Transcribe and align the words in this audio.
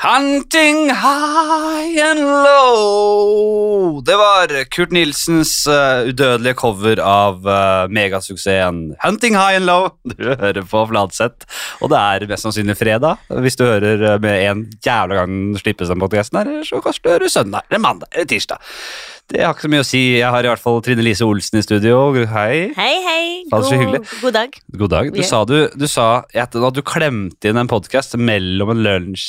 Hunting 0.00 0.90
high 0.90 1.98
and 1.98 2.20
low. 2.20 4.00
Det 4.06 4.14
var 4.14 4.52
Kurt 4.70 4.92
Nilsens 4.94 5.66
uh, 5.66 6.06
udødelige 6.06 6.54
cover 6.54 7.02
av 7.02 7.42
uh, 7.42 7.90
megasuksessen 7.90 8.94
Hunting 9.02 9.34
high 9.34 9.58
and 9.58 9.66
low. 9.66 9.90
Du 10.14 10.22
hører 10.38 10.62
på 10.62 10.84
Fladseth, 10.92 11.50
og 11.82 11.90
det 11.90 11.98
er 11.98 12.28
mest 12.30 12.46
sannsynlig 12.46 12.78
fredag. 12.78 13.18
Hvis 13.42 13.58
du 13.58 13.66
hører 13.66 14.06
uh, 14.14 14.22
med 14.22 14.46
en 14.46 14.64
jævla 14.86 15.18
gang 15.18 15.34
den 15.34 15.58
slippes 15.58 15.90
den 15.90 15.98
podkasten 15.98 16.44
her, 16.44 16.62
så 16.62 16.78
kanskje 16.78 17.02
du 17.02 17.14
hører 17.16 17.34
søndag 17.34 17.66
eller 17.66 17.82
mandag 17.82 18.14
eller 18.14 18.30
tirsdag. 18.30 18.62
Det 19.28 19.42
har 19.44 19.52
ikke 19.52 19.66
så 19.66 19.68
mye 19.68 19.82
å 19.84 19.84
si. 19.84 20.00
Jeg 20.16 20.32
har 20.32 20.46
i 20.46 20.48
hvert 20.48 20.62
fall 20.62 20.78
Trine 20.80 21.02
Lise 21.04 21.26
Olsen 21.28 21.58
i 21.60 21.64
studio. 21.64 21.98
Hei. 22.30 22.70
Hei, 22.72 22.94
hei. 23.04 23.24
God. 23.52 24.06
God 24.22 24.32
dag. 24.32 24.56
God 24.72 24.92
dag. 24.94 25.10
Du 25.12 25.18
yeah. 25.20 25.28
sa, 25.28 25.42
du, 25.44 25.56
du 25.76 25.84
sa 25.84 26.06
at 26.32 26.56
du 26.56 26.80
klemte 26.80 27.50
inn 27.50 27.60
en 27.60 27.68
podkast 27.68 28.16
mellom 28.16 28.72
en 28.72 28.80
lunsj, 28.86 29.26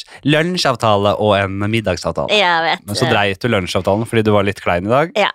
lunsjavtale 0.60 1.16
og 1.20 1.36
en 1.40 1.60
middagsavtale. 1.72 2.30
Jeg 2.36 2.64
vet. 2.66 2.86
Men 2.86 2.96
så 2.96 3.08
dreit 3.10 3.40
du 3.42 3.48
lunsjavtalen 3.50 4.06
fordi 4.10 4.24
du 4.28 4.32
var 4.36 4.44
litt 4.44 4.60
klein 4.62 4.86
i 4.86 4.90
dag. 4.90 5.12
Ja. 5.16 5.32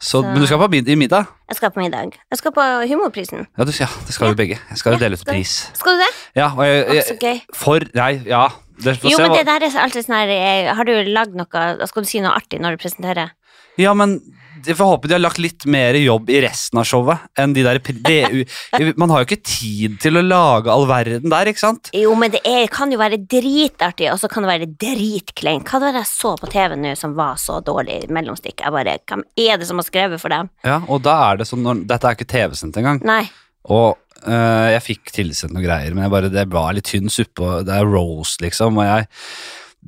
Så, 0.00 0.22
Så- 0.22 0.22
Men 0.22 0.40
du 0.40 0.46
skal 0.46 0.58
på 0.58 0.68
mid 0.70 0.88
i 0.88 0.94
middag? 0.94 1.26
Jeg 1.48 1.56
skal 1.56 1.70
på 1.70 1.80
middag. 1.80 2.12
Jeg 2.30 2.38
skal 2.38 2.52
på 2.52 2.62
Humorprisen. 2.88 3.46
Ja, 3.58 3.64
du, 3.64 3.72
ja 3.72 3.86
det 4.06 4.14
skal 4.14 4.28
Ja. 4.28 4.32
vi 4.32 4.36
begge. 4.46 4.58
Jeg 4.70 4.78
skal 4.78 4.92
jo 4.92 4.98
Ja, 4.98 5.04
dele 5.04 5.12
ut 5.14 5.18
skal- 5.20 5.34
pris. 5.34 5.70
Skal 5.74 5.92
du 5.92 5.98
det? 5.98 6.14
Ja, 6.36 6.50
og 6.56 6.64
jeg, 6.64 6.84
Å, 6.86 6.88
så 7.02 7.18
jeg, 7.18 7.20
gøy. 7.20 7.40
For 7.54 7.80
Nei, 7.94 8.22
ja. 8.26 8.48
Det, 8.80 9.02
Jo, 9.02 9.16
se 9.16 9.22
men 9.22 9.32
det 9.32 9.46
der 9.46 9.60
er 9.66 9.70
alltid 9.82 10.04
sånn 10.06 10.14
her 10.14 10.28
eh, 10.28 10.72
Har 10.72 10.84
du 10.84 10.92
lagd 11.02 11.34
noe 11.34 11.86
Skal 11.88 12.02
du 12.04 12.06
si 12.08 12.20
noe 12.20 12.30
artig 12.30 12.60
når 12.60 12.76
du 12.76 12.88
presenterer? 12.88 13.30
Ja, 13.76 13.92
men 13.92 14.20
jeg 14.66 14.76
får 14.78 14.90
håpe 14.92 15.08
de 15.10 15.16
har 15.16 15.22
lagt 15.22 15.40
litt 15.42 15.66
mer 15.70 15.96
jobb 15.98 16.30
i 16.32 16.40
resten 16.44 16.80
av 16.80 16.86
showet 16.88 17.24
enn 17.38 17.54
de 17.56 17.64
der 17.66 17.80
det, 18.04 18.18
Man 19.00 19.12
har 19.12 19.22
jo 19.22 19.28
ikke 19.28 19.40
tid 19.46 19.98
til 20.02 20.18
å 20.18 20.24
lage 20.24 20.72
all 20.72 20.86
verden 20.90 21.32
der, 21.32 21.50
ikke 21.50 21.62
sant? 21.62 21.92
Jo, 21.96 22.14
men 22.18 22.32
det 22.34 22.42
er, 22.48 22.66
kan 22.72 22.92
jo 22.92 23.00
være 23.00 23.20
dritartig, 23.20 24.10
og 24.12 24.20
så 24.22 24.30
kan 24.30 24.44
det 24.44 24.52
være 24.52 24.70
dritkleint. 24.80 25.68
Hva 25.68 25.82
var 25.82 25.94
det 25.94 26.04
jeg 26.04 26.10
så 26.12 26.34
på 26.40 26.50
TV 26.52 26.76
nå 26.78 26.94
som 26.98 27.16
var 27.18 27.38
så 27.40 27.60
dårlig 27.64 28.04
mellomstikk? 28.12 28.64
Jeg 28.64 28.74
bare 28.74 28.98
Hvem 29.08 29.22
er 29.40 29.60
det 29.60 29.68
som 29.68 29.80
har 29.80 29.86
skrevet 29.86 30.20
for 30.20 30.32
dem? 30.32 30.50
Ja, 30.66 30.80
og 30.88 31.02
da 31.06 31.14
er 31.28 31.40
det 31.40 31.48
sånn 31.48 31.64
når, 31.64 31.84
Dette 31.88 32.08
er 32.10 32.18
ikke 32.18 32.28
TV-sendt 32.28 32.78
engang. 32.80 33.00
Nei. 33.06 33.22
Og 33.68 33.96
øh, 34.24 34.68
jeg 34.74 34.84
fikk 34.84 35.14
tilsendt 35.14 35.54
noen 35.54 35.66
greier, 35.66 35.96
men 35.96 36.10
bare, 36.12 36.32
det 36.32 36.46
var 36.52 36.74
litt 36.76 36.88
tynn 36.90 37.12
suppe, 37.12 37.62
det 37.68 37.76
er 37.76 37.88
roast, 37.88 38.42
liksom. 38.44 38.80
Og 38.80 38.88
jeg 38.88 39.08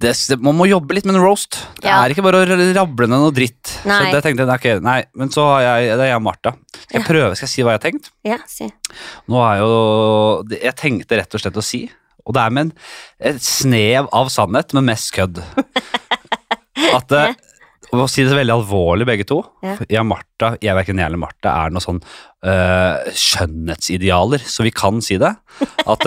det, 0.00 0.12
det, 0.30 0.38
Man 0.40 0.56
må 0.56 0.66
jobbe 0.70 0.96
litt 0.96 1.06
med 1.08 1.16
en 1.18 1.22
roast. 1.24 1.58
Det 1.80 1.88
Ja. 1.88 1.98
er 2.04 2.14
ikke 2.14 2.24
bare 2.24 2.40
å 2.42 2.58
rable 2.76 3.06
ned 3.10 3.20
noe 3.20 3.34
dritt. 3.36 3.74
Nei. 3.84 3.98
Så 4.00 4.14
det 4.14 4.22
tenkte 4.24 4.46
jeg, 4.46 4.52
okay, 4.54 4.76
ok, 4.78 4.84
nei, 4.86 4.98
Men 5.14 5.28
så 5.34 5.44
har 5.50 5.62
jeg 5.66 5.90
Det 5.98 6.04
er 6.06 6.10
jeg 6.12 6.20
og 6.20 6.26
Martha. 6.26 6.52
Skal 6.76 6.98
jeg 7.00 7.06
prøve, 7.08 7.36
skal 7.36 7.46
jeg 7.46 7.52
si 7.54 7.62
hva 7.66 7.74
jeg 7.74 7.80
har 7.80 7.84
tenkt? 7.86 8.10
Ja, 8.26 8.38
si. 8.48 8.70
Nå 9.28 9.42
er 9.44 9.60
jo 9.60 10.56
Jeg 10.56 10.76
tenkte 10.80 11.20
rett 11.20 11.36
og 11.36 11.44
slett 11.44 11.60
å 11.60 11.64
si, 11.64 11.82
og 12.24 12.34
det 12.36 12.42
er 12.42 12.50
med 12.56 12.66
en, 12.68 12.72
et 13.32 13.40
snev 13.44 14.08
av 14.12 14.28
sannhet, 14.32 14.74
men 14.76 14.88
mest 14.88 15.12
kødd. 15.16 15.40
At 16.96 17.08
det, 17.12 17.24
å 17.92 18.06
si 18.10 18.22
det 18.24 18.36
veldig 18.36 18.54
alvorlig, 18.54 19.06
begge 19.08 19.26
to. 19.28 19.40
Ja. 19.64 19.76
Jeg 19.98 20.06
Martha, 20.06 20.54
jeg 20.62 20.76
verken 20.78 21.00
jeg 21.00 21.10
eller 21.10 21.20
Martha 21.20 21.52
er 21.64 21.72
noe 21.74 21.82
sånn 21.82 21.98
øh, 22.46 23.10
skjønnhetsidealer, 23.18 24.44
så 24.46 24.64
vi 24.66 24.72
kan 24.74 25.00
si 25.04 25.18
det. 25.20 25.32
At 25.84 26.06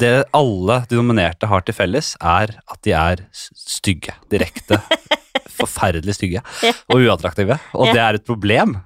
det, 0.00 0.24
alle 0.34 0.80
de 0.90 0.98
nominerte 0.98 1.48
har 1.50 1.64
til 1.66 1.76
felles, 1.76 2.14
er 2.20 2.56
at 2.58 2.80
de 2.84 2.94
er 2.96 3.26
stygge. 3.32 4.16
Direkte. 4.30 4.80
Forferdelig 5.54 6.16
stygge 6.16 6.42
og 6.90 6.98
uattraktive. 6.98 7.58
Og 7.76 7.90
det 7.90 8.00
er 8.02 8.18
et 8.18 8.26
problem. 8.26 8.76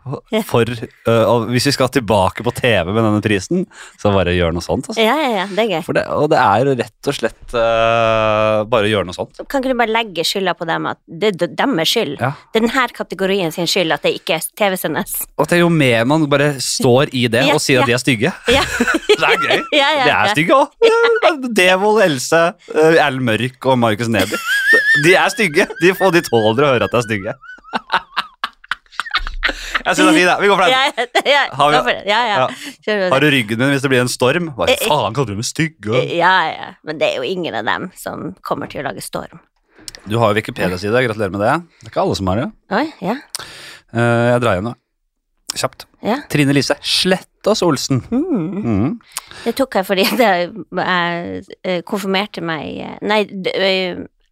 For 0.49 0.69
øh, 0.69 1.25
og 1.29 1.49
hvis 1.53 1.69
vi 1.71 1.75
skal 1.75 1.91
tilbake 1.93 2.45
på 2.47 2.53
TV 2.57 2.91
med 2.93 3.03
denne 3.03 3.23
prisen, 3.25 3.65
så 4.01 4.13
bare 4.15 4.35
gjør 4.37 4.55
noe 4.57 4.65
sånt. 4.65 4.91
Altså. 4.91 5.03
Ja, 5.03 5.17
ja, 5.19 5.31
ja, 5.43 5.47
det 5.51 5.65
er 5.65 5.71
gøy. 5.79 5.95
Det, 5.99 6.05
og 6.15 6.29
det 6.33 6.41
er 6.43 6.73
rett 6.83 7.11
og 7.11 7.17
slett 7.17 7.57
uh, 7.57 8.65
bare 8.69 8.89
å 8.89 8.91
gjøre 8.93 9.09
noe 9.09 9.17
sånt. 9.17 9.41
Kan 9.49 9.63
ikke 9.63 9.73
du 9.73 9.81
bare 9.81 9.95
legge 9.95 10.27
skylda 10.27 10.55
på 10.59 10.69
dem, 10.69 10.89
at 10.91 11.01
det 11.09 11.33
er 11.35 11.55
deres 11.59 11.93
skyld? 11.93 12.17
Ja. 12.21 12.33
Det 12.53 12.63
er 12.63 12.67
denne 12.69 12.87
kategorien 12.99 13.55
sin 13.55 13.69
skyld 13.71 13.97
at 13.97 14.05
det 14.07 14.15
ikke 14.21 14.39
er 14.39 14.49
TV-sendes. 14.59 15.17
Og 15.39 15.49
det 15.49 15.59
er 15.59 15.65
jo 15.65 15.73
mer 15.73 16.07
man 16.09 16.27
bare 16.31 16.55
står 16.63 17.15
i 17.17 17.27
det 17.33 17.47
og 17.53 17.61
sier 17.63 17.83
at 17.83 17.91
de 17.91 17.97
er 17.97 18.03
stygge. 18.03 18.35
Ja. 18.53 18.65
Det 19.19 19.27
er 19.27 19.41
gøy. 19.43 19.63
Ja, 19.75 19.87
ja, 19.97 20.03
De 20.05 20.11
ja. 20.13 20.19
er 20.23 20.31
stygge 20.31 20.55
òg. 20.55 21.49
Devold, 21.59 22.03
Else, 22.05 22.43
øh, 22.71 22.99
Erlend 23.03 23.25
Mørk 23.27 23.67
og 23.67 23.79
Markus 23.83 24.07
Neby. 24.13 24.39
De 25.05 25.15
er 25.19 25.33
stygge, 25.33 25.67
de, 25.83 25.91
og 25.99 26.13
de 26.15 26.23
tåler 26.27 26.58
å 26.67 26.73
høre 26.73 26.85
at 26.89 26.93
jeg 26.93 26.99
er 26.99 27.09
stygge. 27.09 27.35
Jeg 29.79 29.97
synes 29.97 30.09
det 30.09 30.13
er 30.13 30.17
fint, 30.19 30.29
jeg. 30.29 30.41
Vi 30.43 30.49
går 30.51 30.59
for 30.59 30.65
den. 30.67 30.73
Har 31.59 31.85
vi- 31.87 32.09
ja, 32.11 32.21
ja. 32.29 33.09
Har 33.13 33.21
du 33.21 33.29
ryggen 33.31 33.59
min 33.59 33.71
hvis 33.73 33.83
det 33.83 33.91
blir 33.91 34.01
en 34.03 34.09
storm? 34.09 34.51
Hva 34.57 34.67
Eh, 34.69 34.75
eh. 34.75 34.89
faen 34.89 35.15
kaller 35.15 35.27
du 35.33 35.37
meg 35.37 35.45
stygge? 35.49 36.03
Ja, 36.17 36.33
ja, 36.51 36.67
men 36.85 36.99
det 36.99 37.09
er 37.15 37.17
jo 37.17 37.23
ingen 37.23 37.55
av 37.55 37.65
dem 37.65 37.91
som 37.97 38.35
kommer 38.43 38.69
til 38.69 38.83
å 38.83 38.89
lage 38.91 39.01
storm. 39.01 39.41
Du 40.07 40.19
har 40.19 40.33
jo 40.35 40.41
Wikipedia-side, 40.41 40.93
gratulerer 41.07 41.31
med 41.33 41.41
det. 41.41 41.55
Det 41.81 41.89
er 41.89 41.91
ikke 41.93 42.03
alle 42.03 42.17
som 42.17 42.27
har 42.27 42.37
det. 42.37 42.53
Oi, 42.71 42.93
ja, 43.01 43.17
Eh, 43.95 44.33
Jeg 44.35 44.41
drar 44.43 44.55
hjem 44.61 44.65
nå. 44.69 44.75
Kjapt. 45.57 45.87
ja. 46.05 46.17
Trine 46.29 46.53
Lise 46.53 46.75
Slettås 46.83 47.63
Olsen. 47.63 48.03
Mm. 48.11 48.65
Mm. 48.65 49.01
Det 49.45 49.55
tok 49.57 49.73
jeg 49.79 49.87
fordi 49.87 50.05
det, 50.19 50.53
jeg 51.65 51.85
konfirmerte 51.89 52.43
meg 52.43 52.99
Nei, 53.01 53.25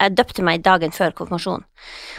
jeg 0.00 0.14
døpte 0.14 0.42
meg 0.44 0.62
dagen 0.62 0.90
før 0.92 1.10
konfirmasjonen. 1.16 1.64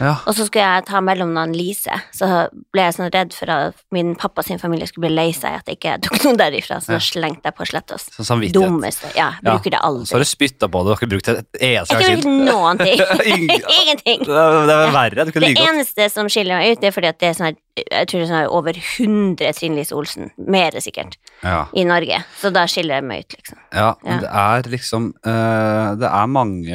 Ja. 0.00 0.16
Og 0.26 0.34
så 0.34 0.46
skulle 0.46 0.62
jeg 0.64 0.84
ta 0.86 1.00
mellomnavn 1.04 1.52
Lise, 1.54 1.94
så 2.14 2.48
ble 2.72 2.82
jeg 2.86 2.94
sånn 2.96 3.10
redd 3.14 3.32
for 3.34 3.50
at 3.50 3.74
min 3.94 4.14
pappa 4.18 4.42
sin 4.42 4.58
familie 4.58 4.86
skulle 4.86 5.08
bli 5.08 5.14
lei 5.16 5.32
seg 5.32 5.58
at 5.60 5.66
jeg 5.70 5.78
ikke 5.78 5.96
tok 6.06 6.24
noen 6.24 6.38
derifra, 6.40 6.78
så 6.82 6.92
Ja. 6.96 6.98
slengte 6.98 7.44
jeg 7.50 7.54
på 7.58 7.66
Slettås. 7.66 8.08
Sånn 8.16 8.26
samvittighet. 8.30 8.54
Dummeste. 8.54 9.12
Ja, 9.16 9.32
Ja. 9.42 9.52
bruker 9.58 9.70
det 9.70 9.80
aldri. 9.80 10.06
Så 10.06 10.12
har 10.16 10.20
du 10.20 10.30
spytta 10.30 10.68
på 10.68 10.78
det, 10.82 10.84
du 10.84 10.90
har 10.90 10.96
ikke 10.98 11.10
brukt 11.14 11.24
det 11.26 11.38
et 11.38 11.60
eneste 11.60 11.94
Ikke 11.94 12.02
gang 12.02 12.14
brukt 12.14 12.24
siden. 12.24 12.44
noen 12.46 12.78
ting. 12.78 12.98
Ingenting. 13.82 14.20
Det 14.26 14.66
det 14.68 14.74
er 14.78 14.92
verre. 14.94 15.24
Du 15.26 15.32
kan 15.32 15.42
Det 15.42 15.54
godt. 15.56 15.68
eneste 15.68 16.10
som 16.10 16.26
skiller 16.28 16.58
meg 16.58 16.72
ut, 16.72 16.80
det 16.80 16.88
er 16.88 16.94
fordi 17.00 17.08
at 17.08 17.18
det 17.18 17.28
er 17.28 17.34
sånn 17.34 17.46
her, 17.46 17.56
jeg 17.78 18.06
tror 18.08 18.18
det 18.18 18.30
er 18.30 18.32
sånn 18.34 18.50
over 18.50 18.72
100 18.72 19.52
Trine 19.58 19.76
Lise 19.76 19.92
Olsen, 19.94 20.30
mer 20.38 20.70
sikkert, 20.82 21.16
Ja. 21.42 21.66
i 21.74 21.84
Norge. 21.86 22.18
Så 22.40 22.50
da 22.52 22.64
skiller 22.66 22.98
jeg 22.98 23.04
meg 23.06 23.24
ut, 23.24 23.34
liksom. 23.38 23.58
ja, 23.72 23.94
men 24.02 24.12
Ja. 24.12 24.20
det 24.24 24.30
er 24.32 24.70
liksom 24.72 25.08
uh, 25.26 25.94
Det 26.00 26.08
er 26.10 26.26
mange 26.26 26.68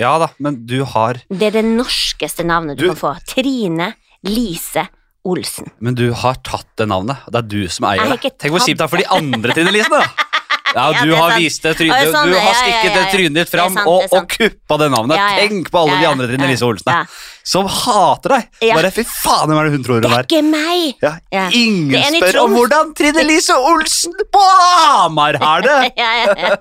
Ja 0.00 0.18
da, 0.18 0.28
men 0.42 0.66
du 0.66 0.82
har 0.84 1.20
Det 1.30 1.46
er 1.46 1.50
det 1.60 1.64
norskeste 1.64 2.44
navnet 2.44 2.78
du, 2.78 2.88
Du- 2.88 2.94
kan 2.94 2.96
få. 2.96 3.12
Trine 3.26 3.92
Lise 4.26 4.88
Olsen. 5.28 5.70
Men 5.80 5.94
du 5.94 6.12
har 6.14 6.34
tatt 6.42 6.66
det 6.78 6.86
navnet, 6.88 7.18
det 7.30 7.38
er 7.42 7.48
du 7.48 7.68
som 7.68 7.84
eier 7.90 8.08
det. 8.16 8.32
Tenk 8.38 8.50
hvor 8.54 8.62
kjipt 8.64 8.78
det 8.78 8.86
er 8.86 8.88
for 8.88 8.96
de 9.02 9.06
andre 9.12 9.52
Trine 9.52 9.72
Lisene, 9.74 9.98
da! 10.00 10.24
Ja, 10.74 10.84
du 11.02 11.10
det 11.10 11.16
har 11.16 11.34
vist 11.38 11.62
det 11.64 11.74
trynet, 11.78 12.12
det 12.12 12.22
du 12.28 12.36
har 12.36 12.54
stikket 12.58 12.94
det 12.94 13.04
trynet 13.12 13.36
ditt 13.38 13.48
Det 13.48 13.52
fram 13.52 13.78
og, 13.84 14.04
det 14.04 14.18
og 14.18 14.28
kuppa 14.32 14.78
det 14.82 14.88
navnet. 14.92 15.22
Tenk 15.40 15.70
på 15.72 15.82
alle 15.82 15.98
de 16.00 16.08
andre 16.10 16.28
Trine 16.30 16.48
Lise 16.50 16.66
Olsene 16.68 16.96
ja. 16.98 17.02
som 17.46 17.68
hater 17.72 18.34
deg! 18.36 18.48
Bare 18.76 18.92
fy 18.94 19.04
faen, 19.08 19.48
hvem 19.50 19.60
er 19.60 19.68
det 19.68 19.74
hun 19.76 19.86
tror 19.86 20.02
Det 20.04 20.10
hun 20.10 20.16
er 20.16 20.22
er? 20.22 20.28
ikke 20.28 20.42
meg! 20.46 21.58
Ingen 21.58 21.94
Det 22.18 22.22
spør 22.22 22.40
om 22.44 22.56
hvordan 22.58 22.94
Trine 22.98 23.26
Lise 23.28 23.56
Olsen 23.72 24.16
på 24.34 24.46
Hamar 24.48 25.40
har 25.42 25.66
det! 25.66 25.78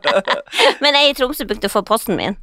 Men 0.83 0.99
jeg 0.99 1.13
i 1.13 1.17
Tromsø 1.17 1.47
brukte 1.49 1.71
å 1.71 1.75
få 1.77 1.83
posten 1.87 2.19
min. 2.19 2.37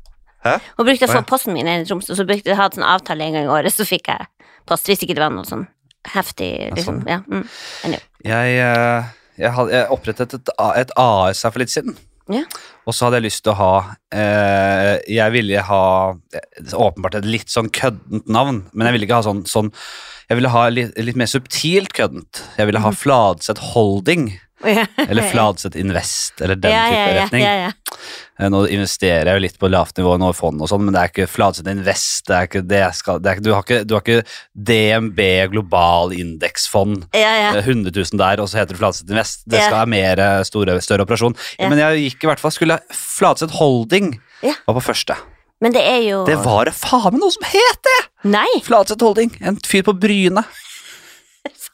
Hæ? 0.44 0.58
Hun 0.76 0.88
brukte 0.88 1.08
å 1.08 1.12
Å, 1.12 1.18
få 1.18 1.24
posten 1.28 1.56
min 1.56 1.70
i 1.70 1.80
Tromsø, 1.88 2.16
så 2.18 2.26
brukte 2.28 2.52
jeg 2.52 2.60
ha 2.60 2.68
en 2.68 2.88
avtale 2.94 3.28
en 3.28 3.38
gang 3.38 3.48
i 3.48 3.52
året, 3.52 3.72
så 3.72 3.86
fikk 3.88 4.12
jeg 4.12 4.28
post. 4.68 4.88
Hvis 4.90 5.04
ikke 5.04 5.16
det 5.16 5.24
var 5.24 5.32
noe 5.32 5.48
sånn 5.48 5.64
heftig, 6.12 6.50
liksom. 6.74 7.00
sånn. 7.00 7.08
Ja, 7.08 7.22
mm. 7.24 8.00
Jeg, 8.24 8.58
eh, 8.60 9.12
jeg, 9.38 9.52
jeg 9.72 9.86
opprettet 9.90 10.34
et, 10.38 10.50
et 10.80 10.92
AS 11.00 11.42
her 11.46 11.50
for 11.54 11.62
litt 11.62 11.72
siden. 11.72 11.96
Ja. 12.32 12.40
Og 12.88 12.94
så 12.96 13.04
hadde 13.06 13.18
jeg 13.20 13.26
lyst 13.26 13.42
til 13.44 13.52
å 13.52 13.58
ha 13.58 13.72
eh, 14.16 14.94
Jeg 15.12 15.32
ville 15.34 15.60
ha 15.60 15.80
eh, 16.32 16.72
åpenbart 16.72 17.18
et 17.18 17.26
litt 17.28 17.52
sånn 17.52 17.68
køddent 17.68 18.24
navn, 18.32 18.62
men 18.72 18.88
jeg 18.88 18.96
ville 18.96 19.04
ikke 19.08 19.18
ha 19.18 19.26
sånn, 19.26 19.42
sånn 19.44 19.68
Jeg 20.30 20.38
ville 20.38 20.52
ha 20.54 20.62
litt, 20.72 20.94
litt 21.04 21.18
mer 21.20 21.28
subtilt 21.28 21.92
køddent. 21.96 22.40
Jeg 22.56 22.70
ville 22.70 22.80
ha 22.80 22.88
Mhm. 22.94 22.96
Fladseth 23.02 23.60
Holding. 23.74 24.30
Eller 25.08 25.28
Fladseth 25.30 25.78
Invest, 25.80 26.40
eller 26.40 26.58
den 26.58 26.72
ja, 26.72 26.84
type 26.88 26.98
ja, 26.98 27.08
ja, 27.08 27.24
retning. 27.24 27.44
ja. 27.44 27.72
Eh, 28.40 28.48
Nå 28.50 28.64
investerer 28.74 29.30
jeg 29.30 29.38
jo 29.38 29.42
litt 29.44 29.58
på 29.62 29.68
lavt 29.70 29.98
nivå 30.00 30.16
nå 30.18 30.32
fond 30.34 30.62
og 30.64 30.70
sånn, 30.70 30.82
men 30.86 30.96
det 30.96 31.02
er 31.02 31.12
ikke 31.12 31.28
Fladseth 31.30 31.70
Invest. 31.70 32.24
Det 32.28 32.36
er 32.38 32.48
ikke 32.48 32.64
det 32.66 32.80
jeg 32.80 32.98
skal, 33.00 33.20
det 33.22 33.30
er 33.34 33.42
du, 33.44 33.52
har 33.54 33.66
ikke, 33.66 33.82
du 33.86 33.94
har 33.96 34.02
ikke 34.02 34.24
DNB 34.70 35.20
global 35.52 36.14
indeksfond. 36.16 37.06
ja, 37.14 37.34
ja. 37.44 37.52
Eh, 37.54 37.68
100 37.68 37.94
000 37.94 38.20
der, 38.20 38.42
og 38.42 38.50
så 38.50 38.60
heter 38.62 38.74
det 38.74 38.80
Fladseth 38.82 39.10
Invest. 39.12 39.44
Det 39.46 39.60
skal 39.62 39.78
være 39.82 39.92
mer 39.94 40.24
eh, 40.24 40.40
store, 40.48 40.80
større 40.84 41.06
operasjon. 41.06 41.36
Men 41.62 41.84
jeg 41.84 42.08
gikk 42.08 42.26
i 42.26 42.32
hvert 42.32 42.42
fall 42.42 42.54
skulle 42.54 42.80
Fladseth 42.90 43.60
Holding 43.60 44.16
var 44.42 44.76
på 44.76 44.82
første. 44.92 45.16
Men 45.62 45.72
det 45.72 45.84
er 45.86 46.02
jo 46.04 46.24
Det 46.28 46.36
var 46.44 46.66
det 46.68 46.74
faen 46.76 47.14
meg 47.14 47.22
noe 47.22 47.32
som 47.32 47.46
het 47.48 47.86
det! 47.86 48.00
Nei, 48.34 48.48
Fladseth 48.64 49.04
Holding. 49.04 49.30
En 49.44 49.56
fyr 49.64 49.84
på 49.86 49.94
Bryne. 49.96 50.42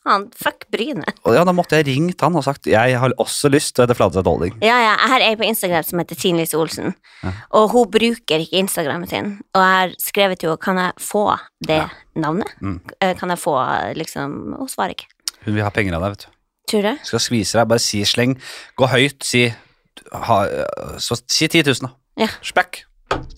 Faen. 0.05 0.26
Fuck 0.37 0.67
Bryne. 0.73 1.05
Og 1.26 1.35
ja, 1.37 1.44
Da 1.44 1.52
måtte 1.56 1.79
jeg 1.81 1.87
ringt 1.91 2.20
han 2.25 2.37
og 2.38 2.44
sagt 2.47 2.67
jeg 2.70 2.97
har 2.99 3.14
også 3.20 3.50
lyst 3.52 3.75
til 3.76 3.85
å 3.85 3.87
hete 3.88 3.97
Fladseth 3.99 4.26
Holding. 4.29 4.56
Ja, 4.64 4.79
ja. 4.81 4.94
Jeg 4.97 5.12
har 5.14 5.25
ei 5.29 5.37
på 5.41 5.47
Instagram 5.49 5.85
som 5.87 6.02
heter 6.02 6.19
Tine 6.20 6.41
Lise 6.43 6.58
Olsen, 6.61 6.94
Ja. 7.23 7.32
og 7.58 7.70
hun 7.75 7.88
bruker 7.93 8.41
ikke 8.44 8.61
Instagrammen 8.62 9.08
sin. 9.11 9.32
Og 9.55 9.61
jeg 9.61 9.79
har 9.81 9.94
skrevet 10.00 10.43
henne 10.47 10.58
kan 10.61 10.76
jeg 10.81 10.93
få 11.05 11.25
det 11.67 11.81
Ja. 11.82 11.88
navnet. 12.17 12.49
Mm. 12.61 12.81
Eh, 13.00 13.14
Kan 13.20 13.29
jeg 13.31 13.38
få 13.38 13.55
liksom 13.97 14.56
Hun 14.58 14.69
svarer 14.69 14.94
ikke. 14.97 15.06
Hun 15.44 15.55
vil 15.55 15.62
ha 15.64 15.70
penger 15.70 15.94
av 15.97 16.02
deg, 16.02 16.11
vet 16.17 16.26
du. 16.26 16.37
Tror 16.70 16.82
du? 16.82 16.99
Skal 17.05 17.19
skvise 17.19 17.58
deg. 17.58 17.69
Bare 17.69 17.81
si 17.82 18.02
sleng. 18.05 18.37
Gå 18.79 18.87
høyt. 18.88 19.23
Si, 19.25 19.49
ha, 20.12 20.37
så, 21.02 21.17
si 21.26 21.49
10 21.49 21.64
000, 21.67 21.88
da. 21.88 21.91
Ja. 22.25 22.29
Spekk. 22.44 22.85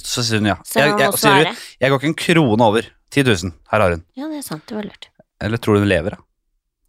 Så 0.02 0.20
sier 0.26 0.38
hun 0.42 0.50
ja. 0.50 0.56
Så 0.66 0.82
Jeg, 0.82 0.98
jeg, 1.00 1.12
sier 1.16 1.46
hun, 1.46 1.56
jeg 1.80 1.90
går 1.90 2.00
ikke 2.02 2.10
en 2.10 2.18
krone 2.18 2.66
over. 2.66 2.88
10 3.14 3.24
000. 3.28 3.52
Her 3.70 3.80
har 3.84 3.94
hun. 3.94 4.04
Ja, 4.18 4.28
det 4.28 4.38
er 4.42 4.44
sant. 4.46 4.66
Det 4.68 4.76
var 4.76 4.84
lurt. 4.88 5.08
Eller 5.40 5.56
tror 5.62 5.74
du 5.78 5.80
hun 5.84 5.88
lever? 5.88 6.16
da? 6.16 6.20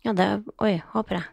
Ja, 0.04 0.14
det 0.14 0.28
Oi, 0.64 0.76
håper 0.94 1.20
jeg. 1.20 1.30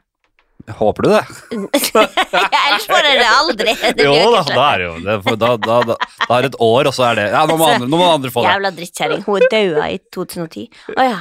Håper 0.77 1.03
du 1.03 1.09
det? 1.11 1.23
Ellers 1.57 2.87
får 2.87 3.07
jeg 3.09 3.19
det 3.19 3.29
aldri. 3.33 3.73
Det 3.97 4.05
jo 4.05 4.31
da, 4.35 4.43
da 4.47 4.67
er 4.75 4.83
det 4.83 4.87
jo 4.87 4.95
det. 5.07 5.37
Da, 5.41 5.49
da, 5.57 5.79
da, 5.89 5.97
da 5.97 6.37
er 6.37 6.45
det 6.45 6.51
et 6.53 6.59
år, 6.63 6.91
og 6.91 6.95
så 6.95 7.07
er 7.09 7.19
det 7.19 7.25
Ja, 7.33 7.45
nå 7.49 7.57
må 7.59 7.69
andre, 7.75 7.89
nå 7.91 8.01
må 8.01 8.11
andre 8.13 8.33
få 8.35 8.45
det. 8.45 8.53
Jævla 8.53 8.73
drittkjerring. 8.77 9.25
Hun 9.27 9.47
daua 9.51 9.89
i 9.91 9.99
2010. 10.15 10.67
Å 10.95 11.09
ja. 11.09 11.17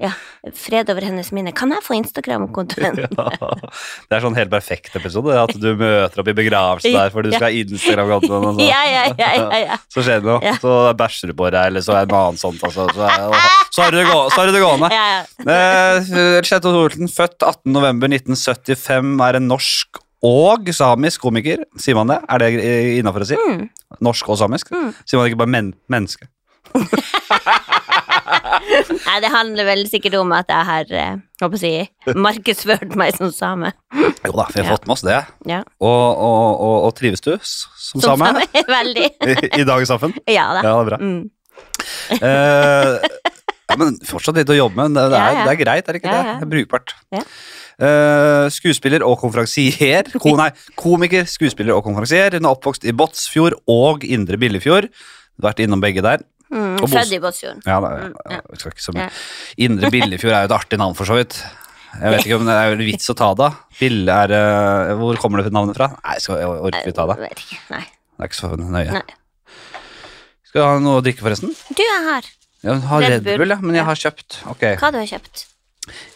Ja. 0.00 0.10
Fred 0.54 0.90
over 0.92 1.04
hennes 1.06 1.30
minne. 1.34 1.52
Kan 1.56 1.70
jeg 1.74 1.82
få 1.84 1.94
Instagram-kontoen? 1.98 2.96
Det 4.08 4.16
er 4.16 4.22
sånn 4.24 4.36
helt 4.38 4.50
perfekt 4.52 4.96
episode. 4.98 5.34
At 5.40 5.52
du 5.60 5.70
møter 5.80 6.22
opp 6.22 6.30
i 6.30 6.36
begravelsen 6.36 6.94
der 6.96 7.12
fordi 7.14 7.30
du 7.32 7.36
skal 7.38 7.48
ha 7.48 7.62
Instagram-kontoen. 7.64 8.48
og 8.50 8.58
så- 8.58 8.68
Ja, 8.72 8.82
ja, 8.90 9.04
ja, 9.18 9.30
ja, 9.40 9.60
ja. 9.64 9.78
Så 9.94 10.04
skjer 10.06 10.22
det 10.22 10.28
noe. 10.30 10.40
Ja. 10.44 10.54
Så 10.62 10.74
bæsjer 10.98 11.30
du 11.32 11.36
på 11.38 11.50
deg, 11.54 11.70
eller 11.72 11.84
så 11.84 11.96
er 11.98 12.06
det 12.08 12.14
noe 12.16 12.28
annet 12.30 12.42
sånt. 12.42 12.62
Altså. 12.66 12.88
Så, 12.94 13.08
er, 13.08 13.50
så, 13.70 13.82
har 13.84 13.94
du 14.48 14.52
det 14.54 14.62
gående. 14.64 14.90
ja, 14.94 15.04
ja. 15.16 15.22
Eh, 15.44 16.40
Kjetil 16.44 16.74
Thorsen, 16.74 17.10
født 17.10 17.44
18.11.1975, 17.44 19.14
er 19.28 19.38
en 19.40 19.48
norsk 19.50 20.00
og 20.24 20.70
samisk 20.72 21.20
komiker. 21.26 21.64
Sier 21.80 21.98
man 21.98 22.08
det? 22.08 22.16
Er 22.32 22.40
det 22.40 22.52
innafor 23.00 23.24
å 23.26 23.28
si? 23.28 23.36
Mm. 23.36 23.66
Norsk 24.04 24.30
og 24.32 24.38
samisk? 24.40 24.70
Mm. 24.72 24.92
Sier 25.04 25.20
man 25.20 25.28
ikke 25.28 25.40
bare 25.42 25.52
men 25.52 25.74
menneske? 25.92 26.28
Nei, 29.04 29.18
det 29.22 29.30
handler 29.32 29.66
vel 29.68 29.82
sikkert 29.90 30.14
om 30.18 30.32
at 30.36 30.48
jeg 30.50 30.66
har 30.68 30.92
eh, 30.96 31.16
håper 31.42 31.58
å 31.58 31.60
si, 31.60 31.72
markedsført 32.16 32.94
meg 32.98 33.14
som 33.16 33.30
same. 33.34 33.72
Jo 33.94 34.32
da, 34.38 34.46
vi 34.54 34.62
har 34.62 34.70
fått 34.72 34.86
med 34.88 34.94
oss 34.96 35.04
det. 35.06 35.18
Ja. 35.50 35.60
Og, 35.84 36.22
og, 36.24 36.60
og, 36.64 36.76
og 36.88 36.92
trives 36.98 37.22
du 37.24 37.32
s- 37.36 37.66
som, 37.90 38.00
Som 38.02 38.22
same? 38.24 38.44
same. 38.44 38.64
Veldig. 38.78 39.08
I, 39.30 39.32
I 39.60 39.66
dagens 39.68 39.90
samfunn? 39.92 40.14
Ja 40.30 40.46
da. 40.56 40.60
Ja, 40.64 40.70
det 40.70 40.80
er 40.80 40.88
bra. 40.92 40.98
Mm. 41.02 41.22
Eh, 42.18 42.92
ja, 43.70 43.74
men 43.80 43.98
fortsatt 44.08 44.36
litt 44.40 44.52
å 44.52 44.56
jobbe 44.58 44.76
med. 44.80 44.94
men 44.94 44.98
Det, 44.98 45.04
det, 45.14 45.20
er, 45.20 45.38
Ja, 45.38 45.44
det 45.48 45.54
er 45.56 45.62
greit, 45.64 45.88
er 45.88 45.92
det 45.98 46.02
ikke 46.02 46.12
Ja, 46.12 46.22
det? 46.22 46.32
ja. 46.32 46.36
Det 46.40 46.46
er 46.48 46.52
brukbart. 46.56 46.88
Ja. 47.14 47.22
Eh, 47.84 48.44
skuespiller 48.54 49.02
og 49.06 49.16
konferansier. 49.22 50.04
Ko, 50.22 50.34
nei, 50.38 50.50
komiker, 50.78 51.24
skuespiller 51.30 51.74
og 51.78 51.84
konferansier. 51.86 52.30
Hun 52.38 52.46
er 52.46 52.54
oppvokst 52.54 52.86
i 52.86 52.94
Båtsfjord 52.96 53.54
og 53.70 54.04
Indre 54.06 54.38
Billefjord. 54.40 54.86
Vært 55.42 55.64
innom 55.64 55.80
begge 55.82 56.02
der. 56.04 56.20
Mm. 56.52 56.78
Født 56.84 57.12
i 57.16 57.20
Båtsfjorden. 57.22 57.62
Ja, 57.66 57.80
da, 57.80 57.88
Mm, 58.04 58.14
ja. 58.30 58.40
ikke 58.54 58.82
så 58.84 58.92
mye. 58.94 59.06
Ja. 59.06 59.64
Indre 59.66 59.90
Billefjord 59.90 60.34
er 60.34 60.44
jo 60.44 60.50
et 60.52 60.56
artig 60.58 60.78
navn, 60.78 60.94
for 60.98 61.08
så 61.08 61.16
vidt. 61.18 61.38
Jeg 61.94 62.10
vet 62.10 62.26
ikke 62.26 62.38
om 62.40 62.46
det 62.46 62.54
er 62.58 62.72
en 62.74 62.84
vits 62.84 63.10
å 63.10 63.14
ta 63.18 63.30
det. 63.38 63.50
Bille 63.78 64.14
er 64.24 64.32
eh, 64.34 64.94
Hvor 64.98 65.18
kommer 65.22 65.42
det 65.42 65.52
navnet 65.54 65.78
fra? 65.78 65.92
Nei, 66.02 66.16
skal, 66.22 66.40
jeg 66.42 66.48
orker 66.68 66.88
vi 66.88 66.94
ta 66.96 67.06
det? 67.10 67.18
Vet 67.22 67.44
ikke. 67.44 67.58
Nei. 67.70 67.84
Det 67.86 68.24
er 68.26 68.30
ikke 68.30 68.40
så 68.40 68.50
nøye. 68.58 68.90
Nei. 68.98 69.18
Skal 70.50 70.60
du 70.60 70.66
ha 70.66 70.78
noe 70.82 71.00
å 71.00 71.04
drikke, 71.06 71.22
forresten? 71.24 71.54
Du 71.74 71.82
er 71.82 72.06
her. 72.10 72.30
Jeg 72.64 72.80
har 72.90 73.02
Red 73.04 73.10
Red 73.12 73.24
Bull. 73.26 73.42
Bull, 73.44 73.54
ja, 73.54 73.58
men 73.62 73.78
jeg 73.78 73.86
har 73.88 74.00
kjøpt. 74.00 74.38
Okay. 74.54 74.78
Hva 74.80 74.90
du 74.94 74.98
har 75.00 75.08
kjøpt? 75.10 75.46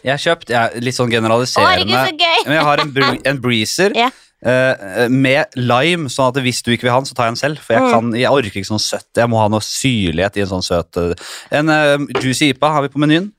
Jeg 0.01 0.09
har 0.13 0.21
kjøpt 0.23 0.49
jeg, 0.49 0.57
er 0.57 0.81
litt 0.85 0.97
sånn 0.97 1.09
Å, 1.09 1.11
herregud, 1.11 1.19
generaliserende 1.19 1.99
så 2.07 2.13
gøy! 2.17 2.39
Men 2.47 2.55
jeg 2.55 2.65
har 2.65 2.81
en, 2.81 2.93
br 2.95 3.03
en 3.29 3.41
breezer 3.43 3.93
Ja. 4.03 4.07
Eh, 4.45 5.07
med 5.09 5.55
lime, 5.59 6.09
sånn 6.09 6.29
at 6.33 6.41
hvis 6.43 6.61
du 6.63 6.71
ikke 6.71 6.87
vil 6.87 6.93
ha 6.93 6.99
den, 7.01 7.09
så 7.09 7.15
tar 7.17 7.27
jeg 7.29 7.35
den 7.35 7.41
selv. 7.43 7.59
For 7.65 7.73
jeg, 7.75 7.81
Mm. 7.83 7.91
kan, 7.91 8.13
jeg 8.19 8.31
orker 8.31 8.59
ikke 8.61 8.69
sånn 8.71 8.79
søtt. 8.83 9.09
Jeg 9.17 9.29
må 9.29 9.39
ha 9.41 9.47
noe 9.51 9.61
syrlighet 9.65 10.37
i 10.37 10.41
en 10.45 10.51
sånn 10.53 10.63
søt 10.65 10.97
uh. 10.97 11.13
En 11.51 11.69
uh, 11.69 11.97
juicy 12.21 12.49
ipa 12.53 12.71
har 12.71 12.81
vi 12.85 12.89
på 12.93 12.99
menyen. 13.03 13.31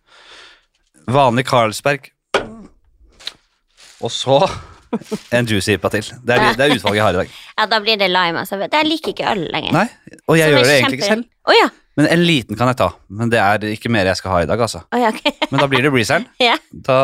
Vanlig 1.11 1.47
Carlsberg. 1.49 2.11
Og 4.00 4.11
så 4.12 4.38
en 5.37 5.47
juicy 5.47 5.76
ipa 5.76 5.91
til. 5.93 6.02
Det 6.25 6.37
er, 6.37 6.55
det 6.58 6.64
er 6.67 6.75
utvalget 6.76 6.99
jeg 6.99 7.05
har 7.05 7.14
i 7.14 7.20
dag. 7.23 7.35
Ja, 7.58 7.67
da 7.70 7.79
blir 7.85 7.96
det 8.00 8.08
lime. 8.11 8.41
Altså. 8.43 8.58
Jeg 8.64 8.87
liker 8.88 9.12
ikke 9.14 9.29
øl 9.32 9.44
lenger. 9.53 9.73
Nei, 9.76 9.87
Og 10.26 10.38
jeg 10.38 10.49
så 10.49 10.50
gjør 10.56 10.58
er 10.58 10.64
det 10.70 10.79
egentlig 10.81 10.99
ikke 11.00 11.11
selv. 11.12 11.25
Oh, 11.46 11.55
ja. 11.56 11.69
Men 11.99 12.07
en 12.07 12.23
liten 12.23 12.57
kan 12.57 12.69
jeg 12.71 12.79
ta. 12.79 12.87
Men 13.11 13.31
det 13.33 13.41
er 13.43 13.65
ikke 13.75 13.91
mer 13.93 14.07
jeg 14.07 14.17
skal 14.21 14.31
ha 14.33 14.39
i 14.45 14.47
dag, 14.49 14.61
altså. 14.63 14.85
Oh, 14.95 14.99
ja, 15.01 15.09
okay. 15.11 15.33
Men 15.51 15.61
da 15.61 15.67
blir 15.71 15.83
det 15.85 15.91
breezeren. 15.93 16.27
Ja. 16.41 16.55
Da 16.73 16.99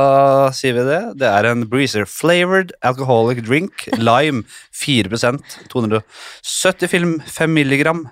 sier 0.56 0.76
vi 0.76 0.84
det. 0.86 1.00
Det 1.20 1.26
er 1.28 1.48
en 1.50 1.64
breezer 1.68 2.06
flavored 2.08 2.70
alcoholic 2.86 3.42
drink. 3.44 3.84
Lime 3.98 4.44
4 4.76 5.10
270 5.72 6.88
film 6.92 7.16
5 7.26 7.50
milligram. 7.52 8.04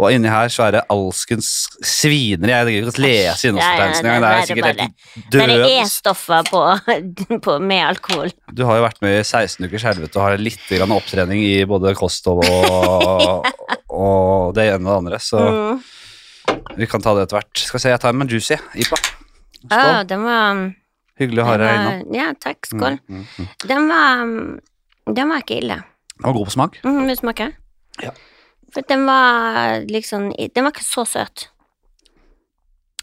Og 0.00 0.12
inni 0.14 0.30
her 0.32 0.48
så 0.52 0.66
er 0.66 0.76
det 0.78 0.82
alskens 0.92 1.50
svinere. 1.84 2.52
Jeg 2.64 2.78
gidder 2.78 2.90
ikke 2.90 3.02
å 3.02 3.04
lese 3.04 3.50
innholdsfortegnelsen 3.50 4.08
Ja, 4.08 4.12
ja, 4.12 4.16
engang. 4.16 4.22
Det 4.22 4.30
er 4.30 4.40
er 4.40 4.48
sikkert 4.50 4.82
helt 4.82 5.30
død. 5.32 5.40
er 5.40 5.52
det 5.52 5.74
er 5.76 5.90
stoffer 5.92 6.48
på, 6.50 6.62
på, 7.46 7.58
med 7.64 7.84
alkohol. 7.90 8.32
Du 8.56 8.64
har 8.68 8.80
jo 8.80 8.86
vært 8.86 9.02
med 9.04 9.20
i 9.20 9.24
16 9.24 9.68
ukers 9.68 9.86
helvete 9.90 10.18
og 10.20 10.26
har 10.30 10.40
litt 10.42 10.64
grann 10.72 10.96
opptrening 10.96 11.44
i 11.44 11.54
både 11.68 11.94
kosthold 11.98 12.46
og, 12.48 13.46
og 13.92 14.56
det 14.56 14.70
ene 14.72 14.82
og 14.82 14.90
det 14.90 14.98
andre. 15.04 15.22
Så 15.22 15.44
Mm. 15.46 15.84
Vi 16.76 16.86
kan 16.86 17.02
ta 17.02 17.14
det 17.16 17.26
etter 17.26 17.38
hvert. 17.40 17.58
Skal 17.58 17.78
vi 17.78 17.82
se, 17.82 17.92
jeg 17.94 18.00
tar 18.02 18.12
en 18.14 18.18
med 18.20 18.30
juicy. 18.32 18.56
Ipa. 18.76 18.98
Skål. 19.66 20.06
den 20.06 20.22
var, 20.22 20.60
Hyggelig 21.16 21.42
å 21.42 21.46
ha 21.48 21.56
deg 21.56 21.74
innom. 21.74 22.14
Ja, 22.14 22.26
takk. 22.38 22.66
Skål. 22.68 22.98
Mm, 23.08 23.22
mm, 23.24 23.26
mm. 23.40 23.46
Den 23.66 23.88
var 23.88 24.24
Den 25.16 25.28
var 25.32 25.40
ikke 25.44 25.56
ille. 25.62 25.78
Den 26.16 26.26
var 26.28 26.32
god 26.36 26.48
på 26.50 26.54
smak. 26.56 26.78
Mm, 26.84 26.98
vil 27.06 27.14
du 27.14 27.20
smake? 27.20 27.46
Ja. 28.02 28.10
For 28.74 28.84
den 28.88 29.06
var 29.08 29.80
liksom 29.88 30.28
Den 30.36 30.66
var 30.66 30.74
ikke 30.74 30.84
så 30.84 31.06
søt. 31.08 31.48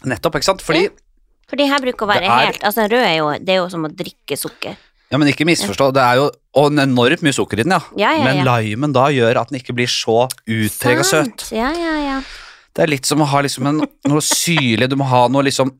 Nettopp, 0.04 0.36
ikke 0.38 0.50
sant? 0.52 0.62
Fordi 0.62 0.88
For 1.48 1.56
de 1.60 1.66
her 1.68 1.82
bruker 1.82 2.06
å 2.06 2.10
være 2.12 2.28
er- 2.28 2.46
helt 2.46 2.62
Altså, 2.64 2.86
rød 2.88 3.04
er 3.04 3.16
jo 3.18 3.30
Det 3.38 3.48
er 3.54 3.60
jo 3.62 3.68
som 3.72 3.84
å 3.84 3.90
drikke 3.90 4.36
sukker. 4.38 4.76
Ja, 5.10 5.18
men 5.18 5.28
ikke 5.28 5.46
misforstå. 5.46 5.92
Det 5.94 6.02
er 6.02 6.16
jo 6.16 6.30
og 6.54 6.70
en 6.70 6.78
enormt 6.78 7.22
mye 7.22 7.34
sukker 7.34 7.58
i 7.58 7.64
den, 7.66 7.72
ja. 7.72 7.80
Ja, 7.96 8.12
ja, 8.14 8.24
Men 8.24 8.44
ja. 8.46 8.56
limen 8.58 8.92
da 8.94 9.08
gjør 9.10 9.40
at 9.40 9.48
den 9.50 9.58
ikke 9.60 9.74
blir 9.74 9.90
så 9.90 10.28
utprega 10.46 11.02
søt. 11.02 11.50
Ja, 11.50 11.72
ja, 11.74 11.94
ja. 11.98 12.22
Det 12.74 12.82
er 12.84 12.90
litt 12.90 13.06
som 13.06 13.22
å 13.22 13.28
ha 13.30 13.40
liksom 13.44 13.68
en, 13.70 13.82
noe 14.10 14.22
syrlig 14.24 14.88
Du 14.90 14.96
må 14.98 15.06
ha 15.06 15.26
noe 15.30 15.46
liksom 15.46 15.70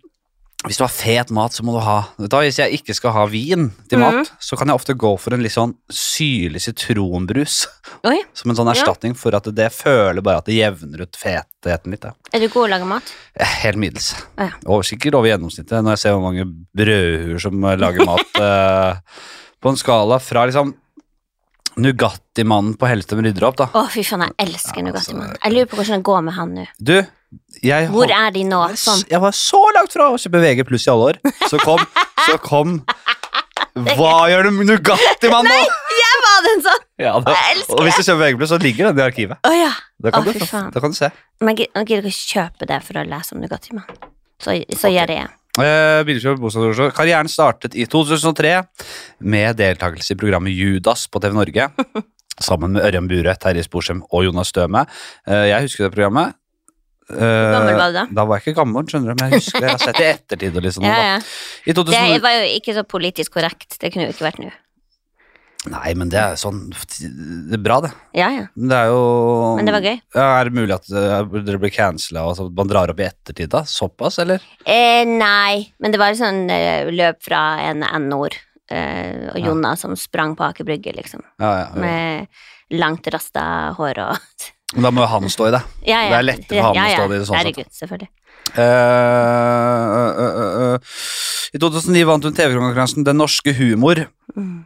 Hvis 0.65 0.79
du 0.79 0.85
har 0.85 0.93
fet 0.95 1.33
mat, 1.35 1.53
så 1.53 1.65
må 1.67 1.75
du 1.75 1.81
ha 1.85 1.97
da, 2.17 2.41
Hvis 2.45 2.61
jeg 2.63 2.79
ikke 2.79 2.95
skal 2.97 3.13
ha 3.17 3.25
vin 3.29 3.67
til 3.91 4.01
mat, 4.01 4.21
mm. 4.23 4.39
så 4.39 4.57
kan 4.57 4.71
jeg 4.71 4.79
ofte 4.79 4.95
gå 4.97 5.11
for 5.21 5.35
en 5.37 5.43
litt 5.45 5.53
sånn 5.53 5.75
syrlig 5.93 6.63
sitronbrus. 6.65 7.65
Oi, 8.09 8.21
Som 8.33 8.53
en 8.53 8.61
sånn 8.61 8.71
Ja. 8.71 8.77
erstatning 8.79 9.17
for 9.19 9.37
at 9.37 9.51
det 9.53 9.69
føler 9.75 10.25
bare 10.25 10.41
at 10.41 10.49
det 10.49 10.57
jevner 10.57 11.03
ut 11.05 11.19
fetheten 11.19 11.93
litt. 11.93 12.07
Ja. 12.07 12.15
er 12.33 12.41
du 12.41 12.49
god 12.49 12.69
å 12.69 12.71
lage 12.77 12.89
mat? 12.89 13.13
Eh, 13.35 13.59
Helt 13.65 13.81
middels. 13.83 14.15
Ja. 14.39 14.53
Og 14.65 14.87
sikkert 14.89 15.19
over 15.19 15.29
gjennomsnittet 15.29 15.83
når 15.83 15.99
jeg 15.99 16.05
ser 16.05 16.17
hvor 16.17 16.25
mange 16.25 16.47
brødhuer 16.79 17.43
som 17.43 17.69
eh, 17.69 17.77
lager 17.77 18.09
mat. 18.09 18.41
eh, 18.47 19.21
på 19.61 19.73
en 19.73 19.81
skala 19.81 20.21
fra 20.21 20.47
liksom 20.49 20.73
Nugatti-mannen 21.81 22.77
på 22.79 22.89
Hellstrøm 22.89 23.23
rydder 23.27 23.47
opp, 23.49 23.57
da. 23.61 23.67
Å, 23.75 23.85
fy 23.91 24.05
faen, 24.07 24.25
jeg 24.29 24.49
elsker 24.49 24.81
Ja, 24.81 24.87
Nugatti, 24.89 25.15
altså. 25.15 25.39
Jeg 25.45 25.55
lurer 25.57 25.71
på 25.71 25.79
hvordan 25.81 26.01
det 26.03 26.07
går 26.11 26.25
med 26.29 26.37
han 26.39 26.55
nå. 26.59 26.67
Du, 26.79 26.95
jeg, 27.67 27.89
Hvor 27.91 28.13
er 28.15 28.31
de 28.35 28.45
nå? 28.47 28.61
Sånn. 28.79 29.03
jeg 29.11 29.21
var 29.25 29.35
så 29.35 29.61
langt 29.75 29.95
fra 29.97 30.11
å 30.13 30.19
kjøpe 30.21 30.43
VG 30.45 30.65
pluss 30.69 30.87
i 30.87 30.93
alle 30.93 31.11
år. 31.15 31.21
Så 31.51 31.59
kom, 31.65 31.83
så 32.29 32.39
kom 32.43 32.79
Hva 33.99 34.13
gjør 34.31 34.47
du 34.47 34.61
Nugatti-mann 34.69 35.49
nå? 35.51 35.61
Jeg 35.99 36.19
var 36.23 36.45
den 36.47 36.61
sånn! 36.63 36.83
Ja, 37.03 37.15
da, 37.19 37.35
Jeg 37.35 37.57
elsker 37.57 37.75
og 37.81 37.87
hvis 37.89 37.97
du 37.99 38.05
kjøper 38.07 38.21
VG 38.23 38.39
pluss, 38.39 38.53
så 38.55 38.59
ligger 38.63 38.91
den 38.91 39.01
i 39.03 39.07
arkivet. 39.09 39.41
Å 39.43 39.55
ja. 39.55 39.73
Da 40.05 40.13
kan, 40.15 40.23
Å, 40.23 40.35
du, 40.35 40.45
da 40.77 40.83
kan 40.85 40.95
du 40.95 40.99
se. 40.99 41.11
Men 41.43 41.55
jeg 41.57 41.65
gid- 41.65 41.81
jeg 41.81 41.89
gidder 41.91 42.11
ikke 42.13 42.35
kjøpe 42.37 42.69
det 42.71 42.79
for 42.87 43.01
å 43.01 43.07
lese 43.09 43.35
om 43.35 43.43
Nugatti, 43.43 43.75
mann. 43.75 43.89
Så, 44.39 44.55
så 44.55 44.87
okay. 44.87 44.95
gjør 44.95 45.11
det 45.11 45.19
jeg. 45.25 45.33
Eh, 45.55 46.03
bostadsresurs. 46.41 46.95
Karrieren 46.97 47.29
startet 47.31 47.77
i 47.79 47.87
2003 47.87 48.65
med 49.23 49.57
deltakelse 49.57 50.15
i 50.15 50.19
programmet 50.19 50.53
Judas 50.53 51.07
på 51.07 51.21
TV 51.23 51.37
Norge. 51.37 51.69
Sammen 52.43 52.75
med 52.75 52.83
Ørjan 52.83 53.07
Bure, 53.07 53.37
Terje 53.39 53.63
Sporsem 53.63 54.01
og 54.11 54.25
Jonas 54.27 54.51
Støme. 54.51 54.83
Eh, 55.29 55.45
jeg 55.53 55.69
husker 55.69 55.87
det 55.87 55.95
programmet. 55.95 56.35
Eh, 57.13 57.21
gammel 57.21 57.77
var 57.79 57.93
du 57.93 57.99
da? 58.01 58.05
Da 58.11 58.25
var 58.27 58.41
jeg 58.41 58.49
ikke 58.49 58.59
gammel, 58.63 58.89
skjønner 58.91 59.13
du, 59.13 59.21
men 59.23 59.31
jeg 59.31 59.45
husker 59.45 59.61
det. 59.61 59.69
Jeg 59.69 59.77
har 59.77 59.85
sett 59.85 60.01
det 60.01 60.09
i 60.09 60.13
ettertid. 60.17 60.61
Liksom, 60.67 60.87
Ja, 60.91 60.99
ja. 61.13 61.17
I 61.63 61.77
2000, 61.77 62.11
Det 62.17 62.23
var 62.25 62.39
jo 62.41 62.51
ikke 62.59 62.75
så 62.75 62.87
politisk 62.89 63.39
korrekt. 63.39 63.79
Det 63.79 63.93
kunne 63.93 64.09
jo 64.09 64.17
ikke 64.17 64.27
vært 64.27 64.43
nå. 64.43 64.51
Nei, 65.73 65.95
men 65.97 66.11
det 66.13 66.19
er 66.21 66.35
sånn 66.37 66.67
Det 66.69 67.57
er 67.57 67.63
bra, 67.63 67.79
det. 67.85 67.91
Ja, 68.17 68.29
ja. 68.35 68.47
Men 68.55 68.71
Det 68.73 68.79
er 68.83 68.91
jo 68.93 69.05
Men 69.57 69.69
det 69.69 69.75
var 69.77 69.87
gøy. 69.87 70.01
Ja, 70.17 70.27
er 70.39 70.49
det 70.51 70.59
mulig 70.59 70.75
at 70.77 70.89
eh, 70.93 71.37
dere 71.47 71.61
blir 71.63 71.73
cancela 71.73 72.27
og 72.29 72.37
så 72.39 72.49
man 72.53 72.71
drar 72.71 72.93
opp 72.93 73.01
i 73.01 73.07
ettertid, 73.07 73.49
da? 73.55 73.63
Såpass, 73.69 74.19
eller? 74.23 74.45
Eh, 74.69 75.05
nei, 75.09 75.71
men 75.81 75.95
det 75.95 76.01
var 76.03 76.17
sånn 76.19 76.45
eh, 76.53 76.91
løp 76.93 77.23
fra 77.25 77.45
en 77.65 77.85
N-ord. 77.87 78.37
Eh, 78.71 79.31
og 79.33 79.41
Ja. 79.41 79.75
Som 79.81 79.97
sprang 79.97 80.35
på 80.37 80.45
Aker 80.47 80.67
Brygge, 80.69 80.93
liksom. 80.97 81.25
Ja, 81.41 81.53
ja, 81.63 81.69
ja. 81.73 81.81
Med 81.81 82.79
langt 82.81 83.07
rasta 83.13 83.73
hår 83.79 84.03
og 84.05 84.19
Men 84.75 84.89
da 84.89 84.91
må 84.91 85.05
jo 85.05 85.09
han 85.13 85.31
stå 85.31 85.49
i 85.49 85.55
det. 85.55 85.63
ja, 85.93 86.03
ja. 86.03 86.11
Det 86.11 86.19
er 86.19 86.29
lettere 86.29 86.61
for 86.61 86.69
han 86.69 86.85
å 86.85 86.93
stå 86.93 87.07
i 87.07 87.15
det 87.15 87.25
sånn 87.25 87.35
sett. 87.35 87.41
Herregud, 87.41 87.73
selvfølgelig. 87.81 88.11
Eh, 88.55 89.89
øh. 90.25 90.79
I 91.55 91.61
2009 91.63 92.07
vant 92.09 92.27
hun 92.27 92.35
TV-konkurransen 92.37 93.07
Den 93.07 93.21
norske 93.23 93.55
humor. 93.57 94.05
Mm. 94.35 94.65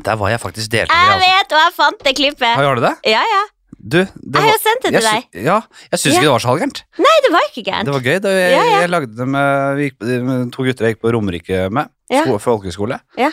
Der 0.00 0.16
var 0.16 0.28
jeg 0.32 0.40
faktisk 0.40 0.70
deltaker. 0.72 0.94
Jeg 0.96 1.14
Altså. 1.14 1.28
vet, 1.28 1.52
og 1.52 1.58
jeg 1.60 1.72
fant 1.76 2.04
det 2.06 2.14
klippet! 2.16 2.54
Har 2.56 2.74
du 2.74 2.80
det? 2.80 2.94
Ja, 3.04 3.20
ja. 3.20 3.42
Du, 3.82 3.98
det 3.98 4.08
Jeg 4.14 4.42
har 4.42 4.52
jo 4.52 4.60
sendt 4.62 4.82
det 4.86 4.90
til 4.94 5.02
deg. 5.02 5.24
sy- 5.26 5.42
ja, 5.44 5.56
jeg 5.90 5.98
syns 5.98 6.12
Ja. 6.14 6.18
ikke 6.20 6.22
det 6.28 6.30
var 6.32 6.38
så 6.38 6.48
halvgærent. 6.52 6.78
Nei, 7.02 7.14
det 7.24 7.30
var 7.34 7.40
ikke 7.50 7.64
gærent. 7.66 7.84
Det 7.84 7.94
var 7.94 8.00
gøy. 8.00 8.18
Det, 8.22 8.30
jeg, 8.32 8.52
Ja, 8.52 8.62
ja. 8.64 8.80
jeg 8.80 8.90
lagde 8.90 9.16
det 9.16 9.26
med, 9.28 9.76
vi 9.76 9.82
gikk, 9.90 9.98
med 10.22 10.52
to 10.52 10.62
gutter 10.62 10.86
jeg 10.86 10.94
gikk 10.96 11.02
på 11.02 11.12
Romerike 11.12 11.70
med. 11.70 11.88
Ja. 12.10 12.22
sko- 12.24 12.38
Folkehøgskole. 12.38 13.00
Ja. 13.18 13.30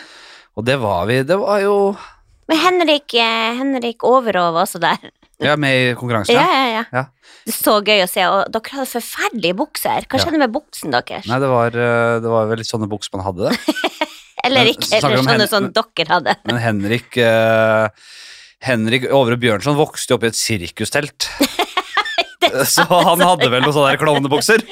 Og 0.56 0.64
det 0.66 0.76
var 0.80 1.06
vi 1.06 1.22
Det 1.22 1.38
var 1.38 1.60
jo 1.60 1.96
Men 2.48 2.58
Henrik, 2.58 3.14
eh, 3.14 3.54
Henrik 3.56 4.02
Overov 4.02 4.54
var 4.54 4.64
også 4.66 4.80
der. 4.80 4.98
Er 5.40 5.56
med 5.56 5.70
i 5.72 5.94
konkurransen. 5.94 6.34
Ja, 6.34 6.42
Ja. 6.42 6.66
ja, 6.66 6.72
ja. 6.80 6.84
Ja. 6.92 7.04
Det 7.46 7.54
er 7.54 7.70
så 7.70 7.80
gøy 7.80 8.02
å 8.04 8.08
se, 8.10 8.20
og 8.26 8.50
dere 8.52 8.70
hadde 8.74 8.90
forferdelige 8.90 9.54
bukser. 9.56 10.02
Hva 10.04 10.18
Ja. 10.18 10.24
skjedde 10.24 10.38
med 10.38 10.52
buksen 10.52 10.90
deres? 10.90 11.26
Nei, 11.26 11.38
det 11.38 11.48
var, 11.48 11.66
eh, 11.68 12.18
det 12.20 12.28
var 12.28 12.46
vel 12.50 12.56
litt 12.58 12.66
sånne 12.66 12.88
bukser 12.90 13.10
man 13.14 13.24
hadde 13.24 13.50
det. 13.50 13.58
Eller 14.46 14.70
ikke, 14.72 14.88
eller 14.98 15.22
sånne 15.24 15.48
som 15.50 15.68
dere 15.74 16.08
hadde. 16.10 16.36
Men 16.48 16.60
Henrik 16.62 17.18
uh, 17.20 17.88
Henrik 18.64 19.08
Overud 19.08 19.40
Bjørnson 19.40 19.78
vokste 19.78 20.12
jo 20.12 20.20
opp 20.20 20.26
i 20.26 20.32
et 20.32 20.38
sirkustelt. 20.38 21.28
Så 22.66 22.82
han 22.88 23.20
hadde 23.22 23.46
vel 23.52 23.62
noen 23.62 23.74
sånne 23.76 23.98
klovnebukser. 24.00 24.62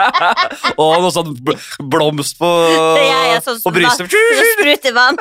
og 0.80 0.92
noe 1.02 1.10
sånn 1.12 1.32
blomst 1.90 2.38
på, 2.38 2.50
Ja, 3.00 3.20
ja, 3.32 3.40
sånn 3.44 3.58
på 3.64 3.72
brystet. 3.74 4.06
Og 4.06 4.36
som 4.38 4.50
spruter 4.54 4.94
vann. 4.94 5.18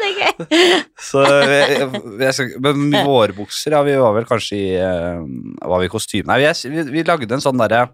det 0.00 0.08
er 0.10 0.18
gøy. 0.18 0.74
Så 1.00 1.24
jeg, 1.24 1.88
jeg 2.26 2.36
skal, 2.36 2.52
men 2.66 3.06
våre 3.06 3.36
bukser, 3.38 3.78
ja, 3.78 3.82
vi 3.86 3.96
var 4.02 4.14
vel 4.18 4.28
kanskje 4.28 4.58
i 4.58 4.68
eh, 4.76 5.22
Var 5.72 5.82
vi 5.82 5.88
i 5.88 5.92
kostyme? 5.92 6.28
Nei, 6.30 6.42
vi, 6.42 6.74
vi, 6.74 6.86
vi 6.98 7.06
lagde 7.06 7.38
en 7.38 7.44
sånn 7.44 7.60
derre 7.62 7.86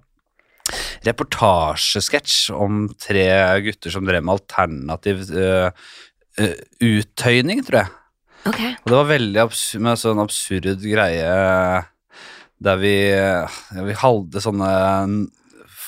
reportasjesketsj 1.07 2.51
om 2.57 2.87
tre 3.01 3.27
gutter 3.67 3.95
som 3.95 4.07
drev 4.09 4.25
med 4.25 4.37
alternativ 4.37 5.23
uh, 5.37 5.69
uh, 6.41 6.57
uttøyning, 6.83 7.63
tror 7.67 7.85
jeg. 7.85 7.93
Ok. 8.47 8.61
Og 8.63 8.91
det 8.91 8.97
var 8.99 9.11
veldig 9.11 9.43
absurd, 9.43 9.85
med 9.87 10.01
sånn 10.01 10.23
absurd 10.23 10.83
greie 10.87 11.31
der 12.57 12.79
vi, 12.81 12.95
ja, 13.13 13.83
vi 13.85 13.97
hadde 14.01 14.41
sånne 14.41 14.71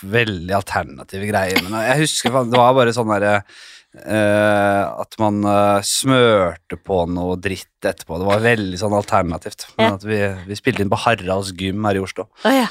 veldig 0.04 0.54
alternative 0.58 1.26
greier. 1.30 1.62
Men 1.64 1.80
jeg 1.86 2.02
husker 2.04 2.34
det 2.50 2.60
var 2.60 2.76
bare 2.76 2.94
sånn 2.96 3.12
derre 3.14 3.40
Uh, 3.88 5.00
At 5.00 5.16
man 5.18 5.40
uh, 5.48 5.80
smørte 5.82 6.76
på 6.76 7.00
noe 7.10 7.38
dritt 7.40 7.88
etterpå. 7.88 8.18
Det 8.20 8.26
var 8.28 8.42
veldig 8.44 8.78
sånn 8.78 8.94
alternativt. 8.94 9.64
Men 9.78 9.86
Ja. 9.88 9.94
at 9.96 10.04
vi, 10.06 10.18
vi 10.50 10.58
spilte 10.58 10.84
inn 10.84 10.92
på 10.92 11.00
Haralds 11.06 11.54
gym 11.56 11.88
her 11.88 11.96
i 11.96 12.02
Oslo. 12.04 12.28
Oh, 12.44 12.52
ja. 12.52 12.68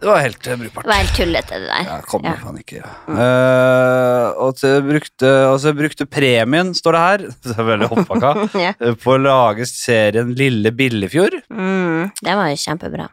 Det 0.00 0.08
var 0.10 0.20
helt 0.22 0.46
eh, 0.46 0.56
brukbart. 0.60 0.84
Det 0.84 0.90
var 0.92 1.00
helt 1.02 1.14
tullete, 1.16 1.58
det 1.60 1.68
der. 1.70 1.84
Ja, 1.88 1.96
kommer 2.06 2.28
Ja. 2.30 2.36
faen 2.42 2.58
ikke. 2.60 2.82
Eh, 3.16 4.26
og 4.44 4.58
så 4.60 4.72
brukte, 4.84 5.30
og 5.50 5.58
så 5.62 5.72
brukte 5.76 6.06
premien, 6.06 6.72
står 6.76 6.96
det 6.96 7.04
her, 7.06 7.24
det 7.46 7.54
er 7.56 7.68
veldig 7.70 7.88
hoppaka 7.92 8.32
Ja. 8.66 8.72
på 9.02 9.14
å 9.16 9.20
lage 9.22 9.66
serien 9.70 10.34
Lille 10.38 10.72
Billefjord. 10.76 11.38
Mm, 11.50 12.10
det 12.22 12.36
var 12.38 12.52
jo 12.52 12.60
kjempebra. 12.66 13.08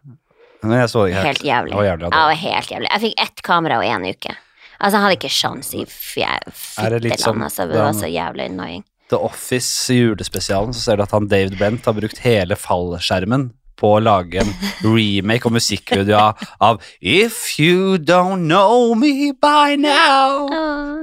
Men 0.63 0.77
jeg 0.79 0.91
så 0.93 1.07
ikke 1.09 1.23
Helt 1.27 1.43
jævlig. 1.43 1.73
Det 1.73 1.79
var 1.81 1.89
jævlig. 1.89 2.09
Det 2.13 2.37
helt 2.43 2.71
jævlig. 2.71 2.89
Jeg 2.93 3.01
fikk 3.07 3.21
ett 3.25 3.41
kamera 3.43 3.79
og 3.81 3.87
én 3.89 4.05
uke. 4.07 4.35
Altså, 4.79 4.97
jeg 4.97 5.03
hadde 5.03 5.17
ikke 5.17 5.31
sjans 5.31 5.73
i 5.75 5.83
fitteland, 5.87 7.19
som 7.19 7.41
altså. 7.43 7.67
Det 7.69 7.79
var 7.79 7.93
så 7.95 8.07
jævlig 8.11 8.45
annoying. 8.51 8.83
The 9.11 9.19
Office 9.19 9.93
julespesialen, 9.93 10.73
så 10.73 10.79
ser 10.81 10.97
du 10.97 11.03
at 11.03 11.11
han 11.13 11.27
David 11.31 11.57
Bent 11.59 11.85
har 11.85 11.93
brukt 11.97 12.17
hele 12.23 12.55
fallskjermen 12.57 13.49
på 13.83 13.91
å 13.97 13.99
lage 14.03 14.39
en 14.39 14.51
remake 14.87 15.49
og 15.49 15.57
musikkvideo 15.57 16.15
av- 16.15 16.39
av 16.63 16.79
If 17.03 17.59
You 17.59 17.97
Don't 17.99 18.47
Know 18.47 18.93
Me 18.95 19.33
By 19.35 19.75
Now. 19.75 20.47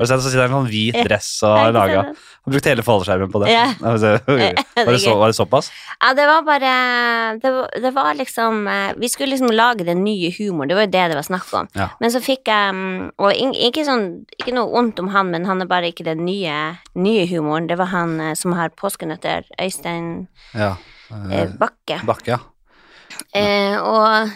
Sett, 0.00 0.16
så 0.24 0.30
sitter 0.32 0.46
han 0.46 0.50
i 0.50 0.54
en 0.54 0.58
sånn 0.62 0.70
hvit 0.72 1.00
dress 1.04 1.28
og 1.44 1.58
har 1.60 1.72
laga 1.76 2.04
Han 2.40 2.54
brukte 2.54 2.70
hele 2.72 2.82
fallskjermen 2.82 3.28
på 3.30 3.42
det. 3.44 3.50
Ja. 3.52 3.66
Var 3.84 3.98
det, 4.94 5.00
så, 5.02 5.12
var 5.20 5.28
det 5.28 5.36
såpass? 5.36 5.68
Ja, 6.00 6.14
det 6.16 6.24
var 6.24 6.40
bare 6.46 6.70
det 7.42 7.50
var, 7.52 7.68
det 7.84 7.90
var 7.92 8.14
liksom 8.16 8.62
eh, 8.66 8.94
Vi 8.96 9.10
skulle 9.12 9.34
liksom 9.34 9.52
lage 9.52 9.84
den 9.84 10.00
nye 10.06 10.30
humoren, 10.38 10.70
det 10.70 10.78
var 10.78 10.86
jo 10.86 10.92
det 10.94 11.02
det 11.12 11.18
var 11.18 11.26
snakk 11.28 11.52
om. 11.58 11.68
Ja. 11.76 11.90
Men 12.00 12.14
så 12.14 12.22
fikk 12.24 12.48
jeg 12.48 12.72
mm, 12.74 13.10
Og 13.20 13.36
ikke, 13.68 13.84
sånn, 13.84 14.06
ikke 14.40 14.54
noe 14.56 14.72
vondt 14.72 15.02
om 15.04 15.12
han, 15.12 15.28
men 15.34 15.44
han 15.44 15.60
er 15.60 15.68
bare 15.68 15.92
ikke 15.92 16.06
den 16.08 16.24
nye, 16.24 16.56
nye 16.96 17.26
humoren. 17.28 17.68
Det 17.68 17.76
var 17.78 17.92
han 17.92 18.16
eh, 18.30 18.32
som 18.40 18.56
har 18.56 18.72
påskenøtter, 18.72 19.44
Øystein 19.60 20.28
Ja. 20.56 20.72
eh, 21.12 21.42
Eh, 21.42 21.48
Bakke. 21.60 22.00
Bakke, 22.08 22.36
ja. 22.38 22.40
Eh, 23.34 23.76
og 23.80 24.30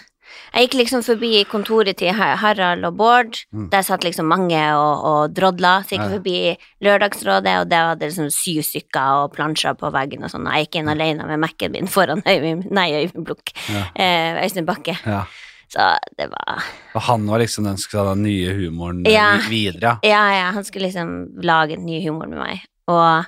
jeg 0.54 0.68
gikk 0.68 0.74
liksom 0.78 1.02
forbi 1.02 1.44
kontoret 1.50 1.96
til 1.98 2.12
Harald 2.14 2.84
og 2.86 2.96
Bård. 2.96 3.40
Mm. 3.52 3.68
Der 3.72 3.82
satt 3.82 4.04
liksom 4.06 4.26
mange 4.30 4.60
og, 4.76 5.04
og 5.04 5.34
drodla. 5.34 5.80
Så 5.82 5.96
gikk 5.96 6.04
Ja. 6.04 6.12
forbi 6.16 6.36
Lørdagsrådet, 6.84 7.54
og 7.60 7.68
der 7.70 7.88
var 7.88 7.94
det 7.96 8.10
liksom 8.12 8.30
syv 8.30 8.62
stykker 8.62 9.24
og 9.24 9.32
plansjer 9.34 9.74
på 9.80 9.90
veggen 9.94 10.22
og 10.24 10.30
sånn. 10.30 10.46
Jeg 10.54 10.66
gikk 10.68 10.80
inn 10.82 10.88
alene 10.92 11.26
med 11.26 11.40
Mac-en 11.42 11.72
min 11.72 11.86
foran 11.90 12.22
Øyvind, 12.26 12.70
nei, 12.70 12.90
Øyvind. 13.04 13.50
Ja. 13.68 13.84
Eh, 13.96 14.44
Øystein 14.44 14.66
Bakke. 14.66 14.98
ja. 15.06 15.24
Så 15.74 15.82
det 16.18 16.28
var 16.30 16.62
Og 16.94 17.02
han 17.02 17.26
var 17.26 17.38
liksom 17.40 17.64
den, 17.64 17.76
skulle 17.76 18.04
ha 18.06 18.14
den 18.14 18.22
nye 18.22 18.52
humoren 18.54 19.02
Ja. 19.10 19.38
videre, 19.48 19.98
ja. 20.04 20.30
Ja, 20.30 20.50
han 20.52 20.62
skulle 20.62 20.86
liksom 20.86 21.42
lage 21.42 21.72
en 21.74 21.84
ny 21.86 21.98
humor 22.06 22.28
med 22.28 22.38
meg. 22.38 22.60
Og 22.86 23.24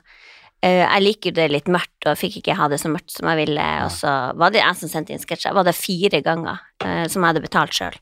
jeg 0.64 1.02
liker 1.04 1.34
det 1.36 1.46
litt 1.52 1.68
mørkt, 1.70 2.08
og 2.08 2.18
fikk 2.18 2.40
ikke 2.40 2.56
ha 2.58 2.68
det 2.72 2.80
så 2.82 2.90
mørkt 2.90 3.12
som 3.12 3.28
jeg 3.30 3.42
ville. 3.44 3.66
Og 3.84 3.92
så 3.94 4.12
var 4.38 4.54
det 4.54 4.62
jeg 4.62 4.80
som 4.80 4.90
sendte 4.90 5.14
inn 5.14 5.22
sketsjer. 5.22 5.54
Var 5.54 5.68
det 5.68 5.76
fire 5.76 6.22
ganger 6.24 6.62
eh, 6.84 7.04
som 7.12 7.22
jeg 7.22 7.28
hadde 7.28 7.44
betalt 7.44 7.76
sjøl. 7.76 7.98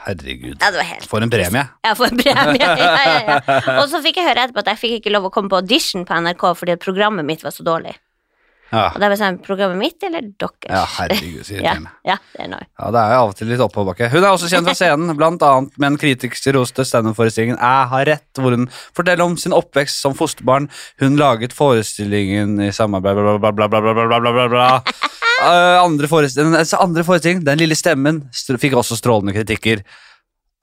Herregud. 0.00 0.56
Ja, 0.62 0.70
det 0.72 0.80
var 0.80 0.86
helt 0.88 1.08
For 1.10 1.20
en 1.20 1.32
premie. 1.32 1.64
Ja, 1.84 1.94
for 1.98 2.08
en 2.08 2.20
premie. 2.20 2.68
Ja, 2.80 3.40
ja. 3.44 3.74
Og 3.76 3.90
så 3.92 4.00
fikk 4.04 4.20
jeg 4.20 4.30
høre 4.30 4.46
etterpå 4.46 4.62
at 4.62 4.70
jeg 4.72 4.80
fikk 4.80 4.94
ikke 5.00 5.12
lov 5.12 5.28
å 5.28 5.32
komme 5.34 5.52
på 5.52 5.60
audition 5.60 6.06
på 6.08 6.20
NRK 6.24 6.44
fordi 6.62 6.78
programmet 6.80 7.26
mitt 7.28 7.44
var 7.44 7.52
så 7.54 7.66
dårlig. 7.66 7.92
Ja, 8.70 8.84
Og 8.94 9.00
da 9.02 9.08
var 9.08 9.16
jeg 9.16 9.20
sånn, 9.20 9.38
programmet 9.42 9.80
mitt 9.80 10.04
eller 10.06 10.26
deres? 10.38 10.68
ja 10.70 10.82
herregud, 10.96 11.40
så 11.46 11.52
ja, 11.56 11.58
irriterende. 11.58 11.92
ja, 12.06 12.16
det 12.34 12.42
er 12.44 12.50
noe. 12.52 12.66
Ja, 12.78 12.90
det 12.94 13.00
er 13.02 13.14
jo 13.14 13.20
av 13.20 13.32
og 13.32 13.38
til 13.38 13.50
litt 13.50 13.64
oppoverbakke. 13.64 14.10
Hun 14.12 14.20
er 14.22 14.28
også 14.30 14.50
kjent 14.52 14.70
fra 14.70 14.76
scenen, 14.78 15.14
blant 15.20 15.44
annet 15.46 15.78
med 15.80 15.88
en 15.90 16.00
kritikerroste 16.00 16.86
standup-forestillingen 16.86 17.58
Jeg 17.58 17.88
har 17.94 18.06
rett, 18.08 18.28
hvor 18.38 18.54
hun 18.54 18.68
forteller 18.96 19.26
om 19.26 19.38
sin 19.40 19.56
oppvekst 19.56 20.04
som 20.04 20.14
fosterbarn. 20.18 20.70
Hun 21.02 21.18
laget 21.20 21.56
forestillingen 21.56 22.60
i 22.62 22.70
samarbeid 22.74 23.18
bla, 23.18 23.38
bla, 23.38 23.52
bla, 23.52 23.68
bla, 23.70 23.82
bla, 23.82 23.96
bla, 23.96 24.20
bla, 24.20 24.36
bla, 24.36 24.50
bla. 24.54 24.68
Eh, 25.40 25.78
andre, 25.80 26.04
forestilling, 26.04 26.52
altså, 26.52 26.76
andre 26.84 27.00
forestilling, 27.00 27.38
Den 27.46 27.56
lille 27.62 27.72
stemmen, 27.72 28.18
fikk 28.60 28.74
også 28.76 28.98
strålende 28.98 29.32
kritikker. 29.32 29.80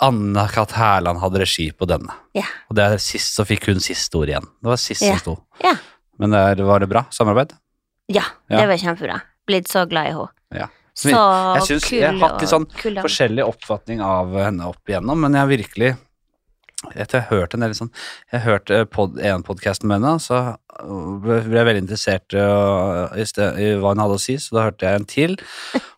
Anna-Kat. 0.06 0.76
Hærland 0.78 1.18
hadde 1.24 1.42
regi 1.42 1.72
på 1.74 1.88
denne. 1.90 2.14
Ja. 2.38 2.46
Og 2.70 2.78
det 2.78 2.86
er 2.86 3.02
sist, 3.02 3.34
så 3.34 3.46
fikk 3.48 3.66
hun 3.72 3.82
siste 3.82 4.20
ord 4.20 4.30
igjen. 4.30 4.46
Det 4.62 4.70
var 4.70 4.82
sist 4.82 5.02
yeah. 5.02 5.18
som 5.18 5.24
sto. 5.24 5.64
Ja. 5.64 5.74
Men 6.22 6.34
det 6.34 6.44
er, 6.52 6.62
var 6.68 6.84
det 6.84 6.90
bra 6.92 7.08
samarbeid? 7.14 7.56
Ja, 8.08 8.24
det 8.48 8.66
var 8.70 8.80
kjempebra. 8.80 9.22
Blitt 9.48 9.68
så 9.72 9.86
glad 9.90 10.10
i 10.10 10.16
henne. 10.16 10.28
Ja. 10.56 10.68
Så 10.98 11.12
Jeg 11.14 11.66
synes 11.68 11.84
kul 11.86 12.00
jeg 12.00 12.10
har 12.10 12.22
hatt 12.24 12.42
litt 12.42 12.50
sånn 12.50 12.66
kul 12.74 12.96
forskjellig 13.04 13.44
oppfatning 13.46 14.00
av 14.02 14.32
henne 14.42 14.66
opp 14.66 14.90
igjennom, 14.90 15.20
men 15.22 15.36
jeg 15.36 15.44
har 15.44 15.52
virkelig 15.52 15.90
jeg 16.94 17.08
har 17.10 17.26
hørt 17.32 17.56
en 17.58 17.64
del 17.66 17.74
sånn 17.74 17.90
Jeg 18.32 18.44
hørte 18.46 18.84
pod, 18.94 19.18
en 19.20 19.42
podkast 19.44 19.84
med 19.84 19.98
henne, 19.98 20.20
så 20.22 20.58
ble 20.78 21.40
jeg 21.42 21.66
veldig 21.66 21.82
interessert 21.82 22.36
i, 22.38 23.24
i 23.26 23.70
hva 23.82 23.96
hun 23.96 24.02
hadde 24.04 24.18
å 24.20 24.22
si, 24.22 24.36
så 24.38 24.54
da 24.60 24.66
hørte 24.68 24.86
jeg 24.86 25.00
en 25.00 25.08
til. 25.10 25.34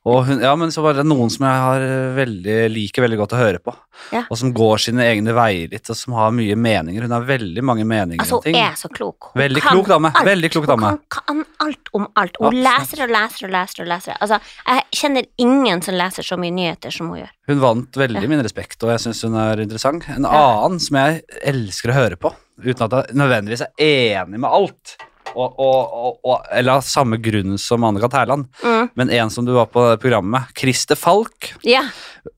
Og 0.07 0.21
hun, 0.29 0.39
ja, 0.39 0.53
men 0.55 0.71
så 0.71 0.79
var 0.86 0.95
det 0.95 1.03
noen 1.03 1.27
som 1.33 1.43
jeg 1.43 1.63
har 1.65 1.83
uh, 1.83 2.13
veldig, 2.15 2.55
liker 2.71 3.03
veldig 3.03 3.17
godt 3.19 3.36
å 3.36 3.41
høre 3.41 3.59
på, 3.59 3.74
Ja. 4.15 4.21
og 4.31 4.38
som 4.39 4.53
går 4.55 4.79
sine 4.79 5.03
egne 5.03 5.33
veier 5.36 5.67
litt, 5.74 5.89
og 5.91 5.98
som 6.00 6.15
har 6.15 6.31
mye 6.31 6.55
meninger. 6.55 7.03
Hun 7.03 7.12
har 7.12 7.25
veldig 7.27 7.63
mange 7.67 7.83
meninger 7.83 8.24
Altså, 8.24 8.39
om 8.39 8.45
ting. 8.45 8.55
hun 8.55 8.69
er 8.69 8.77
så 8.79 8.88
klok. 8.95 9.33
Hun 9.33 9.41
Veldig 9.43 9.63
klok 9.65 9.89
dame. 9.91 10.13
alt. 10.15 10.29
Veldig 10.29 10.51
klok 10.55 10.69
dame. 10.71 10.93
Hun 10.95 11.01
kan, 11.12 11.25
kan 11.27 11.43
alt 11.67 11.91
om 12.00 12.07
alt. 12.15 12.39
Hun 12.39 12.48
Absolutt. 12.48 12.63
leser 12.69 13.03
og 13.03 13.12
leser 13.17 13.50
og 13.50 13.51
leser 13.57 13.83
og 13.83 13.91
leser. 13.91 14.15
Altså, 14.24 14.39
jeg 14.69 14.88
kjenner 15.01 15.27
ingen 15.43 15.83
som 15.83 16.00
leser 16.00 16.24
så 16.31 16.39
mye 16.39 16.55
nyheter 16.55 16.95
som 16.95 17.12
hun 17.12 17.19
gjør. 17.19 17.36
Hun 17.51 17.59
vant 17.65 17.98
veldig 18.00 18.24
Ja. 18.24 18.29
min 18.31 18.43
respekt, 18.45 18.79
og 18.88 18.93
jeg 18.95 19.03
syns 19.03 19.24
hun 19.27 19.36
er 19.36 19.59
interessant. 19.65 20.07
En 20.15 20.24
annen 20.29 20.68
som 20.77 20.97
jeg 21.01 21.23
elsker 21.49 21.89
å 21.89 21.95
høre 21.97 22.17
på, 22.21 22.29
uten 22.61 22.85
at 22.85 22.93
jeg 22.99 23.17
nødvendigvis 23.17 23.63
er 23.65 23.71
enig 24.21 24.38
med 24.43 24.49
alt, 24.51 24.93
og, 25.33 25.57
og, 25.61 25.93
og, 25.93 26.19
og, 26.25 26.45
eller 26.57 26.79
av 26.79 26.85
samme 26.85 27.17
grunn 27.21 27.57
som 27.61 27.83
Anne-Kat. 27.85 28.13
Hærland, 28.17 28.47
Mm. 28.65 28.89
men 28.97 29.09
en 29.13 29.29
som 29.33 29.45
du 29.45 29.51
var 29.53 29.67
på 29.69 29.83
programmet 30.01 30.31
med, 30.33 30.53
Christer 30.57 30.97
Falk. 30.97 31.51
Ja. 31.65 31.83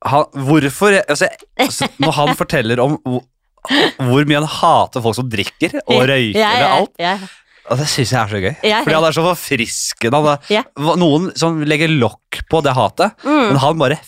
Han, 0.05 0.25
hvorfor 0.47 0.97
altså, 1.07 1.27
altså, 1.59 1.87
Når 2.03 2.11
han 2.17 2.33
forteller 2.39 2.79
om 2.83 2.97
hvor, 3.03 4.25
mye 4.27 4.39
han 4.41 4.47
hater 4.49 5.03
folk 5.05 5.15
som 5.19 5.29
drikker 5.31 5.79
og 5.85 6.03
røyker 6.09 6.39
ja, 6.39 6.49
eller 6.55 6.67
ja, 6.67 6.73
alt, 6.81 7.29
og 7.71 7.77
det 7.77 7.85
syns 7.87 8.09
jeg 8.11 8.17
er 8.19 8.31
så 8.33 8.39
gøy. 8.41 8.53
Fordi 8.83 8.95
han 8.97 9.05
er 9.07 9.13
så 9.15 9.23
forfriskende. 9.23 10.35
Noen 10.99 11.27
som 11.39 11.59
legger 11.63 11.91
lokk 11.93 12.41
på 12.51 12.59
det 12.65 12.73
hatet, 12.75 13.13
Mm. 13.23 13.43
men 13.53 13.59
han 13.61 13.77
bare 13.79 13.99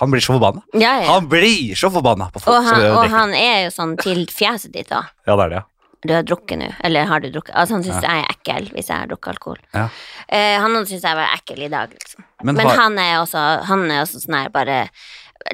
Han 0.00 0.10
blir 0.10 0.20
så 0.24 0.32
forbanna. 0.34 0.62
ja, 0.74 0.94
ja. 1.02 1.12
Han 1.12 1.28
blir 1.28 1.74
så 1.78 1.90
forbanna 1.94 2.30
på 2.34 2.40
folk 2.42 2.56
Og, 2.56 2.64
han, 2.66 2.82
og 2.98 3.04
han 3.12 3.34
er 3.38 3.64
jo 3.66 3.70
sånn 3.74 3.96
til 4.00 4.24
fjeset 4.26 4.72
ditt, 4.74 4.88
da. 4.90 5.04
Ja, 5.26 5.36
det 5.36 5.44
er 5.44 5.48
det, 5.54 5.60
ja. 5.62 5.68
Du 6.04 6.12
har 6.12 6.22
drukket 6.28 6.58
nå, 6.60 6.66
eller 6.84 7.06
har 7.08 7.20
du 7.24 7.30
drukket? 7.32 7.54
Altså, 7.56 7.78
han 7.78 7.84
syns 7.86 8.02
jeg 8.04 8.24
er 8.24 8.26
ekkel 8.34 8.66
hvis 8.74 8.90
jeg 8.90 8.98
har 8.98 9.06
drukket 9.08 9.30
alkohol. 9.32 9.60
Ja. 9.72 9.86
Eh, 10.28 10.58
han 10.60 10.74
syns 10.84 11.00
jeg 11.06 11.16
var 11.16 11.30
ekkel 11.32 11.62
i 11.64 11.68
dag, 11.72 11.94
liksom. 11.96 12.24
Men, 12.44 12.54
Men 12.58 12.66
har, 12.68 12.76
han 12.76 12.98
er 13.00 13.14
også, 13.22 13.44
han 13.70 13.84
er 13.90 14.02
også 14.02 14.20
sånn 14.20 14.36
her 14.36 14.50
bare 14.52 14.82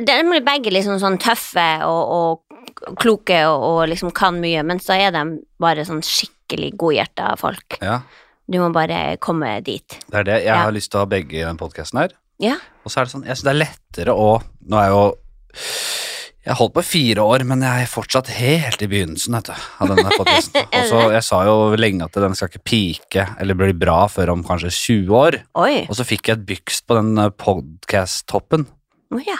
De 0.00 0.16
blir 0.26 0.42
begge 0.46 0.72
liksom 0.74 0.98
sånn 1.02 1.18
tøffe 1.22 1.68
og, 1.86 2.10
og 2.16 2.96
kloke 2.98 3.38
og, 3.46 3.62
og 3.68 3.78
liksom 3.92 4.10
kan 4.16 4.40
mye, 4.42 4.62
men 4.66 4.80
så 4.82 4.96
er 4.98 5.14
de 5.14 5.22
bare 5.62 5.84
sånn 5.86 6.02
skikkelig 6.02 6.72
godhjerta 6.82 7.36
folk. 7.38 7.78
ja, 7.82 8.00
Du 8.50 8.58
må 8.58 8.72
bare 8.74 9.16
komme 9.22 9.60
dit. 9.62 10.00
det 10.10 10.18
er 10.18 10.24
det. 10.24 10.38
Jeg 10.42 10.46
Ja. 10.50 10.62
har 10.64 10.72
lyst 10.74 10.90
til 10.90 10.98
å 10.98 11.04
ha 11.06 11.06
begge 11.06 11.38
i 11.38 11.44
den 11.46 11.56
podkasten 11.58 12.00
her. 12.02 12.10
Og 12.84 12.92
så 12.92 13.00
er 13.00 13.06
det 13.08 13.12
sånn, 13.12 13.26
jeg 13.28 13.36
synes 13.36 13.46
det 13.46 13.52
er 13.52 13.62
lettere 13.64 14.14
å 14.16 14.30
Nå 14.70 14.78
er 14.80 14.86
jeg 14.86 14.94
jo 14.94 15.02
Jeg 16.46 16.56
holdt 16.56 16.72
på 16.76 16.82
i 16.82 16.88
fire 16.88 17.24
år, 17.34 17.44
men 17.48 17.64
jeg 17.66 17.84
er 17.84 17.90
fortsatt 17.90 18.30
helt 18.32 18.80
i 18.80 18.88
begynnelsen 18.90 19.36
vet 19.36 19.50
du, 19.50 19.66
av 19.84 19.90
denne 19.92 20.14
podcasten. 20.16 20.64
Og 20.78 20.86
så, 20.88 21.02
jeg 21.12 21.26
sa 21.26 21.42
jo 21.44 21.56
lenge 21.76 22.06
at 22.08 22.16
den 22.24 22.36
skal 22.38 22.48
ikke 22.48 22.64
pike 22.70 23.26
eller 23.42 23.58
bli 23.60 23.74
bra 23.76 23.98
før 24.10 24.32
om 24.34 24.44
kanskje 24.46 24.72
20 24.72 25.18
år. 25.20 25.38
Oi. 25.60 25.74
Og 25.84 25.98
så 26.00 26.06
fikk 26.08 26.30
jeg 26.32 26.40
et 26.40 26.46
bykst 26.48 26.86
på 26.88 26.96
den 26.96 27.12
podcast-toppen. 27.44 28.64
Oh, 29.12 29.20
ja. 29.26 29.36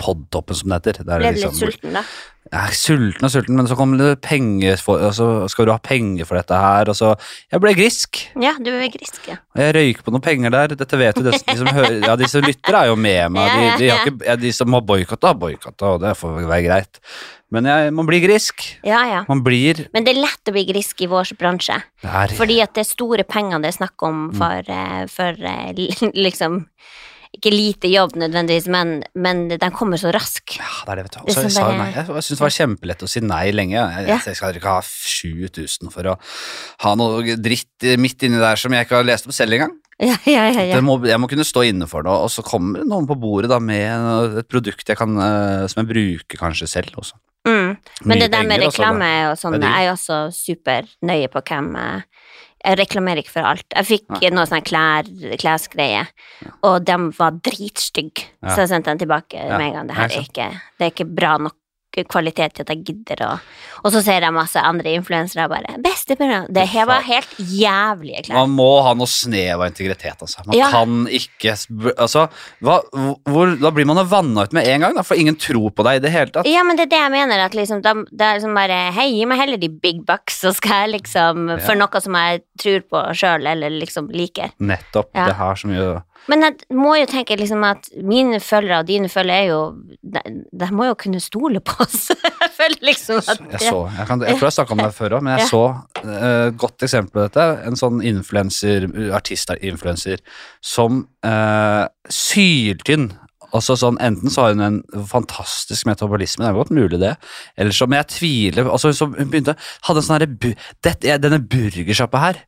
Podtoppen, 0.00 0.56
som 0.58 0.72
det 0.72 0.80
heter. 0.80 1.04
Ble 1.04 1.18
er 1.18 1.20
du 1.20 1.28
litt 1.28 1.36
liksom- 1.42 1.60
sulten, 1.60 2.00
da? 2.00 2.02
Er 2.48 2.72
sulten 2.72 3.26
og 3.26 3.32
sulten, 3.32 3.58
men 3.58 3.68
så 3.68 3.76
kommer 3.76 4.00
det 4.00 4.22
penger 4.24 4.80
for, 4.80 5.02
og 5.04 5.14
så 5.16 5.28
skal 5.52 5.68
du 5.68 5.72
ha 5.74 5.78
penger 5.84 6.28
for 6.28 6.38
dette 6.38 6.56
her, 6.56 6.88
og 6.88 6.96
så 6.96 7.14
Jeg 7.52 7.60
ble 7.60 7.74
grisk. 7.76 8.20
Ja, 8.40 8.54
du 8.56 8.70
ble 8.70 8.88
grisk, 8.92 9.20
ja. 9.28 9.36
Og 9.56 9.62
jeg 9.62 9.74
røyker 9.76 10.06
på 10.06 10.14
noen 10.14 10.24
penger 10.24 10.54
der. 10.54 10.76
Dette 10.80 11.00
vet 11.00 11.20
jo 11.20 11.26
de, 11.26 11.34
de 11.36 11.56
som 11.60 11.68
hører 11.68 11.98
Ja, 12.06 12.16
de 12.16 12.28
som 12.30 12.44
lytter, 12.44 12.78
er 12.78 12.92
jo 12.92 12.96
med 12.96 13.34
meg. 13.34 13.50
De, 13.50 13.72
de, 13.82 13.90
har 13.92 14.06
ikke, 14.06 14.24
ja, 14.30 14.38
de 14.40 14.52
som 14.56 14.76
har 14.76 14.86
boikotta, 14.88 15.34
har 15.34 15.40
boikotta, 15.40 15.96
og 15.96 16.04
det 16.04 16.14
får 16.18 16.40
være 16.40 16.62
greit. 16.68 17.02
Men 17.54 17.68
jeg, 17.68 17.92
man 17.96 18.08
blir 18.08 18.20
grisk. 18.20 18.64
Ja, 18.84 19.00
ja. 19.08 19.20
Man 19.28 19.40
blir 19.44 19.86
Men 19.96 20.04
det 20.04 20.12
er 20.14 20.20
lett 20.20 20.50
å 20.50 20.54
bli 20.56 20.66
grisk 20.68 21.00
i 21.04 21.08
vår 21.08 21.32
bransje. 21.40 21.78
det 22.04 22.10
er, 22.22 22.34
Fordi 22.36 22.58
at 22.64 22.74
det 22.76 22.84
er 22.84 22.90
store 22.90 23.24
penger 23.28 23.64
det 23.64 23.72
er 23.72 23.78
snakk 23.78 24.04
om 24.04 24.28
for, 24.36 24.68
eh, 24.68 25.04
for 25.12 25.48
eh, 25.52 25.72
liksom 26.26 26.64
Ikke 27.36 27.50
lite 27.52 27.90
jobb 27.92 28.14
nødvendigvis, 28.16 28.68
men, 28.72 29.02
men 29.14 29.42
den 29.52 29.74
kommer 29.76 30.00
så 30.00 30.12
rask. 30.14 30.56
Ja, 30.56 30.68
det 30.86 30.92
er 30.94 31.00
det, 31.00 31.04
vet 31.08 31.18
du. 31.18 31.20
Så 31.20 31.26
jeg 31.28 31.50
sånn 31.50 31.56
sa 31.58 31.66
jo 31.68 31.76
nei. 31.78 31.88
Jeg, 31.92 32.06
jeg 32.08 32.24
syntes 32.24 32.38
det 32.38 32.44
var 32.46 32.54
kjempelett 32.56 33.04
å 33.04 33.10
si 33.12 33.20
nei 33.24 33.42
lenge. 33.52 33.76
Jeg, 33.76 34.06
Ja. 34.08 34.16
jeg 34.24 34.38
skal 34.38 34.56
ikke 34.56 34.72
ha 34.78 34.80
7000 34.84 35.92
for 35.92 36.08
å 36.08 36.16
ha 36.86 36.94
noe 36.98 37.36
dritt 37.36 37.88
midt 38.00 38.24
inni 38.26 38.40
der 38.40 38.56
som 38.60 38.72
jeg 38.72 38.86
ikke 38.88 39.00
har 39.02 39.06
lest 39.08 39.28
om 39.28 39.36
selv 39.36 39.58
engang. 39.58 39.76
Ja, 39.98 40.14
ja, 40.30 40.44
ja. 40.54 40.62
ja. 40.62 40.80
Må, 40.80 40.94
jeg 41.10 41.18
må 41.18 41.26
kunne 41.26 41.42
stå 41.42 41.64
inne 41.66 41.88
for 41.90 42.06
det, 42.06 42.12
og 42.14 42.28
så 42.30 42.44
kommer 42.46 42.84
noen 42.86 43.08
på 43.10 43.16
bordet 43.18 43.48
da 43.50 43.56
med 43.58 44.38
et 44.38 44.46
produkt 44.46 44.86
jeg 44.86 44.94
kan, 44.96 45.16
eh, 45.18 45.64
som 45.66 45.80
jeg 45.82 45.88
bruker 45.90 46.38
kanskje 46.38 46.68
selv 46.70 47.00
også. 47.02 47.18
Mm. 47.48 47.72
Men 48.04 48.12
Mye 48.12 48.20
det 48.20 48.28
der 48.30 48.46
med 48.46 48.60
penger, 48.60 48.70
reklame 48.70 49.08
og 49.32 49.40
sånn, 49.40 49.56
jeg 49.58 49.72
er 49.72 49.88
jo 49.88 49.96
også 49.96 50.18
supernøye 50.36 51.30
på 51.32 51.42
hvem 51.50 51.72
eh, 51.82 52.17
Jeg 52.64 52.78
reklamerer 52.80 53.22
ikke 53.22 53.30
for 53.36 53.46
alt. 53.46 53.64
Jeg 53.74 53.86
fikk 53.86 54.08
Nei. 54.10 54.30
noe 54.34 54.44
sånn 54.50 54.64
klær, 54.66 55.06
klesgreier, 55.38 56.08
og 56.66 56.84
de 56.84 56.96
var 57.18 57.30
dritstygge, 57.32 58.24
Ja. 58.42 58.48
så 58.54 58.64
jeg 58.64 58.68
sendte 58.68 58.90
den 58.90 58.98
tilbake 58.98 59.34
Ja. 59.34 59.56
med 59.58 59.68
en 59.68 59.72
gang. 59.74 59.86
Det 59.86 59.96
her 59.96 60.04
er 60.04 60.22
ikke, 60.26 60.60
det 60.78 60.84
er 60.86 60.90
ikke 60.90 61.14
bra 61.14 61.36
nok 61.38 61.54
kvalitet 62.08 62.52
til 62.54 62.62
at 62.62 62.68
jeg 62.68 62.84
gidder 62.84 63.16
å 63.26 63.40
Og 63.84 63.90
så 63.92 64.02
ser 64.04 64.20
jeg 64.20 64.32
masse 64.32 64.56
andre 64.56 64.92
influensere 64.94 65.44
og 65.44 65.50
bare 65.50 65.78
'Beste 66.08 66.16
bra'. 66.24 66.46
Det 66.52 66.66
her 66.68 66.86
var 66.88 67.02
helt 67.04 67.34
jævlige 67.38 68.24
klær. 68.26 68.34
Man 68.40 68.50
må 68.56 68.82
ha 68.82 68.94
noe 68.94 69.06
snev 69.06 69.60
av 69.60 69.68
integritet, 69.68 70.16
altså. 70.20 70.44
Man 70.46 70.56
Ja. 70.56 70.70
kan 70.70 71.06
ikke 71.06 71.56
Altså, 71.98 72.28
hva, 72.62 72.80
hvor, 73.24 73.58
da 73.60 73.70
blir 73.70 73.84
man 73.86 74.00
vanna 74.08 74.42
ut 74.44 74.52
med 74.52 74.66
en 74.66 74.80
gang, 74.80 74.94
da, 74.94 75.02
for 75.02 75.14
ingen 75.16 75.36
tror 75.36 75.70
på 75.70 75.84
deg 75.84 75.96
i 75.96 75.98
det 76.04 76.10
hele 76.12 76.30
tatt. 76.30 76.46
Ja, 76.46 76.62
men 76.62 76.76
det 76.76 76.86
er 76.86 76.90
det 76.94 76.98
jeg 76.98 77.10
mener, 77.10 77.44
at 77.44 77.52
liksom, 77.54 77.82
da, 77.82 77.94
det 77.94 78.20
er 78.20 78.38
liksom 78.38 78.54
bare 78.54 78.92
Hei, 78.92 79.10
gi 79.12 79.24
meg 79.26 79.38
heller 79.38 79.56
de 79.58 79.68
big 79.68 80.04
bucks, 80.06 80.40
så 80.40 80.54
skal 80.54 80.88
jeg 80.88 81.00
liksom 81.00 81.60
For 81.64 81.74
noe 81.74 82.00
som 82.00 82.14
jeg 82.14 82.42
tror 82.58 82.80
på 82.90 83.02
sjøl, 83.14 83.46
eller 83.46 83.70
liksom 83.70 84.08
liker. 84.10 84.50
Nettopp. 84.60 85.10
Ja. 85.14 85.26
Det 85.26 85.34
har 85.34 85.54
så 85.54 85.68
mye 85.68 86.02
Men 86.28 86.42
jeg 86.44 86.76
må 86.76 86.94
jo 86.98 87.06
tenke 87.08 87.36
liksom 87.40 87.62
at 87.64 87.86
mine 88.04 88.40
følgere 88.44 88.82
og 88.82 88.88
dine 88.90 89.08
følgere 89.08 89.44
er 89.44 89.46
jo 89.48 89.60
De, 90.02 90.20
de 90.60 90.68
må 90.76 90.88
jo 90.90 90.96
kunne 91.00 91.20
stole 91.24 91.60
på 91.64 91.78
oss. 91.84 92.10
jeg 92.42 92.50
føler 92.56 92.84
liksom 92.90 93.22
at 93.22 93.40
Jeg 93.54 93.62
så, 93.68 93.78
jeg, 93.96 94.06
kan, 94.10 94.24
jeg 94.26 94.36
tror 94.36 94.48
jeg 94.50 94.56
snakka 94.58 94.76
om 94.76 94.82
det 94.84 94.90
før 94.98 95.16
òg, 95.18 95.24
men 95.24 95.38
jeg 95.38 95.46
Ja. 95.46 95.48
så 95.48 95.62
et 96.04 96.58
godt 96.60 96.84
eksempel 96.84 97.14
på 97.16 97.24
dette. 97.28 97.46
En 97.68 97.78
sånn 97.80 98.02
influenser, 98.04 98.88
artist-influenser, 99.16 100.20
som 100.60 101.06
uh, 101.26 101.86
syltynn. 102.12 103.12
Altså 103.56 103.76
sånn, 103.80 103.96
Enten 104.04 104.32
så 104.32 104.44
har 104.44 104.54
hun 104.54 104.60
en 104.64 105.06
fantastisk 105.08 105.86
metabolisme, 105.88 106.44
det 106.44 106.50
er 106.50 106.56
godt 106.58 106.72
mulig 106.74 107.00
det, 107.00 107.14
eller 107.56 107.72
så, 107.72 107.86
men 107.88 108.02
jeg 108.02 108.08
tviler 108.12 108.68
altså 108.68 108.92
så 108.92 109.08
Hun 109.08 109.30
begynte, 109.30 109.54
hadde 109.88 110.02
en 110.02 110.06
sånn 110.06 110.18
herre 110.18 110.54
er- 111.08 111.22
Denne 111.22 111.40
burgersjappa 111.40 112.20
her 112.26 112.42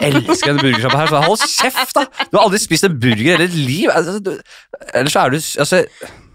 Elsker 0.00 0.52
denne 0.52 0.62
burgersjappa 0.62 1.00
her. 1.00 1.10
Så 1.10 1.22
hold 1.24 1.46
kjeft, 1.48 1.94
da! 1.96 2.04
Du 2.30 2.38
har 2.38 2.44
aldri 2.46 2.60
spist 2.62 2.86
en 2.86 2.98
burger 3.00 3.24
i 3.24 3.32
hele 3.34 3.48
ditt 3.48 3.58
liv! 3.58 3.88
Altså, 3.90 4.20
du, 4.22 4.30
eller 4.92 5.10
så 5.10 5.24
er 5.24 5.34
du 5.34 5.40
altså, 5.40 5.82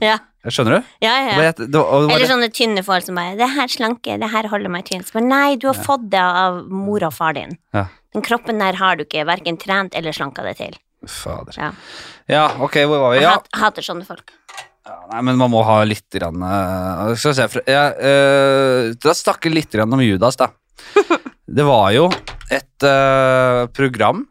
Ja, 0.04 0.18
Skjønner 0.48 0.80
du? 0.80 0.92
ja, 1.04 1.16
ja. 1.20 1.32
Det 1.36 1.38
var, 1.38 1.56
det 1.60 1.68
var, 1.68 1.70
det 1.70 2.08
var, 2.08 2.14
Eller 2.16 2.30
sånne 2.32 2.52
tynne 2.56 2.84
folk 2.88 3.04
som 3.06 3.18
bare 3.20 3.36
'Det 3.36 3.50
her 3.56 3.68
slanke, 3.68 4.20
det 4.20 4.30
her 4.32 4.48
holder 4.48 4.72
meg 4.72 4.86
tynn'. 4.88 5.04
Men 5.14 5.28
Nei, 5.28 5.56
du 5.60 5.68
har 5.68 5.76
fått 5.76 6.10
det 6.10 6.20
av 6.20 6.64
mor 6.72 7.04
og 7.04 7.14
far 7.14 7.34
din. 7.34 7.58
Ja. 7.74 7.88
Den 8.16 8.24
kroppen 8.24 8.58
der 8.60 8.74
har 8.80 8.96
du 8.96 9.04
ikke 9.04 9.26
verken 9.28 9.58
trent 9.60 9.96
eller 9.96 10.16
slanka 10.16 10.42
deg 10.48 10.56
til. 10.58 10.78
Fader. 11.08 11.56
Ja. 11.58 11.72
Ja, 12.30 12.46
ok, 12.60 12.82
hvor 12.90 13.04
var 13.06 13.16
vi? 13.16 13.22
Ja, 13.24 13.38
Jeg 13.40 13.62
hater 13.62 13.86
sånne 13.86 14.08
folk. 14.08 14.34
Ja, 14.90 14.98
nei, 15.12 15.22
men 15.28 15.38
man 15.40 15.52
må 15.54 15.62
ha 15.68 15.82
litt 15.86 16.08
grann, 16.14 16.42
uh, 16.42 17.12
Skal 17.14 17.34
vi 17.36 17.38
se 17.38 17.62
Da 17.62 17.74
ja, 17.76 17.84
eh, 17.94 18.90
La 19.06 19.12
oss 19.12 19.26
litt 19.46 19.72
grann 19.76 19.94
om 19.94 20.02
Judas, 20.02 20.40
da. 20.40 20.50
Det 21.60 21.66
var 21.66 21.92
jo 21.94 22.08
et 22.50 22.86
uh, 22.86 23.68
program 23.74 24.24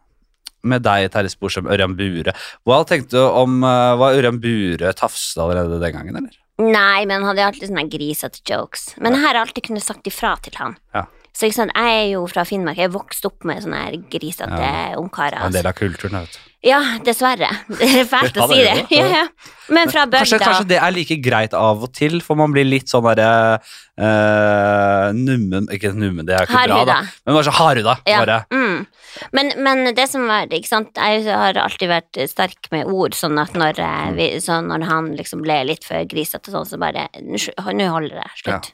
med 0.67 0.83
deg, 0.83 1.07
Terje 1.13 1.31
Sporsem, 1.31 1.69
Ørjan 1.71 1.95
Bure. 1.95 2.33
Hva 2.67 2.81
tenkte 2.87 3.15
du 3.15 3.23
om 3.23 3.61
uh, 3.63 3.95
Var 3.99 4.19
Ørjan 4.19 4.41
Bure 4.43 4.91
tafsa 4.97 5.45
allerede 5.45 5.79
den 5.79 5.95
gangen, 5.95 6.19
eller? 6.19 6.35
Nei, 6.59 7.05
men 7.07 7.21
han 7.21 7.29
hadde 7.29 7.45
alltid 7.47 7.69
sånne 7.69 7.85
grisete 7.91 8.43
jokes. 8.43 8.89
Men 8.99 9.15
jeg 9.15 9.23
har 9.23 9.39
alltid 9.39 9.69
kunnet 9.69 9.85
sagt 9.85 10.09
ifra 10.11 10.33
til 10.43 10.57
han. 10.59 10.75
Ja. 10.95 11.05
Så 11.33 11.45
ikke 11.47 11.55
sant, 11.61 11.71
jeg 11.75 11.99
er 12.03 12.07
jo 12.13 12.25
fra 12.27 12.43
Finnmark, 12.43 12.77
jeg 12.77 12.89
er 12.89 12.93
vokst 12.93 13.25
opp 13.29 13.45
med 13.45 13.61
sånne 13.63 13.79
her 13.85 13.97
grisete 14.11 14.49
Ja. 14.59 14.95
ungkarer. 14.99 15.37
En 15.39 15.41
Altså. 15.47 15.57
del 15.61 15.67
av 15.67 15.73
kulturen, 15.77 16.19
vet 16.21 16.31
du. 16.33 16.39
Ja, 16.67 16.79
dessverre. 17.05 17.47
Det 17.79 17.87
er 18.01 18.05
fælt 18.09 18.35
å 18.35 18.47
si 18.51 18.57
det. 18.59 18.87
Ja, 18.91 19.05
ja. 19.07 19.27
Men 19.69 19.87
fra 19.87 20.03
Kanskje, 20.05 20.35
bygda 20.35 20.39
kanskje 20.43 20.67
det 20.67 20.79
er 20.83 20.91
like 20.91 21.15
greit 21.23 21.53
av 21.53 21.83
og 21.85 21.93
til, 21.93 22.19
for 22.25 22.35
man 22.35 22.51
blir 22.51 22.65
litt 22.67 22.89
sånn 22.91 23.05
derre 23.05 23.61
uh, 23.99 25.11
nummen 25.15 25.67
Ikke 25.71 25.91
nummen, 25.95 26.25
det 26.27 26.35
er 26.35 26.47
ikke 26.47 26.57
ikke 26.65 26.71
bra, 26.73 26.85
da. 26.89 26.97
Men 27.25 27.37
bare 27.37 27.47
så 27.47 27.53
hardhuda. 27.55 27.95
Ja. 28.09 28.19
Bare. 28.23 28.39
Mm. 28.51 28.87
Men, 29.35 29.51
men 29.65 29.93
det 29.97 30.07
som 30.11 30.25
var 30.29 30.51
ikke 30.51 30.67
sant, 30.71 30.91
Jeg 30.99 31.23
har 31.29 31.57
alltid 31.63 31.89
vært 31.91 32.19
sterk 32.31 32.69
med 32.73 32.89
ord, 32.91 33.15
sånn 33.17 33.39
at 33.41 33.53
når, 33.57 33.79
Mm. 33.79 33.85
eh, 33.85 34.11
vi, 34.17 34.27
så 34.43 34.59
når 34.65 34.83
han 34.89 35.11
liksom 35.15 35.41
ble 35.45 35.61
litt 35.69 35.85
for 35.87 36.03
grisete, 36.09 36.51
sånn, 36.51 36.65
så 36.67 36.77
bare 36.81 37.07
nå 37.15 37.87
holder 37.93 38.19
det. 38.19 38.29
Slutt. 38.43 38.71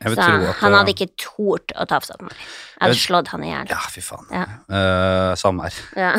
Så 0.00 0.14
at 0.16 0.56
han 0.62 0.72
eh, 0.72 0.78
hadde 0.78 0.92
ikke 0.94 1.10
tort 1.20 1.72
å 1.76 1.84
tafse 1.88 2.14
på 2.16 2.24
meg. 2.24 2.36
Jeg 2.40 2.80
hadde 2.80 2.94
Jeg- 2.96 3.02
slått 3.04 3.28
han 3.34 3.42
i 3.44 3.50
hjel. 3.50 3.68
Ja, 3.68 3.80
fy 3.92 4.00
faen. 4.00 4.26
Ja. 4.32 4.44
Uh, 4.72 5.34
samme 5.36 5.66
her. 5.68 5.80
Ja. 5.96 6.12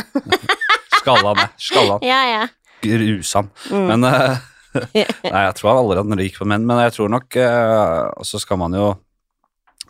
Skalla 1.02 1.34
meg. 1.34 1.56
Skalla 1.58 1.98
han. 1.98 2.06
ja, 2.06 2.20
ja. 2.30 2.44
Grusom. 2.82 3.50
Mm. 3.72 3.88
Men 3.90 4.06
uh, 4.06 4.38
Nei, 4.96 5.42
jeg 5.48 5.56
tror 5.58 5.70
han 5.72 5.80
allerede 5.82 6.14
hadde 6.14 6.26
gikk 6.30 6.38
på 6.42 6.48
menn, 6.50 6.64
men 6.70 6.80
jeg 6.86 6.94
tror 6.96 7.10
nok 7.12 7.36
uh, 7.42 8.08
Og 8.22 8.26
så 8.26 8.40
skal 8.40 8.58
man 8.62 8.74
jo 8.78 8.86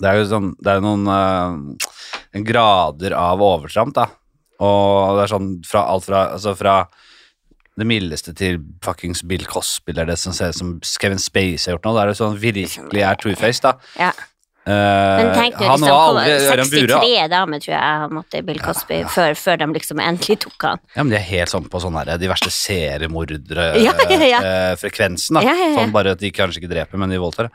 Det 0.01 0.09
er 0.09 0.17
jo 0.17 0.25
sånn 0.31 0.47
Det 0.57 0.71
er 0.71 0.79
jo 0.79 0.85
noen 0.87 1.05
eh, 1.13 2.41
grader 2.47 3.13
av 3.13 3.43
overtramp, 3.45 3.93
da. 3.93 4.07
Og 4.65 5.19
det 5.19 5.27
er 5.27 5.31
sånn 5.35 5.51
fra 5.67 5.83
alt 5.93 6.07
fra 6.07 6.23
Altså 6.33 6.55
fra 6.57 6.79
det 7.79 7.87
mildeste 7.87 8.33
til 8.35 8.59
fuckings 8.83 9.23
Bill 9.27 9.45
Cosby, 9.47 9.93
eller 9.93 10.11
det 10.11 10.17
som 10.19 10.33
ser 10.35 10.51
ut 10.51 10.57
som 10.59 10.73
Kevin 10.83 11.21
Space 11.21 11.69
har 11.69 11.77
gjort 11.77 11.87
nå. 11.87 11.93
Da 11.95 12.03
er 12.03 12.11
det 12.11 12.17
sånn 12.19 12.37
virkelig 12.41 13.05
er 13.07 13.21
two-face, 13.21 13.63
da. 13.63 13.77
ja. 13.99 14.11
Eh, 14.61 15.17
Men 15.17 15.31
tenk 15.33 15.55
nå, 15.57 15.65
han 15.65 15.79
liksom, 15.81 15.89
var 15.89 16.03
aldri 16.11 16.33
Ørjan 16.37 16.69
Bure 16.69 16.97
63 17.01 17.29
damer 17.31 17.61
tror 17.63 17.71
jeg 17.73 17.81
han 18.03 18.11
måtte 18.13 18.41
Bill 18.45 18.59
Cosby 18.61 18.99
Før, 19.09 19.33
før 19.33 19.57
de 19.57 19.67
liksom 19.73 19.97
endelig 20.05 20.35
tok 20.43 20.65
han. 20.67 20.81
Ja, 20.93 21.01
men 21.01 21.09
de 21.09 21.17
er 21.17 21.23
helt 21.25 21.49
sånn 21.49 21.65
på 21.71 21.81
sånn 21.81 21.97
der, 21.97 22.11
de 22.21 22.29
verste 22.29 22.51
seriemordere 22.53 23.65
Ja, 23.87 23.95
ja, 24.05 24.19
ja. 24.21 24.41
eh, 24.45 24.75
frekvensen, 24.77 25.39
da. 25.39 25.41
Ja, 25.47 25.55
ja, 25.57 25.65
ja. 25.71 25.79
Sånn 25.79 25.95
bare 25.95 26.13
at 26.13 26.21
de 26.21 26.29
kanskje 26.29 26.61
ikke 26.61 26.69
dreper, 26.75 27.01
men 27.01 27.09
de 27.09 27.17
voldtar. 27.23 27.49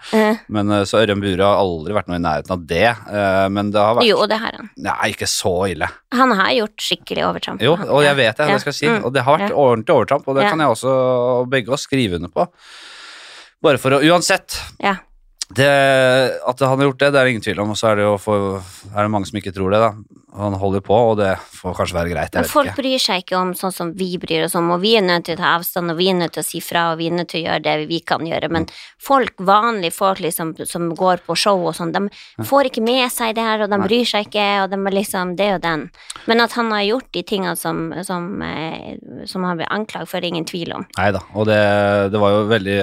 Men 0.50 0.72
eh, 0.80 0.82
Så 0.90 0.98
Ørjan 1.04 1.22
Bure 1.22 1.46
har 1.46 1.62
aldri 1.62 1.94
vært 1.94 2.10
noe 2.10 2.18
i 2.18 2.24
nærheten 2.26 2.56
av 2.56 2.66
det. 2.74 2.90
Men 3.54 3.70
det 3.70 3.80
har 3.86 3.94
vært 4.00 4.08
jo, 4.10 4.18
det 4.26 4.40
har 4.42 4.58
han. 4.58 4.70
Nei, 4.88 4.98
ikke 5.14 5.28
så 5.30 5.54
ille. 5.70 5.86
Han 6.16 6.34
har 6.38 6.50
gjort 6.58 6.82
skikkelig 6.90 7.22
overtramp. 7.28 7.62
Jo, 7.62 7.76
og 7.86 8.02
jeg 8.02 8.18
vet 8.18 8.36
det, 8.42 8.48
Ja. 8.50 8.58
det 8.58 8.64
skal 8.66 8.72
jeg 8.74 8.80
si. 8.82 8.90
Mm. 8.90 9.04
Og 9.06 9.14
det 9.14 9.22
har 9.26 9.38
vært 9.38 9.54
Ja. 9.54 9.56
ordentlig 9.62 9.94
overtramp, 9.94 10.26
og 10.26 10.34
det 10.40 10.42
Ja. 10.44 10.50
kan 10.50 10.58
jeg 10.58 10.74
også 10.74 11.48
begge 11.54 11.70
oss 11.78 11.86
skrive 11.86 12.18
under 12.18 12.28
på. 12.34 12.48
Bare 13.62 13.78
for 13.78 13.90
å 13.96 14.02
Uansett. 14.02 14.58
Ja. 14.82 14.96
Det, 15.54 15.66
at 16.42 16.60
han 16.60 16.78
har 16.80 16.88
gjort 16.88 16.98
det, 16.98 17.10
det 17.14 17.20
er 17.20 17.28
det 17.28 17.34
ingen 17.36 17.44
tvil 17.44 17.60
om. 17.62 17.74
Og 17.74 17.78
så 17.78 17.92
er 17.92 18.00
det 18.00 18.06
jo 18.06 18.16
for, 18.18 18.62
er 18.90 18.98
det 18.98 19.12
mange 19.12 19.28
som 19.30 19.38
ikke 19.38 19.54
tror 19.54 19.74
det, 19.74 19.82
da. 19.84 19.92
Han 20.36 20.56
holder 20.60 20.82
på, 20.84 20.96
og 21.10 21.16
det 21.16 21.30
får 21.56 21.74
kanskje 21.78 21.96
være 21.96 22.10
greit. 22.12 22.34
Men 22.36 22.48
folk 22.50 22.68
ikke. 22.70 22.82
bryr 22.82 23.02
seg 23.02 23.22
ikke 23.22 23.38
om 23.38 23.52
sånn 23.56 23.72
som 23.72 23.92
vi 23.96 24.08
bryr 24.20 24.44
oss 24.44 24.56
om, 24.58 24.68
og 24.74 24.82
vi 24.82 24.92
er 24.98 25.04
nødt 25.04 25.24
til 25.28 25.38
å 25.38 25.40
ta 25.40 25.52
avstand, 25.56 25.92
og 25.92 25.96
vi 25.96 26.10
er 26.12 26.18
nødt 26.18 26.34
til 26.36 26.42
å 26.42 26.46
si 26.46 26.60
fra, 26.64 26.90
og 26.92 27.00
vi 27.00 27.08
er 27.08 27.16
nødt 27.16 27.30
til 27.32 27.40
å 27.40 27.46
gjøre 27.46 27.64
det 27.64 27.76
vi 27.88 28.00
kan 28.04 28.26
gjøre, 28.26 28.50
men 28.52 28.68
folk, 29.02 29.32
vanlige 29.48 29.96
folk 29.96 30.20
liksom, 30.20 30.52
som 30.68 30.90
går 30.96 31.24
på 31.26 31.36
show 31.40 31.64
og 31.70 31.76
sånn, 31.78 31.94
de 31.94 32.44
får 32.44 32.70
ikke 32.70 32.84
med 32.84 33.08
seg 33.12 33.36
det 33.38 33.46
her, 33.46 33.64
og 33.64 33.72
de 33.72 33.80
Nei. 33.80 33.88
bryr 33.88 34.10
seg 34.10 34.28
ikke, 34.28 34.46
og 34.64 34.74
de 34.74 34.80
er 34.80 34.96
liksom 34.98 35.32
det 35.40 35.48
og 35.56 35.62
den. 35.64 35.86
Men 36.28 36.44
at 36.44 36.56
han 36.58 36.72
har 36.74 36.84
gjort 36.84 37.08
de 37.16 37.24
tingene 37.32 37.56
som, 37.56 37.88
som, 38.04 38.28
eh, 38.44 39.00
som 39.30 39.46
han 39.48 39.62
blir 39.62 39.72
anklaget 39.72 40.12
for, 40.12 40.20
er 40.20 40.28
ingen 40.28 40.48
tvil 40.48 40.76
om. 40.76 40.86
Nei 40.98 41.08
da, 41.16 41.24
og 41.32 41.48
det, 41.48 41.62
det 42.12 42.20
var 42.20 42.36
jo 42.36 42.44
veldig 42.52 42.78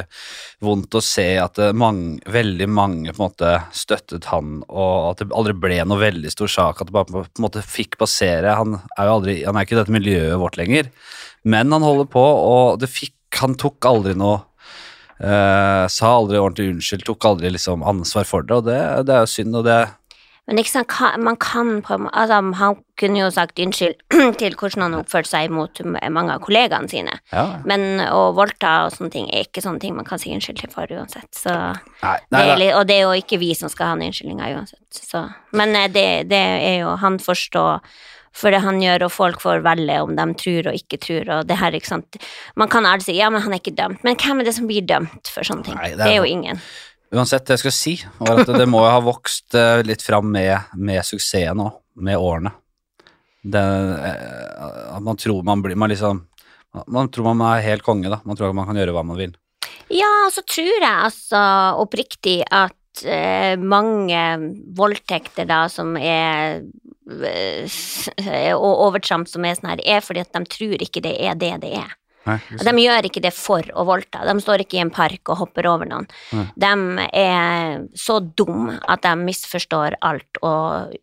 vondt 0.64 0.98
å 0.98 1.04
se 1.04 1.28
at 1.38 1.60
mange, 1.78 2.18
veldig 2.34 2.70
mange 2.72 3.14
på 3.14 3.20
en 3.22 3.28
måte 3.28 3.54
støttet 3.76 4.32
han, 4.32 4.62
og 4.72 5.12
at 5.12 5.22
det 5.22 5.32
aldri 5.36 5.56
ble 5.68 5.82
noe 5.86 6.02
veldig 6.02 6.32
stor 6.34 6.52
sak, 6.52 6.82
at 6.82 6.90
det 6.90 6.96
bare 6.96 7.10
på 7.12 7.43
en 7.44 7.50
måte 7.50 7.66
fikk 7.66 8.00
passere. 8.02 8.56
Han 8.58 8.80
er 8.98 9.10
jo 9.10 9.18
aldri, 9.20 9.36
han 9.44 9.60
er 9.60 9.68
ikke 9.68 9.78
i 9.78 9.82
dette 9.82 9.94
miljøet 9.94 10.40
vårt 10.42 10.58
lenger, 10.60 10.90
men 11.44 11.76
han 11.76 11.86
holder 11.86 12.10
på, 12.10 12.24
og 12.24 12.80
det 12.82 12.92
fikk, 12.92 13.18
han 13.42 13.58
tok 13.60 13.86
aldri 13.90 14.18
noe 14.18 14.42
Eh, 15.24 15.86
sa 15.88 16.10
aldri 16.18 16.40
ordentlig 16.42 16.72
unnskyld, 16.74 17.06
tok 17.08 17.26
aldri 17.30 17.52
liksom 17.54 17.84
ansvar 17.88 18.26
for 18.28 18.44
det, 18.44 18.56
og 18.58 18.66
det, 18.68 18.80
det 19.08 19.14
er 19.14 19.22
jo 19.24 19.30
synd. 19.30 19.56
og 19.56 19.68
det 19.68 19.78
Men 20.44 20.60
ikke 20.60 20.74
sant, 20.74 20.94
man 21.24 21.38
kan 21.40 21.78
på 21.86 21.96
altså, 22.12 22.40
Han 22.60 22.82
kunne 23.00 23.22
jo 23.22 23.30
sagt 23.32 23.60
unnskyld 23.64 23.96
til 24.42 24.58
hvordan 24.60 24.84
han 24.86 24.98
oppførte 24.98 25.32
seg 25.32 25.54
mot 25.56 25.80
mange 26.12 26.36
av 26.36 26.44
kollegaene 26.44 26.92
sine, 26.92 27.16
ja. 27.32 27.46
men 27.70 28.04
å 28.10 28.34
voldta 28.36 28.74
og 28.86 28.96
sånne 28.96 29.14
ting 29.14 29.30
er 29.32 29.48
ikke 29.48 29.64
sånne 29.64 29.80
ting 29.82 29.96
man 29.96 30.08
kan 30.08 30.20
si 30.22 30.34
unnskyld 30.36 30.60
til 30.60 30.74
for 30.74 30.92
uansett. 30.92 31.30
Så 31.32 31.54
Nei, 32.04 32.18
det 32.28 32.44
er 32.44 32.66
og 32.78 32.88
det 32.90 33.00
er 33.00 33.06
jo 33.08 33.14
ikke 33.24 33.40
vi 33.42 33.54
som 33.58 33.72
skal 33.72 33.94
ha 33.94 33.96
den 33.98 34.10
unnskyldninga 34.10 34.52
uansett. 34.58 34.84
Så. 34.94 35.24
Men 35.56 35.78
eh, 35.80 35.88
det, 35.92 36.08
det 36.30 36.44
er 36.60 36.78
jo 36.84 36.98
Han 37.02 37.18
forstår 37.24 37.80
for 38.34 38.50
det 38.54 38.64
han 38.66 38.80
gjør, 38.82 39.06
og 39.08 39.14
folk 39.14 39.42
får 39.44 39.62
velge 39.66 40.00
om 40.02 40.16
de 40.18 40.24
tror 40.42 40.72
og 40.72 40.78
ikke 40.78 40.98
tror, 41.02 41.30
og 41.36 41.50
det 41.50 41.60
her, 41.60 41.76
ikke 41.78 41.92
sant. 41.92 42.18
Man 42.58 42.72
kan 42.72 42.88
aldri 42.90 43.12
si 43.12 43.18
ja, 43.20 43.30
men 43.34 43.44
han 43.46 43.54
er 43.54 43.62
ikke 43.62 43.76
dømt, 43.78 44.02
men 44.06 44.18
hvem 44.18 44.42
er 44.42 44.50
det 44.50 44.56
som 44.58 44.66
blir 44.70 44.88
dømt 44.90 45.30
for 45.30 45.46
sånne 45.46 45.68
ting? 45.68 45.78
Nei, 45.78 45.92
det 45.94 46.00
det, 46.02 46.08
er 46.08 46.16
er 46.16 46.18
jo 46.18 46.26
jo- 46.26 46.34
ingen. 46.34 46.64
Uansett, 47.14 47.46
det 47.46 47.58
jeg 47.58 47.64
skal 47.68 47.76
si, 47.78 47.94
var 48.18 48.42
at 48.42 48.50
det 48.58 48.66
må 48.70 48.82
jo 48.82 48.90
ha 48.90 49.02
vokst 49.06 49.54
eh, 49.58 49.84
litt 49.86 50.02
fram 50.02 50.32
med, 50.34 50.74
med 50.82 51.06
suksessen 51.06 51.62
òg, 51.62 51.76
med 52.02 52.18
årene. 52.18 52.54
Eh, 53.44 54.96
at 54.96 55.04
man 55.04 55.20
tror 55.20 55.44
man 55.44 55.62
blir 55.62 55.76
man 55.76 55.92
liksom 55.92 56.22
Man 56.88 57.10
tror 57.12 57.36
man 57.36 57.42
er 57.52 57.66
helt 57.68 57.84
konge, 57.86 58.10
da. 58.10 58.18
Man 58.26 58.38
tror 58.38 58.54
man 58.58 58.66
kan 58.66 58.78
gjøre 58.80 58.96
hva 58.96 59.04
man 59.06 59.20
vil. 59.20 59.36
Ja, 59.94 60.10
så 60.34 60.42
tror 60.42 60.72
jeg 60.72 60.90
altså 60.90 61.42
oppriktig 61.84 62.40
at 62.50 63.04
eh, 63.06 63.54
mange 63.62 64.24
voldtekter 64.74 65.46
da 65.46 65.68
som 65.70 65.94
er 66.00 66.64
eh, 67.14 68.56
og 68.58 68.88
overtramp 68.88 69.30
som 69.30 69.46
er 69.46 69.60
sånn 69.60 69.70
her, 69.76 69.84
er 69.86 70.02
fordi 70.02 70.24
at 70.24 70.34
de 70.34 70.50
tror 70.50 70.82
ikke 70.88 71.04
det 71.06 71.14
er 71.22 71.38
det 71.38 71.52
det 71.62 71.76
er. 71.84 71.94
Nei, 72.28 72.38
De 72.64 72.74
gjør 72.80 73.08
ikke 73.10 73.24
det 73.24 73.34
for 73.36 73.68
å 73.76 73.86
voldta. 73.88 74.24
De 74.28 74.36
står 74.40 74.64
ikke 74.64 74.78
i 74.78 74.84
en 74.84 74.94
park 74.94 75.32
og 75.34 75.42
hopper 75.42 75.68
over 75.68 75.90
noen. 75.90 76.08
Nei. 76.36 76.46
De 76.56 77.08
er 77.20 77.82
så 78.00 78.20
dumme 78.24 78.78
at 78.88 79.04
de 79.04 79.14
misforstår 79.20 79.98
alt 80.02 80.40
og 80.42 80.96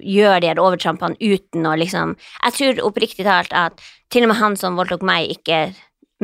gjør 0.00 0.40
de 0.40 0.50
her 0.52 0.62
overtrampene 0.62 1.18
uten 1.20 1.68
å 1.68 1.74
liksom 1.76 2.16
Jeg 2.16 2.56
tror 2.56 2.86
oppriktig 2.88 3.26
talt 3.26 3.52
at 3.52 3.84
til 4.14 4.24
og 4.24 4.32
med 4.32 4.40
han 4.40 4.56
som 4.56 4.78
voldtok 4.78 5.04
meg, 5.04 5.28
ikke 5.36 5.74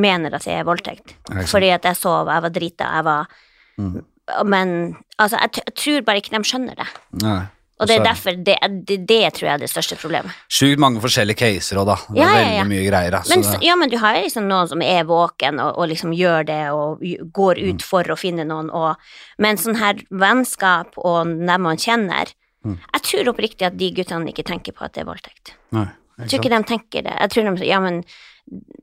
mener 0.01 0.33
at 0.35 0.47
det 0.47 0.57
er 0.57 0.67
voldtekt. 0.69 1.17
Nei. 1.35 1.45
Fordi 1.51 1.73
at 1.75 1.85
jeg 1.85 1.99
sov, 1.99 2.31
jeg 2.31 2.47
var 2.47 2.55
drita, 2.55 2.91
jeg 2.97 3.09
var 3.11 3.39
Mm. 3.81 4.03
Men 4.47 4.97
altså, 5.19 5.39
jeg, 5.41 5.63
jeg 5.67 5.75
tror 5.75 6.05
bare 6.07 6.21
ikke 6.23 6.35
de 6.37 6.47
skjønner 6.47 6.77
det. 6.79 6.87
Nei. 7.25 7.41
Og 7.81 7.89
det 7.89 7.97
er 7.97 8.05
derfor 8.05 8.37
det, 8.37 8.57
det, 8.87 8.97
det 9.09 9.19
tror 9.35 9.47
jeg 9.49 9.55
er 9.55 9.63
det 9.65 9.71
største 9.73 9.97
problemet. 9.97 10.33
Sjukt 10.53 10.79
mange 10.83 11.01
forskjellige 11.01 11.39
caser 11.41 11.81
òg, 11.81 11.87
da. 11.89 11.97
Det 12.11 12.19
Ja, 12.21 12.27
er 12.29 12.35
veldig 12.37 12.59
ja. 12.59 12.65
mye 12.69 12.85
greier. 12.91 13.11
Da. 13.17 13.23
Men, 13.31 13.43
det- 13.47 13.63
ja, 13.65 13.77
men 13.81 13.89
du 13.89 13.97
har 14.03 14.17
jo 14.19 14.23
liksom 14.27 14.49
noen 14.51 14.69
som 14.69 14.83
er 14.85 15.05
våken 15.09 15.61
og, 15.65 15.79
og 15.79 15.89
liksom 15.89 16.13
gjør 16.13 16.45
det 16.47 16.61
og 16.77 17.01
går 17.33 17.57
Mm. 17.63 17.71
ut 17.75 17.83
for 17.83 18.05
å 18.05 18.17
finne 18.21 18.45
noen, 18.45 18.69
og, 18.71 18.97
men 19.39 19.57
sånn 19.57 19.77
her 19.81 19.95
vennskap 20.11 20.93
og 20.99 21.27
dem 21.27 21.63
man 21.63 21.77
kjenner 21.81 22.35
Mm. 22.61 22.75
Jeg 22.93 23.01
tror 23.09 23.29
oppriktig 23.33 23.65
at 23.65 23.77
de 23.81 23.87
guttene 23.97 24.29
ikke 24.29 24.45
tenker 24.45 24.75
på 24.77 24.85
at 24.85 24.93
det 24.93 25.01
er 25.01 25.07
voldtekt. 25.09 25.55
Nei, 25.73 25.87
Jeg 26.19 26.29
tror 26.29 26.41
ikke 26.43 26.51
de 26.53 26.59
tenker 26.69 27.03
det. 27.07 27.15
Jeg 27.19 27.31
tror 27.33 27.57
de 27.57 27.65
Ja, 27.67 27.79
men 27.81 28.05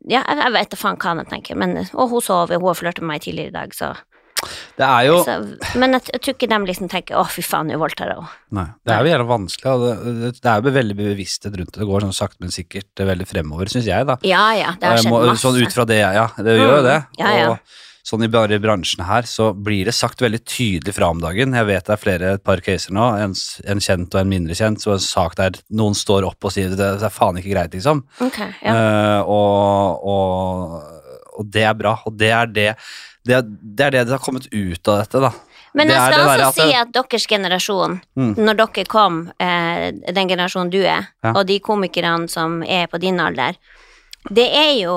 Ja, 0.10 0.23
jeg 0.33 0.51
vet 0.53 0.69
da 0.71 0.77
faen 0.77 0.97
hva 0.97 1.13
de 1.19 1.25
tenker, 1.29 1.55
men 1.55 1.77
Og 1.93 2.10
hun 2.10 2.21
sover, 2.21 2.57
hun 2.57 2.65
har 2.71 2.73
flørta 2.73 3.01
med 3.01 3.07
meg 3.13 3.21
tidligere 3.21 3.47
i 3.49 3.57
dag, 3.60 3.69
så, 3.77 3.91
Det 4.77 4.86
er 4.88 5.07
jo 5.07 5.15
altså, 5.21 5.77
Men 5.79 5.97
jeg, 5.97 6.05
jeg 6.13 6.21
tror 6.25 6.36
ikke 6.38 6.49
de 6.53 6.60
liksom 6.69 6.91
tenker 6.91 7.17
å, 7.19 7.25
fy 7.31 7.41
faen, 7.45 7.71
jeg 7.73 7.81
voldtar 7.81 8.13
henne. 8.13 8.29
Nei, 8.57 8.67
det 8.86 8.93
er 8.95 9.03
jo 9.05 9.12
jævla 9.13 9.27
vanskelig. 9.31 9.73
og 9.73 10.05
Det, 10.21 10.31
det, 10.41 10.45
er 10.53 10.62
jo 10.62 10.75
veldig 10.77 10.97
bevissthet 11.01 11.57
rundt 11.57 11.73
det. 11.73 11.81
Det 11.83 11.89
går 11.89 12.07
sånn 12.07 12.15
sakte, 12.21 12.41
men 12.45 12.53
sikkert 12.55 13.03
er 13.03 13.12
veldig 13.13 13.27
fremover, 13.27 13.71
syns 13.73 13.89
jeg, 13.89 14.07
da. 14.07 14.17
Ja, 14.27 14.45
ja, 14.57 14.71
det 14.79 14.88
har 14.93 15.03
skjedd 15.03 15.12
må- 15.13 15.25
masse. 15.25 15.43
Sånn 15.47 15.60
ut 15.63 15.73
fra 15.75 15.86
det, 15.89 15.99
ja. 16.03 16.27
Det 16.38 16.57
gjør 16.57 16.73
jo 16.77 16.79
Mm, 16.81 16.88
det. 16.91 16.97
ja, 17.19 17.33
ja. 17.38 17.51
Og 17.51 17.83
sånn 18.07 18.23
i 18.23 18.27
bare 18.31 18.55
bransjen 18.63 19.03
her, 19.03 19.25
så 19.27 19.49
blir 19.51 19.83
det 19.89 19.93
sagt 19.93 20.21
veldig 20.23 20.39
tydelig 20.47 20.93
fra 20.95 21.10
om 21.12 21.19
dagen. 21.19 21.51
Jeg 21.53 21.65
vet 21.67 21.83
det 21.89 21.91
er 21.91 21.99
flere, 21.99 22.29
et 22.38 22.43
par 22.47 22.62
caser 22.63 22.93
nå, 22.95 23.03
en, 23.19 23.33
en 23.67 23.81
kjent 23.83 24.15
og 24.15 24.21
en 24.21 24.29
mindre 24.31 24.55
kjent, 24.55 24.79
så 24.79 24.93
en 24.95 25.03
sak 25.03 25.36
der 25.36 25.57
noen 25.75 25.91
står 25.97 26.23
opp 26.29 26.47
og 26.47 26.53
sier 26.55 26.69
det, 26.71 26.77
det 26.77 27.03
er 27.03 27.12
faen 27.12 27.36
ikke 27.41 27.51
greit, 27.51 27.75
liksom. 27.75 28.05
Okay, 28.23 28.53
ja. 28.63 28.71
uh, 28.71 29.21
og, 29.27 30.07
og, 30.07 31.03
og 31.41 31.51
det 31.51 31.65
er 31.67 31.75
bra, 31.75 31.97
og 32.07 32.15
det 32.17 32.31
er 32.31 32.47
det 32.47 32.69
det 33.27 33.35
er, 33.37 33.43
det 33.47 33.85
er 33.87 33.91
det 33.97 34.05
det 34.07 34.15
har 34.15 34.23
kommet 34.23 34.47
ut 34.51 34.87
av 34.93 35.01
dette, 35.03 35.21
da. 35.27 35.31
Men 35.77 35.91
jeg 35.91 35.99
skal 36.01 36.23
også 36.25 36.53
si 36.57 36.73
at 36.73 36.93
deres 36.95 37.27
generasjon, 37.29 37.99
Mm. 38.17 38.31
når 38.39 38.55
dere 38.57 38.85
kom, 38.89 39.17
eh, 39.39 39.91
den 39.91 40.29
generasjonen 40.31 40.71
du 40.73 40.79
er, 40.81 41.07
Ja. 41.23 41.33
og 41.35 41.45
de 41.45 41.59
komikerne 41.59 42.29
som 42.29 42.63
er 42.63 42.87
på 42.87 42.99
din 42.99 43.19
alder, 43.19 43.55
det 44.31 44.47
er 44.55 44.73
jo 44.81 44.95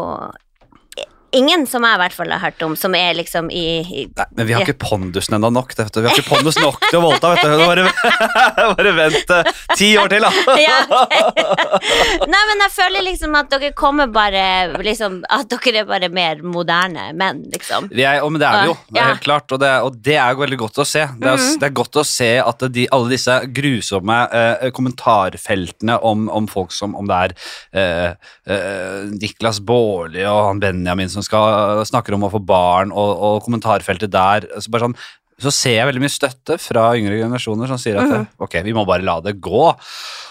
ingen 1.36 1.66
som 1.70 1.84
jeg 1.86 1.96
i 1.96 2.00
hvert 2.02 2.14
fall 2.16 2.30
har 2.34 2.40
hørt 2.42 2.62
om, 2.66 2.74
som 2.78 2.94
er 2.98 3.14
liksom 3.18 3.50
i, 3.54 3.64
i 3.84 4.04
Nei, 4.16 4.26
men 4.36 4.48
vi 4.48 4.54
har 4.56 4.64
ikke 4.64 4.78
pondusen 4.82 5.36
ennå 5.38 5.50
nok. 5.54 5.74
du. 5.76 5.82
Vi 6.00 6.08
har 6.08 6.16
ikke 6.18 6.28
pondus 6.30 6.58
nok 6.60 6.80
til 6.88 6.98
å 6.98 7.02
voldta, 7.04 7.32
vet 7.34 7.44
du. 7.46 7.64
Bare, 7.64 7.84
bare 8.78 8.94
vent 8.96 9.34
eh, 9.36 9.50
ti 9.78 9.92
år 10.00 10.10
til, 10.12 10.26
da. 10.26 10.30
ja, 10.66 10.78
okay. 11.02 11.44
Nei, 12.32 12.42
men 12.50 12.64
jeg 12.66 12.74
føler 12.76 13.06
liksom 13.06 13.36
at 13.38 13.50
dere 13.52 13.72
kommer 13.78 14.10
bare 14.12 14.42
liksom 14.84 15.20
At 15.30 15.50
dere 15.52 15.82
er 15.84 15.88
bare 15.88 16.08
mer 16.12 16.40
moderne 16.44 17.10
menn, 17.16 17.44
liksom. 17.52 17.88
Vi 17.94 18.04
er, 18.06 18.20
men 18.26 18.40
det 18.42 18.48
er 18.50 18.60
vi 18.64 18.72
jo, 18.72 18.76
det 18.90 19.02
er 19.02 19.10
helt 19.12 19.24
klart. 19.24 19.54
Og 19.54 19.62
det, 19.62 19.70
og 19.86 19.96
det 20.02 20.16
er 20.18 20.34
jo 20.34 20.42
veldig 20.44 20.60
godt 20.64 20.82
å 20.82 20.86
se. 20.88 21.06
Det 21.20 21.28
er, 21.30 21.38
Mhm. 21.40 21.58
det 21.60 21.66
er 21.70 21.74
godt 21.76 21.96
å 22.00 22.04
se 22.06 22.30
at 22.42 22.64
de, 22.74 22.86
alle 22.92 23.12
disse 23.12 23.34
grusomme 23.54 24.16
eh, 24.34 24.66
kommentarfeltene 24.76 25.96
om, 26.06 26.26
om 26.32 26.46
folk 26.50 26.72
som 26.74 26.94
om 26.98 27.08
det 27.08 27.18
er 27.24 27.34
eh, 27.72 28.30
eh, 28.50 29.08
Niklas 29.14 29.60
Baarli 29.66 30.24
og 30.28 30.40
han 30.48 30.60
Benjamin 30.62 31.10
som 31.12 31.19
skal 31.26 31.84
snakker 31.88 32.14
om 32.16 32.26
å 32.28 32.30
få 32.32 32.40
barn, 32.44 32.92
og, 32.92 33.10
og 33.20 33.42
kommentarfeltet 33.46 34.10
der 34.10 34.46
så, 34.60 34.70
sånn, 34.82 34.94
så 35.40 35.48
ser 35.54 35.78
jeg 35.78 35.86
veldig 35.88 36.02
mye 36.04 36.12
støtte 36.12 36.58
fra 36.60 36.90
yngre 36.98 37.16
generasjoner 37.22 37.70
som 37.70 37.78
sier 37.80 37.96
at 37.96 38.10
Mhm. 38.10 38.26
ok, 38.44 38.58
vi 38.66 38.74
må 38.76 38.82
bare 38.84 39.00
la 39.06 39.20
det 39.24 39.38
gå. 39.40 39.62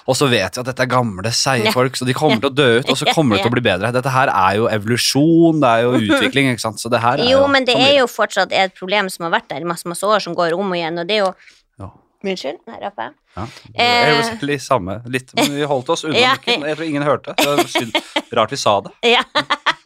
Og 0.09 0.15
så 0.17 0.27
vet 0.29 0.53
vi 0.55 0.61
at 0.61 0.65
dette 0.69 0.81
er 0.85 0.89
gamle, 0.89 1.31
seige 1.33 1.71
folk, 1.73 1.93
så 1.97 2.05
de 2.05 2.13
kommer 2.13 2.37
til 2.41 2.49
å 2.49 2.53
dø 2.53 2.67
ut, 2.79 2.89
og 2.89 2.97
så 2.97 3.05
kommer 3.15 3.35
det 3.37 3.43
til 3.43 3.49
å 3.51 3.55
bli 3.57 3.65
bedre. 3.65 3.91
Dette 3.93 4.09
her 4.13 4.29
er 4.29 4.57
jo 4.57 4.67
evolusjon, 4.69 5.59
det 5.61 5.69
er 5.69 5.81
jo 5.85 5.91
utvikling, 5.97 6.51
ikke 6.53 6.61
sant. 6.67 6.81
Så 6.81 6.89
det 6.93 7.01
her 7.01 7.19
er 7.21 7.29
Jo, 7.29 7.47
men 7.49 7.65
det 7.65 7.75
er 7.77 7.97
jo 7.99 8.05
fortsatt 8.09 8.53
et 8.53 8.73
problem 8.77 9.09
som 9.09 9.25
har 9.25 9.33
vært 9.39 9.49
der 9.49 9.61
i 9.65 9.69
masse, 9.69 9.85
masse 9.89 10.05
år, 10.05 10.21
som 10.21 10.37
går 10.37 10.53
om 10.57 10.69
og 10.71 10.77
igjen, 10.77 10.97
og 11.01 11.07
det 11.09 11.17
er 11.19 11.25
jo. 11.25 11.33
Unnskyld, 12.23 12.57
her 12.67 12.81
oppe. 12.89 13.05
Ja, 13.37 13.45
er 13.79 14.09
jo 14.11 14.15
Eh. 14.25 14.41
litt 14.49 14.61
samme, 14.61 14.97
litt, 15.07 15.29
men 15.37 15.53
vi 15.55 15.63
holdt 15.63 15.89
oss 15.93 16.03
unna 16.03 16.19
Ja. 16.25 16.33
mikken. 16.35 16.65
Jeg 16.67 16.75
tror 16.77 16.85
ingen 16.89 17.03
hørte. 17.07 17.35
Det 17.37 17.45
var 17.47 17.63
synd. 17.71 17.95
Rart 18.35 18.51
vi 18.51 18.57
sa 18.59 18.79
det. 18.81 18.91
Ja. 19.15 19.23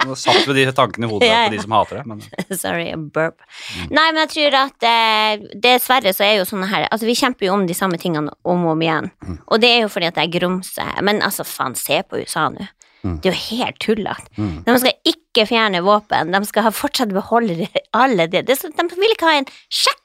Nå 0.03 0.17
satt 0.19 0.43
vi 0.49 0.53
de 0.57 0.71
tankene 0.75 1.07
i 1.07 1.09
hodet 1.13 1.29
Ja, 1.29 1.45
på 1.47 1.53
de 1.53 1.59
som 1.63 1.71
hater 1.77 2.01
det. 2.01 2.05
Men 2.09 2.23
Sorry, 2.59 2.89
burp. 2.97 3.37
Mm. 3.77 3.91
Nei, 3.95 4.07
men 4.11 4.19
jeg 4.25 4.31
tror 4.33 4.57
at 4.65 4.83
eh, 4.89 5.45
dessverre 5.63 6.11
så 6.11 6.25
er 6.25 6.33
jo 6.41 6.47
sånne 6.49 6.67
her 6.67 6.89
Altså, 6.89 7.05
vi 7.07 7.15
kjemper 7.15 7.47
jo 7.47 7.53
om 7.55 7.63
de 7.69 7.73
samme 7.77 7.95
tingene 8.01 8.33
om 8.43 8.65
og 8.65 8.73
om 8.73 8.81
igjen. 8.83 9.07
Mm. 9.23 9.37
Og 9.47 9.61
det 9.63 9.69
er 9.77 9.81
jo 9.85 9.91
fordi 9.93 10.09
at 10.09 10.19
jeg 10.19 10.33
grumser. 10.39 10.91
Men 11.07 11.21
altså, 11.23 11.45
faen, 11.47 11.77
se 11.79 12.01
på 12.03 12.19
USA 12.19 12.49
nå. 12.51 12.67
Mm. 13.03 13.17
Det 13.23 13.29
er 13.29 13.33
jo 13.35 13.55
helt 13.59 13.79
tullete. 13.83 14.27
mm. 14.39 14.51
De 14.67 14.75
skal 14.79 14.93
ikke 15.13 15.47
fjerne 15.47 15.81
våpen. 15.83 16.31
De 16.35 16.39
skal 16.51 16.69
fortsatt 16.75 17.11
beholde 17.15 17.67
alle 17.93 18.27
det. 18.31 18.43
de 18.47 18.55
vil 18.95 19.11
ikke 19.15 19.27
ha 19.29 19.37
en 19.39 19.47
sjekk 19.71 19.99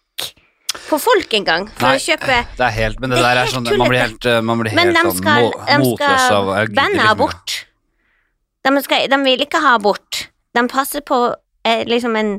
på 0.88 0.98
folk 1.00 1.32
engang 1.38 1.68
for 1.72 1.86
Nei, 1.88 1.96
å 1.96 2.02
kjøpe 2.04 2.38
det 2.58 2.64
er 2.66 2.74
helt 2.76 3.00
Men 3.00 3.10
det, 3.10 3.18
Det 3.18 3.24
er 3.24 3.38
der 3.38 3.42
er 3.42 3.52
sånn 3.54 3.68
Man 3.78 3.88
blir 3.88 4.02
helt, 4.04 4.26
eh, 4.28 4.40
man 4.44 4.60
blir 4.60 4.74
Men 4.76 4.90
helt 4.90 4.98
de 4.98 5.04
sånn 5.08 5.20
skal, 5.22 5.46
mo- 5.46 5.66
de 5.68 5.78
motløs 5.84 6.10
av 6.10 6.50
skal 6.50 6.58
jeg 6.58 6.68
gidder 6.68 6.80
banne 6.82 6.98
liksom 6.98 7.12
abort. 7.14 7.54
De, 8.68 8.82
skal, 8.84 9.06
de 9.08 9.18
vil 9.24 9.44
ikke 9.46 9.62
ha 9.64 9.74
abort. 9.78 10.18
De 10.58 10.66
passer 10.68 11.04
på 11.08 11.20
eh, 11.64 11.84
liksom 11.88 12.16
en, 12.20 12.34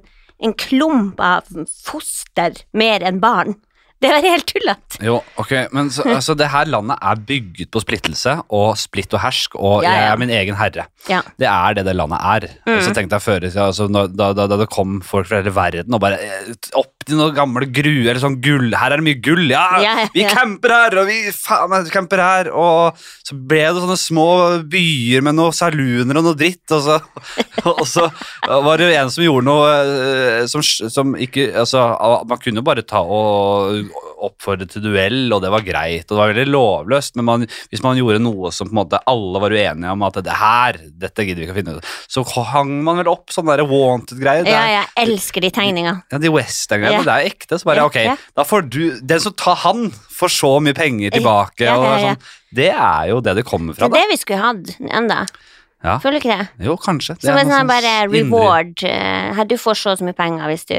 en 0.46 0.54
klump 0.54 1.20
av 1.24 1.50
foster 1.86 2.62
mer 2.78 3.02
enn 3.08 3.18
barn. 3.24 3.58
Det 4.00 4.08
er 4.16 4.24
helt 4.24 4.46
tullete. 4.48 5.00
Jo, 5.04 5.18
ok, 5.42 5.50
men 5.76 5.90
så, 5.92 6.06
altså, 6.16 6.32
det 6.40 6.48
her 6.54 6.70
landet 6.72 7.02
er 7.04 7.20
bygget 7.28 7.72
på 7.74 7.82
splittelse 7.84 8.38
og 8.56 8.78
splitt 8.80 9.12
og 9.18 9.20
hersk, 9.26 9.58
og 9.60 9.84
Ja, 9.84 9.92
jeg 9.92 10.12
er 10.14 10.22
min 10.22 10.32
egen 10.38 10.56
herre. 10.60 10.86
Ja. 11.10 11.20
Det 11.42 11.50
er 11.50 11.76
det 11.76 11.84
det 11.90 11.98
landet 12.00 12.22
er. 12.24 12.48
Mm. 12.70 12.78
Så 12.86 12.94
tenkte 12.96 13.18
jeg 13.20 13.26
før, 13.26 13.50
altså, 13.66 13.90
da, 13.92 14.06
da, 14.38 14.46
da 14.48 14.60
det 14.62 14.70
kom 14.72 15.02
folk 15.04 15.28
fra 15.28 15.42
hele 15.42 15.52
verden 15.56 15.98
og 15.98 16.04
bare 16.06 16.22
eh, 16.24 16.54
Opp 16.80 16.99
til 17.10 17.20
noen 17.20 17.36
gamle 17.36 17.68
gruer 17.74 18.12
eller 18.12 18.22
sånn 18.22 18.40
gull 18.44 18.74
Her 18.78 18.96
er 18.96 19.02
det 19.02 19.08
mye 19.08 19.22
gull, 19.24 19.46
ja! 19.52 19.64
Ja, 19.82 19.96
ja, 20.04 20.08
Vi 20.14 20.26
camper 20.30 20.74
her, 20.76 20.98
og 21.02 21.10
vi 21.10 21.20
faen 21.36 21.72
meg 21.72 21.90
camper 21.94 22.24
her! 22.24 22.52
Og 22.56 23.00
så 23.26 23.38
ble 23.38 23.64
det 23.66 23.84
sånne 23.84 24.00
små 24.00 24.28
byer 24.70 25.26
med 25.26 25.38
noen 25.40 25.56
saluner 25.56 26.22
og 26.22 26.28
noe 26.30 26.38
dritt, 26.40 26.66
og 26.76 26.86
så, 26.86 27.00
og 27.74 27.84
så 27.90 28.08
var 28.46 28.80
det 28.80 28.90
jo 28.90 29.00
en 29.02 29.14
som 29.14 29.26
gjorde 29.26 29.50
noe 29.50 29.74
eh, 29.80 30.46
som, 30.50 30.64
som 30.64 31.16
ikke 31.20 31.50
Altså, 31.60 31.82
man 32.30 32.40
kunne 32.42 32.62
jo 32.62 32.66
bare 32.66 32.86
ta 32.88 33.02
og 33.04 33.90
oppfordre 34.28 34.68
til 34.70 34.84
duell, 34.84 35.28
og 35.36 35.42
det 35.44 35.52
var 35.54 35.64
greit, 35.66 36.06
og 36.08 36.14
det 36.16 36.20
var 36.22 36.34
veldig 36.34 36.48
lovløst, 36.54 37.16
men 37.20 37.28
man, 37.30 37.46
hvis 37.72 37.84
man 37.86 37.98
gjorde 38.00 38.22
noe 38.24 38.52
som 38.56 38.70
på 38.70 38.74
en 38.76 38.80
måte 38.82 39.00
alle 39.10 39.42
var 39.44 39.56
uenige 39.56 39.94
om 39.96 40.06
at 40.08 40.20
det 40.26 40.38
her, 40.40 40.80
dette 41.04 41.26
gidder 41.28 41.42
vi 41.44 41.48
ikke 41.48 41.56
å 41.56 41.60
finne 41.60 41.76
ut 41.78 41.82
av, 41.84 41.94
så 42.12 42.26
hang 42.54 42.74
man 42.86 43.00
vel 43.02 43.12
opp 43.12 43.34
sånne 43.34 43.58
wanted-greier. 43.70 44.48
Ja, 44.50 44.64
jeg 44.80 45.08
elsker 45.08 45.46
de 45.46 45.52
tegningene. 45.56 46.02
ja, 46.12 46.18
de 46.22 46.34
western-greiene, 46.34 47.04
Ja. 47.04 47.08
det 47.08 47.16
er 47.16 47.30
ekte. 47.34 47.60
Så 47.60 47.66
bare, 47.70 47.86
ok, 47.90 48.00
ja. 48.06 48.16
da 48.36 48.44
får 48.48 48.70
du 48.70 48.82
Den 49.02 49.20
som 49.20 49.34
tar 49.34 49.56
han, 49.64 49.90
får 49.92 50.30
så 50.34 50.52
mye 50.64 50.76
penger 50.78 51.12
tilbake. 51.16 51.64
Ja, 51.66 51.78
og 51.78 52.00
sånn, 52.04 52.20
det 52.56 52.72
er 52.74 53.10
jo 53.12 53.22
det 53.22 53.36
det 53.40 53.46
kommer 53.48 53.74
fra. 53.78 53.88
Det 53.88 53.98
er 54.00 54.08
det 54.08 54.14
vi 54.16 54.20
skulle 54.22 54.42
hatt 54.44 54.76
enda. 54.90 55.26
Ja. 55.84 55.94
Føler 56.04 56.20
du 56.20 56.28
ikke 56.28 56.36
det? 56.38 56.66
Jo, 56.68 56.74
kanskje. 56.76 57.14
Det 57.22 57.30
Som 57.30 57.38
en 57.40 57.52
sånn 57.54 57.70
bare 57.70 57.92
reward. 58.12 58.82
eh, 58.84 59.30
Her, 59.38 59.46
du 59.48 59.56
får 59.56 59.78
så 59.80 59.94
mye 60.04 60.18
penger 60.18 60.50
hvis 60.52 60.66
du 60.68 60.76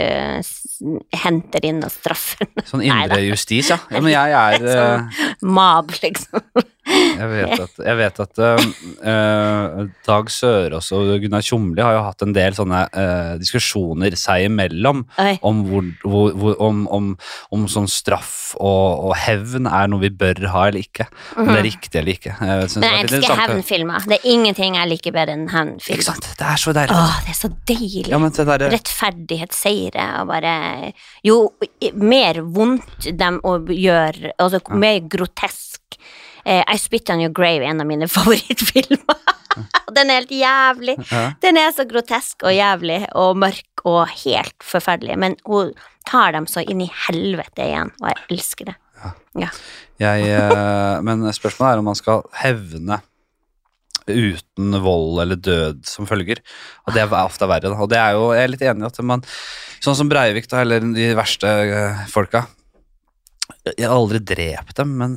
henter 1.23 1.65
inn 1.65 1.81
og 1.87 1.93
straffer 1.95 2.45
Sånn 2.69 2.83
indre 2.85 3.21
justis, 3.25 3.71
ja. 3.73 3.79
ja. 3.91 4.01
Men 4.05 4.13
jeg 4.13 4.35
er 4.43 4.59
Sånn. 4.61 5.09
eh, 5.17 5.33
Mab, 5.57 5.95
liksom. 6.03 6.45
Jeg 6.91 7.29
vet 7.31 7.65
at, 7.67 7.81
jeg 7.85 7.99
vet 8.01 8.21
at 8.25 8.41
eh, 8.47 8.67
eh, 9.13 9.81
Dag 10.07 10.31
Sørås 10.33 10.91
og 10.97 11.11
Gunnar 11.23 11.45
Tjomli 11.45 11.85
har 11.85 11.97
jo 11.99 12.05
hatt 12.07 12.25
en 12.25 12.35
del 12.37 12.57
sånne 12.57 12.81
uh, 12.95 13.35
diskusjoner 13.41 14.15
seg 14.19 14.47
imellom 14.49 15.05
om, 15.47 15.63
hvor, 15.69 15.91
hvor, 16.05 16.35
hvor, 16.41 16.57
om, 16.65 16.83
om, 16.91 17.11
om 17.55 17.67
sånn 17.71 17.89
straff 17.91 18.55
og, 18.59 19.11
og 19.11 19.15
hevn 19.21 19.69
er 19.71 19.91
noe 19.91 20.03
vi 20.03 20.13
bør 20.23 20.43
ha 20.55 20.67
eller 20.71 20.83
ikke. 20.83 21.07
Om 21.39 21.51
det 21.51 21.59
er 21.59 21.67
riktig 21.67 22.01
eller 22.01 22.17
ikke. 22.17 22.35
Jeg 22.41 22.61
Mhm. 22.61 22.81
Men 22.81 22.95
jeg 22.95 23.07
elsker 23.07 23.41
hevnfilmer. 23.41 24.07
Det 24.09 24.19
er 24.19 24.29
ingenting 24.31 24.77
jeg 24.79 24.91
liker 24.91 25.15
bedre 25.15 25.37
enn 25.37 25.49
hevnfilmer. 25.53 26.21
Det 26.39 26.47
er 26.47 26.61
så 26.61 26.75
deilig. 26.77 26.97
Åh, 26.97 27.19
det 27.27 27.35
er 27.35 27.39
så 27.39 27.51
deilig. 27.71 28.11
Ja, 28.11 28.47
der... 28.51 28.67
rettferdighetsseire 28.75 30.07
og 30.21 30.31
bare 30.31 30.55
Jo 31.27 31.37
mer 32.01 32.41
vondt 32.43 33.11
de 33.21 33.31
gjør, 33.77 34.21
altså 34.41 34.61
mer 34.73 35.01
grotesk 35.11 35.99
eh, 36.45 36.63
I 36.63 36.79
Spit 36.81 37.11
On 37.13 37.23
Your 37.23 37.35
Grave 37.37 37.67
en 37.67 37.83
av 37.83 37.89
mine 37.89 38.09
favorittfilmer. 38.17 39.37
Den 39.97 40.13
er 40.13 40.21
helt 40.21 40.35
jævlig. 40.35 40.97
ja. 41.11 41.25
Den 41.43 41.59
er 41.59 41.73
så 41.75 41.87
grotesk 41.89 42.47
og 42.47 42.55
jævlig 42.55 43.03
og 43.19 43.37
mørk 43.43 43.85
og 43.89 44.05
helt 44.23 44.57
forferdelig, 44.63 45.19
men 45.19 45.37
hun 45.49 45.73
tar 46.09 46.35
dem 46.37 46.47
så 46.51 46.63
inn 46.63 46.85
i 46.85 46.91
helvete 47.09 47.67
igjen, 47.67 47.93
og 48.01 48.13
jeg 48.13 48.21
elsker 48.31 48.71
det. 48.71 48.79
Jeg, 50.01 50.27
eh, 50.31 50.97
men 51.07 51.27
spørsmålet 51.35 51.73
er 51.73 51.83
om 51.83 51.91
man 51.91 51.99
skal 51.99 52.27
hevne 52.43 53.01
uten 54.11 54.75
vold 54.83 55.21
eller 55.23 55.39
død 55.39 55.85
som 55.89 56.09
følger. 56.09 56.41
Og 56.87 56.95
det 56.95 57.05
er 57.05 57.13
ofte 57.21 57.49
verre. 57.51 57.71
Da. 57.71 57.77
Og 57.79 57.91
det 57.91 57.99
er 58.01 58.17
jo, 58.17 58.31
jeg 58.35 58.47
er 58.47 58.55
litt 58.55 58.65
enig 58.67 58.87
i 58.87 58.91
at 58.91 59.03
man 59.07 59.25
Sånn 59.81 59.97
som 59.97 60.11
Breivik, 60.11 60.45
da, 60.51 60.59
eller 60.61 60.83
de 60.93 61.07
verste 61.17 61.49
eh, 61.49 62.01
folka. 62.13 62.43
Jeg 63.77 63.87
har 63.87 63.95
aldri 63.95 64.21
drept 64.25 64.77
dem, 64.79 64.93
men 65.01 65.17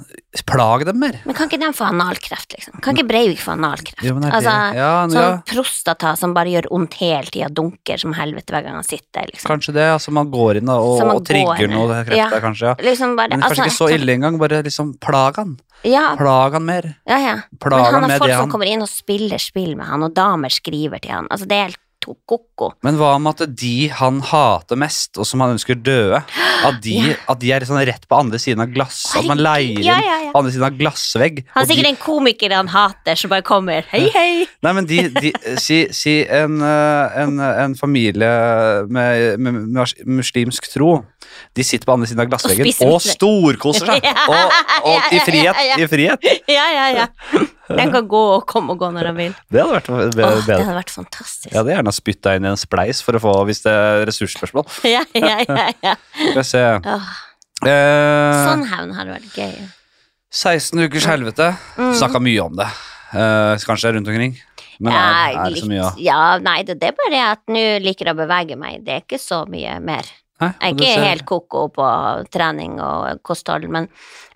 plag 0.49 0.85
dem 0.87 0.99
mer. 1.01 1.19
Men 1.27 1.37
kan 1.37 1.49
ikke 1.49 1.59
de 1.61 1.69
få 1.75 1.87
analkreft, 1.87 2.53
liksom? 2.55 2.79
Kan 2.83 2.97
ikke 2.97 3.07
Breivik 3.09 3.41
få 3.43 3.53
analkreft? 3.55 4.03
Jo, 4.05 4.15
altså, 4.19 4.53
ja, 4.77 4.91
sånn 5.09 5.19
ja, 5.19 5.33
prostata 5.49 6.15
som 6.19 6.35
bare 6.35 6.53
gjør 6.53 6.69
vondt 6.71 6.97
hele 7.01 7.29
tida, 7.29 7.49
dunker 7.53 8.01
som 8.01 8.15
helvete 8.17 8.55
hver 8.55 8.65
gang 8.67 8.79
han 8.79 8.87
sitter, 8.87 9.27
liksom. 9.31 9.47
kanskje 9.49 9.75
det. 9.77 9.89
Altså 9.95 10.13
Man 10.15 10.31
går 10.33 10.61
inn 10.61 10.71
og, 10.73 11.03
og 11.03 11.21
trigger 11.27 11.71
noe 11.71 12.01
krefter, 12.03 12.17
ja. 12.19 12.41
kanskje. 12.43 12.75
Liksom 12.83 13.15
bare, 13.19 13.35
Men 13.35 13.45
kanskje 13.45 13.67
altså, 13.67 13.69
ikke 13.69 13.93
så 13.93 14.01
ille 14.01 14.17
engang. 14.17 14.41
Bare 14.41 14.63
liksom 14.65 14.95
plag 15.03 15.39
han. 15.41 15.55
Ja, 15.83 16.15
Plag 16.17 16.53
han 16.55 16.65
mer. 16.65 16.93
ja, 17.05 17.17
ja. 17.19 17.37
Plag 17.59 17.79
Men 17.79 17.85
han 17.85 18.03
han 18.03 18.11
har 18.11 18.19
folk 18.19 18.29
det 18.29 18.35
som 18.35 18.45
han 18.45 18.51
kommer 18.53 18.69
inn 18.71 18.83
og 18.85 18.89
spiller 18.91 19.41
spill 19.41 19.73
med 19.75 19.89
han, 19.89 20.05
og 20.05 20.13
damer 20.15 20.53
skriver 20.53 21.01
til 21.03 21.11
han. 21.11 21.27
Altså, 21.29 21.47
det 21.49 21.57
er 21.57 21.65
helt 21.71 21.82
ko-ko. 22.03 22.71
Men 22.83 22.97
hva 22.99 23.13
med 23.21 23.41
at 23.41 23.55
de 23.59 23.87
han 23.93 24.19
hater 24.27 24.79
mest, 24.79 25.17
og 25.17 25.27
som 25.27 25.43
han 25.43 25.55
ønsker 25.55 25.79
døde, 25.79 26.19
at 26.63 26.81
de, 26.83 26.95
Ja. 26.99 27.15
at 27.31 27.39
de 27.41 27.51
er 27.51 27.65
sånn 27.67 27.81
rett 27.87 28.07
på 28.07 28.19
andre 28.19 28.39
siden 28.39 28.61
av 28.63 28.71
glass 28.71 29.15
At 29.17 29.25
man 29.27 29.41
leier 29.41 29.79
inn 29.79 29.87
ja, 29.87 29.97
ja. 29.99 30.31
andre 30.35 30.51
siden 30.53 30.67
av 30.67 30.77
glassvegg. 30.79 31.43
Han 31.55 31.63
er 31.63 31.69
sikkert 31.71 31.89
de, 31.89 31.93
en 31.93 32.01
komiker 32.01 32.55
han 32.55 32.71
hater, 32.71 33.19
som 33.19 33.31
bare 33.33 33.45
kommer. 33.47 33.87
Hei, 33.91 34.05
hei! 34.13 34.45
nei, 34.63 34.73
men 34.73 34.87
de, 34.89 35.01
de 35.15 35.33
si, 35.61 35.83
si 35.95 36.19
en, 36.27 36.59
eh, 36.63 37.17
en, 37.23 37.39
en 37.39 37.75
familie 37.79 38.31
med, 38.87 39.39
med, 39.39 39.63
med 39.67 40.07
muslimsk 40.19 40.69
tro. 40.73 41.03
De 41.55 41.63
sitter 41.65 41.85
på 41.87 41.95
andre 41.95 42.07
siden 42.09 42.23
av 42.23 42.29
glassveggen 42.31 42.69
og, 42.87 42.95
og, 42.97 43.01
storkoser 43.03 43.93
seg! 43.93 44.07
Og, 44.27 44.55
og 44.91 45.11
i 45.13 45.21
frihet! 45.25 45.65
I 45.79 45.89
frihet. 45.91 46.31
Ja, 46.51 46.69
ja, 46.73 46.87
ja. 47.01 47.07
Den 47.69 47.91
kan 47.93 48.07
gå 48.11 48.21
og 48.35 48.45
komme 48.49 48.73
og 48.75 48.79
gå 48.81 48.89
når 48.91 49.07
den 49.11 49.15
vil. 49.21 49.35
Det 49.53 49.61
hadde 49.63 49.75
vært 49.77 49.87
be- 49.87 49.95
Åh, 49.95 50.07
det 50.09 50.17
bedre. 50.47 50.57
hadde 50.65 50.77
vært 50.81 50.91
fantastisk. 50.91 51.47
Jeg 51.51 51.57
hadde 51.61 51.75
gjerne 51.77 51.93
spytta 51.95 52.33
inn 52.35 52.47
i 52.47 52.51
en 52.51 52.59
spleis 52.59 52.99
for 53.05 53.15
å 53.15 53.21
få, 53.23 53.35
hvis 53.47 53.63
det 53.65 53.71
er 53.75 54.03
ressursspørsmål. 54.09 54.65
Ja, 54.95 55.03
ja, 55.15 55.37
ja, 55.47 55.69
ja. 55.85 55.93
Skal 56.17 56.39
vi 56.41 56.47
se 56.49 56.63
Åh, 56.75 57.11
eh, 57.67 58.41
sånn 58.49 58.65
hevn 58.71 58.95
hadde 58.97 59.15
vært 59.15 59.37
gøy. 59.37 59.53
16 60.33 60.81
ukers 60.87 61.05
helvete. 61.07 61.51
Mm. 61.77 61.93
Snakka 61.99 62.19
mye 62.23 62.41
om 62.47 62.55
det. 62.57 62.67
Eh, 63.13 63.53
kanskje 63.67 63.93
rundt 63.95 64.09
omkring. 64.09 64.33
Men 64.81 64.95
er, 64.97 65.35
er 65.37 65.53
det 65.53 65.61
så 65.61 65.67
mye 65.69 65.83
av 65.85 65.99
ja, 66.01 66.21
nei, 66.41 66.57
det, 66.65 66.79
det 66.81 66.87
er 66.89 66.95
bare 66.97 67.19
at 67.35 67.43
nå 67.53 67.61
liker 67.83 68.09
jeg 68.09 68.15
å 68.17 68.19
bevege 68.23 68.57
meg. 68.59 68.81
Det 68.83 68.95
er 68.97 69.03
ikke 69.05 69.19
så 69.21 69.43
mye 69.47 69.77
mer. 69.85 70.09
Jeg 70.43 70.57
er 70.59 70.73
ikke 70.73 71.03
helt 71.05 71.23
koko 71.29 71.67
på 71.71 71.85
trening 72.33 72.73
og 72.83 73.21
kosthold, 73.23 73.63
men 73.71 73.85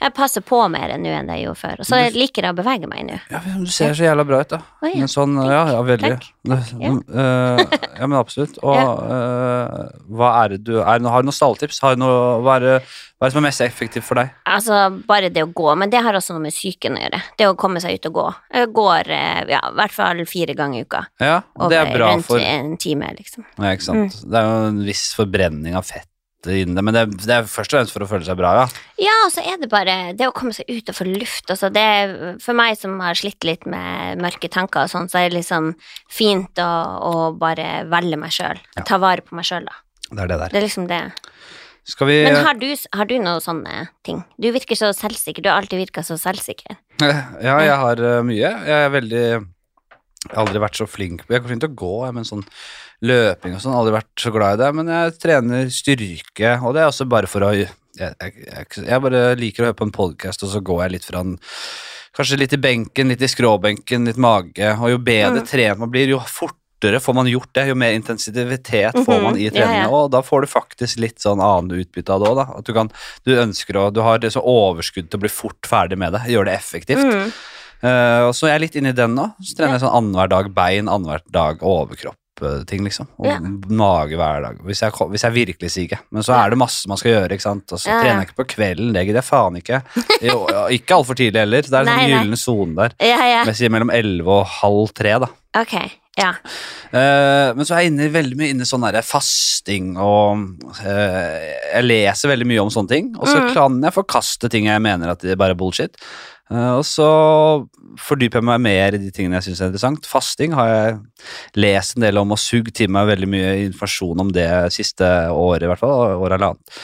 jeg 0.02 0.14
passer 0.14 0.42
på 0.46 0.60
mer 0.72 0.94
nå 0.98 1.10
enn 1.10 1.28
det 1.30 1.40
jeg 1.40 1.48
gjorde 1.48 1.62
før. 1.62 1.80
Og 1.80 1.86
så 1.90 2.00
Du- 2.12 2.20
liker 2.20 2.44
jeg 2.44 2.54
å 2.54 2.58
bevege 2.58 2.88
meg 2.90 3.06
nå. 3.08 3.20
ja, 3.32 3.40
Du 3.58 3.66
ser 3.66 3.94
så 3.94 4.04
jævla 4.06 4.26
bra 4.28 4.40
ut, 4.42 4.50
da. 4.50 4.62
Oh, 4.82 4.88
ja. 4.90 4.96
Men 5.00 5.08
sånn, 5.08 5.36
ja, 5.44 5.64
ja, 5.74 5.82
veldig. 5.82 6.12
Ja. 6.48 6.58
eh, 6.88 7.66
ja, 8.00 8.08
men 8.08 8.18
absolutt. 8.20 8.58
Og 8.64 8.76
uh, 8.78 9.90
hva 10.10 10.30
er 10.46 10.50
det 10.56 10.64
du 10.64 10.78
er, 10.80 10.86
Har 10.86 11.00
du 11.00 11.28
noen 11.28 11.34
stalltips? 11.36 11.80
Har 11.82 11.96
du 11.96 12.02
noe, 12.04 12.42
hva, 12.46 12.56
er 12.58 12.60
det, 12.66 12.76
hva 13.18 13.26
er 13.26 13.30
det 13.30 13.34
som 13.34 13.42
er 13.44 13.48
mest 13.50 13.62
effektivt 13.66 14.04
for 14.08 14.16
deg? 14.22 14.30
Altså, 14.46 14.82
bare 15.08 15.30
det 15.34 15.44
å 15.44 15.52
gå, 15.54 15.70
men 15.78 15.90
det 15.94 16.02
har 16.06 16.14
også 16.14 16.36
noe 16.38 16.46
med 16.48 16.54
psyken 16.56 16.98
å 16.98 17.02
gjøre. 17.06 17.22
Det 17.38 17.48
å 17.50 17.56
komme 17.60 17.82
seg 17.84 17.98
ut 18.00 18.10
og 18.12 18.14
gå. 18.20 18.28
Jeg 18.54 18.74
går 18.74 19.10
eh, 19.10 19.46
ja, 19.56 19.62
i 19.72 19.78
hvert 19.80 19.96
fall 19.96 20.26
fire 20.30 20.54
ganger 20.58 20.84
i 20.84 20.86
uka. 20.88 21.06
Ja, 21.20 21.42
det 21.68 21.78
er 21.82 21.94
bra 21.98 22.12
rundt 22.14 22.26
for 22.30 22.40
en 22.40 22.76
time, 22.78 23.10
liksom. 23.18 23.46
ja, 23.58 23.74
ikke 23.74 23.88
sant? 23.90 24.22
Mm. 24.24 24.30
Det 24.32 24.40
er 24.40 24.48
jo 24.52 24.70
en 24.70 24.84
viss 24.88 25.08
forbrenning 25.18 25.76
av 25.76 25.84
fett 25.90 26.08
inni 26.56 26.78
det, 26.78 26.84
men 26.86 26.96
det, 26.96 27.04
det 27.24 27.34
er 27.36 27.50
først 27.50 27.74
og 27.74 27.80
fremst 27.80 27.96
for 27.96 28.06
å 28.06 28.10
føle 28.10 28.28
seg 28.28 28.38
bra, 28.40 28.54
ja. 28.62 28.66
Ja, 29.02 29.16
og 29.26 29.34
så 29.34 29.44
er 29.46 29.60
det 29.62 29.70
bare 29.72 29.98
det 30.18 30.30
å 30.30 30.36
komme 30.36 30.56
seg 30.56 30.70
ut 30.72 30.92
og 30.92 30.98
få 30.98 31.08
luft. 31.10 31.50
Altså 31.54 31.70
det 31.74 31.88
for 32.44 32.58
meg 32.58 32.78
som 32.80 32.96
har 33.04 33.18
slitt 33.20 33.44
litt 33.48 33.68
med 33.70 34.22
mørke 34.24 34.50
tanker 34.54 34.86
og 34.86 34.94
sånn, 34.94 35.10
så 35.12 35.22
er 35.22 35.30
det 35.30 35.40
liksom 35.42 35.74
fint 36.12 36.62
å, 36.64 36.72
å 37.10 37.14
bare 37.38 37.84
velge 37.92 38.20
meg 38.22 38.34
sjøl. 38.36 38.62
Ja. 38.78 38.86
Ta 38.88 39.02
vare 39.02 39.26
på 39.26 39.38
meg 39.38 39.48
sjøl, 39.50 39.68
da. 39.68 39.78
Det 40.08 40.24
er 40.24 40.32
det 40.32 40.40
der. 40.40 40.54
Det 40.54 40.62
er 40.62 40.68
liksom 40.70 40.88
det. 40.90 41.02
Skal 41.88 42.10
vi 42.10 42.16
Men 42.26 42.42
har 42.44 42.58
du, 42.60 42.68
har 43.00 43.08
du 43.08 43.14
noen 43.16 43.44
sånne 43.44 43.86
ting? 44.04 44.20
Du 44.36 44.50
virker 44.52 44.76
så 44.76 44.90
selvsikker. 44.96 45.44
Du 45.44 45.48
har 45.48 45.62
alltid 45.62 45.86
virka 45.86 46.04
så 46.04 46.18
selvsikker. 46.20 46.76
Ja, 47.00 47.60
jeg 47.64 47.78
har 47.80 48.02
eh, 48.04 48.24
mye. 48.28 48.50
Jeg 48.68 48.88
er 48.88 48.92
veldig 48.92 49.24
Jeg 49.24 50.34
har 50.34 50.42
aldri 50.42 50.60
vært 50.60 50.80
så 50.80 50.88
flink 50.90 51.22
Jeg 51.30 51.38
er 51.38 51.44
flink 51.46 51.62
til 51.62 51.70
å 51.70 51.78
gå, 51.78 51.94
men 52.18 52.26
sånn 52.28 52.42
løping 53.06 53.54
og 53.56 53.62
sånn, 53.62 53.76
aldri 53.78 53.94
vært 53.98 54.24
så 54.24 54.32
glad 54.34 54.58
i 54.58 54.64
det. 54.64 54.70
Men 54.76 54.88
jeg 54.94 55.18
trener 55.22 55.70
styrke, 55.74 56.56
og 56.64 56.74
det 56.74 56.82
er 56.82 56.90
også 56.92 57.08
bare 57.10 57.28
for 57.28 57.42
å 57.42 57.52
Jeg, 57.98 58.14
jeg, 58.22 58.66
jeg, 58.86 59.02
bare 59.02 59.36
liker 59.36 59.64
å 59.64 59.66
høre 59.72 59.76
på 59.80 59.86
en 59.88 59.92
podkast, 59.92 60.44
og 60.46 60.50
så 60.52 60.60
går 60.62 60.84
jeg 60.84 60.92
litt 60.92 61.06
fra 61.06 61.20
en 61.26 61.38
Kanskje 62.18 62.38
litt 62.38 62.54
i 62.54 62.58
benken, 62.58 63.10
litt 63.10 63.22
i 63.22 63.28
skråbenken, 63.30 64.06
litt 64.06 64.18
mage. 64.18 64.70
Og 64.82 64.90
jo 64.90 64.98
bedre 64.98 65.42
Mm. 65.42 65.46
trent 65.46 65.80
man 65.80 65.90
blir, 65.92 66.08
jo 66.10 66.18
fortere 66.20 66.98
får 67.02 67.14
man 67.14 67.28
gjort 67.30 67.52
det. 67.54 67.68
Jo 67.68 67.76
mer 67.76 67.94
intensitet 67.94 68.94
får 69.06 69.22
man 69.22 69.36
i 69.38 69.46
Mhm, 69.46 69.46
ja, 69.46 69.52
treninga, 69.52 69.84
ja. 69.84 69.90
og 69.90 70.12
da 70.12 70.22
får 70.22 70.42
du 70.42 70.48
faktisk 70.48 70.98
litt 70.98 71.20
sånn 71.22 71.42
annet 71.42 71.78
utbytte 71.86 72.10
av 72.14 72.22
det 72.22 72.30
òg. 72.30 72.58
At 72.58 72.66
du 72.66 72.74
kan 72.74 72.90
Du 73.26 73.36
ønsker 73.38 73.74
å 73.78 73.94
Du 73.94 74.02
har 74.02 74.18
det 74.18 74.32
så 74.34 74.42
overskudd 74.42 75.10
til 75.10 75.18
å 75.20 75.22
bli 75.22 75.30
fort 75.30 75.62
ferdig 75.66 75.98
med 75.98 76.14
det. 76.14 76.22
Gjøre 76.26 76.46
det 76.46 76.58
effektivt. 76.58 77.06
Mm. 77.06 77.32
Uh, 77.84 78.32
så 78.34 78.48
er 78.48 78.58
jeg 78.58 78.62
litt 78.62 78.76
inni 78.76 78.90
i 78.90 78.94
den 78.94 79.14
nå. 79.14 79.34
Så 79.42 79.56
trener 79.56 79.74
jeg 79.78 79.82
sånn 79.82 79.94
annenhver 79.94 80.30
dag 80.30 80.54
bein, 80.54 80.88
annenhver 80.88 81.22
dag 81.32 81.58
overkropp-ting, 82.41 82.84
liksom. 82.84 83.08
Og 83.19 83.26
Ja. 83.28 83.39
mage 83.69 84.15
hver 84.15 84.41
dag. 84.41 84.58
Hvis 84.63 84.82
jeg, 84.82 84.91
hvis 84.91 85.23
jeg 85.23 85.34
virkelig 85.34 85.71
siger. 85.71 85.97
Men 86.12 86.23
så 86.23 86.34
er 86.34 86.50
det 86.50 86.58
masse 86.58 86.88
man 86.88 86.97
skal 86.97 87.12
gjøre, 87.12 87.32
ikke 87.32 87.41
sant. 87.41 87.71
Og 87.71 87.80
så 87.80 87.88
Ja, 87.89 88.00
trener 88.02 88.21
jeg 88.21 88.28
ikke 88.30 88.43
på 88.43 88.56
kvelden, 88.56 88.93
det 88.93 89.06
gidder 89.06 89.21
jeg 89.21 89.23
faen 89.23 89.56
ikke. 89.58 89.82
Jo, 90.21 90.47
ikke 90.69 90.95
altfor 90.95 91.15
tidlig 91.15 91.39
heller. 91.39 91.62
Det 91.62 91.73
er 91.73 91.80
en 91.82 91.88
sånn 91.88 92.10
gyllen 92.10 92.38
sone 92.38 92.76
der. 92.76 92.91
Ja, 93.02 93.17
ja. 93.28 93.43
Men 93.45 93.54
sier 93.56 93.69
mellom 93.69 93.89
elleve 93.89 94.28
og 94.28 94.45
halv 94.62 94.93
tre, 94.93 95.19
da. 95.19 95.28
Okay. 95.58 95.89
Ja. 96.17 96.32
Uh, 96.91 97.54
men 97.54 97.63
så 97.65 97.76
er 97.76 97.82
jeg 97.84 97.91
inne, 97.91 98.08
veldig 98.12 98.38
mye 98.39 98.50
inne 98.50 98.65
i 98.65 98.65
sånn 98.65 98.82
der 98.91 99.04
fasting 99.06 99.97
og 100.02 100.39
uh, 100.82 101.38
Jeg 101.76 101.84
leser 101.86 102.30
veldig 102.32 102.47
mye 102.47 102.62
om 102.63 102.69
sånne 102.73 102.89
ting, 102.89 103.12
og 103.19 103.28
så 103.28 103.38
Mm. 103.38 103.54
kan 103.54 103.82
jeg 103.84 103.93
forkaste 103.93 104.50
ting 104.50 104.65
jeg 104.65 104.82
mener 104.82 105.12
at 105.12 105.19
det 105.21 105.32
er 105.32 105.36
bare 105.36 105.54
bullshit. 105.56 105.95
Eh, 106.48 106.74
og 106.78 106.86
så 106.88 107.08
fordyper 108.00 108.40
jeg 108.40 108.48
meg 108.48 108.64
mer 108.64 108.96
i 108.96 109.02
de 109.02 109.12
tingene 109.12 109.40
jeg 109.40 109.50
syns 109.50 109.62
er 109.62 109.72
interessant. 109.72 110.08
Fasting 110.08 110.56
har 110.58 110.72
jeg 110.72 110.98
lest 111.60 111.98
en 111.98 112.06
del 112.08 112.22
om 112.22 112.36
og 112.36 112.42
sugd 112.42 112.72
til 112.78 112.92
meg 112.94 113.10
veldig 113.12 113.30
mye 113.32 113.54
informasjon 113.66 114.24
om 114.24 114.32
det 114.36 114.50
siste 114.76 115.08
året, 115.34 115.66
i 115.66 115.72
hvert 115.72 115.84
fall. 115.84 116.18
År 116.18 116.38
eller 116.38 116.52
annet. 116.52 116.80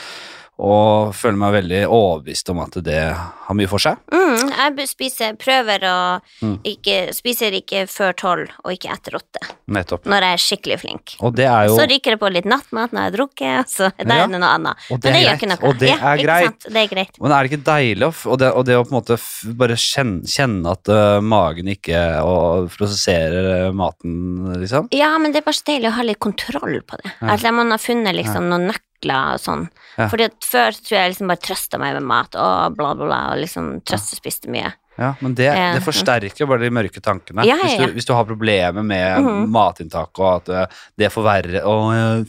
Og 0.62 1.10
føler 1.18 1.34
meg 1.40 1.54
veldig 1.56 1.80
overbevist 1.90 2.50
om 2.52 2.60
at 2.62 2.76
det 2.86 3.00
har 3.10 3.56
mye 3.58 3.66
for 3.70 3.82
seg. 3.82 3.98
Mm, 4.14 4.52
jeg 4.54 4.86
spiser, 4.88 5.34
prøver 5.40 5.82
å 5.90 5.94
Mm. 6.42 6.58
ikke 6.64 7.12
Spiser 7.14 7.52
ikke 7.56 7.84
før 7.90 8.12
tolv, 8.14 8.48
og 8.64 8.72
ikke 8.72 8.90
etter 8.92 9.16
åtte. 9.18 9.40
Nettopp. 9.68 10.04
Når 10.06 10.20
jeg 10.26 10.32
er 10.36 10.42
skikkelig 10.44 10.78
flink. 10.80 11.14
Og 11.20 11.34
det 11.34 11.46
er 11.46 11.66
jo 11.68 11.76
Så 11.78 11.86
ryker 11.88 12.14
det 12.14 12.20
på 12.20 12.30
litt 12.32 12.44
nattmat 12.44 12.92
når 12.92 13.00
jeg 13.00 13.10
har 13.10 13.16
drukket, 13.16 13.68
så 13.70 13.90
der 13.98 14.06
Ja. 14.14 14.24
er 14.24 14.28
det 14.28 14.40
noe 14.40 14.48
annet. 14.54 14.76
Og 14.90 15.00
det 15.00 15.04
Men 15.04 15.12
det 15.12 15.20
er 15.20 15.24
gjør 15.24 15.38
ikke 15.40 15.48
noe. 15.48 15.68
og 15.68 15.78
det 15.78 15.88
ja, 15.88 15.96
er 15.96 16.16
greit. 16.22 16.60
Det 16.60 16.76
er 16.76 16.88
greit. 16.94 17.20
Men 17.20 17.32
er 17.32 17.42
det 17.42 17.50
ikke 17.52 17.64
deilig 17.64 18.02
å, 18.06 18.30
og 18.32 18.38
det, 18.38 18.52
og 18.54 18.64
det 18.64 18.74
å 18.76 18.84
på 18.84 18.92
en 18.92 19.00
måte 19.02 19.56
bare 19.56 19.76
kjenne, 19.76 20.22
kjenne 20.24 20.70
at 20.70 20.88
uh, 20.88 21.20
magen 21.20 21.66
ikke 21.66 22.22
og 22.22 22.70
prosesserer 22.70 23.68
øh, 23.68 23.74
maten, 23.74 24.60
liksom? 24.60 24.88
Ja, 24.92 25.16
men 25.18 25.32
det 25.32 25.42
er 25.42 25.46
bare 25.50 25.58
så 25.58 25.64
deilig 25.66 25.88
å 25.90 25.96
ha 25.98 26.02
litt 26.02 26.20
kontroll 26.20 26.80
på 26.86 26.96
det. 27.02 27.10
Ja. 27.20 27.34
At 27.34 27.42
man 27.52 27.70
har 27.70 27.78
funnet 27.78 28.14
liksom 28.14 28.48
noen 28.48 28.68
nøkler 28.70 28.80
og 29.12 29.42
sånn. 29.42 29.66
Ja. 29.98 30.08
Fordi 30.10 30.28
at 30.30 30.46
før 30.46 30.78
tror 30.78 30.96
jeg 30.96 31.12
liksom 31.12 31.30
bare 31.30 31.44
trøsta 31.44 31.80
meg 31.82 31.98
med 31.98 32.08
mat 32.08 32.38
og 32.38 32.78
bla, 32.78 32.94
bla, 32.96 33.08
bla, 33.10 33.20
og 33.34 33.42
liksom 33.42 33.68
trøstespiste 33.86 34.52
mye. 34.52 34.72
Ja, 34.94 35.08
men 35.18 35.32
det, 35.34 35.48
det 35.50 35.80
forsterker 35.82 36.46
bare 36.46 36.62
de 36.62 36.68
mørke 36.70 37.00
tankene. 37.02 37.42
Ja, 37.48 37.56
ja, 37.58 37.64
Hvis, 37.66 37.78
du, 37.80 37.92
hvis 37.96 38.06
du 38.06 38.12
har 38.14 38.24
problemer 38.28 38.84
med 38.86 39.24
Mhm. 39.24 39.48
matinntak, 39.50 40.10
og 40.22 40.28
at 40.36 40.48
eh, 40.54 40.66
det 41.02 41.08
forverrer 41.10 41.64
Og 41.66 41.88
jeg, 41.94 42.26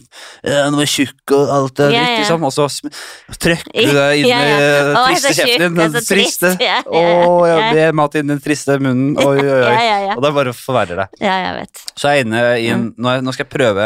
jeg, 0.49 0.71
nå 0.73 0.79
er 0.81 0.87
jeg 0.87 0.93
tjukk, 0.95 1.33
og 1.37 1.51
alt 1.59 1.79
er 1.85 1.91
Ja, 1.93 1.99
dritt, 1.99 2.09
ja. 2.09 2.17
liksom. 2.23 2.43
Og 2.49 2.53
så 2.55 2.65
trykker 3.45 3.85
du 3.85 3.93
deg 3.99 4.23
inn 4.23 4.27
Ja, 4.31 4.39
ja. 4.39 4.55
i 4.55 4.63
eh, 4.65 4.89
jeg 4.89 5.19
triste 5.21 5.33
kjeften 5.37 5.77
din. 5.77 5.91
Den 5.93 6.07
triste. 6.09 6.51
Ja, 6.65 6.79
ja, 6.81 7.03
Å, 7.29 7.35
ja, 7.45 7.57
ja. 7.59 7.67
det 7.77 7.83
er 7.89 7.93
mat 8.01 8.15
inn 8.17 8.25
i 8.25 8.33
den 8.33 8.41
triste 8.41 8.79
munnen. 8.81 9.13
Oi, 9.21 9.35
oi, 9.37 9.45
oi. 9.45 9.59
Ja, 9.69 9.83
ja, 9.85 9.97
ja. 10.09 10.15
Og 10.17 10.23
det 10.25 10.31
bare 10.39 10.53
forverrer 10.57 11.03
det. 11.03 11.07
Ja, 11.21 11.35
jeg 11.45 11.53
vet. 11.61 11.83
Så 11.93 12.09
er 12.09 12.23
inne 12.25 12.41
i 12.57 12.67
en 12.73 12.85
Mm. 12.85 12.93
nå, 12.97 13.13
nå 13.25 13.33
skal 13.33 13.45
jeg 13.45 13.53
prøve 13.53 13.85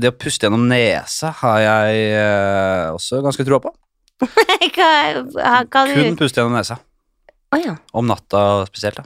Det 0.00 0.08
å 0.10 0.16
puste 0.16 0.44
gjennom 0.48 0.64
nesa 0.68 1.30
har 1.42 1.60
jeg 1.60 2.00
eh, 2.16 2.88
også 2.92 3.20
ganske 3.24 3.44
troa 3.46 3.60
på. 3.64 3.70
hva, 4.76 4.90
hva 5.68 5.84
Kun 5.92 6.16
puste 6.18 6.40
gjennom 6.40 6.56
nesa. 6.56 6.76
Å 7.52 7.58
ja. 7.60 7.74
Om 7.92 8.06
natta 8.10 8.42
spesielt, 8.68 8.96
da. 9.02 9.04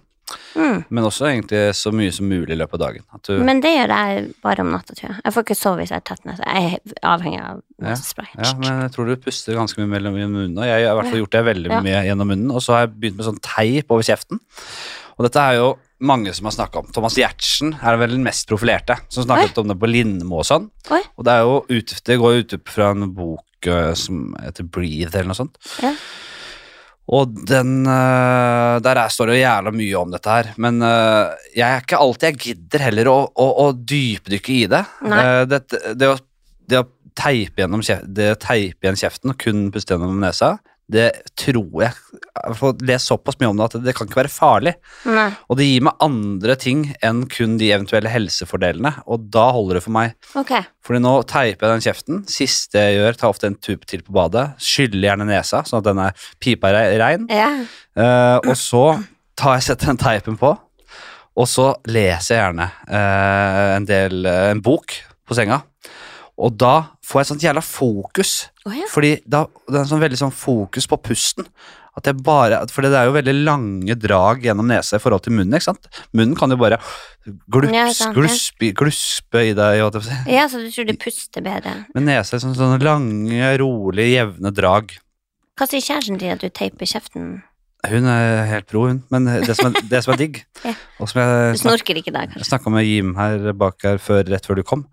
Mm. 0.57 0.81
Men 0.91 1.05
også 1.07 1.29
egentlig 1.29 1.61
så 1.79 1.93
mye 1.95 2.11
som 2.15 2.27
mulig 2.27 2.51
i 2.51 2.59
løpet 2.59 2.75
av 2.81 2.81
dagen. 2.89 3.05
Du, 3.29 3.37
Men 3.47 3.61
det 3.63 3.71
gjør 3.77 3.93
jeg 3.95 4.25
bare 4.43 4.65
om 4.65 4.73
natta, 4.75 4.95
tror 4.97 5.13
jeg. 5.13 5.21
Jeg 5.23 5.35
får 5.37 5.45
ikke 5.47 5.57
sove 5.61 5.79
hvis 5.83 5.93
jeg 5.95 6.01
er 6.03 6.07
tett 6.09 6.25
nese. 6.27 6.43
Jeg 6.49 6.81
er 6.81 6.97
avhengig 7.13 7.39
av 7.45 7.61
Ja, 7.79 7.93
nesespray. 7.93 8.27
ja, 8.35 8.51
men 8.59 8.81
jeg 8.87 8.93
tror 8.97 9.07
du 9.07 9.15
puster 9.23 9.55
ganske 9.55 9.79
mye 9.83 9.93
mellom 9.93 10.17
munnen. 10.19 10.59
Og 10.59 10.67
jeg 10.67 10.83
har 10.87 10.91
i 10.91 10.99
hvert 10.99 11.11
fall 11.13 11.23
gjort 11.23 11.37
det 11.37 11.45
veldig 11.53 11.71
Ja. 11.71 11.81
mye 11.87 12.03
gjennom 12.09 12.31
munnen. 12.33 12.51
Og 12.55 12.63
så 12.65 12.75
har 12.75 12.87
jeg 12.87 12.95
begynt 12.99 13.17
med 13.21 13.27
sånn 13.29 13.41
teip 13.43 13.91
over 13.95 14.03
kjeften. 14.03 14.41
Og 15.17 15.25
dette 15.29 15.37
er 15.41 15.55
jo 15.61 15.69
mange 16.01 16.35
som 16.35 16.45
har 16.51 16.53
snakka 16.53 16.83
om. 16.83 16.91
Thomas 16.93 17.15
Giertsen 17.17 17.77
er 17.81 17.97
vel 17.97 18.11
den 18.11 18.25
mest 18.27 18.49
profilerte, 18.51 18.99
som 19.09 19.25
snakket 19.25 19.57
om 19.63 19.69
det 19.69 19.79
på 19.79 19.89
Lindmo 19.89 20.41
og 20.43 20.45
sånn. 20.45 20.71
Oi. 20.91 21.03
Og 21.17 21.25
det 21.25 21.33
er 21.33 21.47
jo 21.47 21.65
ut, 21.71 21.95
det 22.05 22.19
går 22.21 22.43
ut 22.43 22.57
fra 22.69 22.91
en 22.91 23.07
bok 23.15 23.45
eh, 23.71 23.95
som 23.95 24.35
heter 24.43 24.65
Breathe, 24.69 25.15
eller 25.15 25.31
noe 25.33 25.39
sånt. 25.39 25.57
Ja. 25.83 25.95
Og 27.07 27.35
den 27.47 27.87
eh, 27.87 28.77
Der 28.83 28.99
er, 28.99 29.11
står 29.13 29.31
det 29.31 29.37
jo 29.37 29.45
jævla 29.45 29.73
mye 29.75 29.99
om 30.01 30.15
dette 30.15 30.33
her, 30.33 30.53
men 30.63 30.83
eh, 30.83 31.51
jeg 31.55 31.67
er 31.69 31.85
ikke 31.85 32.01
alltid 32.03 32.29
jeg 32.33 32.41
gidder 32.43 32.87
heller 32.89 33.11
å, 33.13 33.19
å, 33.31 33.47
å 33.63 33.67
dypdykke 33.77 34.55
i 34.57 34.65
det. 34.73 34.83
Eh, 35.07 35.43
det, 35.53 36.11
å, 36.11 36.17
det 36.67 36.81
å 36.83 36.89
teipe 37.17 37.63
gjennom 37.63 37.85
det 37.87 38.33
å 38.35 38.41
teipe 38.43 38.85
igjen 38.87 38.99
kjeften 39.01 39.33
og 39.33 39.39
kun 39.41 39.69
puste 39.75 39.95
gjennom 39.95 40.19
nesa, 40.23 40.57
det 40.93 41.09
tror 41.35 41.83
jeg 41.83 41.91
Jeg 41.91 42.43
har 42.45 42.55
fått 42.61 42.83
lest 42.87 43.11
såpass 43.11 43.39
mye 43.41 43.49
om 43.51 43.59
det 43.59 43.65
at 43.67 43.77
det 43.83 43.95
kan 43.97 44.07
ikke 44.07 44.21
være 44.21 44.31
farlig. 44.31 44.73
Nei. 45.09 45.29
Og 45.51 45.59
det 45.59 45.67
gir 45.67 45.83
meg 45.83 46.05
andre 46.05 46.55
ting 46.63 46.85
enn 47.03 47.25
kun 47.33 47.57
de 47.59 47.73
eventuelle 47.75 48.13
helsefordelene, 48.13 48.93
og 49.11 49.25
da 49.35 49.49
holder 49.57 49.81
det 49.81 49.83
for 49.87 49.97
meg. 49.97 50.15
Okay. 50.39 50.63
Fordi 50.87 51.01
nå 51.03 51.15
teiper 51.27 51.67
jeg 51.67 51.73
den 51.75 51.85
kjeften. 51.89 52.21
Siste 52.31 52.85
jeg 52.85 53.01
gjør, 53.01 53.19
tar 53.19 53.35
ofte 53.35 53.51
en 53.51 53.59
tup 53.59 53.87
til 53.91 54.05
på 54.07 54.15
badet. 54.15 54.47
Skyller 54.63 55.09
gjerne 55.09 55.27
nesa, 55.27 55.65
sånn 55.67 55.83
at 55.83 55.89
den 55.89 56.03
er 56.05 56.29
pipa 56.45 56.71
re- 56.77 56.95
rein. 57.03 57.27
Ja. 57.35 57.51
Uh, 57.99 58.39
og 58.45 58.55
så 58.61 58.85
tar 59.37 59.59
jeg 59.59 59.67
setter 59.71 59.91
den 59.91 60.01
teipen 60.01 60.39
på, 60.39 60.55
og 61.37 61.49
så 61.51 61.73
leser 61.91 62.37
jeg 62.37 62.45
gjerne 62.45 62.71
uh, 62.89 63.65
en 63.81 63.89
del 63.89 64.23
uh, 64.29 64.53
en 64.53 64.63
bok 64.65 64.95
på 65.27 65.35
senga. 65.37 65.65
Og 66.37 66.53
da 66.61 66.77
får 67.07 67.21
jeg 67.23 67.29
sånt 67.31 67.45
jævla 67.47 67.63
fokus. 67.63 68.35
Oh, 68.67 68.75
ja. 68.75 68.87
Fordi 68.91 69.15
da, 69.31 69.45
det 69.71 69.81
er 69.83 69.91
sånn 69.91 70.03
veldig 70.03 70.19
sånn 70.25 70.35
fokus 70.35 70.89
på 70.91 70.99
pusten. 71.07 71.47
At 71.97 72.05
jeg 72.11 72.19
bare, 72.21 72.59
for 72.69 72.85
det 72.85 72.91
er 72.93 73.07
jo 73.09 73.15
veldig 73.15 73.33
lange 73.47 73.95
drag 73.97 74.43
gjennom 74.45 74.67
nesa 74.69 74.99
i 74.99 75.01
forhold 75.01 75.23
til 75.25 75.33
munnen. 75.33 75.55
ikke 75.57 75.65
sant? 75.71 75.87
Munnen 76.13 76.37
kan 76.37 76.53
jo 76.53 76.59
bare 76.61 76.77
glups, 77.49 77.73
Ja, 77.73 77.87
sant, 77.97 78.13
i 79.49 79.55
deg. 79.57 79.79
jeg 79.79 79.87
ja, 80.29 80.45
så 80.53 80.61
du 80.61 80.69
tror 80.75 80.91
du 80.91 80.93
puster 81.01 81.41
bedre. 81.47 81.73
Men 81.95 82.05
nesa 82.11 82.37
er 82.37 82.43
sånn, 82.45 82.53
sånne 82.59 82.77
lange, 82.85 83.49
rolige, 83.63 84.13
jevne 84.13 84.53
drag. 84.53 84.93
Hva 85.57 85.69
sier 85.71 85.81
kjæresten 85.87 86.21
din 86.21 86.35
at 86.35 86.43
du 86.45 86.51
teiper 86.53 86.85
kjeften? 86.91 87.39
Hun 87.87 88.11
er 88.13 88.45
helt 88.51 88.67
pro, 88.69 88.83
hun. 88.91 89.01
Men 89.15 89.25
det 89.47 89.55
som 89.57 89.71
er, 89.71 89.81
det 89.89 90.03
som 90.05 90.13
er 90.13 90.21
digg, 90.21 90.43
Ja. 90.69 90.75
og 91.01 91.09
som 91.09 91.23
jeg 91.23 91.55
Du 91.57 91.63
snorker 91.65 91.97
ikke 92.03 92.13
da, 92.13 92.27
Jeg 92.27 92.35
kanskje? 92.35 92.51
snakka 92.51 92.75
med 92.77 92.85
Jim 92.91 93.15
her 93.17 93.53
bak 93.57 93.81
her 93.89 93.97
før, 94.03 94.21
rett 94.29 94.45
før 94.45 94.61
du 94.61 94.65
kom, 94.69 94.85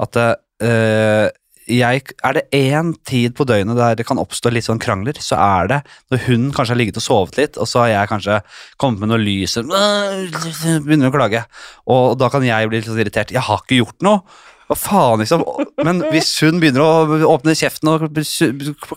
at 0.00 0.16
eh, 0.64 1.28
jeg, 1.68 2.02
er 2.24 2.36
det 2.36 2.44
én 2.56 2.92
tid 3.08 3.34
på 3.36 3.46
døgnet 3.48 3.78
der 3.78 3.96
det 3.98 4.06
kan 4.08 4.20
oppstå 4.20 4.52
litt 4.54 4.66
sånn 4.66 4.80
krangler, 4.82 5.18
så 5.22 5.38
er 5.38 5.70
det 5.72 5.78
når 6.12 6.24
hun 6.26 6.50
kanskje 6.56 6.74
har 6.74 6.80
ligget 6.80 7.00
og 7.00 7.04
sovet 7.04 7.40
litt, 7.40 7.58
og 7.60 7.68
så 7.68 7.84
har 7.84 7.92
jeg 7.92 8.12
kanskje 8.12 8.40
kommet 8.80 9.04
med 9.04 9.12
noe 9.12 9.22
lys 9.22 9.58
begynner 9.60 11.10
å 11.10 11.14
klage. 11.14 11.44
Og 11.90 12.18
da 12.20 12.30
kan 12.32 12.46
jeg 12.46 12.70
bli 12.70 12.80
litt 12.80 12.88
sånn 12.88 13.00
irritert. 13.00 13.34
Jeg 13.34 13.44
har 13.46 13.62
ikke 13.64 13.82
gjort 13.82 14.06
noe. 14.06 14.22
Hva 14.68 14.76
faen, 14.76 15.22
liksom? 15.22 15.44
Men 15.80 16.02
hvis 16.12 16.34
hun 16.44 16.58
begynner 16.60 16.84
å 16.84 17.30
åpne 17.30 17.54
kjeften 17.56 17.88
og 17.88 18.04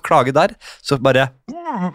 klage 0.03 0.33
der, 0.35 0.57
så 0.83 0.97
bare 0.99 1.29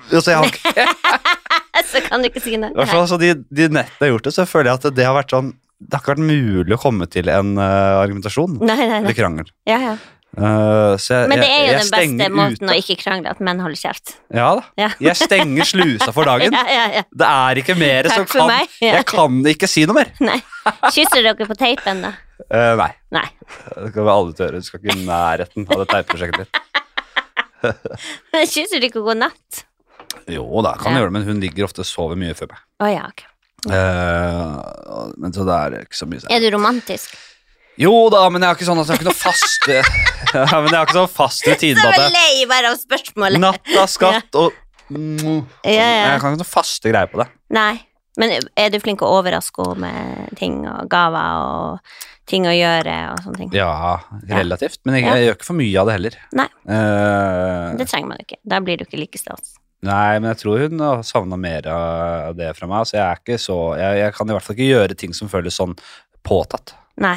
Så 0.08 0.30
jeg 0.32 0.38
har 0.40 0.48
ikke, 0.48 0.86
så 1.92 2.00
kan 2.06 2.24
du 2.24 2.30
ikke 2.30 2.40
si 2.40 2.56
noe. 2.56 2.72
i 2.72 2.78
hvert 2.80 2.94
fall 2.94 3.04
så 3.10 3.20
de, 3.20 3.34
de 3.36 3.68
nettene 3.68 4.00
jeg 4.00 4.08
har 4.08 4.14
gjort 4.14 4.28
det, 4.30 4.34
så 4.38 4.48
føler 4.48 4.70
jeg 4.70 4.80
at 4.80 4.96
det 4.96 5.04
har 5.04 5.16
vært 5.18 5.34
sånn 5.36 5.52
Det 5.76 5.92
har 5.92 6.00
ikke 6.06 6.14
vært 6.14 6.24
mulig 6.24 6.72
å 6.72 6.80
komme 6.80 7.08
til 7.12 7.28
en 7.28 7.52
uh, 7.60 8.00
argumentasjon 8.00 8.56
Nei, 8.62 8.78
nei, 8.80 8.88
nei. 8.94 9.00
eller 9.02 9.18
krangel. 9.18 9.52
Ja, 9.68 9.76
ja. 9.90 9.96
Så 10.37 11.14
jeg, 11.14 11.29
Men 11.31 11.40
det 11.40 11.46
er 11.49 11.62
jo 11.62 11.64
jeg, 11.64 11.72
jeg 11.72 11.81
den 11.81 12.18
beste 12.18 12.27
måten 12.37 12.68
ut. 12.68 12.72
å 12.72 12.77
ikke 12.77 12.96
krangle, 13.01 13.31
at 13.33 13.38
menn 13.40 13.61
holder 13.64 13.79
kjeft. 13.81 14.16
Ja 14.37 14.51
da. 14.59 14.64
Ja. 14.77 14.88
Jeg 15.01 15.16
stenger 15.16 15.68
slusa 15.68 16.12
for 16.12 16.29
dagen. 16.29 16.53
Ja. 16.77 17.03
Det 17.09 17.29
er 17.29 17.61
ikke 17.62 17.77
mer 17.79 18.09
som 18.11 18.27
Takk 18.27 18.35
kan 18.35 18.51
meg. 18.51 18.75
Jeg 18.83 19.07
kan 19.09 19.38
ikke 19.49 19.68
si 19.70 19.87
noe 19.88 19.96
mer. 19.96 20.11
Nei. 20.29 20.37
Kysser 20.92 21.25
dere 21.25 21.49
på 21.49 21.57
teipen, 21.59 22.03
da? 22.05 22.12
Uh, 22.51 22.75
nei. 22.77 22.90
Nei. 23.16 23.25
Det 23.46 23.92
skal 23.94 24.05
vi 24.05 24.12
aldri 24.12 24.44
gjøre. 24.44 24.61
Du 24.61 24.66
skal 24.68 24.83
ikke 24.83 24.96
i 24.99 25.07
nærheten 25.07 25.68
av 25.70 25.81
det 25.81 25.87
teipprosjektet 25.94 26.44
ditt. 26.44 26.61
Kysser 28.53 28.83
du 28.83 28.88
ikke 28.90 29.03
god 29.07 29.22
natt? 29.25 29.62
Jo 30.31 30.44
da, 30.64 30.75
kan 30.77 30.92
jeg 30.92 31.01
gjøre 31.01 31.11
det, 31.11 31.16
men 31.16 31.27
hun 31.31 31.40
ligger 31.42 31.68
ofte 31.68 31.83
og 31.85 31.88
sover 31.88 32.18
mye 32.20 32.37
før 32.37 32.53
meg. 32.53 32.61
Oh, 32.83 32.90
ja, 32.90 33.07
okay. 33.09 33.31
Uh, 33.66 35.09
men 35.16 35.33
så 35.35 35.46
det 35.49 35.57
er 35.57 35.79
ikke 35.81 35.99
så 35.99 36.07
mye 36.07 36.29
Er 36.31 36.44
du 36.44 36.51
romantisk? 36.55 37.16
Jo 37.80 37.92
da, 38.12 38.22
men 38.32 38.40
jeg 38.42 38.48
har 38.48 38.56
ikke 38.56 38.68
sånn 38.68 38.78
at 38.80 38.88
jeg 38.88 38.96
har 38.96 39.02
ikke 39.02 39.10
noe 39.10 39.18
faste 39.20 39.74
ja, 40.36 40.60
Men 40.62 40.70
jeg 40.70 40.78
har 40.78 40.86
ikke 40.86 40.96
sånn 40.96 41.10
fast 41.12 41.48
rutine 41.50 41.82
Så 41.82 41.90
på 41.92 42.06
lei 42.14 42.46
bare 42.48 42.70
av 42.72 42.78
spørsmålet. 42.80 43.42
Natta, 43.42 43.84
skatt 43.90 44.38
og 44.40 44.54
mm, 44.88 45.42
Ja, 45.66 45.74
ja. 45.74 46.06
Jeg 46.14 46.22
kan 46.22 46.32
ikke 46.32 46.40
noe 46.44 46.48
faste 46.48 46.92
greier 46.92 47.10
på 47.12 47.20
det. 47.20 47.28
Nei. 47.56 47.74
Men 48.16 48.32
er 48.56 48.70
du 48.72 48.78
flink 48.80 49.02
å 49.04 49.10
overraske 49.18 49.60
henne 49.66 49.90
med 49.92 50.36
ting 50.40 50.62
og 50.64 50.86
gaver 50.88 51.42
og 51.44 51.98
ting 52.26 52.46
å 52.48 52.54
gjøre 52.56 52.94
og 53.12 53.20
sånne 53.26 53.42
ting? 53.42 53.50
Ja, 53.58 53.98
relativt. 54.30 54.80
Men 54.88 54.96
jeg, 54.96 55.04
jeg 55.10 55.26
gjør 55.26 55.36
ikke 55.36 55.48
for 55.50 55.58
mye 55.60 55.82
av 55.82 55.90
det 55.90 55.96
heller. 55.98 56.16
Nei. 56.40 56.46
Uh, 56.64 57.76
Det 57.76 57.86
trenger 57.90 58.08
man 58.14 58.22
ikke. 58.24 58.40
Da 58.48 58.62
blir 58.64 58.80
du 58.80 58.86
ikke 58.86 59.02
like 59.02 59.20
stas. 59.20 59.52
nei, 59.84 60.16
men 60.16 60.30
jeg 60.32 60.40
tror 60.46 60.64
hun 60.64 60.80
har 60.80 61.04
savna 61.06 61.36
mer 61.38 61.68
av 61.68 62.40
det 62.40 62.48
fra 62.56 62.70
meg. 62.72 62.88
Så 62.88 62.96
jeg 62.96 63.04
er 63.04 63.20
ikke 63.20 63.36
så 63.44 63.58
jeg, 63.76 64.00
jeg 64.00 64.16
kan 64.16 64.32
i 64.32 64.38
hvert 64.38 64.48
fall 64.48 64.56
ikke 64.56 64.72
gjøre 64.72 64.96
ting 65.04 65.12
som 65.20 65.28
føles 65.30 65.60
sånn 65.60 65.76
påtatt. 66.26 66.72
Nei. 67.04 67.16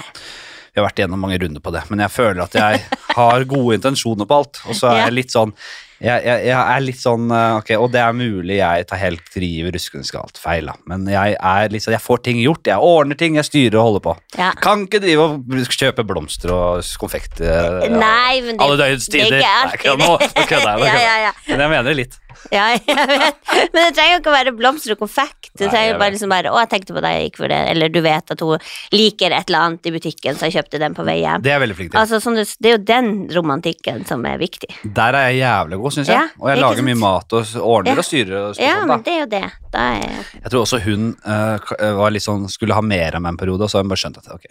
Vi 0.70 0.80
har 0.80 0.86
vært 0.86 1.02
igjennom 1.02 1.22
mange 1.24 1.40
runder 1.42 1.64
på 1.64 1.74
det, 1.74 1.82
men 1.90 2.04
jeg 2.06 2.14
føler 2.14 2.44
at 2.46 2.58
jeg 2.60 2.84
har 3.16 3.46
gode 3.50 3.80
intensjoner 3.80 4.28
på 4.30 4.42
alt. 4.42 4.62
Og 4.70 4.78
så 4.78 4.92
er 4.92 5.02
jeg 5.06 5.16
litt 5.16 5.34
sånn 5.34 5.54
jeg, 6.00 6.24
jeg, 6.24 6.44
jeg 6.48 6.60
er 6.60 6.84
litt 6.86 7.00
sånn 7.00 7.26
eh, 7.36 7.58
Ok, 7.60 7.72
og 7.76 7.90
det 7.92 8.00
er 8.00 8.16
mulig 8.16 8.60
jeg 8.60 8.86
tar 8.88 9.02
helt 9.02 9.36
riv 9.36 9.68
ruskende 9.76 10.08
galt 10.16 10.40
feil, 10.40 10.70
da. 10.72 10.76
Men 10.90 11.04
jeg 11.12 11.36
er 11.36 11.74
litt 11.74 11.84
sånn 11.86 11.96
Jeg 11.98 12.04
får 12.06 12.24
ting 12.26 12.40
gjort. 12.44 12.68
Jeg 12.70 12.80
ordner 12.80 13.20
ting, 13.20 13.36
jeg 13.40 13.48
styrer 13.50 13.80
og 13.82 13.88
holder 13.90 14.06
på. 14.08 14.16
Ja. 14.40 14.54
Kan 14.64 14.86
ikke 14.88 15.02
drive 15.04 15.28
og 15.28 15.68
kjøpe 15.80 16.06
blomster 16.08 16.54
og 16.56 16.88
konfekt 17.02 17.44
ja. 17.44 17.90
Nei, 17.92 18.40
men 18.46 18.56
det, 18.56 18.64
alle 18.64 18.80
døgnets 18.80 19.10
det 19.12 19.22
er 19.22 19.30
tider. 19.30 19.44
ikke 19.76 19.94
alltid 19.94 20.06
nå, 20.06 20.16
nå 20.40 20.48
kødder 20.50 20.88
jeg. 20.88 21.04
ja, 21.10 21.20
ja, 21.28 21.36
Men 21.52 21.64
jeg 21.66 21.74
mener 21.76 21.90
det 21.92 21.98
litt. 22.00 22.18
ja, 22.56 22.66
jeg 22.76 23.08
vet. 23.10 23.40
Men 23.74 23.80
det 23.82 23.90
trenger 23.98 24.14
jo 24.14 24.20
ikke 24.22 24.32
å 24.32 24.36
være 24.38 24.56
blomster 24.56 24.96
og 24.96 25.02
konfekt. 25.04 25.52
Det 25.60 25.68
trenger 25.68 25.98
bare 26.00 26.14
liksom 26.16 26.32
bare 26.32 26.52
'Å, 26.54 26.60
jeg 26.64 26.70
tenkte 26.72 26.96
på 26.96 27.02
deg, 27.04 27.16
jeg 27.18 27.26
gikk 27.30 27.40
for 27.42 27.52
det', 27.52 27.64
eller 27.74 27.92
du 27.92 28.00
vet 28.06 28.32
at 28.32 28.44
hun 28.46 28.64
liker 28.96 29.34
et 29.36 29.50
eller 29.50 29.66
annet 29.68 29.90
i 29.90 29.94
butikken, 29.96 30.38
så 30.40 30.48
jeg 30.48 30.56
kjøpte 30.60 30.80
den 30.80 30.96
på 30.96 31.04
vei 31.08 31.18
hjem. 31.20 31.44
Det 31.44 31.52
er 31.52 31.60
veldig 31.64 31.76
flink 31.76 31.92
til. 31.92 32.00
Altså, 32.00 32.22
sånn, 32.24 32.40
det 32.40 32.70
er 32.72 32.78
jo 32.78 32.82
den 32.88 33.10
romantikken 33.36 34.06
som 34.08 34.24
er 34.30 34.40
viktig. 34.40 34.70
Der 34.96 35.18
er 35.20 35.30
jeg 35.34 35.42
jævlig 35.42 35.82
god, 35.82 35.89
syns 35.94 36.10
jeg. 36.12 36.18
Ja, 36.18 36.28
og 36.40 36.50
jeg 36.52 36.62
lager 36.62 36.86
mye 36.88 37.00
mat 37.00 37.36
og 37.38 37.54
ordner 37.62 37.92
Ja. 37.94 38.04
og 38.04 38.08
styrer. 38.08 38.36
Og 38.50 38.60
Ja, 38.62 38.86
men 38.86 39.04
det 39.06 39.14
er 39.14 39.20
jo 39.20 39.30
det. 39.32 39.44
Da 39.74 39.86
er 39.96 40.26
Jeg 40.42 40.52
tror 40.52 40.62
også 40.66 40.82
hun 40.84 41.16
uh, 41.26 42.20
sånn, 42.20 42.50
skulle 42.50 42.74
ha 42.78 42.82
mer 42.82 43.16
av 43.16 43.22
meg 43.22 43.36
en 43.36 43.38
periode, 43.38 43.64
og 43.64 43.70
så 43.70 43.80
har 43.80 43.84
hun 43.88 43.94
bare 43.94 44.04
skjønt 44.04 44.18
at 44.22 44.30
ok, 44.34 44.46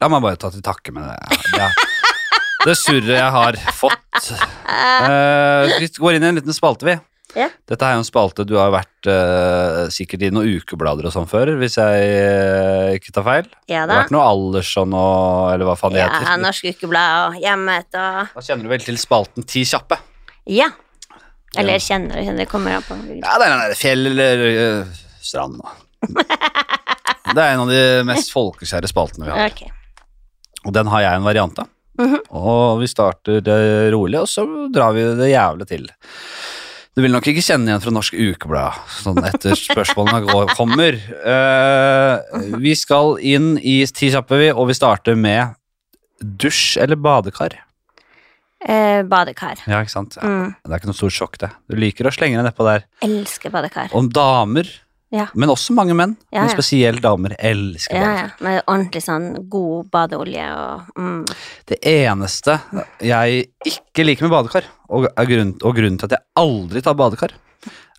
la 0.00 0.08
meg 0.08 0.22
bare 0.22 0.36
ta 0.36 0.50
til 0.50 0.62
takke 0.62 0.92
med 0.92 1.04
det, 1.08 1.38
det, 1.56 1.70
det 2.66 2.76
surret 2.78 3.16
jeg 3.18 3.30
har 3.38 3.56
fått. 3.74 4.32
Uh, 4.68 5.78
vi 5.80 5.88
går 5.98 6.18
inn 6.18 6.24
i 6.24 6.30
en 6.32 6.38
liten 6.40 6.56
spalte, 6.56 6.86
vi. 6.88 6.98
Ja. 7.32 7.46
Dette 7.68 7.86
er 7.86 7.94
jo 7.96 8.02
en 8.02 8.06
spalte 8.06 8.44
du 8.44 8.54
har 8.58 8.72
vært 8.74 9.08
uh, 9.08 9.86
sikkert 9.92 10.26
i 10.26 10.30
noen 10.34 10.50
ukeblader 10.58 11.08
og 11.08 11.14
sånn 11.14 11.28
før, 11.30 11.54
hvis 11.62 11.78
jeg 11.80 12.10
uh, 12.12 12.92
ikke 12.98 13.14
tar 13.16 13.24
feil. 13.24 13.48
Ja 13.72 13.86
Det 13.86 13.94
har 13.94 14.02
vært 14.04 14.12
noe 14.12 14.26
alders 14.28 14.72
og 14.82 14.92
eller 14.92 15.64
hva 15.68 15.76
faen 15.80 15.96
det 15.96 16.02
Ja, 16.02 16.10
heter. 16.12 16.42
Norsk 16.42 16.68
Ukeblad 16.74 17.30
og 17.30 17.38
Hjemmet 17.40 17.88
og 17.96 18.34
Da 18.36 18.44
kjenner 18.44 18.68
du 18.68 18.72
vel 18.74 18.84
til 18.84 19.00
spalten 19.00 19.48
Ti 19.48 19.64
kjappe? 19.68 19.96
Ja. 20.50 20.68
Eller 21.58 21.76
ja. 21.76 21.84
kjenner 21.84 22.16
du 22.16 22.24
kjenner 22.24 22.44
det 22.44 22.48
kommer 22.50 22.78
an 22.78 22.86
på. 22.86 22.96
Ja, 23.18 23.36
det 23.36 23.46
er 23.46 23.52
den 23.52 23.62
der 23.62 23.76
fjell 23.78 24.08
eller 24.12 24.44
uh, 24.56 25.02
strand. 25.20 25.60
da. 25.60 25.76
Det 27.32 27.38
er 27.40 27.54
en 27.54 27.62
av 27.62 27.70
de 27.70 27.82
mest 28.04 28.32
folkeskjære 28.34 28.88
spaltene 28.90 29.24
vi 29.24 29.32
har. 29.32 29.52
Okay. 29.54 29.70
Og 30.66 30.74
den 30.74 30.90
har 30.92 31.04
jeg 31.04 31.20
en 31.20 31.24
variant 31.24 31.62
av. 31.62 31.68
Mhm. 32.00 32.18
Og 32.34 32.80
vi 32.82 32.88
starter 32.90 33.40
det 33.44 33.60
rolig, 33.94 34.18
og 34.20 34.28
så 34.28 34.44
drar 34.72 34.92
vi 34.96 35.06
det 35.16 35.30
jævlig 35.30 35.68
til. 35.70 35.86
Du 36.92 37.00
vil 37.00 37.14
nok 37.14 37.24
ikke 37.30 37.44
kjenne 37.44 37.70
igjen 37.70 37.80
fra 37.80 37.92
Norsk 37.94 38.16
Ukeblad 38.20 38.80
sånn 39.00 39.22
etter 39.24 39.56
spørsmålene 39.56 40.26
går, 40.28 40.52
kommer. 40.58 40.98
Uh, 41.24 42.58
vi 42.60 42.74
skal 42.76 43.16
inn 43.24 43.54
i 43.56 43.80
ti 43.88 44.10
kjappe, 44.12 44.36
vi, 44.42 44.50
og 44.52 44.68
vi 44.68 44.76
starter 44.76 45.16
med 45.16 45.54
dusj 46.20 46.76
eller 46.84 47.00
badekar. 47.00 47.56
Eh, 48.68 49.02
badekar. 49.08 49.58
Ja, 49.66 49.80
ikke 49.82 49.90
sant? 49.90 50.16
Ja, 50.20 50.28
Mm. 50.28 50.54
Det 50.62 50.70
er 50.72 50.78
ikke 50.78 50.90
noe 50.92 50.94
stort 50.98 51.12
sjokk, 51.16 51.38
det. 51.38 51.50
Du 51.68 51.76
liker 51.76 52.04
å 52.06 52.12
slenge 52.14 52.38
deg 52.38 52.46
nedpå 52.52 52.64
der. 52.68 52.84
Elsker 53.02 53.50
badekar. 53.50 53.88
Om 53.92 54.08
damer, 54.10 54.68
Ja. 55.12 55.26
men 55.34 55.48
også 55.50 55.74
mange 55.74 55.92
menn, 55.94 56.16
Ja, 56.32 56.40
men 56.40 56.48
ja. 56.48 56.54
spesielt 56.56 57.02
damer, 57.02 57.34
elsker 57.38 57.94
Ja, 57.94 58.00
badekar. 58.00 58.30
ja. 58.40 58.44
Med 58.46 58.62
ordentlig 58.66 59.02
sånn 59.02 59.48
god 59.50 59.90
badeolje 59.90 60.46
og 60.56 60.86
mm. 60.96 61.26
Det 61.66 61.78
eneste 61.82 62.60
jeg 63.02 63.48
ikke 63.66 64.04
liker 64.06 64.22
med 64.28 64.30
badekar, 64.30 64.64
og, 64.88 65.06
er 65.16 65.26
grunnen, 65.26 65.58
og 65.62 65.74
grunnen 65.76 65.98
til 65.98 66.06
at 66.06 66.10
jeg 66.16 66.20
aldri 66.36 66.82
tar 66.82 66.94
badekar, 66.94 67.30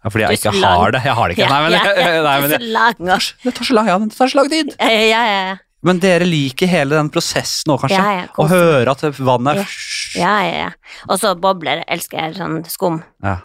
er 0.04 0.10
fordi 0.10 0.26
jeg 0.26 0.40
ikke 0.40 0.56
har 0.64 0.92
det. 0.92 1.04
Jeg 1.04 1.14
har 1.16 1.28
det 1.30 1.38
ikke. 1.38 1.50
Nei, 1.50 1.62
men, 1.64 1.72
ja, 1.72 1.84
ja. 1.96 2.22
nei, 2.30 2.40
men 2.42 2.50
det 2.50 3.54
tar 3.56 3.64
så 3.66 3.74
lang, 3.74 3.88
ja, 3.88 3.98
det 4.00 4.16
tar 4.18 4.28
så 4.28 4.36
lang 4.42 4.50
tid. 4.50 4.76
ja, 4.80 4.90
ja, 4.90 5.06
ja, 5.28 5.50
ja. 5.52 5.58
Men 5.84 6.00
dere 6.04 6.28
liker 6.28 6.70
hele 6.72 6.96
den 6.96 7.10
prosessen 7.12 7.74
òg, 7.74 7.82
kanskje? 7.84 8.00
Ja, 8.00 8.22
ja, 8.22 8.28
Å 8.40 8.46
høre 8.48 8.94
at 8.94 9.04
vannet 9.20 9.64
er 9.64 9.74
Ja, 10.16 10.36
ja, 10.46 10.54
ja. 10.68 11.00
Og 11.10 11.20
så 11.20 11.34
bobler. 11.40 11.84
Elsker 11.92 12.20
jeg 12.22 12.38
sånn 12.38 12.62
skum. 12.72 13.02
Ja. 13.26 13.40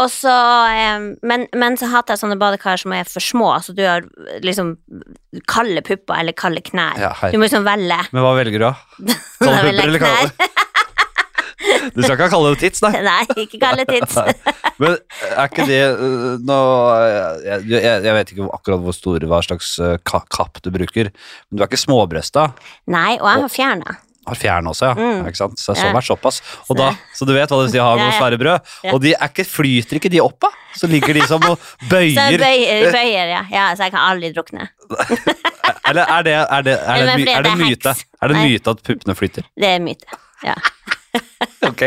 Og 0.00 0.08
så 0.12 0.32
eh, 0.32 1.06
men, 1.24 1.46
men 1.56 1.78
så 1.80 1.88
hater 1.92 2.14
jeg 2.14 2.22
sånne 2.24 2.38
badekar 2.40 2.80
som 2.80 2.94
er 2.96 3.08
for 3.08 3.24
små. 3.24 3.52
så 3.64 3.76
du 3.76 3.84
har 3.84 4.06
liksom 4.44 4.76
kalde 5.50 5.84
pupper 5.84 6.20
eller 6.22 6.36
kalde 6.36 6.64
knær. 6.64 7.00
Ja. 7.00 7.14
Du 7.28 7.38
må 7.38 7.48
liksom 7.48 7.66
velge. 7.68 8.00
Men 8.12 8.24
hva 8.24 8.34
velger 8.38 8.60
du, 8.60 8.68
da? 8.68 8.74
Kalde 9.44 9.64
pupper 9.64 9.88
eller 9.88 10.04
kalde 10.04 10.52
Du 11.92 12.00
skal 12.02 12.16
ikke 12.16 12.30
kalle 12.32 12.54
det 12.54 12.62
tits, 12.62 12.84
nei? 12.84 12.92
Nei, 13.10 13.20
ikke 13.44 13.60
kalde 13.62 13.84
tits. 13.90 14.16
Men 14.80 14.96
er 15.30 15.50
ikke 15.50 15.68
det 15.68 15.82
øh, 15.90 16.30
nå 16.44 16.60
jeg, 17.44 17.66
jeg, 17.74 17.82
jeg 18.08 18.16
vet 18.18 18.32
ikke 18.34 18.48
akkurat 18.56 18.86
hvor 18.86 18.96
stor, 18.96 19.28
hva 19.30 19.42
slags 19.44 19.74
øh, 19.82 19.98
kapp 20.08 20.62
du 20.64 20.72
bruker, 20.74 21.12
men 21.12 21.60
du 21.60 21.64
er 21.64 21.70
ikke 21.70 21.84
småbrøsta. 21.84 22.48
Nei, 22.90 23.14
og 23.20 23.28
jeg 23.30 23.46
har 23.46 23.54
fjerna. 23.58 24.00
Har 24.24 24.38
fjern 24.40 24.68
også, 24.70 24.88
ja. 24.88 24.94
Mm. 24.96 25.26
Ikke 25.28 25.36
sant? 25.36 25.58
Så 25.60 25.74
det 25.74 25.82
er 25.82 25.90
så 25.90 25.96
vært 25.98 26.06
såpass. 26.08 26.38
Og 26.72 26.78
da, 26.78 26.86
så 27.12 27.26
du 27.28 27.34
vet 27.36 27.50
hva 27.50 27.58
det 27.60 27.66
vil 27.66 27.74
si 27.74 27.80
å 27.82 27.88
ha 27.90 27.96
noen 27.98 28.14
svære 28.16 28.38
brød. 28.40 28.70
Og 28.94 29.00
de 29.04 29.12
er 29.12 29.28
ikke, 29.28 29.44
flyter 29.44 30.00
ikke 30.00 30.10
de 30.14 30.22
opp, 30.24 30.38
da? 30.46 30.50
Så 30.80 30.88
ligger 30.90 31.18
de 31.18 31.26
som 31.28 31.44
og 31.44 31.58
Så 31.90 31.98
jeg 32.00 32.14
bøyer. 32.16 32.40
bøyer, 32.40 32.88
bøyer 32.94 33.32
ja. 33.34 33.42
ja. 33.52 33.66
Så 33.76 33.84
jeg 33.84 33.92
kan 33.94 34.06
aldri 34.08 34.32
drukne. 34.34 34.70
Eller 35.90 36.08
er 36.08 36.24
det, 36.24 36.32
er 36.32 36.46
det, 36.46 36.46
er 36.48 36.64
det, 36.64 36.72
er 36.72 37.04
det, 37.04 37.28
er 37.34 37.44
det 37.44 37.52
det 37.52 37.58
myte? 37.60 37.94
Er 38.24 38.32
det 38.32 38.40
myte 38.40 38.72
at 38.72 38.82
puppene 38.88 39.16
flyter? 39.18 39.48
Det 39.60 39.74
er 39.76 39.84
myte. 39.84 40.20
Ja. 40.44 40.56
Ok, 41.68 41.80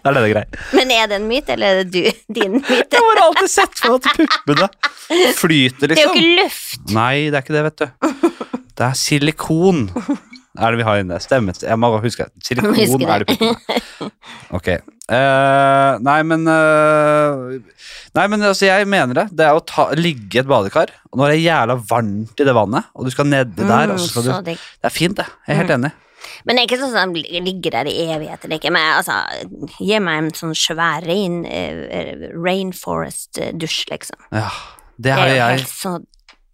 da 0.00 0.10
er 0.10 0.16
det 0.16 0.30
greit. 0.32 0.54
Men 0.76 0.90
er 0.96 1.08
det 1.10 1.18
en 1.20 1.26
myte, 1.28 1.52
eller 1.52 1.66
er 1.74 1.82
det 1.84 1.90
du, 1.92 2.22
din 2.34 2.54
myte? 2.58 2.86
Jeg 2.94 3.02
har 3.04 3.20
alltid 3.26 3.50
sett 3.52 3.76
for 3.82 3.98
meg 3.98 4.08
at 4.08 4.20
puppene 4.46 5.34
flyter, 5.36 5.90
Det 5.92 5.98
er 5.98 6.06
jo 6.06 6.12
liksom. 6.14 6.16
ikke 6.16 6.42
luft. 6.42 6.82
Nei, 6.96 7.14
det 7.28 7.36
er 7.40 7.44
ikke 7.44 7.56
det, 7.58 7.64
vet 7.68 7.82
du. 7.84 7.88
Det 8.80 8.86
er 8.86 8.96
silikon. 8.96 9.82
Er 10.60 10.72
det 10.74 10.80
vi 10.80 10.84
har 10.88 10.98
inne? 11.02 11.18
Stemmer. 11.22 11.54
Jeg 11.62 11.78
må 11.78 11.90
huske 12.02 12.24
det. 12.26 12.42
Silikon 12.46 12.72
Husker 12.74 13.04
det. 13.04 13.10
er 13.12 13.22
det 13.22 13.36
puppene. 13.36 14.10
Ok. 14.56 14.70
Uh, 15.10 15.98
nei, 16.06 16.16
men 16.26 16.44
uh, 16.46 17.58
Nei, 18.16 18.24
men 18.30 18.42
altså, 18.46 18.66
jeg 18.68 18.86
mener 18.90 19.20
det. 19.20 19.26
Det 19.38 19.46
er 19.46 19.54
å 19.58 19.62
ta, 19.66 19.88
ligge 19.98 20.38
i 20.38 20.42
et 20.42 20.48
badekar, 20.50 20.90
og 21.12 21.20
nå 21.20 21.26
er 21.28 21.34
det 21.36 21.42
jævla 21.44 21.76
varmt 21.92 22.40
i 22.42 22.46
det 22.48 22.54
vannet, 22.56 22.88
og 22.96 23.06
du 23.06 23.12
skal 23.14 23.28
nedi 23.30 23.66
der, 23.68 23.92
og 23.94 24.00
så 24.02 24.08
skal 24.10 24.26
Mm, 24.30 24.44
du. 24.48 24.54
Det 24.56 24.88
er 24.90 24.94
fint, 24.94 25.16
det. 25.20 25.26
Jeg 25.46 25.54
er 25.54 25.60
helt 25.62 25.74
enig. 25.76 25.92
Men 26.44 26.56
det 26.56 26.62
er 26.62 26.68
ikke 26.70 26.78
sånn 26.80 26.96
at 26.96 27.14
de 27.16 27.40
ligger 27.44 27.70
der 27.78 27.90
i 27.90 27.96
evigheter. 28.14 28.52
Ikke? 28.56 28.70
Men 28.72 28.94
altså, 28.96 29.18
gi 29.78 29.98
meg 30.00 30.22
en 30.24 30.30
sånn 30.36 30.54
svær 30.56 31.04
rain, 31.06 31.42
eh, 31.46 32.30
rainforest-dusj, 32.34 33.82
liksom. 33.90 34.18
Ja, 34.32 34.48
det 35.00 35.12
har 35.16 35.28
jo 35.28 35.36
jeg 35.40 35.66
så 35.68 35.92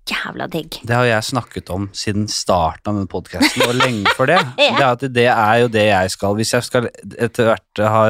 jævla 0.07 0.47
digg. 0.51 0.76
Det 0.87 0.95
har 0.95 1.05
jeg 1.09 1.26
snakket 1.26 1.70
om 1.74 1.89
siden 1.97 2.28
starten 2.30 2.93
av 2.93 2.99
denne 3.01 3.11
podkasten, 3.11 3.64
og 3.66 3.74
lenge 3.80 4.12
for 4.14 4.30
det. 4.30 4.39
Ja. 4.80 4.95
det, 4.95 5.12
det 5.16 5.26
er 5.32 5.62
jo 5.64 5.68
det 5.72 5.87
jeg 5.89 6.11
skal 6.14 6.37
Hvis 6.39 6.53
jeg 6.55 6.66
skal 6.66 6.87
etter 7.18 7.51
hvert 7.51 7.82
ha 7.91 8.03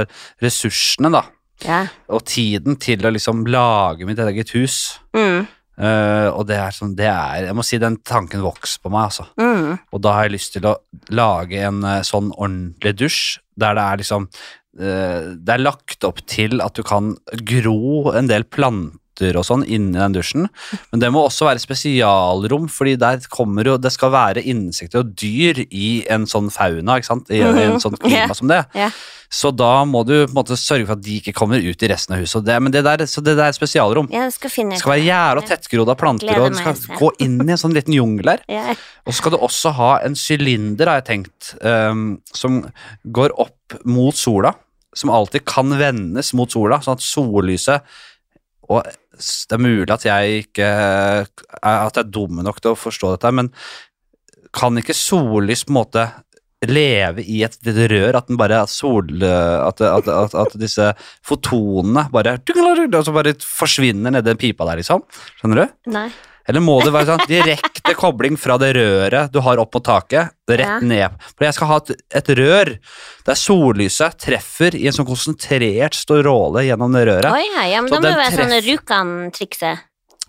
ressursene, 0.45 1.11
da, 1.15 1.23
Ja. 1.65 1.87
og 2.13 2.25
tiden 2.29 2.77
til 2.77 3.01
å 3.07 3.13
liksom 3.15 3.47
lage 3.49 4.05
mitt 4.05 4.19
eget 4.21 4.51
hus 4.53 4.99
Mm, 5.17 5.47
eh, 5.79 6.29
Og 6.33 6.47
det 6.49 6.59
er 6.61 6.75
sånn 6.75 6.95
Det 6.99 7.09
er 7.11 7.49
Jeg 7.49 7.57
må 7.57 7.65
si 7.67 7.79
den 7.83 7.99
tanken 8.07 8.45
vokser 8.45 8.83
på 8.83 8.93
meg, 8.93 9.11
altså. 9.11 9.29
mm, 9.41 9.79
Og 9.93 10.05
da 10.05 10.17
har 10.17 10.29
jeg 10.29 10.37
lyst 10.37 10.55
til 10.57 10.69
å 10.69 10.77
lage 11.15 11.63
en 11.69 11.83
uh, 11.85 12.03
sånn 12.07 12.33
ordentlig 12.35 12.97
dusj, 13.01 13.39
der 13.57 13.77
det 13.79 13.87
er 13.87 14.03
liksom 14.03 14.29
uh, 14.29 15.35
Det 15.37 15.57
er 15.57 15.65
lagt 15.65 16.07
opp 16.09 16.23
til 16.27 16.63
at 16.65 16.77
du 16.77 16.85
kan 16.87 17.15
gro 17.47 18.13
en 18.17 18.31
del 18.31 18.49
planter 18.49 19.01
og 19.37 19.47
sånn 19.49 19.65
inni 19.65 19.97
den 19.97 20.17
dusjen, 20.17 20.49
men 20.93 21.03
det 21.03 21.11
må 21.15 21.25
også 21.27 21.49
være 21.49 21.63
spesialrom, 21.63 22.69
fordi 22.73 22.97
der 23.01 23.21
kommer 23.33 23.67
jo 23.67 23.77
Det 23.81 23.93
skal 23.93 24.13
være 24.13 24.43
insekter 24.43 25.03
og 25.03 25.13
dyr 25.19 25.63
i 25.71 26.05
en 26.13 26.27
sånn 26.27 26.51
fauna, 26.53 26.99
ikke 26.99 27.11
sant, 27.11 27.31
i, 27.31 27.41
i 27.41 27.67
en 27.67 27.81
sånn 27.83 27.97
klima 28.01 28.27
yeah. 28.27 28.37
som 28.37 28.51
det. 28.51 28.63
Yeah. 28.77 28.95
Så 29.33 29.51
da 29.51 29.85
må 29.89 30.03
du 30.07 30.15
på 30.21 30.31
en 30.31 30.37
måte 30.37 30.57
sørge 30.59 30.87
for 30.87 30.97
at 30.97 31.03
de 31.05 31.17
ikke 31.21 31.35
kommer 31.37 31.63
ut 31.63 31.83
i 31.83 31.91
resten 31.91 32.15
av 32.17 32.23
huset. 32.23 32.45
Det, 32.47 32.57
men 32.63 32.75
det 32.75 32.85
der, 32.87 33.05
så 33.11 33.23
det 33.25 33.37
der 33.39 33.51
er 33.51 33.57
spesialrom. 33.57 34.09
Ja, 34.15 34.27
det 34.29 34.37
skal 34.37 34.53
Det 34.71 34.81
skal 34.81 34.95
være 34.95 35.07
gjerde 35.07 35.43
og 35.43 35.49
tettgrodde 35.51 35.97
planter, 35.99 36.31
Gleder 36.31 36.47
og 36.47 36.55
du 36.55 36.61
skal 36.61 36.77
å 36.77 37.01
gå 37.01 37.11
inn 37.27 37.41
i 37.43 37.55
en 37.55 37.61
sånn 37.61 37.75
liten 37.77 37.97
jungel 37.97 38.37
her. 38.37 38.45
Yeah. 38.51 38.85
Og 39.05 39.13
så 39.13 39.19
skal 39.21 39.35
du 39.35 39.41
også 39.43 39.75
ha 39.79 39.91
en 40.07 40.19
sylinder, 40.19 40.91
har 40.91 41.03
jeg 41.03 41.09
tenkt, 41.11 41.55
um, 41.63 42.21
som 42.35 42.63
går 43.05 43.35
opp 43.43 43.81
mot 43.89 44.17
sola. 44.17 44.55
Som 44.97 45.11
alltid 45.13 45.45
kan 45.45 45.75
vendes 45.77 46.33
mot 46.37 46.49
sola, 46.49 46.79
sånn 46.81 46.97
at 46.97 47.05
sollyset 47.05 47.85
Og 48.73 48.87
det 49.17 49.57
er 49.57 49.63
mulig 49.63 49.91
at 49.95 50.07
jeg 50.07 50.47
ikke 50.47 50.67
er- 50.67 51.27
At 51.63 51.97
jeg 51.97 52.05
er 52.05 52.11
dum 52.11 52.43
nok 52.45 52.61
til 52.61 52.75
å 52.75 52.79
forstå 52.79 53.15
dette, 53.17 53.33
men 53.33 53.51
kan 54.57 54.77
ikke 54.79 54.95
sollys 54.97 55.65
på 55.67 55.73
en 55.75 55.79
måte 55.81 56.05
leve 56.67 57.25
i 57.25 57.43
et 57.45 57.59
rør? 57.67 58.17
At 58.17 58.31
bare 58.39 58.63
sol... 58.71 59.09
At, 59.23 59.81
at, 59.81 60.09
at, 60.09 60.35
at 60.35 60.57
disse 60.61 60.93
fotonene 61.27 62.07
bare 62.13 62.39
altså 62.41 63.13
bare 63.13 63.35
forsvinner 63.41 64.15
nedi 64.15 64.31
den 64.31 64.41
pipa 64.41 64.65
der, 64.69 64.81
liksom? 64.81 65.05
Skjønner 65.41 65.65
du? 65.65 65.77
Nei. 65.93 66.09
Eller 66.49 66.61
må 66.63 66.77
det 66.85 66.93
være 66.95 67.07
sånn 67.11 67.27
direkte 67.27 67.95
kobling 67.99 68.37
fra 68.39 68.55
det 68.63 68.73
røret 68.77 69.33
du 69.35 69.41
har 69.43 69.59
opp 69.59 69.75
mot 69.75 69.85
taket, 69.85 70.31
rett 70.49 70.83
ned? 70.87 71.11
For 71.35 71.45
jeg 71.49 71.55
skal 71.57 71.67
ha 71.73 71.77
et, 71.83 71.91
et 72.21 72.29
rør 72.39 72.71
der 73.27 73.35
sollyset 73.41 74.15
treffer 74.23 74.77
i 74.79 74.87
en 74.87 74.95
sånn 74.95 75.09
konsentrert 75.09 75.95
stråle 75.99 76.63
gjennom 76.69 76.95
det 76.95 77.03
røret. 77.09 77.33
Oi, 77.35 77.45
ja, 77.57 77.65
ja, 77.75 77.81
men 77.83 77.91
Så 77.91 77.99
da 77.99 78.01
må 78.01 78.15
det 78.15 78.21
være 78.23 78.39
sånn 78.39 78.57
Rjukan-trikset. 78.69 79.85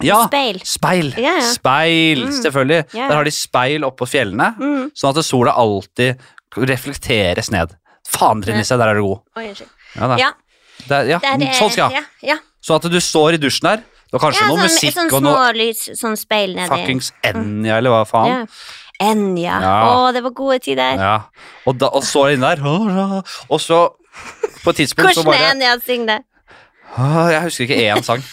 Ja, 0.05 0.19
Speil. 0.27 0.59
speil. 0.65 1.07
Ja, 1.17 1.35
ja. 1.39 1.45
Speil, 1.53 2.25
Mm. 2.27 2.33
selvfølgelig. 2.43 2.81
Der 2.93 3.15
har 3.15 3.23
de 3.23 3.31
speil 3.33 3.81
oppå 3.87 4.05
fjellene, 4.05 4.51
Mm. 4.57 4.91
sånn 4.93 5.17
at 5.17 5.25
sola 5.25 5.53
alltid 5.57 6.17
reflekteres 6.55 7.49
ned. 7.51 7.75
Faen, 8.07 8.41
Lise, 8.45 8.77
der 8.77 8.87
er 8.89 8.95
du 8.95 9.01
god. 9.03 9.19
Oi. 9.37 9.53
Ja, 9.95 10.07
da. 10.07 10.17
Ja, 10.17 10.31
Der, 10.87 11.03
det 11.05 11.23
er 11.23 11.37
det. 11.37 11.53
sånn 11.57 11.71
skal 11.71 11.89
jeg 11.89 11.97
ha. 12.01 12.05
Ja, 12.21 12.33
ja. 12.35 12.37
Sånn 12.63 12.75
at 12.83 12.91
du 12.91 12.99
står 13.01 13.33
i 13.33 13.37
dusjen 13.41 13.63
der, 13.67 13.83
og 14.13 14.21
kanskje 14.23 14.43
ja 14.43 14.47
noe 14.47 14.57
sånn, 14.57 14.71
musikk 14.71 14.95
sånn 14.95 15.13
og 15.17 15.23
noe 15.25 15.47
lys, 15.57 15.83
sånn 15.99 16.17
speil 16.19 16.55
nedi. 16.55 16.69
fuckings 16.71 17.11
Enja, 17.27 17.77
eller 17.81 17.93
hva 17.93 18.03
faen. 18.07 18.31
Ja. 18.31 19.11
Enja. 19.11 19.59
Ja. 19.61 19.75
Å, 19.91 20.07
det 20.15 20.23
var 20.25 20.33
gode 20.37 20.59
tider. 20.65 20.97
Ja, 20.97 21.17
og, 21.67 21.77
da, 21.77 21.91
og 21.93 22.05
så 22.07 22.27
inn 22.33 22.41
der 22.41 22.63
Og 22.63 23.59
så 23.61 23.83
På 24.63 24.73
et 24.73 24.79
tidspunkt 24.81 25.13
så 25.13 25.25
bare 25.27 25.37
Hvordan 25.37 25.45
er 25.45 25.53
Enja 25.53 25.75
synge 25.85 26.09
det? 26.09 26.19
Jeg 26.97 27.43
husker 27.45 27.67
ikke 27.67 27.81
én 27.83 28.05
sang 28.05 28.23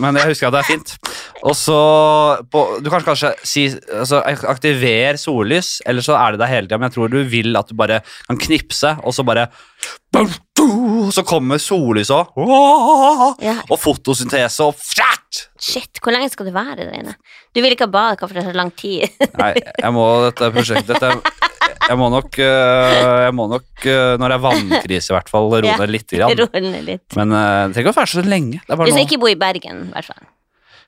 Men 0.00 0.16
jeg 0.18 0.32
husker 0.32 0.48
at 0.48 0.56
det 0.56 0.62
er 0.62 0.70
fint 0.70 0.94
Og 1.44 1.52
så 1.58 1.76
på, 2.50 2.62
Du 2.80 2.88
kan 2.90 3.04
kanskje 3.04 3.34
si 3.46 3.66
altså, 3.68 4.22
Aktiver 4.48 5.20
sollys 5.20 5.76
Eller 5.84 6.06
så 6.06 6.16
er 6.18 6.34
det 6.34 6.40
der 6.40 6.52
hele 6.54 6.70
tiden 6.70 6.80
Men 6.80 6.88
jeg 6.88 6.96
tror 6.96 7.12
du 7.12 7.20
vil 7.28 7.60
at 7.60 7.68
du 7.68 7.76
bare 7.78 8.00
kan 8.30 8.40
knipse 8.46 8.96
Og 9.04 9.14
så 9.14 9.26
bare 9.26 9.50
Og 10.16 10.32
så 11.14 11.22
kommer 11.26 11.58
sollys 11.62 12.10
også 12.14 13.34
Ja. 13.44 13.56
Og 13.70 13.78
fotosyntese 13.80 14.64
og 14.66 14.74
fjatt 14.80 15.20
Shit, 15.60 15.98
hvor 16.02 16.12
lenge 16.14 16.28
skal 16.30 16.46
du 16.46 16.52
være 16.54 16.76
der 16.84 16.92
inne? 16.98 17.14
Du 17.54 17.60
vil 17.62 17.72
ikke 17.74 17.86
ha 17.88 17.92
badekar 17.94 18.28
for 18.30 18.36
det 18.36 18.42
er 18.44 18.52
så 18.52 18.58
lang 18.58 18.70
tid. 18.76 19.06
Nei, 19.40 19.52
jeg 19.56 19.92
må 19.94 20.04
dette 20.26 20.50
prosjektet 20.54 20.92
dette, 20.92 21.32
Jeg 21.88 21.96
må 22.00 22.08
nok 22.12 22.38
øh, 22.38 23.24
Jeg 23.24 23.34
må 23.36 23.46
nok 23.50 23.86
øh, 23.88 24.12
Når 24.20 24.28
det 24.30 24.36
er 24.36 24.42
vannkrise 24.44 25.12
i 25.12 25.16
hvert 25.16 25.30
fall 25.32 25.48
Roe 25.52 25.64
Ja. 25.66 25.76
litt 25.90 26.10
grann. 26.12 26.36
Litt. 26.90 27.16
Men 27.18 27.32
øh, 27.34 27.68
det 27.68 27.74
trenger 27.74 27.88
ikke 27.88 27.94
å 27.94 28.00
være 28.02 28.12
så 28.14 28.24
lenge 28.26 28.60
Det 28.60 28.70
er 28.70 28.76
Du 28.76 28.84
skal 28.90 28.98
noe 29.00 29.06
ikke 29.08 29.20
bo 29.24 29.30
i 29.32 29.38
Bergen, 29.40 29.86
i 29.88 29.94
hvert 29.96 30.10
fall. 30.12 30.26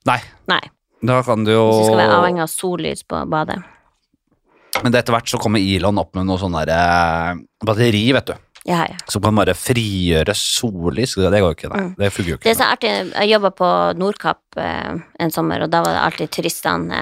Nei, 0.07 0.21
Nei. 0.53 0.61
da 1.11 1.23
kan 1.27 1.43
du 1.47 1.51
jo 1.55 1.65
Hvis 1.73 1.87
du 1.87 1.91
skal 1.91 2.03
være 2.05 2.21
avhengig 2.21 2.45
av 2.47 2.53
sollys 2.53 3.03
på 3.09 3.25
badet. 3.33 3.59
Men 4.85 4.93
etter 4.95 5.15
hvert 5.17 5.31
så 5.33 5.39
kommer 5.41 5.63
Elon 5.63 5.99
opp 6.03 6.13
med 6.19 6.29
noe 6.29 6.37
sånn 6.41 6.55
der 6.59 6.71
eh, 6.75 7.39
batteri, 7.65 8.03
vet 8.13 8.29
du. 8.29 8.35
Ja, 8.67 8.83
ja. 8.91 8.97
Som 9.07 9.23
kan 9.23 9.37
bare 9.39 9.55
frigjøre 9.55 10.35
sollys. 10.35 11.15
Det 11.15 11.41
går 11.43 11.55
ikke, 11.55 11.71
nei. 11.71 11.85
Mm. 11.87 11.95
Det 12.01 12.13
fungerer 12.13 12.35
jo 12.37 12.43
Det 12.45 12.51
er 12.55 12.59
så 12.59 12.71
artig. 12.75 12.93
Jeg 13.15 13.31
jobba 13.37 13.51
på 13.55 13.73
Nordkapp 14.01 14.59
eh, 14.59 14.95
en 15.23 15.31
sommer, 15.35 15.63
og 15.63 15.71
da 15.71 15.85
var 15.87 15.95
det 15.95 16.03
alltid 16.03 16.33
turistene 16.35 17.01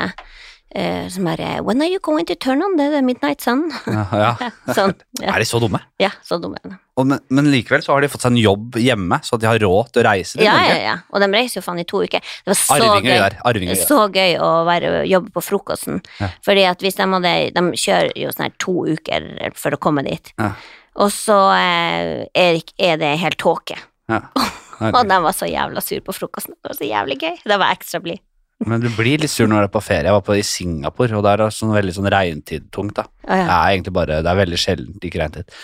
eh, 0.75 1.07
som 1.09 1.25
bare 1.25 1.63
When 1.65 1.81
are 1.81 1.89
you 1.89 2.01
going 2.05 2.27
to 2.29 2.35
turn 2.37 2.61
on 2.67 2.77
the 2.77 3.01
midnight 3.03 3.41
sun? 3.41 3.71
Ja, 3.89 4.05
ja. 4.13 4.51
Sånn. 4.77 4.93
Ja, 5.23 5.33
Er 5.33 5.41
de 5.41 5.49
så 5.49 5.61
dumme? 5.63 5.81
ja 6.03 6.11
så 6.27 6.37
dumme. 6.43 6.59
Og, 7.01 7.09
men, 7.11 7.19
men 7.35 7.49
likevel 7.51 7.83
så 7.83 7.95
har 7.97 8.05
de 8.05 8.13
fått 8.13 8.23
seg 8.23 8.35
en 8.37 8.43
jobb 8.45 8.77
hjemme, 8.79 9.17
så 9.27 9.41
de 9.41 9.49
har 9.49 9.59
råd 9.65 9.89
til 9.97 10.05
å 10.05 10.07
reise 10.11 10.37
til 10.37 10.45
Ja, 10.45 10.53
ja, 10.61 10.69
Norge. 10.69 10.85
ja. 10.85 10.95
Og 11.11 11.25
de 11.25 11.31
reiser 11.33 11.59
jo 11.59 11.65
faen 11.65 11.81
i 11.83 11.89
to 11.91 12.05
uker. 12.05 12.21
Det 12.45 12.53
var 12.53 12.61
så 12.61 12.77
Arvinger 12.77 13.17
gøy. 13.25 13.41
Arvinger. 13.51 13.81
Så 13.89 13.99
gøy 14.15 14.37
å 14.39 14.53
være, 14.69 14.93
jobbe 15.11 15.33
på 15.35 15.43
frokosten. 15.49 16.05
Ja. 16.21 16.29
Fordi 16.45 16.69
at 16.71 16.85
hvis 16.85 17.01
de 17.01 17.09
hadde 17.17 17.35
De 17.57 17.65
kjører 17.89 18.13
jo 18.21 18.31
sånn 18.37 18.47
her 18.51 18.55
to 18.63 18.77
uker 18.93 19.27
for 19.59 19.75
å 19.75 19.81
komme 19.89 20.05
dit. 20.07 20.35
Ja. 20.39 20.53
Og 21.03 21.11
så 21.13 21.39
eh, 21.57 22.27
er, 22.39 22.61
er 22.79 23.01
det 23.01 23.15
helt 23.23 23.41
tåke. 23.43 23.79
Ja. 24.11 24.23
Og 24.93 25.03
de 25.09 25.19
var 25.23 25.35
så 25.35 25.49
jævla 25.49 25.83
sur 25.85 26.03
på 26.05 26.15
frokosten. 26.15 26.57
Det 26.59 26.71
var 26.73 26.79
så 26.79 26.87
jævlig 26.89 27.19
gøy. 27.23 27.37
Det 27.47 27.59
var 27.61 27.75
ekstra 27.75 28.03
blid. 28.05 28.23
Men 28.71 28.81
du 28.81 28.87
blir 28.95 29.19
litt 29.21 29.33
sur 29.33 29.49
når 29.51 29.65
du 29.65 29.67
er 29.67 29.73
på 29.75 29.83
ferie. 29.83 30.07
Jeg 30.09 30.15
var 30.15 30.23
på 30.25 30.37
i 30.39 30.45
Singapore, 30.47 31.17
og 31.19 31.25
der 31.27 31.41
er 31.43 31.51
det 31.51 31.57
sånn 31.57 31.73
veldig 31.75 31.95
sånn 31.97 32.09
regntid-tungt. 32.15 33.01
Ja, 33.01 33.07
Å, 33.25 33.35
Det 33.35 33.55
er 33.57 33.73
egentlig 33.75 33.95
bare, 33.97 34.19
det 34.25 34.31
er 34.31 34.39
veldig 34.39 34.59
sjeldent 34.61 35.05
ikke 35.09 35.21
regntid. 35.21 35.55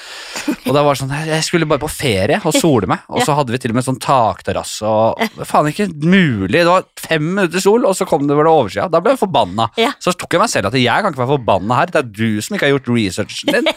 Og 0.65 0.75
det 0.75 0.83
var 0.87 0.99
sånn, 0.99 1.13
jeg 1.29 1.47
skulle 1.47 1.69
bare 1.71 1.83
på 1.83 1.91
ferie 1.93 2.41
og 2.41 2.57
sole 2.57 2.89
meg, 2.91 3.05
og 3.13 3.23
så 3.25 3.37
hadde 3.39 3.55
vi 3.55 3.61
til 3.63 3.75
og 3.75 3.79
med 3.79 3.87
sånn 3.87 4.01
takterrasse, 4.03 4.91
og 4.91 5.23
det 5.39 5.49
faen 5.49 5.71
ikke 5.71 5.89
mulig. 6.03 6.57
Det 6.59 6.67
var 6.69 6.89
fem 7.01 7.31
minutter 7.31 7.63
sol, 7.63 7.87
og 7.89 7.97
så 7.97 8.09
kom 8.11 8.27
det 8.29 8.39
vel 8.39 8.51
overskya. 8.51 8.89
Da 8.93 9.03
ble 9.05 9.15
jeg 9.15 9.23
forbanna. 9.23 9.71
Ja. 9.81 9.95
Så 10.03 10.17
tok 10.19 10.37
jeg 10.37 10.43
meg 10.45 10.53
selv 10.53 10.73
at 10.73 10.79
jeg 10.81 11.05
kan 11.07 11.15
ikke 11.15 11.25
være 11.25 11.35
forbanna 11.37 11.81
her. 11.83 11.95
Det 11.95 12.03
er 12.03 12.11
du 12.21 12.43
som 12.43 12.57
ikke 12.59 12.69
har 12.69 12.75
gjort 12.75 12.91
researchen 12.97 13.55
din. 13.61 13.71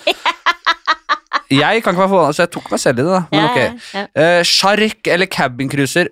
Jeg 1.53 1.83
kan 1.83 1.93
ikke 1.93 2.01
være 2.03 2.09
forbanna, 2.11 2.33
så 2.33 2.43
jeg 2.45 2.51
tok 2.55 2.71
meg 2.71 2.79
selv 2.81 2.99
i 2.99 3.03
det, 3.03 3.11
da. 3.13 3.21
Men 3.31 3.45
ok. 3.49 4.07
Eh, 4.23 4.41
Sjark 4.47 5.07
eller 5.13 5.29
cabincruiser? 5.29 6.09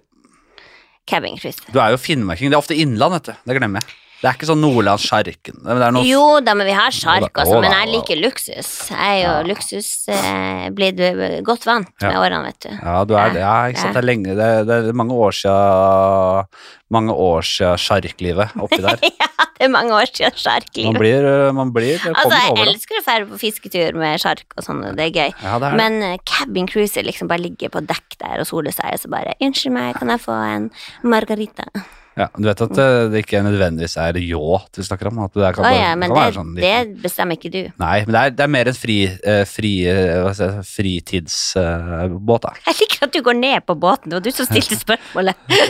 Cabin 1.09 1.37
cruise. 1.39 1.59
Du 1.73 1.79
er 1.81 1.89
jo 1.95 1.97
finnmarking. 1.99 2.51
Det 2.51 2.55
er 2.55 2.61
ofte 2.61 2.77
innland, 2.77 3.13
vet 3.17 3.31
du. 3.31 3.33
Det 3.49 3.57
glemmer 3.57 3.81
jeg. 3.81 3.97
Det 4.21 4.29
er 4.29 4.35
ikke 4.37 4.47
sånn 4.51 4.61
Nordlandssjarken. 4.61 5.63
Noe 5.65 6.03
Jo 6.05 6.25
da, 6.45 6.53
men 6.53 6.67
vi 6.69 6.75
har 6.77 6.93
sjark, 6.93 7.31
altså. 7.33 7.57
Men 7.63 7.73
jeg 7.73 7.89
liker 7.89 8.19
luksus. 8.21 8.69
Jeg 8.91 8.99
er 9.01 9.17
jo 9.17 9.31
Ja. 9.31 9.43
luksus 9.49 9.89
eh, 10.13 10.69
blitt 10.69 10.99
eh, 10.99 11.41
godt 11.41 11.65
vant 11.65 11.89
med 12.01 12.11
Ja. 12.13 12.19
årene, 12.21 12.43
vet 12.45 12.59
du. 12.59 12.69
Ja, 12.69 13.03
du 13.03 13.15
er 13.17 13.29
det. 13.33 13.41
Ja, 13.41 13.55
ikke 13.71 13.81
sant. 13.81 13.93
Det 13.95 14.03
er 14.03 14.07
lenge 14.07 14.35
Det, 14.37 14.69
er 14.69 14.93
mange 14.93 15.13
år 15.13 15.31
siden 15.33 16.45
Mange 16.91 17.13
år 17.15 17.41
siden 17.41 17.77
sjarklivet 17.79 18.51
oppi 18.59 18.77
der. 18.83 18.99
ja, 19.21 19.29
det 19.57 19.65
er 19.65 19.69
mange 19.69 19.95
år 19.95 20.05
siden 20.11 20.85
Man 20.85 20.99
blir, 20.99 21.53
man 21.53 21.71
blir 21.71 21.97
Altså, 22.11 22.35
jeg 22.35 22.51
over 22.51 22.65
elsker 22.67 22.99
å 22.99 23.05
dra 23.05 23.25
på 23.25 23.39
fisketur 23.39 23.95
med 23.95 24.19
sjark 24.19 24.45
og 24.57 24.63
sånn, 24.63 24.83
det 24.95 25.07
er 25.07 25.15
gøy. 25.15 25.33
Ja, 25.41 25.57
det 25.57 25.71
er. 25.71 25.77
Men 25.79 26.03
uh, 26.03 26.17
cabin 26.25 26.67
cruiser 26.67 27.03
liksom 27.07 27.27
bare 27.31 27.41
ligger 27.41 27.69
på 27.69 27.81
dekk 27.87 28.19
der 28.19 28.43
og 28.43 28.45
soler 28.45 28.75
seg, 28.75 28.93
og 28.93 28.99
så 28.99 29.09
bare 29.09 29.33
'Unnskyld 29.41 29.71
meg, 29.73 29.95
kan 29.95 30.09
jeg 30.09 30.19
få 30.19 30.35
en 30.35 30.69
margarita?' 31.01 31.71
Ja, 32.19 32.25
du 32.35 32.43
vet 32.43 32.59
at 32.65 32.79
eh, 32.83 33.05
det 33.13 33.21
ikke 33.23 33.39
nødvendigvis 33.45 33.93
er 34.01 34.17
ljå 34.19 34.57
vi 34.75 34.83
snakker 34.83 35.07
om? 35.07 35.19
At 35.23 35.33
det 35.37 35.51
kan 35.55 35.63
bare, 35.63 35.77
ja, 35.79 35.91
men 35.95 36.11
kan 36.11 36.25
det, 36.27 36.33
sånn 36.35 36.49
det 36.57 36.73
bestemmer 37.03 37.37
ikke 37.39 37.51
du. 37.53 37.61
Nei, 37.79 38.01
men 38.03 38.11
det 38.15 38.21
er, 38.21 38.33
det 38.35 38.43
er 38.45 38.51
mer 38.51 38.67
en 38.71 38.75
fri, 38.77 38.97
eh, 39.07 39.43
fri, 39.47 39.71
eh, 39.87 40.27
si, 40.35 40.49
fritidsbåt, 40.73 42.43
da. 42.45 42.51
Jeg 42.67 42.79
liker 42.81 43.05
at 43.07 43.13
du 43.15 43.21
går 43.25 43.37
ned 43.39 43.63
på 43.67 43.75
båten, 43.79 44.11
det 44.11 44.17
var 44.19 44.25
du 44.25 44.31
som 44.35 44.47
stilte 44.49 44.77
spørsmålet. 44.85 45.39
Nei, 45.47 45.61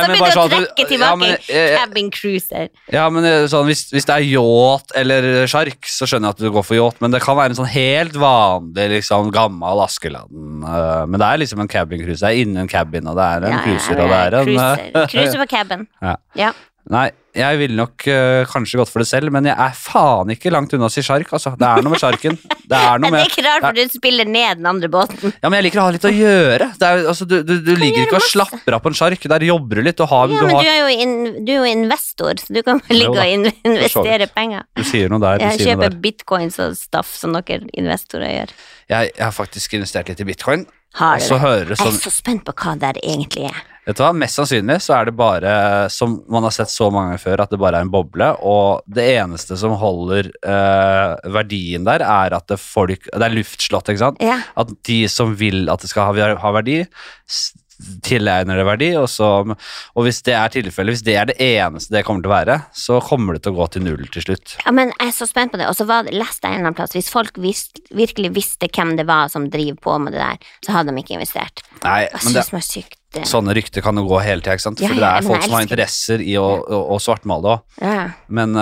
så 0.00 0.08
begynner 0.10 0.16
du 0.16 0.24
å 0.24 0.36
sånn 0.38 0.50
du- 0.50 0.56
trekke 0.56 0.82
ja, 0.82 0.88
tilbake 0.92 1.30
eh, 1.52 1.76
cabin 1.76 2.10
cruiser. 2.14 2.70
Ja, 2.92 3.04
men 3.12 3.28
sånn, 3.52 3.68
hvis, 3.68 3.84
hvis 3.92 4.08
det 4.08 4.16
er 4.16 4.26
yacht 4.30 4.96
eller 4.96 5.28
sjark, 5.50 5.84
så 5.90 6.08
skjønner 6.08 6.32
jeg 6.32 6.38
at 6.38 6.44
du 6.46 6.50
går 6.56 6.66
for 6.66 6.78
yacht, 6.78 7.00
men 7.04 7.12
det 7.14 7.20
kan 7.24 7.36
være 7.38 7.52
en 7.54 7.60
sånn 7.60 7.70
helt 7.72 8.16
vanlig, 8.20 8.88
liksom, 8.96 9.28
gammel 9.34 9.84
Askeladden. 9.84 10.64
men 10.64 11.20
det 11.20 11.26
er 11.28 11.42
liksom 11.44 11.60
en 11.62 11.70
cabincruise. 11.70 12.22
Det 12.24 12.32
er 12.32 12.42
innen 12.46 12.68
cabin, 12.70 13.06
og 13.12 13.20
det 13.20 13.28
er 13.28 13.44
en 13.46 13.52
Ja, 13.52 13.60
ja, 13.60 13.64
cruiser, 13.66 14.00
og 14.00 14.08
det 14.08 14.18
er 14.24 14.38
en 14.40 14.50
cruiser. 14.50 15.10
Cruiser 15.12 15.42
på 15.44 15.48
cabin. 15.52 15.75
Ja. 16.02 16.16
Ja. 16.38 16.54
Nei, 16.86 17.08
jeg 17.34 17.58
ville 17.58 17.74
nok 17.74 18.04
uh, 18.06 18.44
kanskje 18.46 18.78
gått 18.78 18.90
for 18.92 19.02
det 19.02 19.08
selv, 19.10 19.32
men 19.34 19.48
jeg 19.48 19.58
er 19.58 19.72
faen 19.74 20.30
ikke 20.30 20.52
langt 20.54 20.70
unna 20.76 20.86
å 20.86 20.92
si 20.92 21.02
sjark, 21.02 21.32
altså. 21.34 21.50
Det 21.58 21.66
er 21.66 21.82
noe 21.82 21.90
med 21.96 21.98
sjarken. 21.98 22.36
Det 22.62 22.78
er 22.78 23.00
noe 23.02 23.10
med 23.10 23.18
det 23.18 23.24
er 23.24 23.32
ikke 23.32 23.42
rart, 23.42 23.64
for 23.64 23.74
du 23.74 23.96
spiller 23.96 24.30
ned 24.30 24.60
den 24.60 24.68
andre 24.70 24.90
båten. 24.94 25.34
Ja, 25.42 25.50
men 25.50 25.58
jeg 25.58 25.66
liker 25.66 25.82
å 25.82 25.88
ha 25.88 25.96
litt 25.96 26.06
å 26.06 26.14
gjøre. 26.14 26.70
Det 26.78 26.86
er, 26.86 27.02
altså, 27.10 27.26
du 27.26 27.40
du, 27.42 27.56
du 27.66 27.72
ligger 27.74 28.06
ikke 28.06 28.20
og 28.20 28.28
slapper 28.28 28.78
av 28.78 28.84
på 28.86 28.94
en 28.94 28.98
sjark. 29.02 29.26
Der 29.34 29.46
jobber 29.48 29.82
du 29.82 29.86
litt 29.88 30.04
og 30.06 30.12
har, 30.14 30.30
Ja, 30.30 30.38
du, 30.38 30.46
men 30.46 30.54
har 30.60 30.62
du 30.62 30.72
er 30.76 30.94
in, 30.94 31.18
du 31.42 31.52
er 31.56 31.58
jo 31.58 31.68
investor, 31.74 32.38
så 32.38 32.54
du 32.54 32.62
kan 32.70 32.82
ligge 32.94 33.18
og 33.18 33.52
investere 33.66 34.30
penger. 34.38 34.70
du 34.78 34.86
sier 34.86 35.10
noe 35.10 35.26
der. 35.26 35.42
Du 35.42 35.48
Jeg 35.48 35.66
kjøper 35.66 35.88
der. 35.90 36.00
bitcoins 36.06 36.62
og 36.62 36.78
stuff 36.78 37.14
som 37.18 37.34
dere 37.34 37.66
investorer 37.74 38.30
gjør. 38.30 38.58
Jeg, 38.94 39.10
jeg 39.10 39.24
har 39.26 39.34
faktisk 39.34 39.74
investert 39.74 40.14
litt 40.14 40.22
i 40.22 40.30
bitcoin, 40.30 40.68
Har 41.02 41.18
du 41.18 41.26
det 41.26 41.74
Jeg 41.74 41.82
sånn 41.82 41.96
er 41.98 42.04
så 42.06 42.14
spent 42.14 42.46
på 42.46 42.54
hva 42.54 42.78
det 42.78 43.00
egentlig 43.02 43.50
er. 43.50 43.64
Vet 43.86 44.00
du 44.00 44.02
hva, 44.02 44.12
Mest 44.18 44.40
sannsynlig 44.40 44.80
så 44.82 44.96
er 44.96 45.08
det 45.08 45.14
bare, 45.18 45.50
som 45.94 46.16
man 46.32 46.42
har 46.46 46.54
sett 46.54 46.72
så 46.72 46.88
mange 46.90 47.12
ganger 47.12 47.22
før, 47.22 47.42
at 47.44 47.52
det 47.54 47.60
bare 47.62 47.78
er 47.78 47.86
en 47.86 47.92
boble. 47.92 48.32
Og 48.42 48.82
det 48.90 49.04
eneste 49.20 49.58
som 49.60 49.76
holder 49.78 50.32
eh, 50.42 51.12
verdien 51.36 51.86
der, 51.86 52.02
er 52.02 52.34
at 52.34 52.48
det, 52.50 52.58
folk, 52.62 53.06
det 53.12 53.28
er 53.28 53.36
luftslott. 53.36 53.92
ikke 53.92 54.02
sant? 54.02 54.18
Ja. 54.24 54.40
At 54.58 54.74
de 54.90 55.04
som 55.12 55.36
vil 55.38 55.70
at 55.70 55.86
det 55.86 55.92
skal 55.92 56.10
ha, 56.10 56.32
ha 56.42 56.52
verdi, 56.58 56.80
tilegner 58.02 58.58
det 58.58 58.64
verdi. 58.66 58.88
Og, 58.98 59.06
så, 59.10 59.28
og 59.46 60.06
hvis 60.06 60.22
det 60.26 60.34
er 60.36 60.52
tilfellet, 60.52 60.96
hvis 60.96 61.04
det 61.06 61.16
er 61.20 61.30
det 61.30 61.36
eneste 61.42 61.94
det 61.96 62.04
kommer 62.06 62.24
til 62.24 62.32
å 62.32 62.36
være, 62.36 62.58
så 62.76 63.00
kommer 63.04 63.36
det 63.36 63.44
til 63.46 63.54
å 63.54 63.60
gå 63.60 63.68
til 63.74 63.86
null 63.86 64.06
til 64.12 64.26
slutt. 64.28 64.56
ja, 64.64 64.74
men 64.74 64.92
jeg 64.94 65.10
er 65.12 65.16
så 65.16 65.28
spent 65.30 65.54
på 65.54 65.60
det. 65.60 65.68
Og 65.70 65.78
så 65.78 65.86
leste 65.86 66.10
jeg 66.10 66.56
en 66.56 66.58
eller 66.58 66.70
annen 66.70 66.78
plass, 66.78 66.96
hvis 66.96 67.12
folk 67.12 67.38
vis, 67.42 67.68
virkelig 67.94 68.32
visste 68.36 68.70
hvem 68.72 68.96
det 68.98 69.06
var 69.08 69.30
som 69.32 69.50
driver 69.52 69.78
på 69.88 69.98
med 70.02 70.16
det 70.16 70.22
der, 70.24 70.54
så 70.66 70.78
hadde 70.78 70.94
de 70.94 71.04
ikke 71.04 71.18
investert. 71.20 71.64
Nei, 71.84 72.06
Jeg 72.06 72.14
men 72.16 72.32
det, 72.32 72.46
synes 72.46 72.54
det 72.54 72.62
er 72.62 72.70
sykt. 72.72 72.95
Eh, 73.14 73.22
Sånne 73.24 73.54
rykter 73.54 73.82
kan 73.82 73.96
jo 73.96 74.06
gå 74.08 74.18
hele 74.24 74.40
tida, 74.42 74.56
ikke 74.58 74.66
sant? 74.66 74.80
Ja, 74.80 74.88
For 74.88 74.94
det 75.00 75.12
er 75.12 75.22
folk 75.28 75.42
som 75.46 75.52
har 75.58 75.62
interesser 75.68 76.20
i 76.20 76.34
å, 76.40 76.48
å, 76.66 76.82
å 76.96 77.00
svartmale 77.00 77.54
òg. 77.56 77.62
Ja. 77.80 78.10
Men 78.28 78.56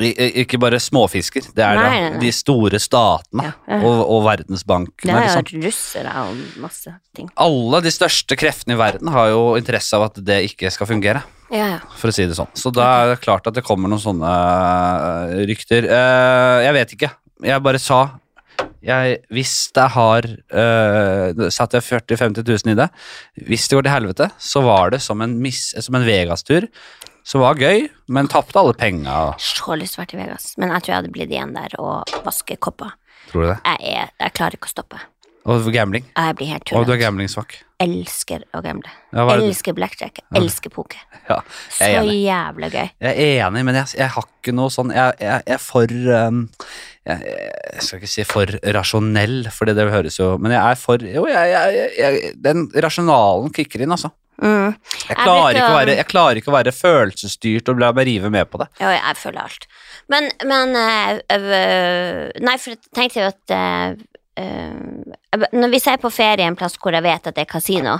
i- 0.00 0.42
ikke 0.42 0.58
bare 0.58 0.78
småfisker. 0.80 1.44
Det 1.54 1.62
er 1.62 1.76
Nei, 1.76 1.82
nei, 2.00 2.10
nei. 2.14 2.18
de 2.22 2.30
store 2.32 2.78
statene 2.80 3.44
Ja, 3.44 3.52
ja. 3.68 3.80
Og, 3.84 4.00
og 4.10 4.24
Verdensbanken. 4.24 5.04
Det 5.04 5.12
har 5.12 5.26
jo 5.28 5.34
vært 5.42 5.52
russere 5.66 6.14
og 6.24 6.40
masse 6.64 6.94
ting. 7.14 7.28
Alle 7.36 7.80
de 7.84 7.92
største 7.92 8.36
kreftene 8.40 8.74
i 8.74 8.80
verden 8.80 9.12
har 9.12 9.28
jo 9.30 9.42
interesse 9.60 9.94
av 9.94 10.08
at 10.08 10.18
det 10.24 10.40
ikke 10.48 10.72
skal 10.72 10.88
fungere, 10.88 11.22
Ja, 11.52 11.66
ja. 11.76 11.78
for 12.00 12.08
å 12.08 12.14
si 12.16 12.24
det 12.26 12.34
sånn. 12.38 12.48
Så 12.56 12.72
da 12.72 12.88
er 13.04 13.12
det 13.12 13.20
klart 13.22 13.46
at 13.46 13.54
det 13.54 13.62
kommer 13.68 13.92
noen 13.92 14.00
sånne 14.02 14.32
eh, 14.32 15.44
rykter. 15.52 15.84
Eh, 15.86 16.58
jeg 16.66 16.74
vet 16.80 16.96
ikke. 16.96 17.12
Jeg 17.52 17.62
bare 17.62 17.78
sa 17.82 18.00
jeg, 18.82 19.18
Hvis 19.32 19.54
jeg 19.76 19.94
har 19.94 20.26
uh, 20.26 21.44
Satt 21.54 21.76
jeg 21.76 21.86
40 21.86 22.16
000-50 22.16 22.48
000 22.66 22.74
i 22.74 22.78
det 22.80 22.88
Hvis 23.48 23.68
det 23.68 23.78
går 23.78 23.86
til 23.86 23.94
helvete, 23.94 24.28
så 24.42 24.64
var 24.66 24.94
det 24.94 25.02
som 25.04 25.22
en, 25.24 25.36
som 25.52 25.98
en 25.98 26.06
Vegas-tur. 26.06 26.68
Som 27.22 27.44
var 27.44 27.60
gøy, 27.60 27.86
men 28.10 28.26
tapte 28.26 28.58
alle 28.58 28.74
penga. 28.74 29.36
Så 29.38 29.76
lyst 29.78 29.94
til 29.94 30.00
å 30.00 30.02
være 30.02 30.10
til 30.10 30.22
Vegas, 30.24 30.48
men 30.58 30.72
jeg 30.74 30.82
tror 30.82 30.90
jeg 30.90 30.98
hadde 30.98 31.14
blitt 31.14 31.30
igjen 31.30 31.54
der 31.54 31.76
og 31.78 32.16
vaske 32.26 32.56
kopper. 32.58 32.96
Tror 33.30 33.44
du 33.44 33.50
det? 33.52 33.58
Jeg, 33.62 33.92
er, 33.94 34.14
jeg 34.24 34.34
klarer 34.34 34.58
ikke 34.58 34.70
å 34.70 34.72
stoppe. 34.72 34.98
Og 35.42 35.66
gambling. 35.74 36.04
Jeg 36.14 36.34
blir 36.38 36.50
helt 36.52 36.70
Og 36.78 36.84
du 36.86 36.92
er 36.94 37.00
gamblingsvak. 37.00 37.56
Elsker 37.82 38.44
å 38.54 38.60
gamble. 38.62 38.90
Ja, 39.10 39.24
er 39.24 39.40
det? 39.40 39.48
Elsker 39.48 39.74
blackjack. 39.74 40.22
Elsker 40.38 40.70
poker. 40.70 41.02
Ja, 41.30 41.36
Så 41.70 41.86
er 41.86 42.08
jævla 42.10 42.66
gøy. 42.66 42.88
Jeg 43.00 43.10
er 43.22 43.44
enig, 43.46 43.60
men 43.66 43.76
jeg, 43.78 43.92
jeg 44.00 44.10
har 44.10 44.24
ikke 44.26 44.52
noe 44.58 44.72
sånn 44.74 44.90
Jeg, 44.90 45.14
jeg, 45.22 45.44
jeg 45.46 45.54
er 45.54 45.60
for 45.62 45.94
um, 46.26 46.40
jeg, 47.06 47.18
jeg 47.74 47.82
skal 47.82 47.98
ikke 47.98 48.10
si 48.12 48.24
for 48.28 48.46
rasjonell, 48.76 49.48
for 49.50 49.66
det 49.66 49.88
høres 49.90 50.18
jo 50.20 50.36
Men 50.38 50.52
jeg 50.54 50.62
er 50.62 50.76
for 50.78 51.02
Jo, 51.02 51.24
jeg, 51.26 51.88
jeg, 51.98 52.34
den 52.44 52.68
rasjonalen 52.84 53.50
kicker 53.56 53.82
inn, 53.82 53.90
altså. 53.96 54.12
Mm. 54.42 54.72
Jeg 55.08 55.16
klarer, 55.18 55.54
ikke 55.58 55.66
å 55.70 55.74
være, 55.76 55.96
jeg 55.98 56.06
klarer 56.10 56.38
ikke 56.40 56.50
å 56.50 56.54
være 56.56 56.72
følelsesstyrt 56.74 57.68
og 57.70 57.78
la 57.82 57.90
meg 57.94 58.06
rive 58.08 58.30
med 58.32 58.48
på 58.50 58.58
det. 58.62 58.66
Jo, 58.80 58.88
jeg 58.94 59.18
føler 59.20 59.42
alt. 59.44 59.66
Men, 60.10 60.30
men 60.50 60.72
øh, 60.78 62.30
Nei, 62.42 62.56
for 62.58 62.72
jeg 62.74 62.80
tenkte 62.96 63.22
jo 63.22 63.28
at 63.30 63.54
øh, 63.54 64.00
Når 65.52 65.68
Hvis 65.74 65.86
jeg 65.86 65.94
er 65.98 66.02
på 66.02 66.10
ferie 66.12 66.46
en 66.48 66.56
plass 66.58 66.78
hvor 66.80 66.94
jeg 66.96 67.04
vet 67.04 67.28
at 67.30 67.36
det 67.36 67.44
er 67.46 67.50
kasino, 67.52 67.98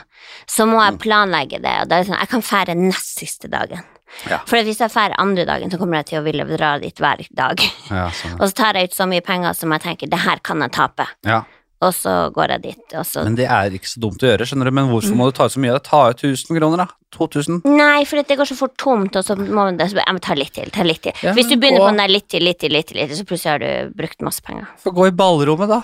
så 0.50 0.66
må 0.66 0.78
Mm. 0.80 0.84
jeg 0.88 0.98
planlegge 1.04 1.62
det. 1.62 1.74
Og 1.82 1.88
da 1.90 1.96
er 1.98 2.02
det 2.02 2.10
sånn, 2.10 2.20
Jeg 2.20 2.32
kan 2.32 2.42
fære 2.42 2.74
nest 2.78 3.18
siste 3.20 3.48
dagen. 3.52 3.82
Ja. 4.30 4.38
For 4.46 4.62
hvis 4.62 4.78
jeg 4.84 4.92
drar 4.94 5.14
andre 5.18 5.44
dagen, 5.48 5.70
så 5.72 5.78
kommer 5.80 6.02
jeg 6.02 6.10
til 6.12 6.20
å 6.20 6.26
ville 6.26 6.44
dra 6.56 6.74
dit 6.82 6.94
hver 7.02 7.24
dag. 7.34 7.64
Ja, 7.90 8.08
sånn. 8.20 8.38
Og 8.40 8.46
så 8.50 8.54
tar 8.62 8.78
jeg 8.78 8.90
ut 8.92 8.94
så 9.00 9.08
mye 9.10 9.24
penger 9.24 9.56
som 9.58 9.72
jeg 9.76 9.84
tenker 9.88 10.12
det 10.12 10.22
her 10.26 10.42
kan 10.44 10.60
jeg 10.64 10.72
tape. 10.78 11.08
ja. 11.26 11.42
Og 11.82 11.90
så 11.90 12.30
går 12.30 12.52
jeg 12.54 12.62
dit, 12.62 12.92
Men 13.24 13.34
det 13.34 13.48
er 13.50 13.74
ikke 13.74 13.88
så 13.90 13.98
dumt 13.98 14.22
å 14.22 14.28
gjøre, 14.28 14.46
skjønner 14.46 14.68
du. 14.70 14.74
Men 14.78 14.86
hvorfor 14.86 15.16
må 15.18 15.26
du 15.26 15.32
ta 15.34 15.48
ut 15.48 15.54
så 15.56 15.58
mye? 15.58 15.80
Ta 15.82 16.02
ut 16.12 16.20
1000 16.22 16.54
kroner, 16.54 16.78
da. 16.84 16.86
2000. 17.10 17.56
Nei, 17.66 18.04
for 18.06 18.22
det 18.22 18.36
går 18.38 18.46
så 18.46 18.54
fort 18.54 18.76
tomt, 18.78 19.16
og 19.18 19.24
så 19.26 19.34
må 19.34 19.64
det, 19.74 19.88
så 19.90 19.98
jeg 19.98 20.14
må 20.14 20.22
ta 20.22 20.36
litt 20.38 20.52
til. 20.54 20.70
Ta 20.70 20.86
litt 20.86 21.02
til. 21.02 21.10
Ja, 21.26 21.32
Hvis 21.34 21.50
du 21.50 21.56
begynner 21.56 21.82
gå- 21.82 21.88
på 21.88 21.90
den 21.90 21.98
der 22.04 22.12
litt 22.14 22.28
til, 22.30 22.46
litt 22.46 22.60
til, 22.62 22.70
litt 22.70 22.86
til, 22.86 23.10
så 23.18 23.26
plutselig 23.26 23.50
har 23.50 23.58
du 23.58 23.90
brukt 23.98 24.22
masse 24.22 24.40
penger. 24.46 24.70
Få 24.78 24.94
gå 24.94 25.08
i 25.10 25.10
ballrommet, 25.10 25.74
da. 25.74 25.82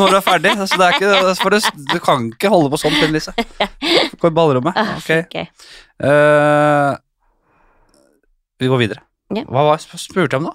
Når 0.00 0.14
du 0.14 0.16
er 0.16 0.24
ferdig. 0.24 0.56
Altså, 0.56 0.80
det 0.80 0.88
er 0.88 0.96
ikke, 0.96 1.60
du, 1.60 1.84
du 1.92 2.00
kan 2.08 2.26
ikke 2.32 2.48
holde 2.56 2.72
på 2.72 2.80
sånn, 2.80 2.96
Lise. 3.12 3.36
Gå 4.24 4.32
i 4.32 4.36
ballrommet. 4.40 4.80
Ok. 4.96 5.10
okay. 5.26 5.46
Eh, 6.00 6.96
vi 8.64 8.72
går 8.72 8.82
videre. 8.86 9.04
Ja. 9.34 9.44
Hva 9.48 9.68
var 9.70 9.82
spurte 9.82 10.36
jeg 10.36 10.42
om 10.42 10.50
nå? 10.50 10.54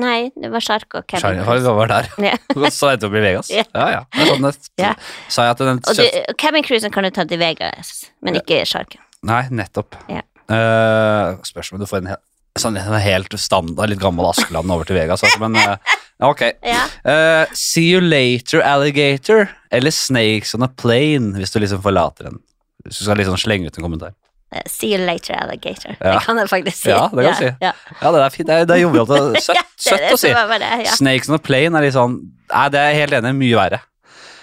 Nei, 0.00 0.30
det 0.38 0.52
var 0.52 0.62
sjark 0.62 0.94
og 0.94 1.06
Kevin. 1.10 1.40
Shark 1.42 1.64
hva 1.66 1.74
var 1.74 1.90
der? 1.90 2.08
Ja. 2.30 2.36
Så 2.70 2.92
endte 2.92 3.08
vi 3.08 3.10
opp 3.10 3.18
i 3.18 3.22
Vegas. 3.24 3.50
Ja. 3.50 3.64
Ja, 3.74 3.86
ja. 3.96 4.02
Det 4.14 4.26
sånn 4.28 4.46
det, 4.46 4.52
Ja. 4.78 4.92
Sa 5.28 5.48
jeg 5.48 5.56
at 5.56 5.62
den 5.66 5.80
Og 5.82 5.98
du, 5.98 6.34
cabin 6.38 6.66
cruisen 6.66 6.94
kan 6.94 7.06
du 7.06 7.10
ta 7.14 7.26
til 7.26 7.40
Vegas, 7.42 8.10
men 8.22 8.38
ikke 8.38 8.62
sjarken. 8.68 9.02
Nei, 9.26 9.42
nettopp. 9.52 9.98
Ja. 10.08 10.22
Uh, 10.50 11.38
spørs 11.46 11.72
om 11.74 11.82
du 11.82 11.86
får 11.90 12.04
en 12.04 12.14
sånn 12.58 12.78
helt 12.78 13.34
standard, 13.38 13.90
litt 13.90 14.02
gammel 14.02 14.30
Askeland 14.30 14.70
over 14.70 14.86
til 14.86 14.98
Vegas. 14.98 15.24
Altså, 15.26 15.42
men 15.42 15.58
uh, 15.58 15.98
ok. 16.30 16.46
Ja. 16.66 16.84
Eh, 17.06 17.52
see 17.56 17.90
you 17.90 18.00
later, 18.02 18.62
alligator. 18.66 19.48
Eller 19.74 19.94
snakes 19.94 20.54
on 20.54 20.66
a 20.66 20.70
plane, 20.70 21.34
hvis 21.38 21.54
du 21.54 21.60
liksom 21.62 21.82
forlater 21.84 22.30
den. 22.30 22.40
Hvis 22.86 23.02
du 23.02 23.06
skal 23.06 23.20
liksom 23.20 23.38
slenge 23.40 23.70
ut 23.70 23.78
en 23.78 23.86
kommentar. 23.86 24.16
Eh, 24.52 24.62
See 24.66 24.90
you 24.94 24.98
later, 25.06 25.34
alligator. 25.38 25.94
Ja. 26.00 26.16
Det 26.16 26.24
kan 26.26 26.38
jeg 26.42 26.48
faktisk 26.50 26.80
si. 26.82 26.90
Ja, 26.90 27.04
det 27.12 27.24
kan 27.24 27.36
du 27.36 27.38
si. 27.38 27.50
Ja. 27.62 27.72
Ja, 28.00 28.10
det 28.16 28.22
er 28.24 28.34
fint. 28.34 28.48
Det 28.48 28.56
er, 28.56 28.64
det 28.66 28.80
jovialt 28.80 29.12
og 29.14 29.36
søtt, 29.46 29.54
Det 29.56 29.84
søtt 29.84 30.00
det 30.08 30.12
å 30.16 30.18
si. 30.18 30.96
Snakes 30.96 31.30
on 31.30 31.38
a 31.38 31.42
plane 31.50 31.78
er 31.78 31.86
litt 31.86 31.94
sånn 31.96 32.18
Nei, 32.50 32.66
det 32.74 32.80
er 32.82 32.88
jeg 32.90 33.00
helt 33.04 33.18
enig. 33.20 33.32
Mye 33.38 33.56
verre. 33.60 33.80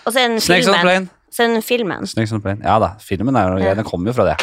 Og 0.07 0.13
så 0.13 0.21
den 0.23 0.37
Snakes 0.39 0.69
on 0.71 0.77
a 0.77 0.79
filmen. 0.79 1.09
plane. 1.37 1.61
Filmen. 1.61 2.07
Snakes 2.07 2.31
on 2.31 2.39
a 2.39 2.45
plane. 2.45 2.63
Ja 2.63 2.77
da, 2.79 2.93
filmen 3.03 3.35
er 3.35 3.51
jo 3.51 3.57
Ja. 3.65 3.73
Den 3.75 3.85
kommer 3.85 4.13
jo 4.13 4.15
fra 4.21 4.29
det. 4.29 4.37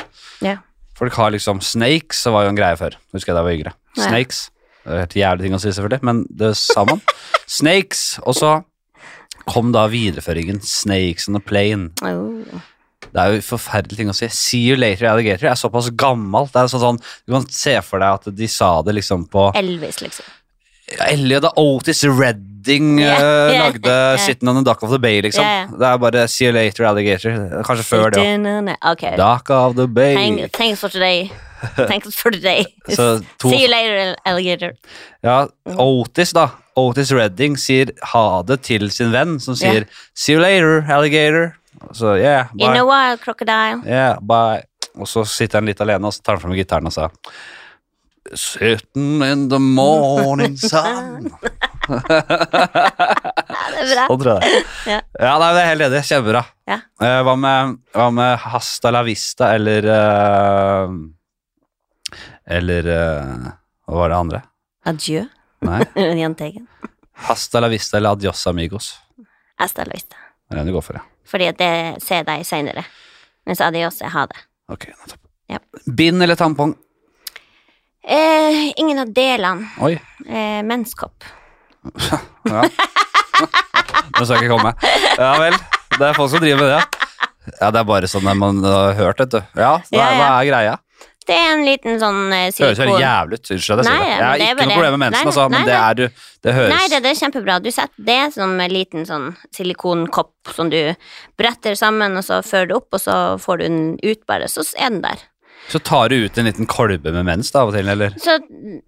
Ja. 0.44 0.58
Folk 0.98 1.16
har 1.18 1.32
liksom 1.32 1.62
Snakes 1.64 2.20
så 2.22 2.30
var 2.34 2.44
jo 2.44 2.52
en 2.52 2.58
greie 2.60 2.76
før. 2.78 2.98
Husker 3.16 3.32
jeg 3.32 3.38
da 3.38 3.40
jeg 3.40 3.48
var 3.48 3.56
yngre. 3.56 3.72
Snakes. 3.96 4.42
Det 4.84 4.92
er 4.92 5.00
helt 5.06 5.16
jævlig 5.16 5.46
ting 5.46 5.54
å 5.56 5.58
si, 5.62 5.72
selvfølgelig, 5.72 6.04
men 6.04 6.20
det 6.28 6.52
sa 6.60 6.84
man. 6.84 7.00
Snakes. 7.58 8.02
Og 8.28 8.36
så 8.36 8.52
kom 9.48 9.72
da 9.72 9.86
videreføringen 9.88 10.60
Snakes 10.60 11.26
on 11.32 11.40
a 11.40 11.40
plane. 11.40 11.88
Oh. 12.04 12.60
Det 13.12 13.20
er 13.20 13.34
jo 13.36 13.42
forferdelige 13.46 13.96
ting 14.00 14.10
å 14.10 14.14
si. 14.16 14.28
See 14.28 14.62
you 14.68 14.76
later, 14.76 15.06
alligator 15.10 15.50
er 15.50 15.58
såpass 15.60 15.90
gammelt. 15.90 16.52
Det 16.54 16.62
er 16.62 16.72
sånn, 16.72 16.80
sånn, 16.80 17.02
du 17.26 17.32
kan 17.36 17.46
se 17.50 17.76
for 17.82 18.02
deg 18.02 18.08
at 18.20 18.36
de 18.36 18.48
sa 18.48 18.70
det 18.82 18.94
liksom 19.00 19.28
på 19.30 19.50
Elvis, 19.54 20.00
liksom. 20.04 20.24
Elliot 21.00 21.42
da 21.42 21.50
Otis 21.56 22.02
Redding 22.04 22.98
yeah, 23.00 23.20
yeah, 23.22 23.62
lagde 23.64 23.88
yeah. 23.88 24.16
'Sitting 24.20 24.48
on 24.48 24.58
the 24.58 24.64
Duck 24.66 24.82
of 24.84 24.90
the 24.90 24.98
Bay', 24.98 25.22
liksom. 25.22 25.42
Ja, 25.44 25.62
ja. 25.64 25.66
Det 25.78 25.86
er 25.88 25.98
bare 25.98 26.26
'See 26.28 26.44
you 26.46 26.52
later, 26.52 26.84
alligator'. 26.84 27.62
Kanskje 27.64 27.84
før 27.88 28.10
det 28.12 28.20
òg. 28.20 28.76
Ok. 28.92 29.16
Dock 29.16 29.50
of 29.50 29.76
the 29.76 29.86
Bay. 29.88 30.14
Thank, 30.14 30.52
thanks 30.52 30.80
for 30.80 30.88
today. 30.88 31.30
Thanks 31.88 32.14
for 32.14 32.30
today. 32.30 32.66
Så 32.88 33.24
to- 33.38 33.48
See 33.50 33.62
you 33.62 33.68
later, 33.70 34.14
alligator. 34.26 34.72
Ja, 35.24 35.46
Otis, 35.78 36.32
da. 36.32 36.50
Otis 36.76 37.12
Redding 37.14 37.56
sier 37.56 37.92
ha 38.12 38.42
det 38.42 38.60
til 38.66 38.90
sin 38.90 39.12
venn, 39.12 39.38
som 39.40 39.54
sier 39.56 39.86
'See 40.14 40.34
you 40.34 40.40
later, 40.42 40.82
alligator'. 40.88 41.54
Så 41.92 42.16
yeah, 42.16 42.52
In 42.58 42.76
a 42.76 42.84
while, 42.84 43.18
crocodile. 43.22 43.82
Yeah, 43.86 44.20
bye. 44.22 44.64
Og 44.94 45.10
så 45.10 45.24
sitter 45.26 45.58
han 45.58 45.68
litt 45.68 45.82
alene, 45.82 46.06
og 46.06 46.14
så 46.14 46.22
tar 46.22 46.38
han 46.38 46.44
fram 46.46 46.56
gitaren 46.56 46.90
og 46.90 46.94
sa 46.94 47.10
Sitting 48.34 49.20
in 49.26 49.48
the 49.50 49.58
morning 49.60 50.56
sun. 50.56 51.28
Det 53.74 53.80
er 53.82 53.90
bra. 53.90 54.06
Sånn 54.08 54.20
tror 54.22 54.30
jeg 54.32 54.40
det. 54.40 54.62
Ja. 54.94 54.98
ja, 55.20 55.34
nei, 55.40 55.50
det 55.56 55.60
er 55.60 55.68
helt 55.70 55.86
enig. 55.86 56.00
Kjempebra. 56.08 56.42
Ja. 56.70 56.78
Eh, 57.04 57.20
hva, 57.26 57.34
med, 57.40 57.76
hva 57.96 58.08
med 58.14 58.32
Hasta 58.44 58.92
la 58.94 59.02
vista 59.04 59.50
eller 59.56 59.88
uh, 59.88 60.94
Eller 62.56 62.88
uh, 62.88 63.46
Hva 63.88 64.00
var 64.00 64.12
det 64.12 64.18
andre? 64.20 64.42
Adjø. 64.88 65.24
Nei. 65.64 65.80
Jentegen. 66.22 66.66
Hasta 67.28 67.62
la 67.64 67.70
vista 67.72 67.96
eller 67.96 68.16
adios 68.16 68.46
amigos. 68.50 68.94
Hasta 69.60 69.86
la 69.88 69.96
vista. 69.96 70.23
Det 70.54 70.60
er 70.60 70.64
det 70.64 70.70
du 70.70 70.76
går 70.78 70.84
for, 70.86 70.96
ja. 71.00 71.04
Fordi 71.26 71.46
at 71.50 71.58
det 71.58 71.70
ser 72.04 72.24
deg 72.28 72.44
seinere. 72.46 72.84
Mens 73.48 73.60
adios 73.64 73.98
er 74.04 74.12
ha 74.14 74.26
det. 74.30 74.38
Ok, 74.70 74.86
nettopp. 74.92 75.20
Ja. 75.50 75.58
Bind 75.84 76.22
eller 76.24 76.38
tampong? 76.38 76.76
Eh, 78.04 78.72
ingen 78.76 78.98
av 79.02 79.10
delene. 79.16 79.68
Oi. 79.84 79.96
Eh, 80.28 80.60
menskopp. 80.66 81.24
Ja. 82.44 82.60
Nå 84.14 84.24
skal 84.28 84.36
ikke 84.44 84.50
komme. 84.52 84.70
Ja 85.18 85.30
vel. 85.40 85.54
Det 85.96 86.06
er 86.10 86.16
folk 86.16 86.30
som 86.30 86.42
driver 86.42 86.60
med 86.60 86.68
det, 86.70 86.76
ja. 86.76 87.70
Det 87.72 87.80
er 87.80 87.86
bare 87.88 88.08
sånn 88.08 88.26
man 88.38 88.60
har 88.64 88.92
hørt, 88.98 89.20
vet 89.24 89.32
du. 89.32 89.38
Ja, 89.58 89.70
hva, 89.80 89.96
Ja, 89.96 90.04
ja. 90.04 90.18
hva 90.20 90.28
er 90.42 90.48
greia? 90.50 90.74
Det 91.26 91.34
er 91.34 91.52
en 91.54 91.64
liten 91.64 91.98
sånn 92.00 92.32
eh, 92.36 92.50
Det 92.52 92.60
høres 92.66 92.78
helt 92.84 93.00
jævlig 93.00 93.38
ut. 93.40 93.50
Unnskyld 93.54 93.80
at 93.80 93.84
jeg 93.84 93.88
sier 93.88 93.98
Nei, 93.98 94.04
det. 94.04 94.10
men 94.10 94.18
Jeg 94.18 94.24
har 94.24 94.38
det 94.38 94.44
er 94.44 94.44
ikke 94.44 94.56
bare- 94.56 94.66
noe 94.68 94.74
problem 94.74 94.92
med 94.98 95.04
mensen, 95.04 95.24
Nei, 95.24 95.32
altså, 95.32 95.50
nei, 95.50 95.64
det 95.64 95.74
er 95.80 95.94
du 95.94 96.04
Det 96.44 96.54
høres 96.54 96.74
Nei, 96.74 96.88
det, 96.92 97.02
det 97.02 97.10
er 97.10 97.20
kjempebra. 97.22 97.58
Du 97.64 97.70
setter 97.70 98.04
det 98.10 98.32
som 98.34 98.60
en 98.60 98.70
liten 98.70 99.06
sånn 99.08 99.28
silikonkopp 99.56 100.52
som 100.54 100.68
du 100.70 100.80
bretter 101.40 101.74
sammen, 101.80 102.16
og 102.20 102.24
så 102.26 102.42
fører 102.44 102.68
du 102.68 102.74
opp, 102.76 102.88
og 102.92 103.00
så 103.00 103.14
får 103.40 103.58
du 103.58 103.64
den 103.64 103.98
ut 104.02 104.26
bare, 104.28 104.48
så 104.52 104.60
er 104.76 104.90
den 104.90 105.00
der. 105.00 105.22
Så 105.72 105.80
tar 105.80 106.10
du 106.12 106.16
ut 106.26 106.36
en 106.36 106.44
liten 106.44 106.66
kolbe 106.68 107.08
med 107.10 107.24
mens 107.24 107.50
da, 107.50 107.62
av 107.64 107.70
og 107.70 107.74
til, 107.78 107.88
eller? 107.88 108.10
Så 108.20 108.34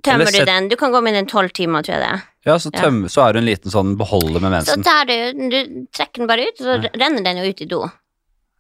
tømmer 0.05 0.27
Eller 0.27 0.27
du 0.27 0.37
sett- 0.37 0.47
den. 0.51 0.69
Du 0.69 0.77
kan 0.77 0.93
gå 0.93 1.01
med 1.03 1.15
den 1.17 1.25
tolv 1.27 1.49
timer, 1.57 1.81
tror 1.83 1.97
jeg 1.97 2.03
det 2.05 2.11
er. 2.13 2.23
Ja, 2.45 2.59
så, 2.61 2.71
tøm, 2.71 3.07
så 3.09 3.25
er 3.27 3.33
du 3.33 3.39
en 3.41 3.47
liten 3.49 3.71
sånn 3.73 3.97
beholder 3.97 4.41
med 4.45 4.53
Så 4.67 4.77
mensen. 4.77 4.85
tar 4.85 5.07
du, 5.09 5.49
du 5.49 5.87
trekker 5.97 6.21
den 6.21 6.27
bare 6.29 6.45
ut, 6.51 6.61
og 6.61 6.67
så 6.67 6.91
renner 7.01 7.25
den 7.25 7.39
jo 7.41 7.49
ut 7.49 7.63
i 7.63 7.65
do. 7.65 7.81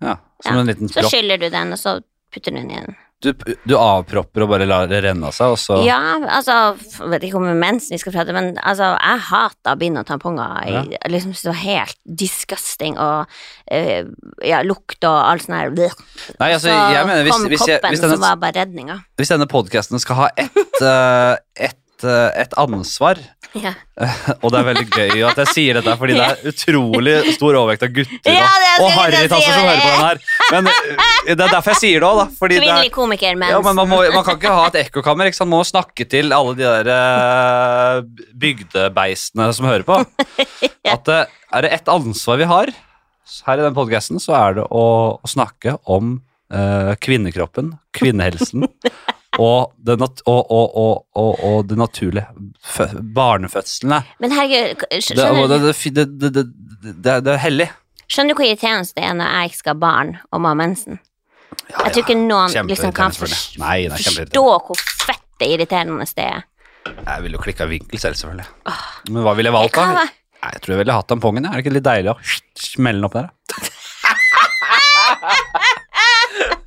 Ja, 0.00 0.16
som 0.42 0.54
Ja. 0.56 0.60
en 0.60 0.66
liten 0.66 0.88
Så 0.88 1.04
skyller 1.10 1.38
du 1.38 1.50
den, 1.50 1.72
og 1.72 1.78
så 1.78 2.00
putter 2.32 2.50
du 2.52 2.56
den 2.56 2.70
igjen. 2.70 2.96
Du, 3.24 3.30
du 3.64 3.72
avpropper 3.80 4.44
og 4.44 4.50
bare 4.50 4.66
lar 4.68 4.90
det 4.90 4.98
renne 5.06 5.30
av 5.30 5.32
seg, 5.32 5.54
og 5.54 5.60
så 5.60 5.78
Ja, 5.86 5.96
altså, 6.20 6.76
Jeg 6.76 7.12
vet 7.14 7.24
ikke 7.24 7.40
om 7.40 7.46
mensen 7.56 7.94
vi 7.94 8.00
skal 8.02 8.12
prate, 8.12 8.34
men 8.36 8.50
altså, 8.60 8.90
jeg 8.92 9.22
hater 9.30 9.78
bind 9.80 10.00
og 10.02 10.04
tamponger. 10.08 10.66
Jeg 10.92 11.12
liksom 11.14 11.32
det 11.32 11.48
var 11.48 11.62
helt 11.62 11.96
disgusting 12.04 12.98
og 13.00 13.32
eh, 13.72 14.04
ja, 14.44 14.60
lukt 14.66 15.00
og 15.08 15.16
alt 15.16 15.46
sånt 15.46 15.56
her. 15.56 15.72
Nei, 15.72 16.50
altså, 16.50 16.68
så 16.68 16.76
jeg 16.76 17.08
mener, 17.08 17.24
hvis, 17.24 17.32
kom 17.32 17.48
hvis, 17.48 17.64
jeg, 17.64 17.80
koppen, 17.80 17.96
hvis, 17.96 18.04
som 18.04 18.12
denne, 18.12 18.22
var 18.26 18.38
bare 18.44 18.58
redninga. 18.60 19.00
hvis 19.16 19.32
denne 19.32 19.48
podcasten 19.48 20.02
skal 20.02 20.20
ha 20.20 20.30
ett 20.36 20.80
uh, 20.84 21.40
et, 21.56 21.72
eh, 21.72 21.82
et 22.05 22.55
ansvar 22.61 23.20
Ja. 23.57 23.72
Og 24.42 24.51
det 24.53 24.59
er 24.59 24.66
veldig 24.66 24.84
gøy 24.90 25.22
at 25.24 25.38
jeg 25.40 25.53
sier 25.53 25.78
dette, 25.78 25.94
fordi 25.97 26.16
det 26.18 26.24
er 26.26 26.42
utrolig 26.51 27.14
stor 27.36 27.57
overvekt 27.57 27.86
av 27.86 27.92
gutter 27.97 28.34
Ja, 28.36 28.49
og, 28.82 28.90
harrytasser 28.92 29.55
som 29.55 29.64
hører 29.64 29.80
på 29.80 29.92
den 29.92 30.03
her. 30.05 30.20
Men 30.53 30.70
eh, 30.72 31.30
det 31.30 31.38
er 31.38 31.55
derfor 31.55 31.72
jeg 31.72 31.80
sier 31.80 32.05
det 32.05 32.09
òg, 32.11 32.20
da. 32.20 32.26
Fordi 32.36 32.59
det 32.59 32.66
Kvinnelig 32.66 32.92
komiker, 32.94 33.38
mens 33.40 33.55
ja, 33.55 33.62
men 33.64 33.78
man, 33.78 33.88
må, 33.88 34.03
man 34.12 34.26
kan 34.26 34.36
ikke 34.36 34.57
ha 34.59 34.66
et 34.68 34.80
ekkokammer. 34.84 35.32
Man 35.40 35.53
må 35.55 35.62
snakke 35.68 36.09
til 36.11 36.36
alle 36.36 36.57
de 36.59 36.66
der 36.66 36.92
eh, 36.97 38.26
bygdebeistene 38.44 39.49
som 39.57 39.70
hører 39.70 39.86
på. 39.88 40.03
At 40.97 41.12
eh, 41.12 41.38
er 41.57 41.66
det 41.66 41.72
ett 41.78 41.88
ansvar 41.92 42.42
vi 42.42 42.51
har 42.51 42.74
her 43.47 43.59
i 43.59 43.64
den 43.64 43.74
podkasten, 43.74 44.20
så 44.22 44.36
er 44.38 44.61
det 44.61 44.68
å, 44.70 44.86
å 45.18 45.28
snakke 45.30 45.76
om 45.90 46.18
uh, 46.55 46.92
kvinnekroppen, 47.03 47.72
kvinnehelsen 47.97 48.68
og 49.43 49.72
det, 49.84 49.99
nat 50.01 50.22
og, 50.26 50.51
og, 50.51 50.76
og, 51.16 51.64
det 51.68 51.76
naturlige. 51.80 52.26
Fø 52.64 52.87
barnefødslene. 53.16 54.03
Men 54.22 54.32
herregud, 54.37 54.87
skjønner, 55.01 55.49
du- 55.49 55.53
det, 55.53 55.74
det, 55.97 56.30
det, 56.32 56.45
det, 56.87 57.24
det, 57.24 57.32
er- 57.34 57.43
hellig. 57.43 57.68
skjønner 58.09 58.34
du 58.34 58.41
hvor 58.41 58.47
irriterende 58.49 58.93
det 58.97 59.05
er 59.05 59.14
når 59.18 59.32
jeg 59.37 59.51
ikke 59.53 59.61
skal 59.62 59.74
ha 59.74 59.80
barn 59.87 60.16
og 60.30 60.41
må 60.41 60.53
ha 60.53 60.59
mensen? 60.59 60.99
Jeg 61.66 61.93
tror 61.93 62.03
ikke 62.05 62.18
noen 62.20 62.53
liksom 62.68 62.93
kan 62.95 63.14
selvfølgelig. 63.16 63.61
Nei, 63.62 63.76
er 63.87 63.97
forstå 63.97 64.45
hvor 64.68 64.76
fett 65.07 65.24
det 65.41 65.49
irriterende 65.55 66.07
det 66.16 66.26
er. 66.26 66.45
Jeg 66.87 67.22
ville 67.24 67.37
jo 67.37 67.43
klikka 67.43 67.66
vinkel 67.66 67.99
selv, 67.99 68.14
selvfølgelig. 68.14 68.47
Men 69.11 69.24
hva 69.26 69.32
ville 69.34 69.51
jeg 69.51 69.57
valgt, 69.57 69.74
da? 69.74 70.07
Jeg 70.47 70.61
tror 70.62 70.72
jeg 70.76 70.80
ville 70.84 70.95
hatt 70.95 71.09
tampongen. 71.11 71.47
Er 71.49 71.57
det 71.59 71.64
ikke 71.64 71.74
litt 71.74 71.87
deilig 71.89 72.12
å 72.12 72.18
smelle 72.55 73.01
den 73.01 73.09
opp 73.09 73.16
der? 73.16 73.26
da? 73.26 73.32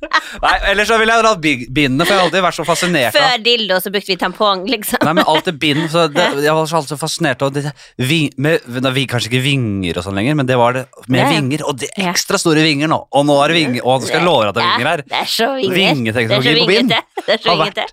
Nei, 0.00 0.52
ellers 0.70 0.88
så 0.88 0.96
ville 1.00 1.12
jeg 1.12 1.26
hatt 1.26 1.40
bindene, 1.44 2.04
for 2.06 2.14
jeg 2.14 2.20
har 2.20 2.26
alltid 2.28 2.44
vært 2.44 2.56
så 2.56 2.64
fascinert 2.64 3.16
av 3.18 3.20
Før 3.20 3.42
dildo 3.44 3.76
så 3.84 3.92
brukte 3.92 4.12
vi 4.12 4.16
tampong, 4.20 4.62
liksom. 4.72 5.02
Nei, 5.04 5.12
men 5.18 5.28
alltid 5.28 5.58
bind. 5.60 5.82
Så 5.92 6.06
det, 6.12 6.24
jeg 6.44 6.54
var 6.56 6.70
så 6.70 6.78
alltid 6.78 6.94
så 6.94 6.98
fascinert 7.00 7.44
av 7.44 7.52
det 7.56 7.64
ving, 8.00 8.30
med, 8.40 8.64
vi 8.96 9.04
Kanskje 9.10 9.28
ikke 9.32 9.42
vinger 9.44 10.00
og 10.00 10.06
sånn 10.06 10.16
lenger, 10.16 10.38
men 10.38 10.48
det 10.48 10.56
var 10.60 10.78
det 10.78 10.86
med 11.10 11.20
Ja, 11.20 11.28
vinger. 11.34 11.66
Og 11.68 11.80
det 11.82 11.90
er 11.92 12.10
ekstra 12.12 12.40
store 12.40 12.64
vinger 12.64 12.90
nå. 12.90 13.00
Og 13.18 13.26
nå 13.28 13.36
er 13.44 13.52
det 13.52 13.58
vinger, 13.58 13.84
og 13.84 14.00
nå 14.00 14.08
skal 14.08 14.20
jeg 14.20 14.28
love 14.28 14.48
at 14.48 14.56
det 14.56 14.64
er 14.64 14.70
vinger 14.70 14.90
her. 14.92 15.04
Det 15.10 15.20
er 15.20 15.30
så 15.34 15.50
vinger. 15.58 15.76
Vingeteknologi 15.80 16.56
på 16.60 16.70
bind. 16.70 16.96
Det 17.20 17.36
er 17.36 17.44
så 17.44 17.58
vingete. 17.60 17.86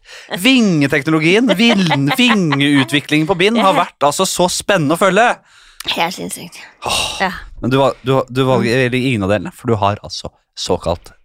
Vingeteknologien, 0.48 1.54
vingeutviklingen 1.58 3.28
på 3.28 3.40
bind, 3.40 3.60
har 3.64 3.76
vært 3.78 4.08
altså 4.08 4.28
så 4.30 4.48
spennende 4.52 4.96
å 4.96 5.02
følge. 5.02 5.28
Helt 5.88 6.16
sinnssykt. 6.16 6.60
Ja. 7.22 7.32
Men 7.62 7.74
du, 7.74 7.80
du, 8.06 8.18
du 8.30 8.44
valger 8.48 8.94
ingen 8.98 9.26
av 9.26 9.32
delene, 9.34 9.54
for 9.56 9.72
du 9.72 9.78
har 9.80 10.02
altså 10.06 10.32
såkalt. 10.58 11.17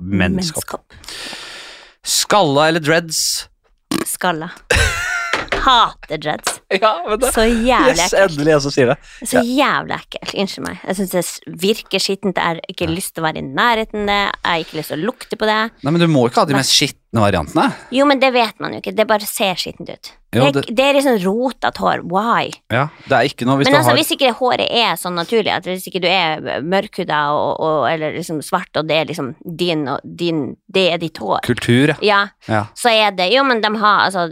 Menskopp. 0.00 0.92
Skalla 2.04 2.68
eller 2.68 2.80
dreads? 2.80 3.48
Skalla. 4.06 4.50
Hater 5.58 6.18
dreads. 6.22 6.60
Ja, 6.80 6.92
men 7.08 7.20
Så 7.32 7.42
jævlig 7.44 7.96
Yes, 7.98 8.12
ekkelt. 8.12 8.30
endelig 8.30 8.52
en 8.54 8.60
som 8.60 8.72
sier 8.72 8.86
det. 8.92 8.96
Så 9.26 9.42
jævlig 9.44 9.96
ekkelt. 9.98 10.34
Unnskyld 10.38 10.64
meg. 10.64 10.78
Jeg 10.86 10.96
syns 11.00 11.10
det 11.16 11.56
virker 11.64 11.98
skittent. 12.04 12.38
Jeg 12.38 12.44
har 12.44 12.60
ikke 12.70 12.88
lyst 12.88 13.14
til 13.16 13.24
å 13.24 13.26
være 13.26 13.42
i 13.42 13.46
nærheten 13.48 14.06
det. 14.08 14.18
Jeg 14.22 14.46
har 14.46 14.62
ikke 14.64 14.78
lyst 14.78 14.92
til 14.94 15.00
å 15.02 15.06
lukte 15.10 15.36
på 15.40 15.48
det. 15.50 15.58
Nei, 15.82 15.90
men 15.92 16.00
Du 16.00 16.06
må 16.08 16.24
ikke 16.28 16.44
ha 16.44 16.48
de 16.48 16.56
mest 16.56 16.72
skitne 16.76 17.20
variantene. 17.24 17.66
Jo, 17.92 18.06
men 18.08 18.20
det 18.22 18.32
vet 18.32 18.60
man 18.60 18.72
jo 18.76 18.80
ikke. 18.80 18.94
Det 18.96 19.06
bare 19.10 19.26
ser 19.28 19.54
skittent 19.60 19.90
ut. 19.92 20.12
Jo, 20.36 20.44
det, 20.52 20.52
det- 20.66 20.74
det 20.76 20.84
er 20.84 20.92
liksom 20.98 21.16
rotete 21.24 21.80
hår. 21.80 22.02
Why? 22.04 22.50
Ja, 22.70 22.88
Det 23.08 23.16
er 23.16 23.28
ikke 23.30 23.46
noe 23.48 23.56
hvis 23.62 23.70
Men 23.70 23.78
altså, 23.78 23.90
har 23.94 23.96
hvis 23.96 24.12
ikke 24.12 24.32
håret 24.36 24.68
er 24.68 24.98
sånn 25.00 25.16
naturlig, 25.16 25.54
at 25.54 25.64
hvis 25.64 25.86
ikke 25.88 26.02
du 26.04 26.08
er 26.10 26.60
mørkhuda 26.62 27.20
og, 27.32 27.60
og, 27.64 27.78
eller 27.90 28.12
liksom 28.18 28.42
svart, 28.44 28.68
og 28.76 28.86
det 28.90 28.96
er 29.00 29.08
liksom 29.08 29.34
din 29.56 29.86
og 29.88 30.00
din 30.04 30.56
Det 30.68 30.92
er 30.92 30.98
ditt 30.98 31.16
hår, 31.18 31.40
kultur. 31.48 31.94
ja. 31.94 31.96
ja, 32.02 32.20
Ja. 32.48 32.64
så 32.76 32.92
er 32.92 33.10
det 33.16 33.32
Jo, 33.32 33.42
men 33.44 33.60
de 33.64 33.72
har 33.80 34.04
Altså, 34.10 34.28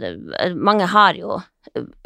mange 0.55 0.85
har 0.85 1.13
jo 1.17 1.39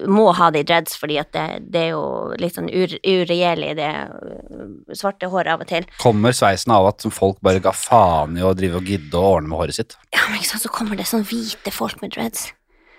må 0.10 0.32
ha 0.36 0.50
de 0.52 0.64
dreads 0.64 0.96
fordi 0.98 1.20
at 1.22 1.32
det, 1.36 1.72
det 1.72 1.82
er 1.82 1.90
jo 1.94 2.34
litt 2.42 2.56
sånn 2.58 2.68
ur, 2.74 2.92
uregjerlig, 3.08 3.76
det 3.78 3.92
øh, 3.94 4.96
svarte 4.98 5.30
håret 5.32 5.54
av 5.54 5.62
og 5.62 5.68
til. 5.70 5.86
Kommer 6.02 6.34
sveisen 6.36 6.74
av 6.76 6.88
at 6.90 7.06
folk 7.14 7.38
bare 7.46 7.62
ga 7.64 7.72
faen 7.72 8.36
i 8.40 8.42
å 8.44 8.56
drive 8.58 8.82
og 8.82 8.90
gidde 8.90 9.14
å 9.22 9.36
ordne 9.38 9.52
med 9.52 9.60
håret 9.62 9.78
sitt? 9.78 9.96
Ja, 10.12 10.26
men 10.28 10.40
ikke 10.42 10.50
sant, 10.56 10.64
så 10.66 10.72
kommer 10.74 10.98
det 11.00 11.06
sånn 11.08 11.24
hvite 11.30 11.72
folk 11.72 12.02
med 12.02 12.12
dreads. 12.18 12.50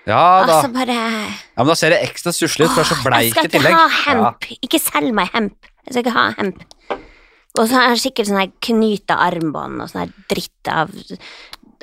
Ja 0.07 0.22
da. 0.46 0.57
Altså, 0.59 0.72
bare 0.74 0.96
Ja, 0.96 1.62
men 1.62 1.70
da 1.70 1.74
ser 1.78 1.90
det 1.94 2.00
ekstra 2.09 2.32
stusslig 2.34 2.66
ut, 2.66 2.72
for 2.74 2.82
det 2.82 2.88
er 2.90 2.94
så 2.94 3.03
bleik 3.07 3.36
i 3.38 3.48
tillegg. 3.48 3.53
Jeg 3.53 3.62
skal 3.62 3.72
ikke 3.72 3.78
ha 3.78 3.88
ha 3.88 4.16
Ja. 4.16 4.24
hemp. 4.32 4.48
Ikke 4.66 4.80
selg 4.82 5.14
meg 5.14 5.30
hemp. 5.34 5.70
Jeg 5.86 5.92
skal 5.94 6.03
ikke 6.05 6.16
ha 6.16 6.26
hemp. 6.38 6.64
Og 7.59 7.68
så 7.68 7.72
har 7.76 7.88
jeg 7.92 8.00
sikkert 8.07 8.26
sånn 8.30 8.40
her 8.40 8.53
knyta 8.64 9.16
armbånd 9.28 9.82
og 9.84 9.88
sånn 9.90 10.07
her 10.07 10.12
dritt 10.32 10.68
av, 10.72 10.90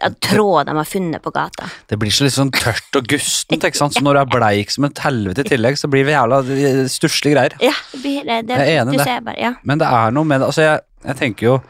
av 0.01 0.15
tråd 0.24 0.65
de 0.65 0.74
har 0.80 0.88
funnet 0.89 1.22
på 1.22 1.32
gata. 1.36 1.67
Det 1.88 1.99
blir 2.01 2.09
så 2.11 2.24
litt 2.26 2.34
sånn 2.34 2.49
tørt 2.51 2.95
og 2.97 3.05
gustent, 3.11 3.63
ikke 3.67 3.78
sant. 3.78 3.93
Så 3.93 4.01
når 4.01 4.17
du 4.17 4.22
er 4.24 4.32
bleik 4.39 4.72
som 4.74 4.88
et 4.89 4.97
helvete 5.03 5.45
i 5.45 5.49
tillegg, 5.51 5.78
så 5.78 5.88
blir 5.91 6.07
det 6.09 6.15
jævla 6.17 6.39
eh, 6.41 6.82
stusslige 6.89 7.36
greier. 7.38 7.55
Ja, 7.61 7.76
det 7.93 8.01
blir 8.01 8.24
det. 8.26 8.39
det 8.49 8.57
Jeg 8.57 8.76
er 8.76 8.82
enig 8.84 8.95
i 8.95 8.97
du 8.97 9.03
det. 9.03 9.17
bare, 9.30 9.38
ja. 9.39 9.53
Men 9.63 9.78
det 9.84 9.88
er 9.88 10.11
noe 10.17 10.24
med 10.26 10.41
det 10.41 10.47
Altså, 10.49 10.61
jeg, 10.65 10.80
jeg 11.05 11.15
tenker 11.22 11.45
jo 11.51 11.61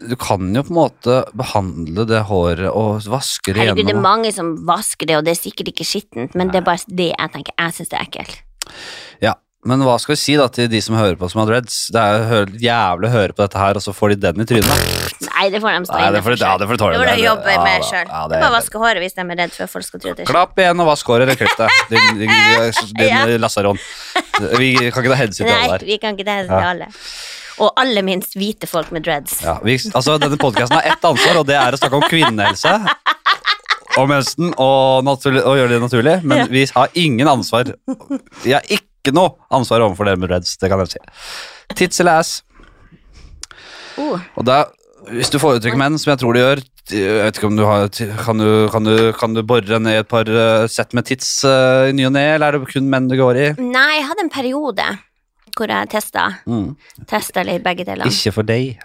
Du 0.00 0.12
kan 0.20 0.50
jo 0.54 0.62
på 0.62 0.72
en 0.74 0.76
måte 0.76 1.14
behandle 1.36 2.04
det 2.08 2.20
håret 2.28 2.68
og 2.68 3.00
vaske 3.08 3.54
det 3.54 3.62
Herregud, 3.62 3.86
det 3.88 3.94
er 3.96 4.02
mange 4.04 4.32
som 4.34 4.52
vasker 4.68 5.08
det, 5.08 5.16
og 5.16 5.24
det 5.24 5.32
er 5.32 5.40
sikkert 5.40 5.70
ikke 5.72 5.86
skittent, 5.88 6.34
men 6.36 6.50
det 6.52 6.60
er 6.60 6.66
bare 6.66 6.84
det 6.88 7.12
jeg 7.14 7.32
tenker. 7.32 7.54
Jeg 7.56 7.72
syns 7.78 7.88
det 7.94 7.96
er 7.98 8.04
ekkelt. 8.04 8.36
Ja, 9.24 9.32
men 9.66 9.80
hva 9.82 9.96
skal 9.98 10.12
vi 10.14 10.18
si 10.20 10.34
da 10.38 10.46
til 10.52 10.68
de 10.70 10.82
som 10.84 10.94
hører 10.98 11.16
på 11.18 11.30
som 11.32 11.40
har 11.40 11.48
dreads? 11.48 11.78
Det 11.94 12.02
er 12.02 12.52
jævlig 12.60 13.08
å 13.08 13.12
høre 13.14 13.32
på 13.34 13.40
dette 13.46 13.58
her, 13.58 13.80
og 13.80 13.82
så 13.86 13.94
får 13.96 14.12
de 14.14 14.18
den 14.26 14.44
i 14.44 14.46
trynet. 14.52 14.84
Nei, 15.30 15.46
det 15.54 15.62
får 15.64 15.72
de 15.78 15.88
stå 15.88 16.02
inne 16.02 16.20
for 16.20 16.28
for 16.28 16.44
ja, 16.44 16.52
det 16.60 16.68
får 16.68 16.76
de 16.76 16.82
tåle. 16.84 16.92
Det 16.92 17.00
må 17.00 17.06
de 17.08 17.14
er- 17.16 17.24
jobbe 17.24 17.56
med 17.64 17.86
sjøl. 17.88 18.04
Ja, 18.12 18.20
bare 18.34 18.52
vaske 18.58 18.82
håret 18.84 19.00
hvis 19.02 19.16
de 19.16 19.24
er 19.24 19.40
redd 19.40 19.56
for 19.56 19.64
at 19.64 19.72
folk 19.72 19.84
skal 19.88 20.00
tro 20.04 20.12
det 20.20 20.26
Klapp 20.28 20.60
igjen 20.60 20.84
og 20.84 20.90
vask 20.92 21.06
håret, 21.08 21.24
eller 21.26 21.40
klipp 21.40 21.56
deg. 21.56 21.80
Din, 21.90 22.20
din, 22.20 22.36
din 23.00 23.08
Ja. 23.08 23.24
lasaron. 23.40 23.80
Vi 24.60 24.74
kan 24.92 24.92
ikke 25.02 25.14
ta 25.16 25.18
hensyn 25.24 25.42
til 25.46 25.50
Nei, 25.54 25.62
alle 25.64 25.78
her. 25.80 25.86
vi 25.88 25.98
kan 26.04 26.14
ikke 26.20 26.28
det 26.28 26.38
til 26.46 26.52
Ja. 26.60 26.70
alle. 26.74 26.90
Og 27.62 27.72
aller 27.80 28.04
minst 28.04 28.36
hvite 28.36 28.68
folk 28.68 28.90
med 28.92 29.06
dreads. 29.06 29.38
Ja, 29.44 29.56
vi, 29.64 29.78
altså, 29.94 30.18
denne 30.20 30.36
podkasten 30.40 30.76
har 30.76 30.88
ett 30.92 31.04
ansvar, 31.08 31.40
og 31.40 31.46
det 31.48 31.56
er 31.56 31.76
å 31.76 31.80
snakke 31.80 32.00
om 32.00 32.04
kvinnehelse. 32.10 32.74
Og 33.96 34.10
mensen, 34.10 34.50
og, 34.60 35.08
og 35.08 35.54
gjøre 35.56 35.70
det 35.72 35.80
naturlig. 35.80 36.18
Men 36.22 36.42
Ja. 36.42 36.46
vi 36.52 36.66
har 36.74 36.90
ingen 37.00 37.28
ansvar. 37.32 37.72
Vi 38.44 38.52
har 38.52 38.60
ikke 38.68 39.14
noe 39.16 39.38
ansvar 39.50 39.80
overfor 39.86 40.04
dere 40.04 40.20
med 40.20 40.28
dreads, 40.28 40.56
det 40.60 40.68
kan 40.68 40.82
jeg 40.84 40.96
si. 40.96 41.04
Tits 41.74 42.00
eller 42.04 42.20
ass. 42.20 42.42
Oh, 43.96 44.20
Og 44.36 44.44
da, 44.44 44.66
hvis 45.08 45.32
du 45.32 45.38
foretrekker 45.40 45.80
menn, 45.80 45.96
som 45.96 46.12
jeg 46.12 46.20
tror 46.20 46.36
du 46.36 46.42
gjør 46.42 46.60
jeg 46.86 47.16
vet 47.18 47.38
ikke 47.40 47.48
om 47.48 47.56
du 47.58 47.64
har, 47.66 47.88
kan, 47.90 48.38
du, 48.38 48.68
kan, 48.70 48.84
du, 48.86 49.12
kan 49.18 49.32
du 49.34 49.40
bore 49.42 49.80
ned 49.82 50.04
et 50.04 50.08
par 50.10 50.28
eh, 50.30 50.66
sett 50.70 50.92
med 50.94 51.08
tits 51.08 51.40
uh, 51.42 51.88
i 51.90 51.94
ny 51.96 52.04
og 52.06 52.12
ne, 52.14 52.22
eller 52.36 52.54
er 52.54 52.60
det 52.62 52.70
kun 52.70 52.86
menn 52.92 53.08
du 53.10 53.16
går 53.18 53.40
i? 53.42 53.46
Nei, 53.58 53.96
jeg 53.98 54.04
hadde 54.06 54.22
en 54.22 54.30
periode 54.30 54.86
hvor 55.56 55.72
jeg 55.72 55.88
testa, 55.92 56.26
Mm. 56.46 56.76
testa 57.06 57.42
litt 57.44 57.62
begge 57.64 57.84
deler. 57.88 58.06
Ikke 58.06 58.32
for 58.32 58.42
deg. 58.46 58.78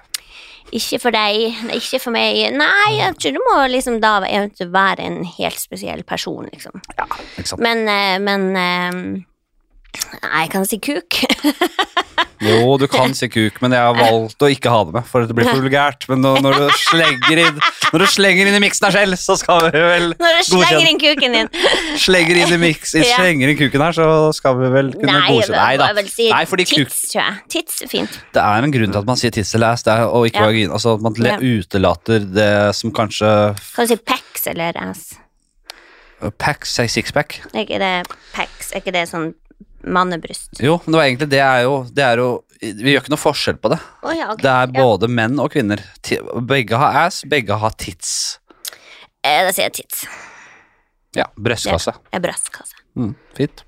Ikke 0.72 1.00
for 1.02 1.12
deg, 1.12 1.58
ikke 1.76 2.00
for 2.00 2.12
meg. 2.16 2.38
Nei, 2.56 2.92
jeg 2.96 3.16
tror 3.20 3.34
du 3.36 3.40
må 3.44 3.58
liksom 3.68 4.00
da 4.00 4.20
være 4.22 5.00
en 5.04 5.24
helt 5.26 5.60
spesiell 5.60 6.04
person, 6.08 6.48
liksom. 6.54 6.80
Ja, 6.98 7.06
ikke 7.38 7.48
sant. 7.48 7.60
Men, 7.60 7.88
eh, 7.90 8.20
men 8.20 8.56
eh, 8.56 9.26
Nei, 10.22 10.44
jeg 10.46 10.52
kan 10.54 10.66
si 10.68 10.80
kuk. 10.82 11.22
Jo, 12.42 12.74
du 12.82 12.88
kan 12.90 13.12
si 13.14 13.28
kuk, 13.30 13.60
men 13.62 13.74
jeg 13.76 13.86
har 13.86 13.94
valgt 13.94 14.42
å 14.42 14.48
ikke 14.50 14.72
ha 14.74 14.80
det 14.88 14.94
med, 14.96 15.06
for 15.06 15.28
det 15.30 15.36
blir 15.38 15.46
for 15.46 15.62
vulgært. 15.62 16.08
Men 16.10 16.24
når, 16.26 16.40
når, 16.42 16.56
du 16.58 16.72
slenger 16.88 17.42
inn, 17.44 17.60
når 17.94 18.02
du 18.02 18.06
slenger 18.10 18.50
inn 18.50 18.56
i 18.58 18.62
miksen 18.64 18.88
her 18.88 18.96
selv, 18.96 19.20
så 19.22 19.36
skal 19.38 19.68
vi 19.68 19.84
vel 19.84 20.08
Når 20.18 20.40
du 20.40 20.48
slenger 20.48 20.88
inn 20.90 21.02
kuken 21.04 21.36
din. 21.38 21.52
Slenger 22.02 22.40
inn 22.42 22.56
i 22.56 22.58
miks, 22.64 22.96
Ja. 22.98 23.20
slenger 23.20 23.52
inn 23.54 23.60
kuken 23.60 23.86
her, 23.86 23.94
så 23.94 24.08
skal 24.34 24.58
vi 24.58 24.72
vel 24.74 24.90
kunne 24.96 25.14
Nei, 25.20 25.28
godkjenne 25.36 25.60
Nei 25.62 25.76
da. 25.78 25.90
jeg 25.92 25.98
vil 26.00 26.10
si 26.16 26.28
Nei, 26.34 26.42
fordi 26.50 26.66
kuk 26.72 26.80
tits, 26.82 26.98
tror 27.12 27.22
jeg. 27.22 27.38
Tits 27.58 27.78
er 27.86 27.92
fint. 27.94 28.18
Det 28.34 28.46
er 28.48 28.68
en 28.68 28.74
grunn 28.74 28.96
til 28.98 29.02
at 29.04 29.12
man 29.12 29.22
sier 29.22 29.36
tiss 29.38 29.54
eller 29.60 29.76
ass, 29.78 29.86
det 29.86 29.94
er, 30.00 30.08
og 30.10 30.26
ikke 30.32 30.42
Ja. 30.42 30.48
vagina. 30.50 30.80
Altså 30.80 30.96
at 30.98 31.06
man 31.06 31.22
Ja. 31.22 31.38
utelater 31.38 32.26
det 32.40 32.52
som 32.80 32.90
kanskje 32.92 33.30
Kan 33.76 33.86
du 33.86 33.94
si 33.94 34.00
pecs 34.02 34.48
eller 34.56 34.82
ass? 34.82 35.12
Pax, 36.42 36.74
sixpack. 36.90 37.38
Er 37.54 37.64
ikke 37.68 37.78
det 37.82 37.94
pax? 38.34 38.74
Er 38.74 38.82
ikke 38.82 38.98
det 38.98 39.06
sånn 39.14 39.32
mannebryst? 39.84 40.60
Jo, 40.62 40.78
men 40.86 40.92
det 40.94 41.00
var 41.00 41.06
egentlig 41.08 41.30
det 41.30 41.40
er 41.46 41.62
jo, 41.66 41.76
det 41.92 42.04
er 42.06 42.18
jo 42.22 42.30
Vi 42.62 42.92
gjør 42.94 43.02
ikke 43.02 43.10
noe 43.16 43.18
forskjell 43.22 43.58
på 43.58 43.72
det. 43.74 43.80
Oh, 44.06 44.12
ja, 44.14 44.28
okay. 44.34 44.44
Det 44.44 44.52
er 44.52 44.68
Ja. 44.76 44.84
både 44.86 45.08
menn 45.10 45.40
og 45.42 45.50
kvinner. 45.52 45.82
Begge 46.46 46.78
har 46.78 47.08
ass, 47.08 47.24
begge 47.26 47.58
har 47.58 47.72
tits. 47.74 48.38
Eh, 49.24 49.42
Da 49.48 49.52
sier 49.52 49.66
jeg 49.70 49.74
tits. 49.82 50.04
Ja, 51.18 51.26
brystkasse. 51.36 51.94
Er 52.14 52.20
brystkasse. 52.24 52.76
Mm, 52.96 53.16
fint. 53.36 53.64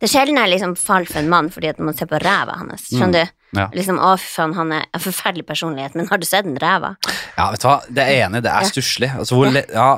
Det 0.00 0.08
er 0.08 0.12
sjelden 0.14 0.36
jeg 0.40 0.50
liksom 0.54 0.72
faller 0.80 1.06
for 1.06 1.18
en 1.20 1.28
mann 1.28 1.50
fordi 1.52 1.68
at 1.68 1.78
man 1.78 1.94
ser 1.94 2.06
på 2.08 2.18
ræva 2.18 2.56
hans. 2.56 2.88
Skjønner 2.88 3.28
du? 3.28 3.36
Ja. 3.56 3.66
Liksom, 3.74 3.98
å 3.98 4.12
fy 4.20 4.28
faen, 4.30 4.52
han 4.54 4.70
er 4.76 4.84
en 4.94 5.02
forferdelig 5.02 5.42
personlighet, 5.48 5.96
men 5.98 6.06
har 6.10 6.20
du 6.22 6.26
sett 6.28 6.46
den 6.46 6.58
ræva? 6.62 6.92
Ja, 7.34 7.48
vet 7.50 7.64
du 7.64 7.66
hva, 7.66 7.76
det 7.90 8.04
er 8.04 8.26
enig, 8.28 8.44
det 8.46 8.52
er 8.52 8.68
stusslig. 8.68 9.10
Altså, 9.18 9.40
ja, 9.74 9.88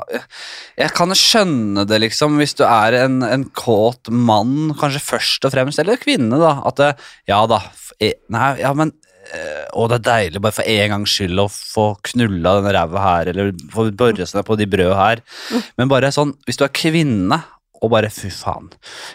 jeg 0.81 0.95
kan 0.97 1.13
skjønne 1.19 1.85
det, 1.89 2.01
liksom, 2.07 2.41
hvis 2.41 2.57
du 2.57 2.65
er 2.65 2.97
en, 3.03 3.21
en 3.27 3.45
kåt 3.59 4.09
mann, 4.09 4.73
kanskje 4.81 5.05
først 5.05 5.49
og 5.49 5.53
fremst, 5.55 5.83
eller 5.83 6.01
kvinne, 6.01 6.41
da. 6.41 6.57
At 6.69 6.81
ja 7.29 7.43
da, 7.51 7.61
e- 8.01 8.17
nei, 8.33 8.55
ja, 8.63 8.73
men 8.79 8.95
eh, 9.37 9.67
Å, 9.69 9.87
det 9.91 10.01
er 10.01 10.07
deilig 10.09 10.43
bare 10.45 10.57
for 10.57 10.73
en 10.73 10.97
gangs 10.97 11.13
skyld 11.13 11.45
å 11.45 11.49
få 11.53 11.87
knulla 12.09 12.57
denne 12.59 12.73
ræva 12.79 13.05
her, 13.05 13.33
eller 13.35 13.53
få 13.73 13.91
børre 13.93 14.29
seg 14.29 14.47
på 14.49 14.57
de 14.61 14.69
brød 14.71 14.97
her. 14.97 15.25
Mm. 15.53 15.67
Men 15.81 15.93
bare 15.93 16.15
sånn, 16.15 16.33
hvis 16.49 16.61
du 16.61 16.65
er 16.65 16.73
kvinne, 16.77 17.43
og 17.83 17.91
bare 17.91 18.09
fy 18.15 18.29
faen, 18.31 18.69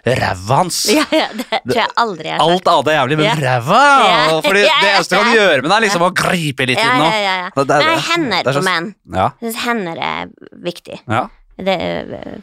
ræva 0.05 0.57
hans! 0.59 0.82
Ja, 0.91 1.05
ja, 1.15 1.28
det 1.34 1.45
tror 1.63 1.80
jeg 1.80 1.93
aldri 2.03 2.28
jeg 2.28 2.36
har. 2.38 2.43
Alt 2.51 2.68
annet 2.74 2.89
er 2.91 2.97
jævlig, 2.97 3.18
men 3.22 3.26
Ja. 3.30 3.36
ræva! 3.45 3.82
Ja. 4.03 4.41
Fordi 4.43 4.59
det 4.61 4.68
Ja, 4.68 4.78
det 4.84 4.91
eneste 4.97 5.09
du 5.15 5.24
kan 5.24 5.34
gjøre 5.38 5.61
med 5.61 5.70
det, 5.72 5.78
er 5.78 5.86
liksom 5.88 6.05
å 6.07 6.11
gripe 6.13 6.68
litt 6.68 6.78
i 6.78 6.84
den. 6.84 7.01
ja, 7.07 7.18
ja, 7.24 7.36
ja. 7.45 7.49
Det 7.63 7.70
er- 7.78 7.84
Nei, 7.88 7.97
hender 8.11 8.43
det 8.43 8.55
er 8.55 8.59
på 8.59 8.63
menn. 8.68 8.93
Ja, 9.15 9.30
Jeg 9.41 9.53
synes 9.53 9.63
hender 9.65 9.97
er 9.97 10.28
viktig. 10.63 10.99
ja. 11.07 11.28
Det 11.57 11.76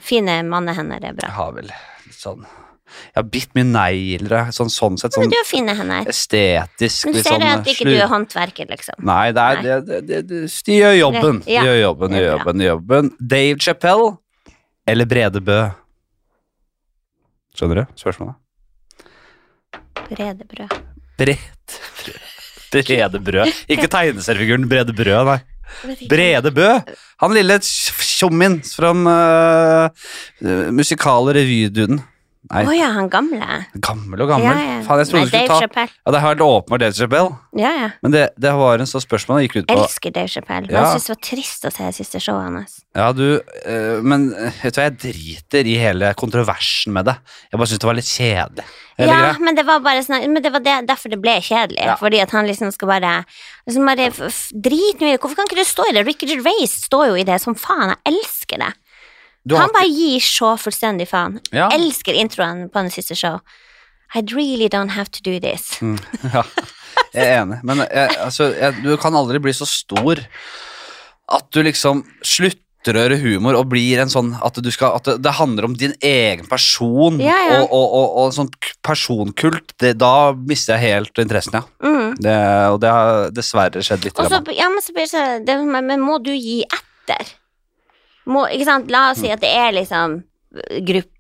fine 0.03 0.43
mannehender 0.43 0.97
er 0.97 1.07
Jeg 1.12 1.16
bra. 1.16 1.29
har 1.31 1.53
vel 1.53 1.64
litt 1.70 2.18
sånn 2.18 2.45
Jeg 3.14 3.16
har 3.16 3.22
bitt 3.25 3.49
mye 3.55 3.64
negler, 3.64 4.49
sånn, 4.55 4.68
sånn 4.70 4.97
sett. 4.99 5.16
Men 5.16 5.27
Sånn 5.27 5.31
du 5.31 5.37
har 5.37 5.45
fine 5.45 5.75
hender. 5.75 6.05
estetisk. 6.11 7.07
Men 7.07 7.14
ser 7.22 7.31
sånn 7.33 7.41
du 7.41 7.47
at 7.47 7.64
ikke 7.66 7.85
slu- 7.85 7.91
du 7.91 8.03
er 8.03 8.07
håndverker, 8.09 8.66
liksom? 8.70 8.95
Nei, 9.03 9.33
det 9.33 9.41
er, 9.43 9.55
Nei. 9.55 9.62
det, 9.62 9.87
det, 9.87 10.07
det, 10.07 10.27
det, 10.29 10.62
de 10.66 10.72
gjør 10.79 10.95
jobben. 11.01 11.41
De 11.45 11.51
gjør 11.59 11.81
jobben, 11.83 12.11
de 12.11 12.18
gjør 12.18 12.39
jobben, 12.39 12.59
de 12.59 12.64
gjør 12.64 12.75
jobben. 12.79 13.11
Dave 13.27 13.59
Chappelle 13.59 14.18
eller 14.87 15.07
Brede 15.07 15.41
Bø? 15.41 15.75
Skjønner 17.55 17.82
du 17.84 17.98
spørsmålet? 18.00 18.34
Brede 20.11 20.44
brød. 20.50 20.78
Bredt 21.18 21.80
Brede 22.74 23.20
Brød. 23.22 23.52
Ikke 23.70 23.86
tegneseriefiguren 23.86 24.68
Brede 24.68 24.94
Brød, 24.96 25.28
nei. 25.28 25.38
Brede 26.11 26.50
Bø. 26.55 26.70
Han 27.22 27.34
lille 27.34 27.59
tjommien 27.62 28.59
fra 28.66 28.90
uh, 28.90 30.72
musikale 30.74 31.34
revyduden. 31.38 32.02
Nei, 32.53 32.61
oh, 32.68 32.74
ja, 32.76 32.90
han 32.92 33.07
gamle. 33.09 33.47
gammel 33.80 34.20
og 34.20 34.28
gammel. 34.28 34.51
Ja, 34.53 34.64
ja. 34.68 34.80
Faen, 34.84 35.01
jeg 35.01 35.09
trodde 35.09 35.24
du 35.24 35.30
skulle 35.30 35.49
ta 35.49 35.57
Chappelle. 35.62 35.92
Ja, 36.05 36.12
det 36.12 36.20
har 36.20 36.34
vært 36.34 36.42
åpenbart 36.45 36.82
Dave 36.82 36.92
Chappelle, 36.99 37.30
Ja, 37.57 37.70
ja. 37.80 37.86
men 38.05 38.12
det, 38.12 38.24
det 38.36 38.53
var 38.59 38.82
en 38.84 38.90
sånn 38.90 39.01
spørsmål 39.01 39.40
jeg 39.40 39.49
gikk 39.49 39.57
ut 39.62 39.68
på 39.70 39.76
Elsker 39.78 40.12
Dave 40.12 40.28
Chappelle. 40.28 40.66
Men 40.68 40.76
Ja. 40.76 40.82
jeg 40.92 41.01
syns 41.01 41.07
det 41.09 41.14
var 41.14 41.22
trist 41.30 41.64
å 41.64 41.72
se 41.72 41.86
det 41.88 41.95
siste 41.97 42.20
showet 42.20 42.45
hans. 42.53 42.74
Ja, 42.95 43.07
du 43.16 43.40
øh, 43.40 44.03
Men 44.05 44.28
eh, 44.36 44.53
vet 44.62 44.76
du 44.76 44.80
hva, 44.82 44.90
jeg 44.90 44.99
driter 45.07 45.66
i 45.72 45.78
hele 45.80 46.12
kontroversen 46.20 46.92
med 46.92 47.09
det. 47.09 47.16
Jeg 47.51 47.59
bare 47.62 47.72
syns 47.72 47.80
det 47.80 47.88
var 47.88 47.99
litt 48.03 48.12
kjedelig. 48.12 48.68
Ja, 49.01 49.07
greit. 49.11 49.40
men 49.42 49.57
det 49.59 49.64
var 49.66 49.80
bare 49.82 50.05
sånn 50.07 50.22
Men 50.30 50.38
det 50.45 50.53
var 50.55 50.62
det, 50.62 50.76
derfor 50.86 51.11
det 51.11 51.18
ble 51.24 51.40
kjedelig. 51.42 51.80
Ja. 51.82 51.97
Fordi 51.99 52.20
at 52.22 52.30
han 52.30 52.47
liksom 52.47 52.70
skal 52.76 52.92
bare 52.92 53.24
liksom 53.66 53.88
bare 53.88 54.12
Drit 54.53 55.01
nå 55.01 55.09
i 55.09 55.16
det. 55.16 55.20
Hvorfor 55.24 55.40
kan 55.40 55.49
ikke 55.49 55.64
du 55.64 55.66
stå 55.66 55.88
i 55.90 55.97
det? 55.97 56.05
Ricky 56.07 56.28
Gervais 56.30 56.76
står 56.84 57.09
jo 57.09 57.16
i 57.18 57.24
det 57.26 57.40
som 57.42 57.57
faen. 57.59 57.97
Jeg 57.97 58.12
elsker 58.14 58.61
det. 58.62 58.74
Han 59.53 59.72
bare 59.74 59.90
gir 59.90 60.24
så 60.24 60.55
fullstendig 60.57 61.09
faen. 61.11 61.38
Ja. 61.53 61.68
Elsker 61.74 62.16
introen 62.16 62.68
på 62.72 62.80
den 62.80 62.92
siste 62.95 63.16
show. 63.18 63.40
I 64.14 64.22
really 64.32 64.68
don't 64.68 64.95
have 64.95 65.11
to 65.11 65.20
do 65.22 65.40
this. 65.40 65.82
Mm, 65.82 65.99
ja, 66.32 66.45
jeg 67.12 67.26
er 67.26 67.40
enig. 67.42 67.61
Men 67.66 67.84
jeg, 67.84 68.16
altså, 68.22 68.53
jeg, 68.55 68.80
du 68.84 68.95
kan 69.01 69.16
aldri 69.18 69.42
bli 69.42 69.55
så 69.57 69.66
stor 69.68 70.22
at 71.34 71.49
du 71.57 71.62
liksom 71.64 72.05
slutter 72.24 72.95
å 72.95 73.05
gjøre 73.05 73.18
humor 73.22 73.57
og 73.57 73.70
blir 73.72 74.01
en 74.03 74.12
sånn 74.12 74.34
at, 74.45 74.59
du 74.61 74.68
skal, 74.72 74.99
at 75.01 75.09
det, 75.24 75.32
handler 75.38 75.70
om 75.70 75.76
din 75.80 75.95
egen 76.05 76.45
person 76.51 77.16
Ja, 77.22 77.36
ja. 77.49 77.61
og, 77.62 77.72
og, 77.72 77.95
og, 77.97 78.18
og 78.22 78.34
sånn 78.36 78.51
personkult. 78.84 79.72
Det, 79.80 79.95
da 80.01 80.32
mister 80.36 80.76
jeg 80.76 80.95
helt 80.95 81.24
interessen, 81.24 81.61
ja. 81.61 81.64
Mm. 81.84 82.18
Det, 82.20 82.40
og 82.74 82.82
det 82.84 82.92
har 82.92 83.32
dessverre 83.34 83.84
skjedd 83.84 84.05
litt. 84.05 84.20
Også, 84.20 84.45
ja, 84.55 84.68
men 84.72 84.84
så 84.84 84.97
blir 84.97 85.09
det 85.11 85.30
det, 85.49 85.59
men 85.74 86.05
må 86.05 86.20
du 86.22 86.32
gi 86.36 86.61
etter? 86.68 87.34
Må, 88.27 88.47
ikke 88.51 88.64
sant? 88.64 88.91
La 88.91 89.11
oss 89.11 89.18
si 89.20 89.31
at 89.31 89.41
det 89.41 89.51
er 89.55 89.72
liksom 89.72 90.22
grupper 90.87 91.11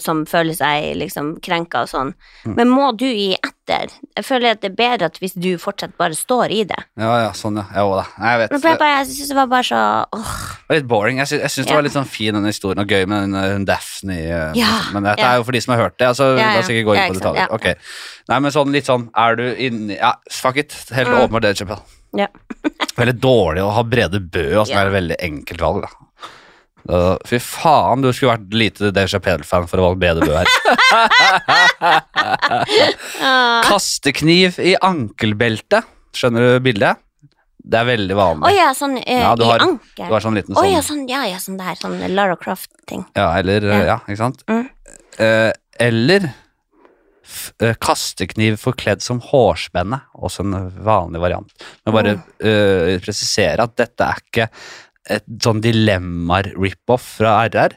som 0.00 0.22
føler 0.24 0.54
seg 0.56 0.94
liksom 0.96 1.34
krenka 1.44 1.82
og 1.84 1.88
sånn, 1.90 2.12
Mm. 2.46 2.54
men 2.56 2.68
må 2.70 2.96
du 2.96 3.04
gi 3.04 3.34
etter? 3.44 3.90
Jeg 4.16 4.24
føler 4.24 4.50
at 4.52 4.60
det 4.62 4.70
er 4.70 4.76
bedre 4.76 5.04
at 5.10 5.18
hvis 5.20 5.34
du 5.34 5.58
fortsatt 5.58 5.96
bare 5.98 6.14
står 6.16 6.50
i 6.50 6.62
det. 6.64 6.78
Ja, 6.96 7.18
ja, 7.26 7.30
sånn, 7.32 7.56
ja. 7.56 7.64
Jo 7.76 7.96
da. 7.96 8.04
Nei, 8.20 8.30
jeg 8.30 8.38
vet. 8.40 8.50
Men 8.52 8.60
jeg, 8.62 8.78
bare, 8.78 8.96
jeg 9.04 9.06
synes 9.10 9.28
det 9.28 9.36
var 9.36 9.46
bare 9.52 9.62
så 9.68 9.80
åh, 10.14 10.32
var 10.68 10.76
litt 10.78 10.86
boring. 10.88 11.18
Jeg 11.18 11.26
syns, 11.26 11.56
jeg 11.58 11.66
det 11.66 11.74
var 11.74 11.82
litt 11.82 11.92
sånn 11.92 12.06
fin 12.08 12.34
den 12.34 12.44
historien, 12.48 12.78
og 12.80 12.86
gøy 12.88 13.06
med 13.06 13.32
den 13.34 13.64
Daphne. 13.66 14.16
uh, 14.30 14.52
Ja, 14.56 14.80
Men 14.94 15.02
dette 15.02 15.18
ja. 15.20 15.32
er 15.32 15.36
jo 15.36 15.44
for 15.44 15.52
de 15.52 15.60
som 15.60 15.74
har 15.74 15.82
hørt 15.90 15.98
det. 15.98 16.06
Altså, 16.08 16.30
Ja, 16.38 16.46
La 16.46 16.52
ja. 16.54 16.58
oss 16.60 16.68
ikke 16.68 16.84
gå 16.86 16.94
inn 16.94 17.02
Ja, 17.02 17.08
på 17.08 17.18
detaljer. 17.18 17.36
ja. 17.36 17.46
Ok. 17.50 17.66
Nei, 18.28 18.38
men 18.40 18.50
sånn 18.52 18.72
litt 18.72 18.84
sånn 18.86 19.10
Er 19.14 19.36
du 19.36 19.54
inni 19.56 19.98
Ja, 19.98 20.14
fuck 20.30 20.56
it. 20.56 20.72
Helt 20.92 21.08
Mm. 21.08 21.20
åpenbart 21.28 21.42
det, 21.42 21.56
Chappelle. 21.58 21.82
Ja. 22.16 22.26
veldig 22.96 23.18
dårlig 23.20 23.60
å 23.60 23.72
ha 23.74 23.82
Brede 23.82 24.20
Bø, 24.20 24.56
og 24.60 24.66
sånn 24.68 24.70
Ja. 24.76 24.80
er 24.86 24.90
det 24.90 25.02
veldig 25.02 25.16
enkelt 25.20 25.60
valg, 25.60 25.82
da. 25.82 25.88
Da- 26.88 27.16
Fy 27.26 27.38
faen, 27.40 28.02
du 28.04 28.10
skulle 28.12 28.34
vært 28.36 28.52
lite 28.52 28.90
Deja 28.92 29.20
Pedel-fan 29.24 29.66
for 29.70 29.80
å 29.80 29.86
valge 29.88 30.02
bedre 30.04 30.26
Bø 30.28 30.34
her. 30.36 30.48
Ah. 33.24 33.62
Kastekniv 33.66 34.58
i 34.62 34.74
ankelbeltet. 34.84 35.84
Skjønner 36.14 36.54
du 36.54 36.60
bildet? 36.64 37.00
Det 37.64 37.78
er 37.80 37.86
veldig 37.88 38.14
Å 38.14 38.18
vanlig. 38.20 38.50
ja, 38.58 38.68
sånn 38.76 38.98
uh, 38.98 39.02
Ja, 39.08 39.32
du 39.40 39.44
har- 39.48 39.56
i 39.56 39.64
Du 39.64 39.70
ankel. 39.70 40.08
har 40.12 40.20
sånn 40.20 40.34
liten 40.36 40.54
sånn, 40.54 40.64
oh, 40.64 40.68
ja, 40.70 40.80
sånn, 40.84 41.08
ja, 41.08 41.22
ja, 41.30 41.38
sånn 41.40 41.56
der, 41.56 41.74
sånn 41.80 41.96
Lara 42.14 42.36
Croft-ting. 42.36 43.04
Ja, 43.16 43.30
eller 43.38 43.62
Ja. 43.64 43.78
Ja, 43.84 43.98
ikke 44.04 44.18
sant? 44.20 44.44
Mm. 44.46 44.68
Uh, 45.18 45.52
eller 45.80 46.26
eh, 47.60 47.74
kastekniv 47.80 48.58
forkledd 48.60 49.00
som 49.02 49.20
hårspenne. 49.20 50.02
Også 50.14 50.40
en 50.44 50.70
vanlig 50.84 51.20
variant. 51.24 51.50
Men 51.86 51.94
bare 51.96 52.14
eh, 52.40 52.98
presisere 53.00 53.62
at 53.64 53.74
dette 53.80 54.04
er 54.04 54.20
ikke 54.28 54.48
et 55.10 55.24
sånn 55.44 55.60
dilemmaer-rip-off 55.64 57.06
fra 57.20 57.36
RR. 57.48 57.76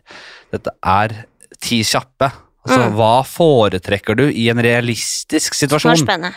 Dette 0.54 0.74
er 0.84 1.16
ti 1.60 1.82
kjappe. 1.84 2.32
Altså, 2.68 2.82
Mm. 2.90 2.96
hva 3.00 3.24
foretrekker 3.24 4.16
du 4.16 4.26
i 4.30 4.50
en 4.50 4.60
realistisk 4.60 5.54
situasjon? 5.56 5.96
Spennende. 5.98 6.36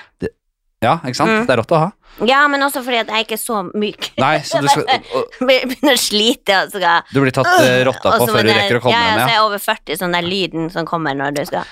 Ja, 0.82 0.96
ikke 1.04 1.16
sant? 1.16 1.30
Mm. 1.30 1.46
Det 1.46 1.52
er 1.52 1.58
rått 1.60 1.72
å 1.76 1.78
ha. 1.78 1.88
Ja, 2.26 2.46
men 2.48 2.60
også 2.62 2.82
fordi 2.82 3.00
at 3.02 3.08
jeg 3.12 3.26
ikke 3.26 3.36
er 3.36 3.42
så 3.42 3.58
myk. 3.74 4.10
Nei, 4.18 4.38
så 4.40 4.60
du, 4.62 4.68
skal, 4.68 4.84
Begynner 5.46 5.94
å 5.94 6.00
slite 6.00 6.56
og 6.64 6.70
skal 6.72 7.02
du 7.12 7.20
blir 7.20 7.34
tatt 7.36 7.50
eh, 7.60 7.84
rotta 7.84 8.14
på 8.18 8.26
før 8.30 8.42
du 8.46 8.52
rekker 8.52 8.78
å 8.78 8.82
komme 8.84 8.94
ja, 8.96 9.02
ja, 9.02 9.10
hjem. 9.10 9.20
så 9.20 9.28
er 9.28 9.34
jeg 9.34 9.44
over 9.44 9.58
40, 9.66 9.98
sånn 10.00 10.16
der 10.16 10.22
lyden 10.26 10.70
som 10.72 10.86
kommer 10.88 11.14
når 11.18 11.36
du 11.36 11.44
skal 11.50 11.64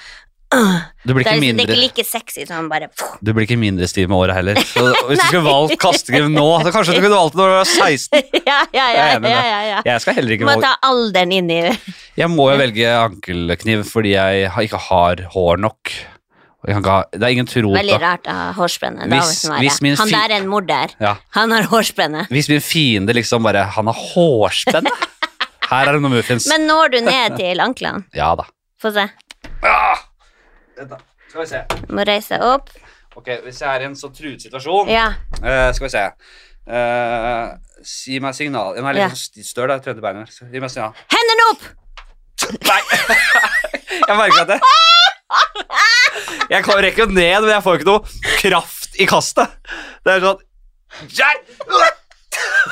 Du 0.49 1.12
blir 1.12 1.26
Det 1.26 1.32
er, 1.32 1.36
ikke 1.36 1.44
liksom, 1.44 1.57
det 1.59 1.64
er 1.64 1.72
ikke 1.74 1.82
like 1.82 2.05
sexy 2.09 2.44
som 2.49 2.68
bare 2.72 2.86
Du 3.20 3.34
blir 3.36 3.44
ikke 3.44 3.59
mindre 3.61 3.88
stiv 3.90 4.09
med 4.09 4.16
året 4.16 4.38
heller. 4.38 4.57
Så 4.64 4.84
hvis 5.11 5.20
du 5.20 5.24
skulle 5.26 5.44
valgt 5.44 5.76
kastegrim 5.82 6.32
nå, 6.32 6.46
så 6.64 6.72
kanskje 6.72 6.96
du 6.96 7.03
kunne 7.05 7.18
valgt 7.18 7.36
det 7.36 7.42
når 7.42 7.53
du 7.53 7.57
var 7.59 7.72
16. 7.72 8.22
Ja, 8.49 8.61
ja, 8.72 8.86
ja. 8.88 9.07
Jeg 9.12 9.24
ja, 9.28 9.59
ja. 9.68 9.80
Jeg 9.84 10.05
skal 10.05 10.16
heller 10.16 10.40
Du 10.40 10.46
må 10.49 10.55
valge 10.55 10.70
ta 10.70 10.88
alderen 10.88 11.34
inn 11.36 11.53
i 11.53 11.59
Jeg 12.16 12.30
må 12.32 12.49
jo 12.53 12.62
velge 12.62 12.94
ankelkniv 12.96 13.84
fordi 13.90 14.14
jeg 14.16 14.49
ikke 14.64 14.80
har 14.88 15.26
hår 15.34 15.61
nok. 15.66 15.92
Ikke 16.68 16.80
ha, 16.90 16.96
det 17.12 17.22
er 17.22 17.36
ingen 17.36 17.49
tro 17.49 17.70
Veldig 17.76 18.01
rart 18.03 18.26
å 18.26 18.34
ha 18.34 18.49
hårspenne. 18.57 19.07
Hvis-. 19.12 19.44
Han 20.01 20.11
der 20.16 20.32
er 20.32 20.38
en 20.40 20.49
morder. 20.51 20.96
Han 21.36 21.55
har 21.55 21.68
hårspenne. 21.70 22.24
Hvis 22.32 22.49
min 22.51 22.64
fiende 22.64 23.14
liksom 23.16 23.44
bare 23.46 23.68
Han 23.76 23.92
har 23.92 24.05
hårspenne! 24.16 24.96
Her 25.68 25.90
er 25.90 25.99
det 25.99 26.01
noe 26.01 26.16
muffins. 26.16 26.49
Men 26.49 26.64
når 26.64 26.94
du 26.94 27.03
ned 27.05 27.36
til 27.36 27.61
anklene? 27.61 28.07
Ja 28.16 28.32
da. 28.40 28.49
Få 28.80 28.94
se. 28.96 29.05
Ah! 29.61 30.07
Da. 30.89 30.99
Skal 31.29 31.41
vi 31.43 31.47
se. 31.51 31.62
Må 31.91 32.05
reise 32.07 32.37
deg 32.39 32.43
opp. 32.47 32.68
Ok, 33.16 33.26
Hvis 33.45 33.59
jeg 33.61 33.68
er 33.74 33.81
i 33.83 33.85
en 33.89 33.97
så 33.99 34.09
truet 34.14 34.41
situasjon 34.45 34.89
Ja. 34.93 35.09
eh, 35.43 35.72
Skal 35.74 35.87
vi 35.87 35.91
se. 35.91 36.05
Eh, 36.68 37.49
si 37.83 38.18
meg 38.20 38.35
signal. 38.35 38.74
Den 38.76 38.85
er 38.87 38.93
litt 38.95 39.03
Ja. 39.03 39.09
sånn 39.09 39.45
støl, 39.45 39.68
det 39.68 39.83
tredje 39.85 40.01
beinet. 40.05 40.29
Så 40.31 40.47
Gi 40.53 40.61
meg 40.61 40.70
signal. 40.70 40.93
Hendene 41.11 41.47
opp! 41.51 41.62
Nei! 42.62 42.83
jeg 44.09 44.16
merker 44.16 44.41
at 44.41 44.47
det 44.53 44.61
Jeg 46.51 46.64
kan- 46.64 46.79
rekker 46.83 47.03
jo 47.05 47.07
ned, 47.12 47.41
men 47.43 47.51
jeg 47.51 47.62
får 47.64 47.79
ikke 47.79 47.89
noe 47.89 48.03
kraft 48.39 48.95
i 49.01 49.07
kastet. 49.07 49.51
Det 50.05 50.14
er 50.14 50.20
sånn 50.20 50.39
Jeg- 51.09 51.43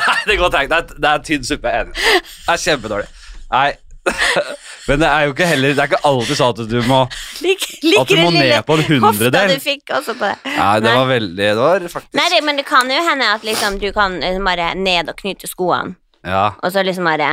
Nei, 0.07 0.17
det 0.27 0.39
går 0.39 0.51
treigt. 0.51 0.71
Det, 0.71 0.79
er- 0.79 1.01
det 1.01 1.11
er 1.11 1.19
tynn 1.27 1.45
suppe. 1.45 1.69
Jeg 1.69 1.81
er 1.81 1.85
enig. 1.85 1.95
Det 1.97 2.55
er 2.55 2.63
kjempedårlig. 2.63 3.09
Nei. 3.51 3.77
Men 4.87 5.01
det 5.03 5.09
er 5.11 5.25
jo 5.27 5.33
ikke 5.35 5.47
heller 5.51 5.73
Det 5.75 5.83
er 5.83 5.89
ikke 5.91 5.99
alltid 6.07 6.39
sånn 6.39 6.53
at 6.55 6.69
du 6.71 6.77
må 6.87 6.99
Lik, 7.43 7.65
At 7.99 8.11
du 8.13 8.21
må 8.21 8.29
ned 8.35 8.55
på 8.69 8.77
en 8.79 8.85
hundredel. 8.87 9.51
du 9.57 9.63
fikk 9.65 9.91
også 9.97 10.15
på 10.15 10.29
det. 10.29 10.37
Nei, 10.55 10.75
det 10.85 10.93
var 10.95 11.09
veldig 11.11 11.37
Det 11.43 11.57
var 11.59 11.87
faktisk 11.91 12.15
Nei, 12.21 12.41
men 12.47 12.61
det 12.61 12.67
kan 12.69 12.93
jo 12.93 13.01
hende 13.09 13.33
at 13.35 13.47
liksom 13.47 13.81
du 13.83 13.89
kan 13.97 14.21
liksom 14.23 14.47
bare 14.47 14.69
ned 14.79 15.11
og 15.11 15.19
knyte 15.19 15.51
skoene, 15.51 15.97
Ja. 16.27 16.53
og 16.63 16.71
så 16.75 16.85
liksom 16.87 17.09
bare 17.11 17.33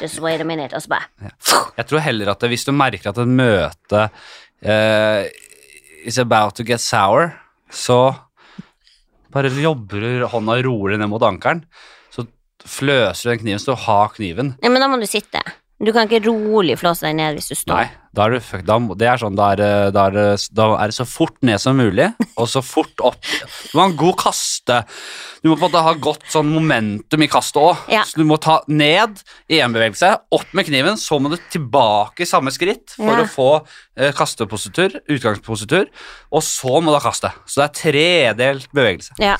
Just 0.00 0.20
wait 0.24 0.40
a 0.40 0.44
minute, 0.48 0.72
og 0.72 0.80
så 0.80 0.94
bare 0.94 1.32
Jeg 1.76 1.86
tror 1.90 2.00
heller 2.06 2.30
at 2.32 2.40
det, 2.40 2.48
hvis 2.54 2.64
du 2.64 2.72
merker 2.72 3.10
at 3.12 3.18
et 3.20 3.28
møte 3.28 4.06
uh, 4.64 5.24
is 6.04 6.16
about 6.20 6.54
to 6.56 6.64
get 6.64 6.80
sour, 6.80 7.34
så 7.72 8.14
bare 9.34 9.50
jobber 9.50 10.00
du 10.00 10.24
hånda 10.30 10.56
rolig 10.64 10.96
ned 11.00 11.10
mot 11.10 11.22
ankelen. 11.26 11.64
Så 12.14 12.24
fløser 12.64 13.26
du 13.26 13.30
den 13.34 13.40
kniven, 13.42 13.60
så 13.62 13.74
du 13.74 13.82
har 13.84 14.12
kniven. 14.14 14.52
Ja, 14.62 14.70
men 14.70 14.80
da 14.84 14.88
må 14.88 15.00
du 15.00 15.06
sitte. 15.10 15.42
Du 15.82 15.90
kan 15.92 16.06
ikke 16.06 16.22
rolig 16.30 16.76
flåse 16.78 17.02
deg 17.02 17.16
ned 17.18 17.34
hvis 17.34 17.48
du 17.50 17.56
står. 17.58 17.74
Nei, 17.74 17.88
da 18.14 18.28
er 18.28 18.36
du. 18.36 18.60
Da, 18.64 18.76
det 19.00 19.08
er 19.10 19.18
sånn, 19.20 19.34
da 19.36 19.48
er, 19.56 19.62
da, 19.92 20.04
er 20.06 20.36
da 20.54 20.66
er 20.78 20.92
det 20.92 20.94
så 20.96 21.04
fort 21.08 21.34
ned 21.44 21.58
som 21.60 21.74
mulig, 21.76 22.06
og 22.40 22.46
så 22.48 22.62
fort 22.64 23.02
opp. 23.04 23.18
Du 23.24 23.74
må 23.74 23.82
ha 23.82 23.88
en 23.90 23.96
god 23.98 24.14
kaste. 24.22 24.76
Du 25.42 25.50
må 25.50 25.56
på 25.58 25.66
en 25.66 25.66
måte 25.66 25.82
ha 25.84 25.96
godt 26.06 26.24
sånn 26.32 26.52
momentum 26.54 27.26
i 27.26 27.28
kastet 27.28 27.58
òg. 27.60 27.82
Ja. 27.92 28.04
Så 28.06 28.22
du 28.22 28.24
må 28.28 28.38
ta 28.40 28.60
ned 28.70 29.18
i 29.50 29.58
én 29.58 29.74
bevegelse, 29.74 30.12
opp 30.38 30.54
med 30.56 30.70
kniven, 30.70 30.96
så 31.00 31.18
må 31.20 31.34
du 31.34 31.36
tilbake 31.52 32.22
i 32.24 32.30
samme 32.30 32.54
skritt 32.54 32.94
for 32.94 33.10
Ja. 33.10 33.26
å 33.26 33.28
få 33.34 33.50
eh, 33.98 34.14
kastepositur, 34.16 35.00
utgangspositur, 35.10 35.90
og 36.30 36.46
så 36.46 36.78
må 36.80 36.94
du 36.94 37.00
ha 37.00 37.04
kastet. 37.10 37.34
Så 37.50 37.60
det 37.60 37.66
er 37.66 37.78
tredelt 37.82 38.70
bevegelse. 38.72 39.18
Ja. 39.20 39.36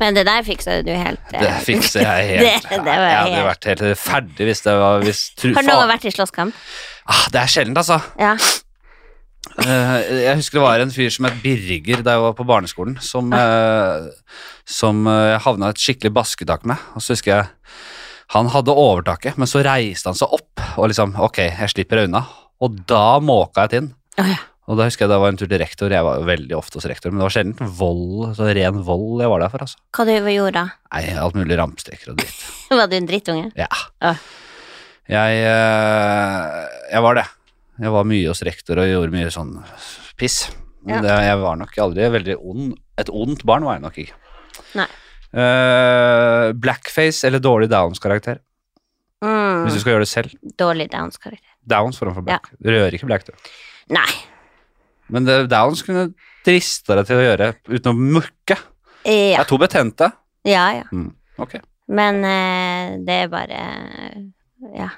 Men 0.00 0.14
det 0.16 0.24
der 0.26 0.42
fiksa 0.46 0.78
du 0.82 0.90
helt 0.94 1.32
eh, 1.34 1.40
Det 1.44 1.52
fikser 1.66 2.02
jeg 2.06 2.26
helt. 2.32 2.68
Det- 2.70 2.80
det 2.82 2.84
var 2.86 3.06
jeg 3.08 3.20
hadde 3.20 3.44
vært 3.50 3.68
helt 3.70 3.98
ferdig 4.00 4.48
hvis 4.48 4.62
det 4.64 4.74
var 4.80 5.00
hvis, 5.04 5.22
tru, 5.38 5.52
Har 5.54 5.62
du 5.62 5.68
noen 5.72 5.88
vært 5.92 6.04
i 6.08 6.12
slåsskamp? 6.14 6.54
ah, 7.06 7.24
Det 7.34 7.40
er 7.42 7.46
sjeldent, 7.54 7.78
altså. 7.82 8.00
Ja. 8.18 8.36
Uh, 9.58 9.98
jeg 10.22 10.36
husker 10.38 10.60
det 10.60 10.64
var 10.64 10.80
en 10.84 10.92
fyr 10.94 11.10
som 11.12 11.26
het 11.26 11.40
Birger 11.42 12.00
da 12.06 12.14
jeg 12.14 12.22
var 12.22 12.34
på 12.38 12.44
barneskolen, 12.46 12.94
som, 13.02 13.32
uh, 13.34 14.06
som 14.64 15.02
uh, 15.10 15.34
havna 15.44 15.72
et 15.74 15.82
skikkelig 15.82 16.12
basketak 16.14 16.62
med. 16.70 16.78
Og 16.96 17.02
så 17.04 17.16
husker 17.16 17.34
jeg 17.34 17.50
han 18.32 18.48
hadde 18.54 18.72
overtaket, 18.72 19.36
men 19.36 19.50
så 19.50 19.60
reiste 19.66 20.08
han 20.08 20.16
seg 20.16 20.30
opp 20.38 20.62
og 20.78 20.86
liksom 20.88 21.10
Ok, 21.20 21.42
jeg 21.50 21.68
slipper 21.74 22.04
unna. 22.06 22.22
Og 22.62 22.78
da 22.88 23.18
måka 23.20 23.66
jeg 23.66 23.74
til. 23.74 23.90
Å, 24.22 24.28
ja. 24.30 24.38
Og 24.70 24.78
da 24.78 24.84
husker 24.86 25.04
jeg 25.04 25.10
det 25.10 25.18
var 25.18 25.32
en 25.32 25.38
tur 25.40 25.48
til 25.50 25.58
rektor. 25.58 25.90
Jeg 25.90 26.04
var 26.06 26.20
veldig 26.22 26.54
ofte 26.54 26.78
hos 26.78 26.86
rektor, 26.86 27.10
men 27.10 27.18
det 27.18 27.26
var 27.26 27.34
sjelden 27.34 27.72
vold, 27.80 28.36
så 28.38 28.46
ren 28.54 28.78
vold 28.86 29.20
jeg 29.24 29.30
var 29.32 29.42
der 29.42 29.50
for. 29.50 29.64
altså. 29.66 29.80
Hva 29.96 30.04
du 30.06 30.12
gjorde 30.30 30.52
da? 30.54 30.64
Nei, 30.94 31.02
alt 31.18 31.34
mulig 31.34 31.58
rampestreker 31.58 32.12
og 32.12 32.20
dritt. 32.22 32.44
Var 32.70 32.86
du 32.88 32.94
en 32.96 33.08
drittunge? 33.10 33.48
Ja. 33.58 33.66
Ja. 34.00 34.14
Jeg, 35.10 35.40
eh, 35.44 36.60
jeg 36.94 37.02
var 37.02 37.18
det. 37.18 37.24
Jeg 37.82 37.90
var 37.92 38.06
mye 38.06 38.28
hos 38.30 38.42
rektor 38.46 38.78
og 38.78 38.86
gjorde 38.86 39.12
mye 39.12 39.32
sånn 39.34 39.56
piss. 40.16 40.44
Men 40.86 40.94
Ja. 40.94 41.00
det, 41.04 41.16
jeg 41.26 41.40
var 41.42 41.58
nok 41.58 41.74
aldri 41.82 42.06
veldig 42.14 42.36
ond. 42.38 42.72
Et 43.02 43.10
ondt 43.10 43.42
barn 43.44 43.66
var 43.66 43.76
jeg 43.76 43.82
nok 43.82 43.98
ikke. 43.98 44.14
Nei. 44.78 44.86
Uh, 45.32 46.52
blackface 46.60 47.24
eller 47.26 47.40
dårlig 47.42 47.70
Downs-karakter, 47.72 48.38
Mm, 49.22 49.62
hvis 49.64 49.76
du 49.76 49.80
skal 49.80 49.92
gjøre 49.94 50.02
det 50.02 50.10
selv. 50.10 50.32
dårlig 50.58 50.88
Downs-karakter. 50.90 51.46
Downs 51.70 51.98
foran 51.98 52.14
for 52.16 52.22
black. 52.26 52.48
Du 52.60 52.68
rører 52.70 52.92
ikke 52.96 53.06
black, 53.06 53.24
du. 53.24 53.32
Nei. 53.94 54.08
Men 55.12 55.26
det, 55.28 55.36
Downs 55.52 55.82
kunne 55.86 56.08
drista 56.46 56.96
deg 56.98 57.06
til 57.10 57.20
å 57.20 57.24
gjøre 57.26 57.50
uten 57.68 57.90
å 57.92 57.96
mukke. 58.16 58.56
Det 59.04 59.34
er 59.36 59.48
to 59.50 59.58
betente. 59.60 60.08
ja. 60.48 60.64
ja. 60.80 60.84
Mm. 60.92 61.10
Ok. 61.42 61.56
Men 61.92 62.20
eh, 62.24 62.92
det 63.04 63.16
er 63.24 63.30
bare 63.32 63.62
Ja. 64.76 64.88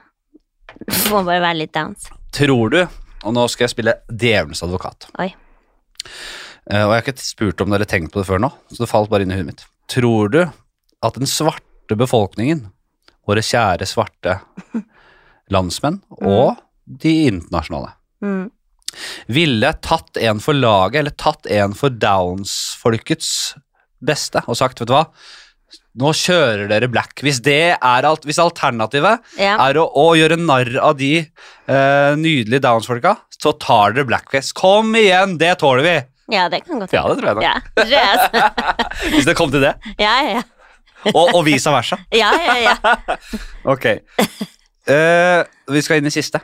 Du 0.74 0.98
må 1.14 1.22
bare 1.26 1.40
være 1.42 1.58
litt 1.62 1.72
Downs. 1.74 2.08
Tror 2.34 2.70
du, 2.74 2.80
og 3.24 3.32
nå 3.34 3.44
skal 3.50 3.64
jeg 3.68 3.72
spille 3.72 3.94
djevelens 4.10 4.60
advokat 4.66 5.06
Oi. 5.22 5.28
Eh, 6.68 6.82
Og 6.84 6.90
jeg 6.92 6.98
har 6.98 7.02
ikke 7.04 7.22
spurt 7.24 7.62
om 7.64 7.70
det 7.72 7.78
eller 7.78 7.88
tenkt 7.90 8.12
på 8.12 8.20
det 8.20 8.28
før 8.28 8.42
nå, 8.42 8.50
så 8.72 8.82
det 8.84 8.90
falt 8.90 9.10
bare 9.12 9.24
inn 9.26 9.32
i 9.32 9.38
huet 9.38 9.48
mitt. 9.52 9.64
Tror 9.90 10.30
du 10.34 10.40
at 10.44 11.18
den 11.20 11.28
svarte 11.30 11.96
befolkningen, 12.00 12.66
våre 13.28 13.42
kjære 13.44 13.86
svarte 13.88 14.38
landsmenn, 15.54 16.00
og 16.20 16.58
de 16.86 17.14
internasjonale, 17.30 17.94
Mm. 18.24 18.46
Ville 19.32 19.72
tatt 19.84 20.16
en 20.22 20.40
for 20.44 20.54
laget, 20.56 21.00
eller 21.02 21.14
tatt 21.20 21.46
en 21.50 21.74
for 21.78 21.90
Downs-folkets 21.90 23.54
beste, 24.04 24.42
og 24.46 24.56
sagt, 24.58 24.80
vet 24.82 24.90
du 24.90 24.94
hva, 24.96 25.04
nå 25.98 26.10
kjører 26.18 26.66
dere 26.70 26.88
black. 26.90 27.20
Hvis 27.22 27.38
det 27.46 27.76
er 27.78 28.06
alt, 28.08 28.24
hvis 28.26 28.40
alternativet 28.42 29.22
Ja. 29.38 29.54
er 29.68 29.78
å, 29.78 29.84
å 29.86 30.08
gjøre 30.18 30.36
narr 30.40 30.72
av 30.82 30.96
de 30.98 31.12
uh, 31.22 32.14
nydelige 32.18 32.60
Downs-folka, 32.64 33.16
så 33.34 33.52
tar 33.62 33.94
dere 33.94 34.06
blackface. 34.08 34.52
Kom 34.58 34.90
igjen, 34.98 35.38
det 35.38 35.54
tåler 35.62 35.86
vi! 35.86 35.94
ja, 36.32 36.46
det 36.48 36.62
kan 36.64 36.80
godt 36.80 36.92
Ja, 36.96 37.02
det 37.10 37.18
tror 37.20 37.28
jeg 37.28 37.36
nok. 37.36 37.44
Ja, 37.44 37.54
det 37.76 37.90
jeg. 37.92 38.52
Hvis 39.14 39.26
det 39.28 39.34
kom 39.36 39.50
til 39.52 39.60
det. 39.66 39.74
ja, 40.00 40.14
ja. 40.38 40.42
Og, 41.12 41.34
og 41.36 41.42
vice 41.44 41.68
versa. 41.68 41.98
ja, 42.22 42.30
ja, 42.40 42.54
ja. 42.64 42.96
Ok. 43.74 43.84
Uh, 44.88 45.44
vi 45.72 45.82
skal 45.84 46.00
inn 46.00 46.08
i 46.08 46.12
siste. 46.14 46.40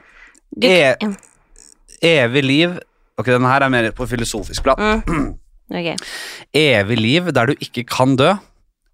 Du, 0.53 0.67
E- 0.69 0.93
ja. 0.93 1.11
Evig 2.01 2.45
liv 2.47 2.79
Ok, 3.21 3.27
denne 3.29 3.51
her 3.51 3.67
er 3.67 3.73
mer 3.73 3.91
på 3.93 4.07
filosofisk 4.09 4.65
plan. 4.65 5.05
Mm. 5.07 5.31
Ok. 5.71 6.01
Evig 6.57 6.97
liv 6.99 7.29
der 7.31 7.47
du 7.47 7.61
ikke 7.63 7.85
kan 7.87 8.17
dø, 8.19 8.33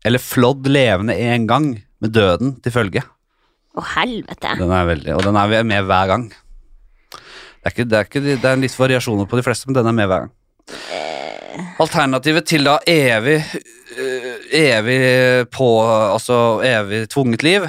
eller 0.04 0.20
flådd 0.20 0.66
levende 0.68 1.14
en 1.16 1.46
gang 1.48 1.70
med 2.04 2.12
døden 2.12 2.50
til 2.60 2.74
følge. 2.74 3.00
Å, 3.72 3.84
helvete. 3.94 4.50
Den 4.60 4.74
er 4.76 4.84
veldig, 4.90 5.14
og 5.16 5.22
den 5.24 5.38
er 5.40 5.64
med 5.64 5.88
hver 5.88 6.10
gang. 6.10 6.26
Det 6.28 7.62
er, 7.64 7.72
ikke, 7.72 7.86
det, 7.88 7.96
er 7.96 8.10
ikke, 8.10 8.22
det 8.26 8.50
er 8.50 8.60
litt 8.60 8.76
variasjoner 8.76 9.24
på 9.30 9.40
de 9.40 9.46
fleste, 9.46 9.70
men 9.70 9.78
den 9.78 9.88
er 9.88 9.96
med 9.96 10.10
hver 10.12 10.26
gang. 10.26 10.34
Alternativet 11.80 12.44
til 12.52 12.68
da 12.68 12.76
evig 12.90 13.38
øh, 13.40 14.32
Evig 14.52 15.48
på 15.54 15.68
Altså 15.86 16.60
evig 16.60 17.06
tvunget 17.08 17.46
liv 17.46 17.64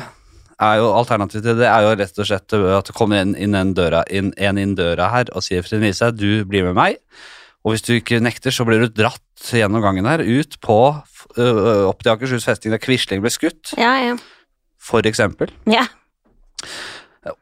er 0.61 0.79
jo 0.79 0.87
alternativet 0.97 1.43
til 1.45 1.57
det 1.59 1.67
er 1.69 1.83
jo 1.85 1.95
rett 1.99 2.19
og 2.23 2.25
slett 2.29 2.53
at 2.57 2.87
det 2.89 2.95
kommer 2.97 3.19
en 3.21 3.35
inn, 3.37 3.53
en, 3.57 3.73
døra, 3.77 4.03
inn, 4.09 4.31
en 4.41 4.57
inn 4.57 4.75
døra 4.77 5.09
her 5.13 5.29
og 5.37 5.43
sier 5.45 5.61
Trine 5.65 5.85
Lise, 5.89 6.09
du 6.17 6.43
blir 6.49 6.65
med 6.65 6.73
meg. 6.77 6.97
Og 7.65 7.73
hvis 7.75 7.83
du 7.85 7.91
ikke 7.97 8.21
nekter, 8.23 8.53
så 8.53 8.63
blir 8.65 8.79
du 8.81 8.87
dratt 8.95 9.21
gjennom 9.53 9.83
gangen 9.83 10.07
her, 10.09 10.21
ut 10.23 10.55
på 10.63 10.77
øh, 11.37 11.83
opp 11.89 12.01
til 12.01 12.13
Akershus 12.13 12.45
festning 12.47 12.73
der 12.73 12.81
Quisling 12.81 13.21
ble 13.21 13.29
skutt, 13.33 13.73
Ja, 13.77 13.91
ja. 14.01 14.15
for 14.81 15.05
eksempel. 15.05 15.51
ja. 15.69 15.83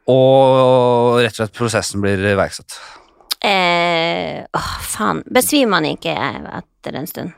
Og 0.09 1.19
rett 1.21 1.35
og 1.35 1.37
slett 1.37 1.53
prosessen 1.55 2.01
blir 2.01 2.17
iverksatt. 2.33 2.79
Eh, 3.45 4.41
åh, 4.57 4.69
faen. 4.81 5.19
Besvimer 5.29 5.75
man 5.75 5.85
ikke 5.91 6.15
etter 6.17 6.97
en 6.97 7.05
stund? 7.09 7.35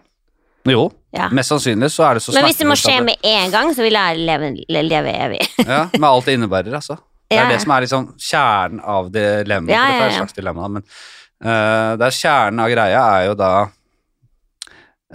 Jo, 0.67 0.87
Ja. 1.15 1.29
mest 1.31 1.49
sannsynlig 1.53 1.89
så 1.93 2.03
er 2.09 2.17
det 2.17 2.23
så 2.25 2.33
Men 2.35 2.45
hvis 2.47 2.57
det 2.59 2.67
må 2.67 2.75
skje 2.79 2.97
med 3.05 3.15
en 3.23 3.51
gang, 3.53 3.73
så 3.75 3.85
vil 3.85 3.95
jeg 3.95 4.17
leve, 4.27 4.49
leve 4.67 5.13
evig. 5.13 5.41
Ja, 5.63 5.85
med 5.93 6.07
alt 6.09 6.25
det 6.27 6.35
innebærer, 6.37 6.73
altså. 6.75 6.97
Det 7.27 7.37
er 7.37 7.43
Ja, 7.43 7.49
det 7.51 7.61
som 7.63 7.71
er 7.75 7.81
liksom 7.83 8.07
kjernen 8.19 8.81
av 8.83 9.09
dilemmaet. 9.11 9.73
Ja, 9.73 9.81
for 9.83 9.91
dette 9.91 9.97
er 9.97 10.03
ja, 10.03 10.05
et 10.07 10.13
ja. 10.13 10.19
slags 10.21 10.37
dilemma, 10.37 10.67
men 10.77 10.83
eh, 10.83 11.91
det 11.99 12.07
er 12.07 12.17
kjernen 12.19 12.63
av 12.63 12.71
greia 12.71 13.01
er 13.17 13.25
jo 13.27 13.33
da 13.39 13.51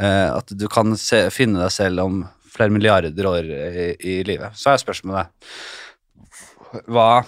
uh, 0.00 0.28
at 0.38 0.52
du 0.56 0.66
kan 0.72 0.96
se, 0.96 1.24
finne 1.32 1.60
deg 1.62 1.72
selv 1.72 2.04
om 2.04 2.22
flere 2.52 2.72
milliarder 2.72 3.28
år 3.28 3.48
i, 3.48 3.86
i 4.00 4.18
livet. 4.28 4.52
Så 4.56 4.72
er 4.72 4.80
spørsmålet 4.82 5.32
hva 6.88 7.22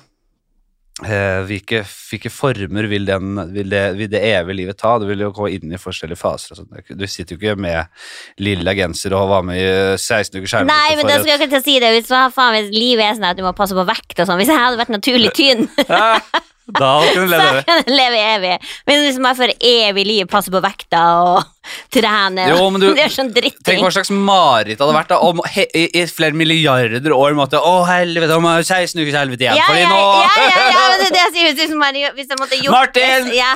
hvilke, 1.03 1.81
hvilke 1.83 2.31
former 2.31 2.87
vil, 2.87 3.03
den, 3.09 3.35
vil, 3.51 3.67
det, 3.73 3.83
vil 3.99 4.11
det 4.13 4.21
evige 4.29 4.55
livet 4.61 4.79
ta? 4.79 4.93
Du 5.03 5.09
vil 5.09 5.25
jo 5.25 5.33
gå 5.35 5.49
inn 5.57 5.75
i 5.75 5.81
forskjellige 5.81 6.21
faser. 6.21 6.61
Du 6.87 7.07
sitter 7.11 7.35
jo 7.35 7.41
ikke 7.41 7.57
med 7.59 7.91
lilla 8.39 8.77
genser 8.79 9.17
og 9.19 9.33
var 9.33 9.43
med 9.43 9.59
i 9.59 9.67
16 9.99 10.39
uker 10.39 10.53
skjermbruk. 10.53 10.71
Nei, 10.71 10.97
men 11.01 11.11
da 11.11 11.19
skal 11.19 11.33
jeg 11.35 11.49
ikke 11.49 11.65
si 11.67 11.77
det. 11.83 11.91
Hvis, 11.97 12.15
faen, 12.37 12.55
hvis 12.55 12.71
livet 12.71 13.09
er 13.09 13.19
sånn 13.19 13.31
at 13.33 13.41
du 13.41 13.43
må 13.43 13.55
passe 13.59 13.75
på 13.75 13.87
vekt 13.91 14.23
og 14.23 14.31
sånn. 14.31 14.39
Hvis 14.39 14.55
jeg 14.55 14.63
hadde 14.63 14.83
vært 14.85 14.95
naturlig 14.95 15.35
tynn, 15.35 15.67
da 16.67 16.91
kunne 17.12 17.27
du 17.27 17.33
leve 17.33 17.45
leve 17.45 17.61
Så 17.61 17.67
kan 17.69 17.91
leve 17.93 18.21
evig. 18.35 18.53
Men 18.89 19.03
hvis 19.05 19.19
man 19.21 19.37
for 19.37 19.51
evig 19.61 20.05
liv 20.09 20.27
passer 20.33 20.55
på 20.55 20.62
vekta 20.65 21.03
og 21.21 21.43
trener 21.95 22.49
Jo, 22.55 22.71
men 22.73 22.81
du- 22.81 22.95
Det 22.97 23.05
er 23.05 23.12
sånn 23.12 23.29
dritting. 23.35 23.61
Tenk 23.69 23.83
hva 23.85 23.91
slags 23.93 24.11
mareritt 24.11 24.79
det 24.79 24.85
hadde 24.87 24.97
vært 24.97 25.12
da, 25.12 25.19
om 25.21 25.43
he, 25.53 25.67
i, 25.77 25.85
i 26.01 26.07
flere 26.09 26.33
milliarder 26.33 27.12
år 27.12 27.37
måtte 27.37 27.61
Å, 27.61 27.75
helvete, 27.89 28.39
om 28.41 28.49
16 28.49 28.97
ukers 29.03 29.19
helvete 29.21 29.45
igjen, 29.45 29.61
Ja, 29.61 29.67
fordi 29.69 29.85
ja, 29.85 29.91
nå 29.93 30.01
ja, 30.01 30.33
ja, 30.41 30.65
ja, 30.73 30.87
men 30.89 31.05
det 31.05 31.11
er 31.11 31.15
det 31.19 31.23
jeg 31.27 31.35
sier. 31.37 31.61
Hvis, 31.61 31.77
man, 31.85 32.01
hvis 32.17 32.33
jeg 32.33 32.41
måtte 32.41 32.62
gjort 32.62 32.75
Martin! 32.79 33.29
Ja, 33.37 33.53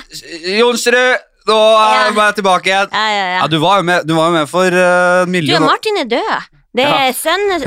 Jonsrud, 0.58 1.24
nå 1.48 1.58
er 1.80 2.12
jeg 2.12 2.38
tilbake 2.42 2.68
igjen. 2.74 2.92
ja, 2.92 3.08
ja, 3.08 3.24
Ja, 3.24 3.40
ja. 3.40 3.48
du 3.48 3.58
var 3.62 3.80
jo 3.80 3.88
med, 3.88 4.04
du 4.08 4.14
var 4.18 4.30
med 4.36 4.48
for 4.50 4.68
uh, 4.68 5.24
Du, 5.24 5.32
million 5.32 5.64
Martin 5.64 5.96
er 6.04 6.08
død. 6.12 6.48
Det 6.76 6.84
er 6.84 7.12
sønnen 7.16 7.54
hans. 7.54 7.64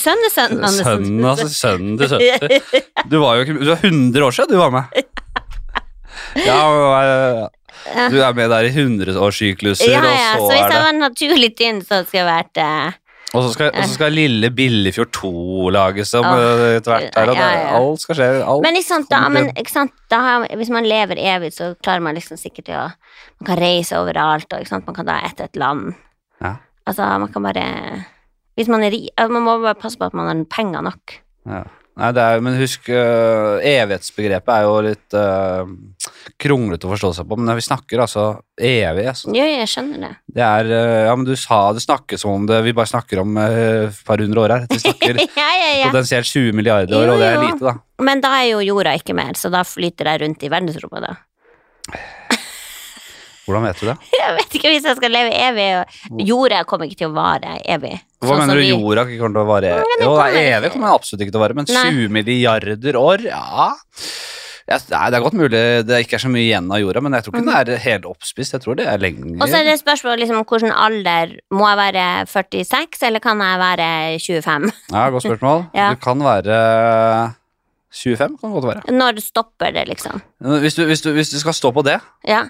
Sønnen, 0.00 1.24
altså. 1.26 1.48
Sønnen 1.50 1.98
til 1.98 2.12
sønnen. 2.12 2.82
Du 3.10 3.18
var 3.20 3.36
jo 3.38 3.46
ikke 3.46 3.56
Du 3.58 3.70
var 3.72 3.82
100 3.82 4.24
år 4.26 4.36
siden 4.36 4.54
du 4.54 4.60
var 4.60 4.70
med. 4.74 5.06
Ja, 6.46 6.60
du 8.10 8.16
er 8.22 8.34
med 8.34 8.50
der 8.50 8.66
i 8.66 8.70
100-årssykluser, 8.72 9.90
Ja, 9.90 10.00
ja, 10.02 10.30
så 10.36 10.40
og 10.40 10.46
så 10.46 10.54
hvis 10.54 10.62
er 10.62 10.62
jeg 10.62 10.70
det 10.72 10.78
var 10.86 10.96
naturlig 10.98 11.50
tynn, 11.58 11.82
så 11.84 12.00
skulle 12.06 12.22
jeg 12.22 12.28
vært 12.28 12.60
eh, 12.62 12.96
Og 13.36 13.44
så 13.44 13.50
skal, 13.54 13.70
så 13.76 13.94
skal 13.94 14.16
lille 14.16 14.50
Billefjord 14.54 15.12
2 15.14 15.30
lages 15.76 16.14
om 16.18 16.26
eh, 16.26 16.78
etter 16.78 16.94
hvert 16.94 17.18
her, 17.20 17.30
og 17.30 17.38
ja, 17.38 17.50
ja. 17.52 17.68
alt 17.78 18.02
skal 18.02 18.18
skje. 18.18 18.28
Alt. 18.46 18.64
Men, 18.64 18.78
ikke 18.80 18.88
sant, 18.88 19.08
da, 19.12 19.20
men 19.36 19.52
ikke 19.52 19.74
sant, 19.74 19.94
da, 20.12 20.22
har- 20.24 20.48
hvis 20.62 20.72
man 20.74 20.88
lever 20.88 21.20
evig, 21.34 21.52
så 21.54 21.74
klarer 21.84 22.04
man 22.08 22.16
liksom 22.18 22.40
sikkert 22.40 22.72
å 22.72 22.82
Man 23.36 23.50
kan 23.52 23.60
reise 23.60 23.98
overalt, 24.00 24.48
og 24.50 24.62
ikke 24.64 24.72
sant, 24.72 24.86
man 24.88 24.96
kan 24.96 25.08
da 25.10 25.20
etter 25.28 25.50
et 25.50 25.58
land. 25.60 25.90
Ja. 26.40 26.54
Altså, 26.88 27.06
man 27.20 27.28
kan 27.34 27.44
bare 27.44 27.66
Hvis 28.56 28.70
man 28.72 28.84
er 28.86 28.94
rik 28.94 29.10
Man 29.32 29.44
må 29.44 29.58
bare 29.62 29.76
passe 29.78 30.00
på 30.00 30.08
at 30.08 30.16
man 30.16 30.30
har 30.30 30.46
penger 30.50 30.84
nok. 30.86 31.18
Ja. 31.46 31.64
Nei, 31.96 32.10
det 32.12 32.20
er, 32.20 32.42
men 32.44 32.58
husk, 32.60 32.90
uh, 32.92 33.56
evighetsbegrepet 33.64 34.50
er 34.52 34.64
jo 34.66 34.72
litt 34.84 35.14
uh, 35.16 35.62
kronglete 36.36 36.84
å 36.84 36.90
forstå 36.90 37.12
seg 37.16 37.28
på, 37.30 37.38
men 37.40 37.56
vi 37.56 37.64
snakker 37.64 38.02
altså 38.04 38.24
evig, 38.52 39.06
altså, 39.08 39.32
Ja, 39.32 39.46
jeg 39.48 39.70
skjønner 39.72 40.02
det. 40.04 40.10
det 40.36 40.44
er 40.44 40.68
uh, 40.74 41.04
Ja, 41.06 41.14
men 41.16 41.24
du 41.24 41.32
sa 41.40 41.62
det 41.72 41.86
snakkes 41.86 42.20
som 42.20 42.34
om 42.34 42.44
det 42.50 42.58
Vi 42.66 42.74
bare 42.76 42.90
snakker 42.90 43.22
om 43.22 43.40
et 43.40 44.02
par 44.04 44.20
hundre 44.20 44.44
år 44.44 44.54
her. 44.58 44.66
Vi 44.74 44.82
snakker 44.82 45.22
ja, 45.40 45.48
ja, 45.62 45.72
ja. 45.78 45.88
potensielt 45.88 46.28
20 46.28 46.60
milliarder 46.60 46.98
år, 46.98 47.06
Jo, 47.08 47.16
og 47.16 47.24
det 47.24 47.30
er 47.32 47.40
lite, 47.46 47.64
da. 47.64 48.04
Men 48.04 48.20
da 48.20 48.34
er 48.42 48.50
jo 48.50 48.60
jorda 48.66 48.92
ikke 49.00 49.16
mer, 49.16 49.32
så 49.40 49.48
da 49.56 49.64
flyter 49.64 50.12
jeg 50.12 50.24
rundt 50.26 50.44
i 50.44 50.52
verdensrommet, 50.52 51.08
da. 51.08 52.04
Hvordan 53.46 53.62
vet 53.68 53.80
du 53.80 53.86
det? 53.86 53.96
Jeg 54.20 54.36
vet 54.40 54.54
ikke 54.58 54.72
hvis 54.74 54.86
jeg 54.88 54.96
skal 54.98 55.12
leve 55.14 55.30
evig. 55.46 55.66
Jorda 56.26 56.64
kommer 56.66 56.88
ikke 56.90 56.98
til 57.04 57.12
å 57.12 57.16
vare 57.16 57.56
evig. 57.62 57.94
Hva 58.20 58.32
Sånn 58.32 58.40
mener 58.42 58.58
du 58.58 58.64
vi- 58.64 58.72
jorda 58.74 59.04
ikke 59.06 59.20
kommer 59.22 59.38
til 59.38 59.44
å 59.44 59.50
vare? 59.52 59.74
evig? 59.76 59.98
Jo, 60.02 60.14
det 60.18 60.40
er 60.42 60.56
evig 60.60 60.72
kommer 60.74 60.90
det 60.90 60.96
absolutt 60.98 61.22
ikke 61.26 61.34
til 61.36 61.40
å 61.40 61.44
vare, 61.46 61.54
men 61.60 61.68
Nei. 61.70 61.84
20 61.92 62.16
milliarder 62.18 62.98
år, 62.98 63.28
ja 63.30 63.74
ja, 64.66 64.78
Det 64.82 65.14
er 65.14 65.22
godt 65.22 65.36
mulig 65.38 65.58
det 65.86 65.98
ikke 66.02 66.16
er 66.18 66.22
så 66.24 66.30
mye 66.32 66.42
igjen 66.42 66.66
av 66.74 66.80
jorda, 66.82 67.00
men 67.04 67.14
jeg 67.14 67.22
tror 67.22 67.36
ikke 67.36 67.44
den 67.46 67.54
er 67.76 67.82
helt 67.84 68.06
oppspist. 68.10 68.56
Jeg 68.56 68.64
tror 68.64 68.74
det 68.80 68.86
er 68.90 68.98
lenger. 68.98 69.22
Mhm. 69.28 69.42
Og 69.42 69.46
så 69.48 69.60
er 69.60 69.68
det 69.68 69.76
spørsmål 69.78 70.18
liksom 70.18 70.40
hvilken 70.42 70.72
alder. 70.74 71.36
Må 71.54 71.68
jeg 71.70 71.78
være 71.84 72.06
46, 72.26 73.02
eller 73.06 73.22
kan 73.22 73.38
jeg 73.38 73.60
være 73.62 73.88
25? 74.18 74.72
Ja, 74.90 75.04
Godt 75.14 75.22
spørsmål. 75.28 75.66
Ja. 75.78 75.90
Du 75.94 76.00
kan 76.02 76.18
være 76.18 76.56
25, 77.94 78.36
kan 78.40 78.50
det 78.50 78.54
godt 78.58 78.68
være. 78.72 78.82
Når 78.98 79.20
stopper 79.22 79.70
det, 79.72 79.86
liksom? 79.88 80.18
Hvis 80.60 80.74
du, 80.74 80.84
hvis, 80.90 81.00
du, 81.04 81.12
hvis 81.14 81.30
du 81.30 81.38
skal 81.40 81.54
stå 81.54 81.70
på 81.72 81.84
det 81.86 82.00
Ja. 82.26 82.42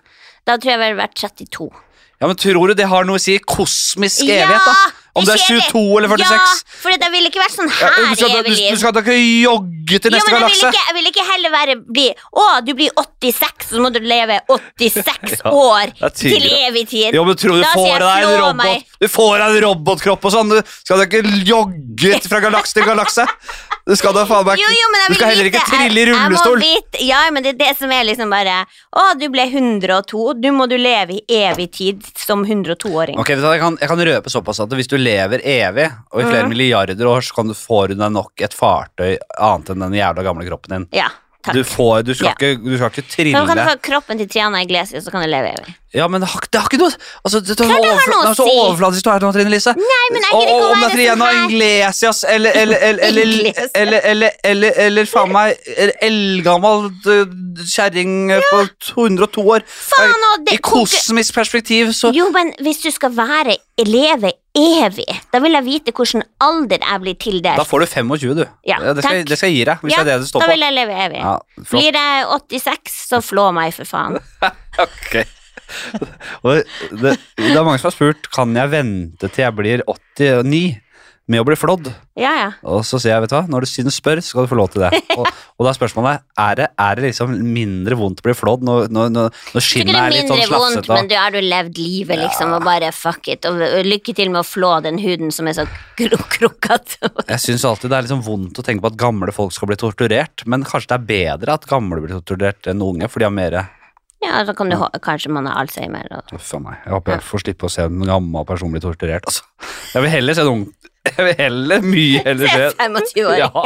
Da 0.47 0.57
tror 0.61 0.77
jeg 0.77 0.83
vel 0.83 0.99
vært 1.01 1.17
32. 1.19 1.69
Ja, 2.21 2.29
men 2.31 2.37
Tror 2.41 2.71
du 2.71 2.75
det 2.79 2.87
har 2.89 3.05
noe 3.09 3.19
å 3.19 3.23
si 3.23 3.35
kosmisk 3.43 4.23
evighet? 4.25 4.63
da? 4.63 4.77
Om 5.17 5.25
det 5.25 5.35
er 5.37 5.43
22 5.73 5.83
eller 5.99 6.11
46? 6.13 6.31
Ja, 6.37 6.81
for 6.83 6.97
det 7.03 7.09
ville 7.15 7.31
ikke 7.31 7.41
vært 7.41 7.55
sånn 7.57 7.71
Ja, 7.73 7.89
her 7.89 8.11
du, 8.11 8.17
skal, 8.19 8.29
i 8.29 8.39
evig 8.41 8.55
liv. 8.57 8.69
du 8.75 8.81
skal 8.83 8.93
da 8.97 9.03
ikke 9.05 9.17
jogge 9.17 10.01
til 10.05 10.13
neste 10.15 10.35
galakse. 10.35 10.71
jeg 10.71 10.87
jeg 10.87 10.97
vil 10.99 11.09
ikke 11.11 11.25
heller 11.31 11.55
være 11.55 11.77
bli 11.87 12.07
Å, 12.13 12.47
du 12.67 12.73
blir 12.79 12.91
86, 13.01 13.71
så 13.71 13.83
må 13.83 13.91
du 13.95 14.01
leve 14.05 14.41
86 14.51 15.37
Ja, 15.45 15.53
år 15.53 15.95
til 16.17 16.47
evig 16.47 16.87
tid. 16.91 17.17
Jo, 17.17 17.25
men 17.27 17.39
tror 17.41 17.57
du 17.59 17.65
Da 17.65 17.73
får 17.75 18.05
deg 18.05 18.27
en 18.27 18.37
robot 18.43 18.61
meg. 18.61 18.85
Du 19.01 19.09
får 19.13 19.33
deg 19.39 19.47
en 19.47 19.63
robotkropp 19.67 20.29
og 20.29 20.35
sånn. 20.35 20.53
Du 20.53 20.61
skal 20.67 21.01
da 21.03 21.09
ikke 21.09 21.23
jogge 21.49 22.21
fra 22.31 22.43
galakse 22.45 22.77
til 22.77 22.87
galakse. 22.89 23.27
Du 23.87 23.95
skal 23.95 24.15
da 24.17 24.25
faen 24.27 24.47
meg 24.49 24.59
Jo, 24.59 24.67
jo, 24.75 24.87
Du 25.07 25.15
skal 25.15 25.31
heller 25.31 25.47
ikke 25.47 25.63
trille 25.69 26.03
i 26.03 26.07
rullestol. 26.11 26.65
ja, 27.07 27.21
men 27.31 27.45
det 27.45 27.53
er 27.55 27.59
det 27.61 27.73
som 27.79 27.93
er 27.95 28.03
liksom 28.09 28.33
bare 28.35 28.65
Å, 28.67 29.05
du 29.21 29.29
ble 29.31 29.45
102, 29.47 30.23
du 30.43 30.49
må 30.57 30.67
du 30.71 30.75
leve 30.81 31.21
i 31.21 31.39
evig 31.47 31.69
tid 31.77 32.03
som 32.19 32.43
102-åring. 32.43 33.19
Ok, 33.23 33.31
jeg 33.37 33.61
kan, 33.63 33.79
jeg 33.81 33.91
kan 33.93 34.03
røpe 34.11 34.33
såpass 34.33 34.61
at 34.65 34.75
Hvis 34.75 34.91
du 34.91 34.97
lever 35.07 35.45
evig, 35.47 35.87
og 36.13 36.23
i 36.23 36.27
flere 36.27 36.47
mm. 36.47 36.53
milliarder 36.53 37.13
år, 37.13 37.25
så 37.27 37.39
kan 37.39 37.53
du 37.53 37.57
få 37.57 37.87
deg 37.93 38.03
nok 38.03 38.47
et 38.47 38.57
fartøy 38.57 39.15
annet 39.39 39.73
enn 39.73 39.87
den 39.87 39.97
jævla 40.01 40.27
gamle 40.27 40.49
kroppen 40.49 40.77
din. 40.77 40.91
Ja, 40.99 41.09
takk. 41.47 41.57
Du, 41.57 41.65
får, 41.65 42.03
du, 42.03 42.15
skal 42.15 42.33
Ja. 42.33 42.35
ikke, 42.37 42.63
du 42.63 42.77
skal 42.77 42.93
ikke 42.93 43.33
Så 43.33 43.47
kan 43.47 43.57
du 43.57 43.65
få 43.71 43.77
kroppen 43.91 44.19
til 44.19 44.29
Triana 44.29 44.63
Iglesias, 44.63 45.05
så 45.05 45.15
kan 45.15 45.23
du 45.23 45.31
leve 45.31 45.55
evig. 45.55 45.77
Ja, 45.97 46.09
men 46.09 46.21
det 46.21 46.29
har, 46.29 46.45
det 46.53 46.61
har 46.61 46.67
ikke 46.69 46.81
noe 46.81 46.93
altså, 47.25 47.41
det, 47.41 47.55
det, 47.57 47.67
Klart 47.71 47.85
det 47.85 48.13
noe 48.13 48.25
å 48.27 48.31
er 48.31 48.37
si. 48.37 48.55
overflatisk 48.61 49.07
du 49.07 49.11
er 49.13 49.25
nå, 49.25 49.31
Trine 49.37 49.53
Lise. 49.53 49.73
Nei, 49.79 50.03
men 50.13 50.27
jeg 50.27 50.41
gidder 50.41 50.51
ikke 50.53 50.67
å 50.67 50.73
være 50.75 50.91
Triana 50.93 51.17
sånn 51.17 51.39
her. 51.39 51.47
Iglesias 51.47 52.23
eller 52.33 52.59
eller, 52.63 52.85
eller, 52.89 53.05
eller, 53.07 53.31
Iglesias. 53.37 53.71
eller, 53.81 54.09
eller, 54.13 54.37
eller, 54.51 54.81
eller 54.87 55.09
faen 55.09 55.33
meg 55.37 55.71
eldgammel 56.09 56.89
uh, 57.07 57.37
kjerring 57.63 58.17
ja. 58.35 58.43
på 58.51 58.61
102 59.07 59.47
år. 59.57 59.65
Faen, 59.87 60.27
og 60.33 60.45
det 60.49 60.59
I 60.59 60.63
kosmisk 60.73 61.39
perspektiv 61.39 61.95
så 61.97 62.13
Jo, 62.17 62.29
men 62.35 62.53
hvis 62.67 62.83
du 62.85 62.91
skal 62.93 63.15
være 63.17 63.57
leve 63.87 64.35
evig, 64.57 65.07
da 65.33 65.41
vil 65.45 65.57
jeg 65.59 65.67
vite 65.67 65.93
hvilken 65.97 66.25
alder 66.43 66.83
jeg 66.83 67.03
blir 67.05 67.17
tildelt. 67.21 67.61
Da 67.61 67.67
får 67.69 67.85
du 67.85 67.87
25, 67.93 68.35
du. 68.39 68.45
Ja, 68.67 68.79
det, 68.83 69.05
skal, 69.05 69.23
det 69.29 69.39
skal 69.39 69.53
jeg 69.53 69.59
gi 69.61 69.65
deg, 69.69 69.85
hvis 69.85 69.97
Ja, 69.97 70.03
det 70.07 70.15
er 70.15 70.21
det 70.21 70.27
du 70.27 70.31
står 70.33 70.43
da 70.43 70.49
på. 70.49 70.55
vil 70.55 70.65
jeg 70.67 70.77
leve 70.77 70.99
evig. 71.07 71.23
Ja. 71.23 71.35
Blir 71.71 71.99
jeg 72.01 72.27
86, 72.63 72.97
så 73.13 73.21
flå 73.25 73.51
meg, 73.57 73.75
for 73.77 73.89
faen. 73.89 74.19
Ok. 74.77 75.15
Det, 76.47 77.17
det 77.41 77.55
er 77.57 77.65
mange 77.67 77.81
som 77.81 77.89
har 77.89 77.95
spurt 77.97 78.29
Kan 78.31 78.53
jeg 78.55 78.71
vente 78.71 79.27
til 79.35 79.43
jeg 79.43 79.55
blir 79.59 79.81
89 79.89 80.61
med 81.27 81.43
å 81.43 81.47
bli 81.47 81.57
flådd. 81.59 81.89
Ja, 82.19 82.31
ja. 82.39 82.51
Og 82.71 82.85
så 82.87 83.01
sier 83.03 83.17
jeg, 83.17 83.25
vet 83.25 83.33
du 83.33 83.35
hva, 83.35 83.43
når 83.51 83.65
du 83.65 83.69
synes 83.69 83.97
spør, 83.99 84.21
så 84.23 84.31
skal 84.31 84.47
du 84.47 84.51
få 84.53 84.59
lov 84.61 84.71
til 84.73 84.85
det. 84.85 84.93
Og, 85.17 85.27
og 85.27 85.65
da 85.65 85.71
er 85.71 85.77
spørsmålet 85.79 86.23
er 86.43 86.57
det, 86.59 86.67
er 86.85 86.99
det 86.99 87.05
liksom 87.07 87.31
mindre 87.41 87.97
vondt 87.97 88.21
å 88.21 88.25
bli 88.27 88.35
flådd 88.37 88.65
når, 88.69 88.91
når, 88.93 89.13
når, 89.15 89.39
når 89.57 89.65
skinnet 89.65 89.97
er 89.97 90.13
litt 90.13 90.29
sånn 90.29 90.43
mindre 90.43 90.59
vondt, 90.61 90.75
slafsete? 90.77 90.99
men 90.99 91.09
du 91.09 91.15
har 91.17 91.33
du 91.33 91.39
levd 91.41 91.81
livet, 91.81 92.21
liksom, 92.21 92.53
og 92.59 92.67
bare 92.67 92.91
fuck 92.93 93.31
it. 93.33 93.49
Og, 93.49 93.63
og 93.65 93.89
lykke 93.89 94.13
til 94.19 94.29
med 94.35 94.43
å 94.43 94.47
flå 94.47 94.75
den 94.85 95.01
huden 95.01 95.33
som 95.33 95.49
er 95.49 95.57
så 95.57 95.65
krukkete. 95.97 97.11
Jeg 97.33 97.43
syns 97.47 97.65
alltid 97.67 97.91
det 97.95 97.99
er 97.99 98.07
liksom 98.09 98.23
vondt 98.27 98.61
å 98.61 98.67
tenke 98.67 98.85
på 98.85 98.93
at 98.93 99.01
gamle 99.01 99.35
folk 99.35 99.57
skal 99.57 99.73
bli 99.73 99.81
torturert, 99.81 100.45
men 100.45 100.67
kanskje 100.69 100.93
det 100.93 100.99
er 100.99 101.09
bedre 101.11 101.57
at 101.57 101.67
gamle 101.71 102.03
blir 102.05 102.19
torturert 102.19 102.69
enn 102.71 102.85
unge, 102.85 103.09
for 103.09 103.25
de 103.25 103.31
har 103.31 103.35
mer 103.35 103.63
Ja, 104.25 104.43
så 104.45 104.53
kan 104.59 104.69
du 104.71 104.77
Kanskje 105.05 105.33
man 105.33 105.49
har 105.49 105.63
alzheimer. 105.65 106.07
Og, 106.19 106.37
Uff 106.37 106.53
a 106.59 106.61
meg. 106.61 106.83
Jeg 106.85 106.99
håper 106.99 107.17
jeg 107.17 107.27
får 107.31 107.47
slippe 107.47 107.71
å 107.71 107.73
se 107.73 107.89
en 107.89 108.05
gammel 108.05 108.47
person 108.49 108.75
bli 108.75 108.85
torturert, 108.85 109.25
altså. 109.25 109.49
Jeg 109.95 110.05
vil 110.05 110.13
heller 110.13 110.37
se 110.37 110.45
en 110.45 110.53
ung 110.53 110.67
Jeg 111.07 111.25
vil 111.27 111.41
heller, 111.41 111.85
mye 111.87 112.23
heller 112.27 112.53
se 112.53 112.71
25 112.79 113.27
år. 113.31 113.37
Ja, 113.41 113.65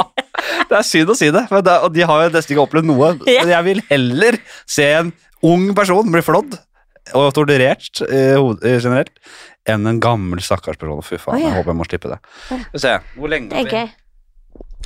det 0.70 0.78
er 0.80 0.86
synd 0.86 1.12
å 1.12 1.18
si 1.18 1.30
det, 1.34 1.44
det, 1.50 1.76
og 1.84 1.92
de 1.94 2.06
har 2.06 2.24
jo 2.24 2.32
nesten 2.34 2.54
ikke 2.54 2.66
opplevd 2.66 2.90
noe. 2.90 3.12
Men 3.26 3.54
jeg 3.54 3.68
vil 3.68 3.84
heller 3.90 4.40
se 4.68 4.88
en 5.02 5.14
ung 5.46 5.70
person 5.76 6.10
bli 6.12 6.22
flådd 6.24 6.58
og 7.16 7.30
torturert 7.34 8.02
eh, 8.06 8.36
eh, 8.36 8.76
generelt, 8.76 9.16
enn 9.68 9.88
en 9.88 9.98
gammel 10.02 10.42
stakkars 10.44 10.78
person. 10.80 11.00
Fy 11.04 11.18
faen, 11.18 11.38
oh, 11.38 11.40
ja. 11.40 11.48
jeg 11.48 11.58
håper 11.58 11.72
jeg 11.72 11.80
må 11.80 11.88
slippe 11.88 12.12
det. 12.12 12.20
Skal 12.46 12.62
vi 12.76 12.82
se, 12.84 12.94
hvor 13.16 13.32
lenge 13.32 13.56
har 13.56 13.70
vi? 13.70 13.88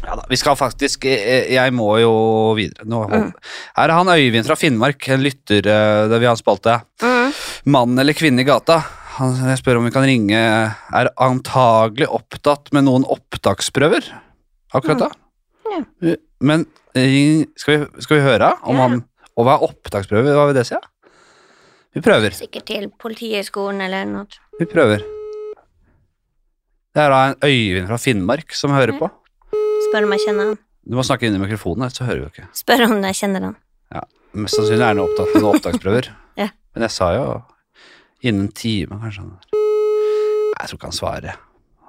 Ja 0.05 0.16
da, 0.18 0.24
vi 0.28 0.36
skal 0.36 0.57
faktisk 0.59 1.07
Jeg, 1.07 1.44
jeg 1.55 1.72
må 1.72 1.86
jo 2.02 2.12
videre. 2.59 2.84
Nå, 2.90 3.05
Mm. 3.09 3.30
Her 3.78 3.88
er 3.88 3.94
han 3.94 4.11
Øyvind 4.11 4.46
fra 4.48 4.57
Finnmark, 4.59 5.09
en 5.09 5.22
lytter 5.24 5.62
det 5.64 5.78
der 6.11 6.18
vi 6.18 6.26
har 6.26 6.34
en 6.34 6.40
spalte. 6.40 6.80
Mm. 7.02 7.32
Mann 7.72 7.98
eller 7.98 8.16
kvinne 8.16 8.42
i 8.42 8.48
gata. 8.48 8.82
Han 9.19 9.35
jeg 9.49 9.61
spør 9.61 9.79
om 9.79 9.85
vi 9.87 9.93
kan 9.95 10.03
ringe 10.09 10.39
Er 10.39 11.11
antagelig 11.23 12.09
opptatt 12.11 12.73
med 12.75 12.87
noen 12.89 13.05
opptaksprøver 13.07 14.09
akkurat 14.75 15.05
da. 15.05 15.09
Mm. 15.69 15.85
Ja. 16.03 16.15
Men 16.43 16.65
ring, 16.99 17.45
skal, 17.61 17.85
vi, 17.85 18.03
skal 18.03 18.19
vi 18.19 18.25
høre 18.27 18.49
om 18.67 18.75
Ja. 18.81 18.89
han 18.89 19.05
Og 19.39 19.47
hva 19.47 19.55
er 19.59 19.67
opptaksprøve? 19.69 20.35
Hva 20.35 20.49
vil 20.51 20.57
det 20.59 20.65
si? 20.67 20.79
Vi 21.95 22.03
prøver. 22.03 22.35
Sikkert 22.35 22.67
til 22.67 22.89
Politihøgskolen 22.99 23.81
eller 23.87 24.05
noe. 24.11 24.27
Vi 24.59 24.67
prøver. 24.67 25.03
Det 26.95 27.03
er 27.03 27.11
da 27.11 27.21
en 27.29 27.37
Øyvind 27.43 27.87
fra 27.91 27.99
Finnmark 28.03 28.55
som 28.55 28.75
hører 28.75 28.95
på. 28.99 29.09
Spør 29.89 30.07
om 30.09 30.15
jeg 30.17 30.25
kjenner 30.27 30.51
han. 30.51 30.59
Du 30.85 30.99
må 30.99 31.05
snakke 31.07 31.27
inn 31.29 31.35
i 31.39 31.43
mikrofonen, 31.43 31.91
så 31.91 32.05
hører 32.07 32.21
vi 32.21 32.27
jo 32.27 32.31
ikke. 32.33 32.47
Spør 32.55 32.85
om 32.89 32.99
jeg 33.07 33.19
kjenner 33.21 33.47
han. 33.49 33.55
Ja, 33.95 34.03
Mest 34.35 34.59
sannsynlig 34.59 34.83
er 34.83 34.91
han 34.93 35.03
opptatt 35.05 35.31
med 35.35 35.43
noen 35.45 35.59
opptaksprøver. 35.61 36.11
Ja. 36.43 36.49
Men 36.75 36.83
jeg 36.89 36.91
sa 36.91 37.12
jo 37.15 37.25
innen 38.25 38.47
en 38.49 38.53
time, 38.57 38.99
kanskje. 39.03 39.25
han 39.25 39.33
er. 39.37 39.49
Nei, 39.55 40.61
jeg 40.61 40.70
tror 40.70 40.79
ikke 40.81 40.91
han 40.91 40.99
svarer. 41.01 41.41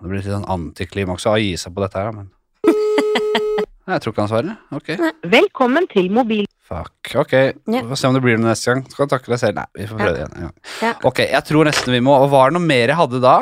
Det 0.02 0.10
blir 0.12 0.20
litt 0.20 0.28
sånn 0.32 0.48
antiklimaks 0.52 1.26
å 1.32 1.36
gi 1.40 1.54
seg 1.58 1.74
på 1.76 1.84
dette 1.86 2.02
her, 2.02 2.12
da, 2.12 2.12
men 2.20 2.32
Nei, 3.86 3.94
Jeg 3.96 4.02
tror 4.02 4.14
ikke 4.16 4.24
han 4.26 4.32
svarer. 4.32 4.56
Ok. 4.74 4.92
Velkommen 5.30 5.86
til 5.92 6.08
mobil... 6.14 6.46
Fuck. 6.66 7.12
Ok, 7.22 7.34
Ja. 7.38 7.82
vi 7.84 7.84
får 7.92 8.00
se 8.02 8.08
om 8.10 8.16
det 8.18 8.24
blir 8.26 8.40
noe 8.42 8.50
neste 8.50 8.72
gang. 8.74 8.80
Skal 8.90 9.06
takke 9.12 9.30
deg 9.30 9.38
selv. 9.38 9.60
Nei, 9.60 9.66
vi 9.78 9.86
får 9.86 10.00
prøve 10.00 10.08
Ja. 10.10 10.14
det 10.16 10.22
igjen 10.24 10.34
en 10.40 10.46
gang. 10.48 10.56
Ja. 10.82 10.94
Ok, 11.06 11.20
jeg 11.30 11.44
tror 11.46 11.68
nesten 11.70 11.94
vi 11.94 12.00
må 12.02 12.16
Og 12.24 12.32
var 12.32 12.50
det 12.50 12.58
noe 12.58 12.66
mer 12.66 12.88
jeg 12.90 12.98
hadde 12.98 13.20
da? 13.22 13.36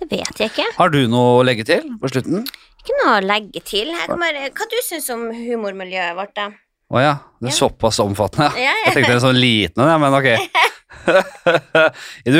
Det 0.00 0.08
vet 0.14 0.40
jeg 0.40 0.50
ikke. 0.54 0.64
Har 0.78 0.88
du 0.94 1.02
noe 1.12 1.34
å 1.42 1.44
legge 1.44 1.66
til 1.68 1.84
på 2.00 2.08
slutten? 2.08 2.46
Ikke 2.80 2.96
noe 3.02 3.18
å 3.18 3.26
legge 3.26 3.60
til. 3.68 3.92
Jeg 3.92 4.08
kan 4.08 4.18
bare, 4.24 4.48
hva 4.56 4.66
du 4.72 4.78
syns 4.88 5.10
om 5.12 5.26
humormiljøet 5.36 6.16
vårt, 6.16 6.32
da? 6.36 6.48
Å 6.96 7.02
ja, 7.04 7.12
det 7.42 7.50
er 7.50 7.52
Ja. 7.52 7.58
såpass 7.60 8.00
omfattende. 8.00 8.48
Ja, 8.56 8.72
Jeg 8.86 8.94
tenkte 8.96 9.12
en 9.18 9.24
sånn 9.28 9.40
liten 9.40 9.82
en, 9.84 9.88
ja, 9.92 9.98
men 10.00 10.16
ok. 10.16 10.48
du, 12.26 12.38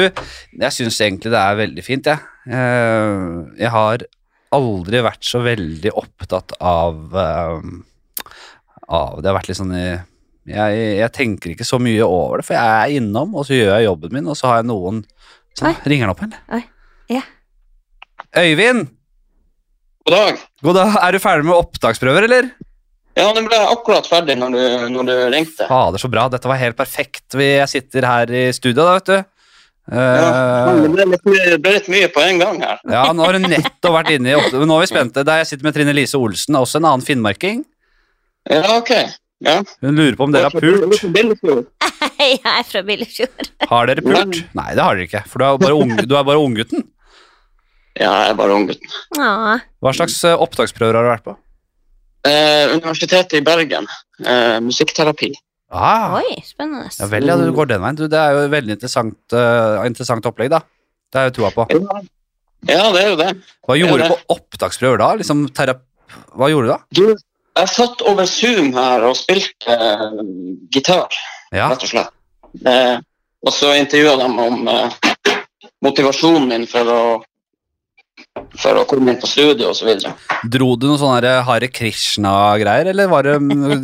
jeg 0.63 0.73
syns 0.75 0.99
egentlig 1.05 1.33
det 1.35 1.41
er 1.41 1.59
veldig 1.61 1.85
fint, 1.87 2.09
jeg. 2.11 2.23
Eh, 2.47 3.25
Jeg 3.63 3.71
har 3.75 4.05
aldri 4.57 5.01
vært 5.05 5.27
så 5.27 5.41
veldig 5.45 5.91
opptatt 5.99 6.55
av 6.63 7.17
eh, 7.19 7.65
Av 8.87 9.17
Det 9.19 9.27
har 9.29 9.35
vært 9.41 9.49
litt 9.51 9.59
sånn 9.59 9.75
i 9.77 9.87
jeg, 10.47 10.83
jeg 11.01 11.11
tenker 11.11 11.51
ikke 11.57 11.67
så 11.67 11.81
mye 11.83 12.05
over 12.07 12.39
det, 12.39 12.45
for 12.47 12.55
jeg 12.55 12.75
er 12.87 12.93
innom, 13.01 13.33
og 13.35 13.49
så 13.49 13.57
gjør 13.57 13.73
jeg 13.75 13.89
jobben 13.89 14.13
min, 14.15 14.29
og 14.31 14.37
så 14.39 14.47
har 14.53 14.61
jeg 14.61 14.69
noen 14.69 15.01
så, 15.59 15.73
Ringer 15.83 16.07
han 16.07 16.13
opp, 16.13 16.23
eller? 16.23 16.45
Oi. 16.55 16.61
Ja. 17.11 17.25
Øyvind! 18.39 18.85
God 20.07 20.15
dag. 20.15 20.39
God 20.63 20.79
dag. 20.79 20.93
Er 21.03 21.17
du 21.17 21.19
ferdig 21.25 21.49
med 21.49 21.57
opptaksprøver, 21.59 22.29
eller? 22.29 22.53
Ja, 23.17 23.31
den 23.33 23.47
ble 23.49 23.57
akkurat 23.73 24.07
ferdig 24.11 24.37
når 24.37 24.53
du, 24.53 24.61
når 24.93 25.07
du 25.09 25.15
ringte. 25.33 25.67
Fader, 25.71 26.01
så 26.03 26.11
bra. 26.13 26.27
Dette 26.33 26.51
var 26.51 26.59
helt 26.61 26.77
perfekt. 26.77 27.25
Vi 27.37 27.49
sitter 27.71 28.05
her 28.05 28.33
i 28.33 28.45
studio, 28.53 28.83
da, 28.85 28.99
vet 28.99 29.11
du. 29.13 29.17
Ja, 29.17 29.25
Eh, 29.87 30.81
det 30.83 30.89
ble 30.91 31.05
litt, 31.13 31.61
ble 31.63 31.73
litt 31.77 31.87
mye 31.93 32.09
på 32.11 32.19
en 32.27 32.41
gang 32.43 32.57
her. 32.59 32.81
Ja, 32.91 33.05
nå 33.15 33.23
har 33.23 33.37
du 33.39 33.45
nettopp 33.47 33.95
vært 33.95 34.09
inne 34.17 34.33
i 34.33 34.65
Nå 34.67 34.75
er 34.75 34.83
vi 34.83 34.89
spente. 34.91 35.23
Der 35.23 35.39
jeg 35.45 35.47
sitter 35.53 35.69
med 35.69 35.77
Trine 35.77 35.95
Lise 35.95 36.19
Olsen, 36.19 36.59
også 36.59 36.81
en 36.81 36.89
annen 36.91 37.05
finnmarking. 37.07 37.61
Ja, 38.51 38.65
ok. 38.81 38.91
Ja. 39.47 39.61
Hun 39.85 39.95
lurer 40.01 40.17
på 40.19 40.27
om 40.27 40.35
dere 40.35 40.51
har 40.51 40.59
pult. 40.59 41.71
Jeg 42.17 42.41
er 42.43 42.67
fra 42.67 42.83
Billefjord. 42.83 43.49
Har 43.71 43.87
dere 43.87 44.03
pult? 44.03 44.39
Nei, 44.59 44.69
det 44.75 44.83
har 44.83 44.97
dere 44.99 45.07
ikke, 45.07 45.23
for 45.31 45.39
du 45.39 45.45
er 45.47 45.59
bare, 45.63 45.77
ung, 45.79 45.93
du 46.03 46.15
er 46.19 46.25
bare 46.27 46.41
unggutten. 46.43 46.83
Ja, 47.97 48.11
jeg 48.25 48.31
er 48.35 48.39
bare 48.39 48.57
unggutten. 48.59 48.91
Hva 49.17 49.93
slags 49.97 50.19
eh, 50.27 50.35
opptaksprøver 50.37 50.99
har 50.99 51.07
du 51.07 51.11
vært 51.15 51.25
på? 51.31 51.37
Eh, 52.27 52.75
Universitetet 52.75 53.39
i 53.39 53.43
Bergen. 53.47 53.87
Eh, 54.25 54.59
musikkterapi. 54.65 55.33
Ah, 55.71 56.15
oi, 56.21 56.37
spennende. 56.47 56.91
ja 56.95 57.07
vel, 57.11 57.27
ja, 57.27 57.35
du 57.37 57.51
går 57.55 57.67
den 57.73 57.83
veien. 57.83 57.97
Du, 57.99 58.05
det 58.11 58.19
er 58.21 58.37
jo 58.37 58.45
et 58.47 58.53
veldig 58.53 58.77
interessant, 58.77 59.19
uh, 59.35 59.83
interessant 59.87 60.29
opplegg, 60.31 60.53
da. 60.53 60.61
Det 61.11 61.19
har 61.19 61.27
jeg 61.27 61.35
troa 61.41 61.51
på. 61.55 61.67
Ja. 61.73 62.85
det 62.95 63.01
er 63.03 63.09
jo 63.11 63.17
det. 63.19 63.33
Hva 63.67 63.77
gjorde 63.79 64.05
Ja, 64.05 64.07
du 64.07 64.15
på 64.15 64.37
opptaksprøver 64.37 65.03
da? 65.03 65.09
Liksom 65.19 65.43
terap... 65.57 65.83
Hva 66.39 66.49
gjorde 66.53 66.69
du 66.69 66.73
da? 66.73 66.79
Du, 66.95 67.33
jeg 67.59 67.73
satt 67.73 68.05
over 68.07 68.31
Zoom 68.31 68.71
her 68.79 69.09
og 69.09 69.19
spilte 69.19 69.75
uh, 69.75 70.23
gitar, 70.75 71.11
Ja, 71.51 71.73
rett 71.73 71.83
og 71.83 71.93
slett. 71.93 72.15
Uh, 72.63 73.03
og 73.47 73.53
så 73.55 73.75
intervjua 73.77 74.17
de 74.23 74.31
om 74.47 74.71
motivasjonen 75.85 76.49
min 76.51 76.65
for 76.71 76.89
å, 76.91 77.01
for 78.61 78.79
å 78.81 78.85
komme 78.89 79.13
inn 79.15 79.21
på 79.21 79.29
studio 79.31 79.71
osv. 79.73 79.91
Dro 80.49 80.71
du 80.77 80.87
noen 80.89 81.01
sånne 81.01 81.35
Hare 81.47 81.69
Krishna-greier, 81.73 82.93
eller 82.93 83.11
var 83.13 83.29
det, 83.29 83.37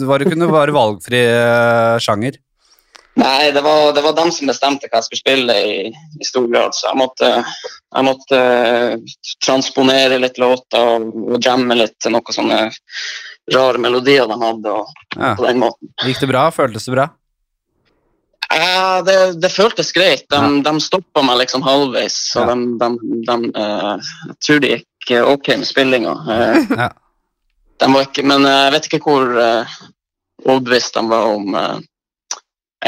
var 0.07 0.23
det 0.23 0.31
kunne 0.33 0.49
være 0.53 0.75
valgfri 0.77 1.21
eh, 1.27 1.99
sjanger? 2.03 2.39
Nei, 3.21 3.51
det 3.53 3.61
var, 3.61 3.91
det 3.93 4.01
var 4.01 4.15
dem 4.17 4.31
som 4.33 4.49
bestemte 4.49 4.89
hva 4.89 5.03
jeg 5.03 5.05
skulle 5.11 5.21
spille 5.21 5.57
i, 5.69 5.73
i 5.93 6.25
stor 6.25 6.47
grad, 6.49 6.73
så 6.73 6.87
jeg 6.89 6.97
måtte, 7.03 7.29
jeg 7.45 8.07
måtte 8.09 8.39
eh, 8.41 8.95
transponere 9.45 10.17
litt 10.23 10.41
låter 10.41 10.95
og, 10.97 11.11
og 11.35 11.45
jamme 11.45 11.77
litt 11.77 11.99
til 12.01 12.15
noen 12.15 12.37
sånne 12.39 12.61
rare 13.53 13.81
melodier 13.83 14.29
de 14.31 14.39
hadde, 14.41 14.73
og 14.79 14.89
Ja. 15.19 15.35
på 15.37 15.45
den 15.45 15.59
måten. 15.61 15.91
Gikk 16.07 16.23
det 16.23 16.31
bra? 16.31 16.47
Føltes 16.57 16.87
det 16.89 16.95
bra? 16.95 17.11
Ja, 18.53 19.03
det, 19.07 19.17
det 19.41 19.51
føltes 19.53 19.93
greit. 19.97 20.25
De, 20.31 20.37
Ja. 20.37 20.49
de 20.67 20.73
stoppa 20.85 21.23
meg 21.25 21.39
liksom 21.43 21.63
halvveis, 21.65 22.17
så 22.33 22.43
Ja. 22.45 22.55
de, 22.55 22.79
de, 22.81 22.89
de 23.29 23.37
uh, 23.57 24.11
jeg 24.29 24.37
tror 24.47 24.61
det 24.65 24.73
gikk 24.75 25.11
eh, 25.17 25.25
ok 25.33 25.49
med 25.57 25.67
spillinga. 25.69 26.13
Uh, 26.27 26.77
Ja. 26.83 26.91
de 27.83 27.89
var 27.95 28.05
ikke, 28.07 28.25
men 28.29 28.45
eh, 28.47 28.59
jeg 28.67 28.73
vet 28.77 28.91
ikke 28.91 29.01
hvor 29.07 29.33
uh, 29.39 29.79
overbevist 30.45 30.95
de 30.99 31.03
var 31.09 31.31
om 31.33 31.55
eh, 31.59 31.81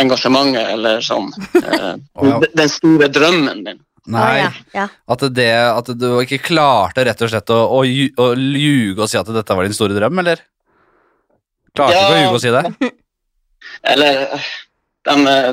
engasjementet 0.03 0.69
eller 0.75 1.01
sånn. 1.05 1.33
eh, 1.63 1.95
ja. 2.29 2.39
Den 2.55 2.69
store 2.73 3.09
drømmen 3.15 3.65
min. 3.67 3.81
Nei. 4.05 4.21
oh, 4.21 4.37
ja, 4.37 4.51
ja. 4.77 4.89
At, 5.09 5.23
det, 5.33 5.49
at 5.55 5.87
du 5.97 6.11
ikke 6.21 6.37
klarte 6.45 7.07
rett 7.09 7.23
og 7.25 7.31
slett 7.33 7.49
å, 7.55 7.57
å, 7.73 7.79
å 7.81 8.27
ljuge 8.37 9.01
og 9.01 9.09
si 9.09 9.17
at 9.17 9.31
dette 9.33 9.57
var 9.57 9.65
din 9.65 9.73
store 9.77 9.97
drøm, 9.97 10.19
eller? 10.21 10.43
Klarte 11.75 11.97
Ja. 11.97 12.03
ikke 12.05 12.13
å 12.13 12.21
ljuge 12.21 12.37
og 12.37 12.43
si 12.45 12.53
det? 12.53 12.93
Eller 13.95 14.27
de 15.09 15.15
eh, 15.31 15.49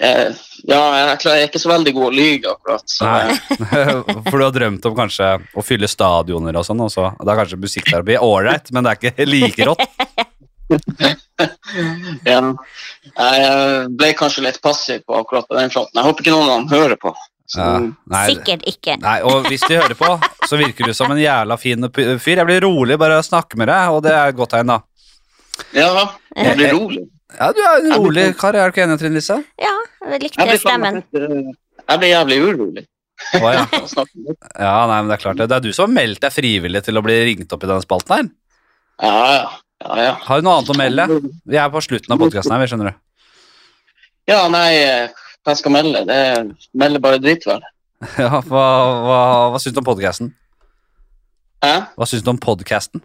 eh, 0.00 0.30
Ja, 0.68 0.80
jeg 0.96 1.32
er 1.32 1.46
ikke 1.48 1.62
så 1.62 1.70
veldig 1.72 1.92
god 1.96 2.06
å 2.10 2.14
lyge, 2.14 2.52
akkurat. 2.52 2.84
Så, 2.90 3.06
Nei. 3.08 3.36
For 4.28 4.36
du 4.36 4.44
har 4.44 4.54
drømt 4.54 4.86
om 4.90 4.96
kanskje 4.98 5.32
å 5.56 5.64
fylle 5.64 5.88
stadioner 5.90 6.58
og 6.60 6.66
sånn, 6.68 6.82
og 6.84 6.92
så 6.92 7.10
da 7.16 7.32
er 7.32 7.42
kanskje 7.42 7.60
musikkterapi 7.62 8.18
ålreit, 8.20 8.70
men 8.76 8.84
det 8.86 8.92
er 8.92 9.00
ikke 9.00 9.28
like 9.30 9.70
rått. 9.70 9.86
ja. 12.30 12.40
Jeg 13.16 13.88
ble 13.98 14.12
kanskje 14.18 14.44
litt 14.46 14.60
passiv 14.62 15.02
på 15.06 15.16
akkurat 15.18 15.48
på 15.48 15.56
den 15.58 15.72
fronten. 15.72 15.96
Jeg 15.98 16.06
håper 16.06 16.26
ikke 16.26 16.34
noen 16.36 16.50
av 16.50 16.56
dem 16.60 16.68
hører 16.76 17.00
på. 17.00 17.14
Så, 17.50 17.58
Ja, 17.58 17.78
nei, 17.82 18.26
Sikkert 18.30 18.62
ikke. 18.68 18.94
nei, 19.02 19.16
og 19.26 19.48
hvis 19.50 19.64
de 19.66 19.80
hører 19.80 19.96
på, 19.98 20.10
så 20.46 20.58
virker 20.60 20.86
du 20.86 20.94
som 20.94 21.10
en 21.10 21.18
jævla 21.18 21.56
fin 21.58 21.88
fyr. 21.90 22.36
Jeg 22.36 22.46
blir 22.46 22.62
rolig 22.62 22.98
bare 23.00 23.16
av 23.18 23.24
å 23.24 23.26
snakke 23.26 23.58
med 23.58 23.66
deg, 23.72 23.96
og 23.96 24.04
det 24.06 24.12
er 24.14 24.30
et 24.30 24.38
godt 24.38 24.52
tegn, 24.54 24.70
da. 24.70 24.76
ja, 25.74 26.04
jeg 26.36 26.60
blir 26.60 26.76
rolig. 26.76 27.08
Ja, 27.38 27.50
du 27.54 27.60
er 27.62 27.76
en 27.78 27.92
rolig 27.94 28.24
kar, 28.40 28.56
er 28.58 28.70
du 28.70 28.74
ikke 28.74 28.84
enig, 28.86 28.98
Trine 29.00 29.18
Lise? 29.20 29.36
Ja, 29.60 29.74
jeg 30.02 30.12
Jeg 30.16 30.22
likte 30.24 30.46
blir, 30.48 30.60
stemmen. 30.62 31.00
eh, 31.14 31.52
jeg 31.90 32.02
blir 32.02 32.10
jævlig 32.12 32.38
urolig. 32.48 32.84
Å, 33.36 33.52
ja. 33.52 33.64
ja, 34.64 34.74
nei, 34.88 34.98
men 35.02 35.10
det 35.10 35.16
er 35.18 35.22
klart 35.22 35.40
det. 35.40 35.48
Det 35.52 35.58
er 35.58 35.64
du 35.66 35.72
som 35.76 35.86
har 35.88 35.94
meldt 35.94 36.22
deg 36.24 36.32
frivillig 36.34 36.82
til 36.86 36.98
å 36.98 37.04
bli 37.04 37.18
ringt 37.28 37.52
opp 37.52 37.64
i 37.66 37.68
denne 37.70 37.84
spalten 37.84 38.16
her. 38.16 38.30
Ja, 39.00 39.12
ja. 39.34 39.44
ja, 39.84 39.98
ja. 40.08 40.14
Har 40.26 40.40
du 40.40 40.46
noe 40.48 40.58
annet 40.58 40.72
å 40.72 40.78
melde? 40.80 41.06
Vi 41.48 41.60
er 41.60 41.72
på 41.72 41.82
slutten 41.84 42.16
av 42.16 42.20
podkasten 42.22 42.56
her, 42.56 42.62
vi 42.64 42.70
skjønner 42.72 42.92
du. 42.92 43.00
Ja, 44.30 44.44
nei, 44.52 44.68
hva 44.78 45.28
hva 45.40 45.54
jeg 45.54 45.60
skal 45.62 45.72
melde? 45.72 46.02
Det 46.08 46.16
er 46.30 46.48
melde 46.76 47.00
bare 47.02 47.20
vel. 47.22 47.62
Ja, 48.20 48.40
hva, 48.48 48.64
hva, 49.04 49.20
hva 49.52 49.58
syns 49.60 49.76
du 49.76 49.80
om 49.82 49.88
podkasten? 49.88 50.30
Hæ? 51.64 51.72
Hva 51.96 52.06
syns 52.08 52.24
du 52.24 52.30
om 52.32 52.40
podkasten? 52.40 53.02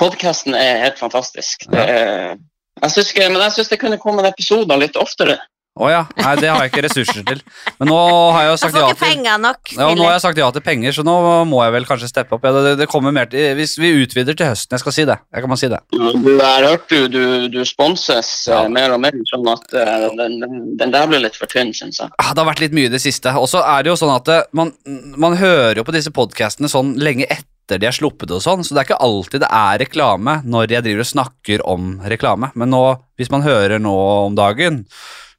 Podkasten 0.00 0.56
er 0.56 0.80
helt 0.86 1.00
fantastisk. 1.00 1.66
Det 1.72 1.82
er, 1.84 2.38
jeg 2.80 2.94
synes 2.94 3.12
ikke, 3.12 3.30
men 3.30 3.42
jeg 3.44 3.56
syns 3.58 3.72
det 3.72 3.80
kunne 3.82 4.00
komme 4.00 4.24
episoder 4.28 4.80
litt 4.80 4.96
oftere. 5.00 5.38
Å 5.72 5.86
ja. 5.88 6.00
Nei, 6.20 6.32
det 6.36 6.50
har 6.52 6.58
jeg 6.60 6.68
ikke 6.68 6.82
ressurser 6.84 7.22
til. 7.24 7.38
Men 7.78 7.88
nå 7.88 7.96
har 8.34 8.42
jeg 8.44 8.50
jo 8.50 8.56
sagt 8.60 8.74
ja 8.76 8.88
til 8.92 9.22
nok 9.40 9.70
ja, 9.72 9.86
nå 9.96 10.04
har 10.04 10.18
jeg 10.18 10.22
sagt 10.26 10.40
ja 10.42 10.48
til 10.52 10.64
penger, 10.66 10.92
så 10.92 11.04
nå 11.06 11.14
må 11.48 11.62
jeg 11.64 11.72
vel 11.78 11.86
kanskje 11.88 12.10
steppe 12.10 12.36
opp. 12.36 12.44
Ja, 12.44 12.52
det, 12.66 12.74
det 12.82 12.88
kommer 12.92 13.14
mer 13.16 13.30
til, 13.32 13.54
Hvis 13.56 13.78
vi 13.80 13.94
utvider 14.02 14.36
til 14.36 14.50
høsten, 14.50 14.76
jeg 14.76 14.82
skal 14.84 14.94
si 14.98 15.06
det. 15.08 15.16
Jeg 15.32 15.44
kan 15.44 15.54
bare 15.54 15.62
si 15.62 15.70
det. 15.72 15.78
Du, 15.94 16.28
jeg 16.28 16.44
har 16.44 16.66
hørt 16.68 16.92
du, 16.92 17.08
du, 17.08 17.22
du 17.54 17.58
sponses 17.68 18.34
eh, 18.50 18.52
Ja. 18.52 18.66
mer 18.68 18.92
og 18.92 19.00
mer, 19.00 19.16
sånn 19.30 19.48
at 19.48 19.72
eh, 19.80 20.04
den, 20.20 20.36
den 20.76 20.92
der 20.92 21.08
blir 21.08 21.24
litt 21.24 21.40
for 21.40 21.48
tynn, 21.48 21.72
syns 21.72 22.02
jeg. 22.02 22.12
Det 22.20 22.42
har 22.42 22.50
vært 22.50 22.60
litt 22.66 22.76
mye 22.76 22.90
i 22.90 22.92
det 22.92 23.00
siste. 23.00 23.32
Og 23.40 23.48
så 23.48 23.64
er 23.64 23.86
det 23.86 23.94
jo 23.94 23.96
sånn 24.02 24.12
at 24.12 24.28
det, 24.28 24.38
man, 24.52 24.74
man 25.16 25.38
hører 25.40 25.80
jo 25.80 25.86
på 25.88 25.96
disse 25.96 26.12
podkastene 26.12 26.68
sånn 26.68 26.98
lenge 27.00 27.30
etter 27.32 27.48
de 27.80 27.86
er 27.88 27.96
sluppet 27.96 28.30
og 28.34 28.42
sånn, 28.44 28.64
så 28.64 28.74
det 28.74 28.82
er 28.82 28.90
ikke 28.90 29.00
alltid 29.08 29.40
det 29.46 29.50
er 29.52 29.78
reklame 29.86 30.40
når 30.44 30.76
jeg 30.76 30.84
driver 30.88 31.06
og 31.06 31.12
snakker 31.14 31.66
om 31.68 31.90
reklame. 32.12 32.52
Men 32.58 32.70
nå, 32.74 32.84
hvis 33.20 33.30
man 33.32 33.42
hører 33.46 33.78
nå 33.82 33.96
om 34.28 34.34
dagen, 34.38 34.84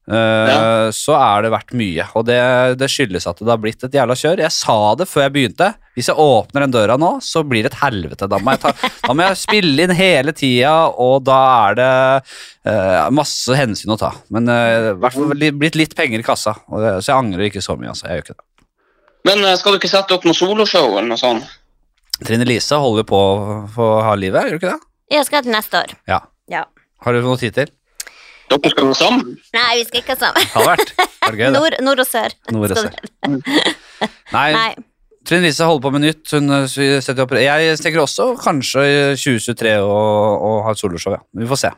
eh, 0.10 0.50
Ja. 0.54 0.92
så 0.92 1.14
er 1.16 1.44
det 1.46 1.52
vært 1.54 1.72
mye. 1.80 2.08
Og 2.16 2.26
det, 2.28 2.40
det 2.80 2.90
skyldes 2.92 3.28
at 3.30 3.40
det 3.40 3.48
har 3.54 3.58
blitt 3.62 3.84
et 3.88 3.94
jævla 3.96 4.16
kjør. 4.20 4.42
Jeg 4.44 4.52
sa 4.52 4.76
det 5.00 5.08
før 5.08 5.28
jeg 5.28 5.34
begynte. 5.38 5.70
Hvis 5.96 6.08
jeg 6.10 6.18
åpner 6.18 6.66
den 6.66 6.74
døra 6.74 6.96
nå, 6.98 7.12
så 7.22 7.44
blir 7.46 7.64
det 7.64 7.72
et 7.74 7.80
helvete. 7.84 8.28
Da 8.28 8.40
må 8.42 8.56
jeg, 8.56 8.64
ta, 8.64 8.72
da 9.08 9.14
må 9.14 9.28
jeg 9.28 9.38
spille 9.44 9.86
inn 9.86 9.94
hele 9.94 10.34
tida, 10.34 10.74
og 10.98 11.22
da 11.28 11.38
er 11.70 11.76
det 11.78 11.92
eh, 12.66 13.10
masse 13.14 13.54
hensyn 13.60 13.94
å 13.94 14.00
ta. 14.02 14.10
Men 14.34 14.50
eh, 14.50 14.90
i 14.92 14.96
hvert 15.04 15.14
fall 15.14 15.36
blitt 15.62 15.78
litt 15.78 15.94
penger 15.96 16.20
i 16.24 16.26
kassa, 16.26 16.56
og 16.68 16.82
det, 16.82 16.96
så 17.06 17.14
jeg 17.14 17.20
angrer 17.22 17.48
ikke 17.52 17.62
så 17.64 17.78
mye. 17.78 17.94
altså, 17.94 18.08
jeg 18.10 18.18
gjør 18.20 18.26
ikke 18.26 18.40
det. 18.40 18.48
Men 19.24 19.46
skal 19.56 19.72
du 19.72 19.78
ikke 19.80 19.88
sette 19.94 20.12
opp 20.18 20.26
noe 20.28 20.36
soloshow 20.36 20.98
eller 20.98 21.14
noe 21.14 21.22
sånt? 21.22 21.46
Trine 22.22 22.46
Lise 22.46 22.78
holder 22.78 23.06
på 23.10 23.20
for 23.74 23.98
å 23.98 24.04
ha 24.06 24.14
livet, 24.20 24.46
gjør 24.46 24.60
du 24.60 24.62
ikke 24.62 24.74
det? 24.76 24.90
Jeg 25.14 25.26
skal 25.28 25.46
til 25.46 25.56
neste 25.56 25.82
år. 25.82 25.96
Ja. 26.10 26.20
Ja. 26.52 26.64
Har 27.04 27.16
du 27.16 27.26
noe 27.26 27.40
tid 27.42 27.56
til? 27.58 27.72
Dere 28.54 28.72
skal 28.72 28.90
gå 28.92 28.96
sammen? 28.98 29.36
Nei, 29.56 29.70
vi 29.80 29.86
skal 29.88 30.04
ikke 30.04 30.16
ha 30.16 30.20
sammen. 30.28 30.50
Har 30.54 30.68
vært? 30.68 30.94
Har 31.24 31.38
gøy. 31.40 31.46
Nord, 31.56 31.78
nord 31.86 32.04
og 32.04 32.10
sør. 32.10 32.36
Nord 32.54 32.76
og 32.76 32.82
sør. 32.84 32.98
Nei, 34.36 34.50
Nei. 34.56 34.72
Trine 35.24 35.48
Lise 35.48 35.66
holder 35.68 35.86
på 35.86 35.94
med 35.96 36.04
nytt. 36.04 36.26
Hun 36.36 36.52
eh, 36.52 36.68
setter 37.02 37.24
opp 37.24 37.34
Jeg 37.40 37.78
tenker 37.80 38.04
også 38.04 38.34
kanskje 38.42 38.84
i 38.84 39.00
2023 39.16 39.78
å, 39.82 39.96
å 40.36 40.54
ha 40.68 40.76
et 40.76 40.82
soloshow, 40.84 41.16
ja. 41.16 41.24
Vi 41.40 41.48
får 41.50 41.62
se. 41.64 41.74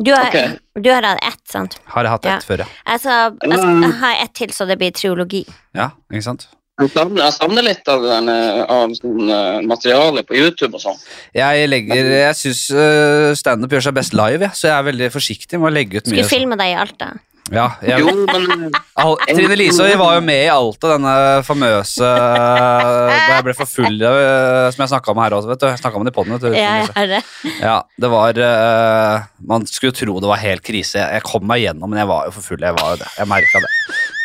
Du 0.00 0.14
har, 0.14 0.30
okay. 0.30 0.54
du 0.80 0.88
har 0.88 1.04
hatt 1.04 1.20
ett, 1.26 1.42
sant? 1.50 1.76
Har 1.92 2.06
jeg 2.06 2.14
hatt 2.14 2.24
Ja. 2.24 2.36
ett 2.38 2.46
før, 2.48 2.62
ja. 2.64 2.68
Altså, 2.88 3.16
jeg 3.44 3.58
skal 3.60 3.98
ha 4.00 4.12
ett 4.22 4.32
til, 4.38 4.54
så 4.56 4.64
det 4.70 4.78
blir 4.80 4.94
triologi. 4.96 5.42
Ja, 5.76 5.90
ikke 6.08 6.24
sant? 6.30 6.46
Jeg 6.80 6.92
savner, 6.94 7.22
jeg 7.26 7.36
savner 7.36 7.66
litt 7.66 7.88
av, 7.92 8.04
den, 8.04 8.28
eh, 8.32 8.60
av 8.64 8.94
sånn, 8.96 9.30
eh, 9.30 9.60
materiale 9.68 10.24
på 10.24 10.36
YouTube 10.38 10.78
og 10.78 10.84
sånn. 10.84 11.00
Jeg 11.36 11.66
legger 11.68 12.12
Jeg 12.14 12.36
syns 12.38 12.62
uh, 12.72 13.30
standup 13.36 13.74
gjør 13.74 13.88
seg 13.88 13.96
best 13.98 14.16
live, 14.16 14.48
ja, 14.48 14.54
så 14.56 14.70
jeg 14.70 14.76
er 14.78 14.86
veldig 14.88 15.10
forsiktig 15.12 15.60
med 15.60 15.70
å 15.70 15.74
legge 15.74 16.00
ut 16.00 16.08
mye. 16.08 16.22
Skulle 16.22 16.32
filme 16.32 16.58
deg 16.60 16.72
i 16.72 16.78
Alta. 16.80 17.12
Ja, 17.50 17.66
jeg, 17.82 18.04
Jo, 18.04 18.12
men 18.28 18.68
eh, 18.68 18.80
Al 19.02 19.16
Trine 19.26 19.56
Lise 19.58 19.86
var 19.98 20.14
jo 20.16 20.22
med 20.22 20.44
i 20.44 20.50
Alta, 20.52 20.92
denne 20.92 21.14
famøse 21.46 22.06
Da 22.06 23.16
jeg 23.16 23.46
ble 23.46 23.54
for 23.58 23.70
full, 23.70 23.96
eh, 24.06 24.68
som 24.70 24.84
jeg 24.84 24.92
snakka 24.92 25.10
om 25.12 25.22
her 25.24 25.34
også. 25.34 25.50
vet 25.50 25.64
du 25.64 25.66
Jeg 25.70 25.98
om 25.98 26.06
det 26.06 26.12
i 26.12 26.16
podden, 26.16 26.36
vet 26.36 26.46
du. 26.46 26.54
Ja. 26.54 27.20
Ja, 27.60 27.76
det 28.00 28.10
var 28.12 28.38
uh, 28.38 29.26
Man 29.50 29.66
skulle 29.66 29.96
tro 29.96 30.18
det 30.20 30.30
var 30.30 30.40
helt 30.42 30.62
krise. 30.66 31.00
Jeg 31.00 31.24
kom 31.26 31.46
meg 31.48 31.64
gjennom, 31.64 31.90
men 31.90 32.00
jeg 32.02 32.08
var 32.10 32.28
jo 32.28 32.34
for 32.36 32.52
full. 32.52 32.62
Jeg 32.62 32.76
var 32.76 32.94
jo 32.94 33.00
det. 33.02 33.08
Jeg 33.18 33.30
merka 33.30 33.62
det. 33.64 33.70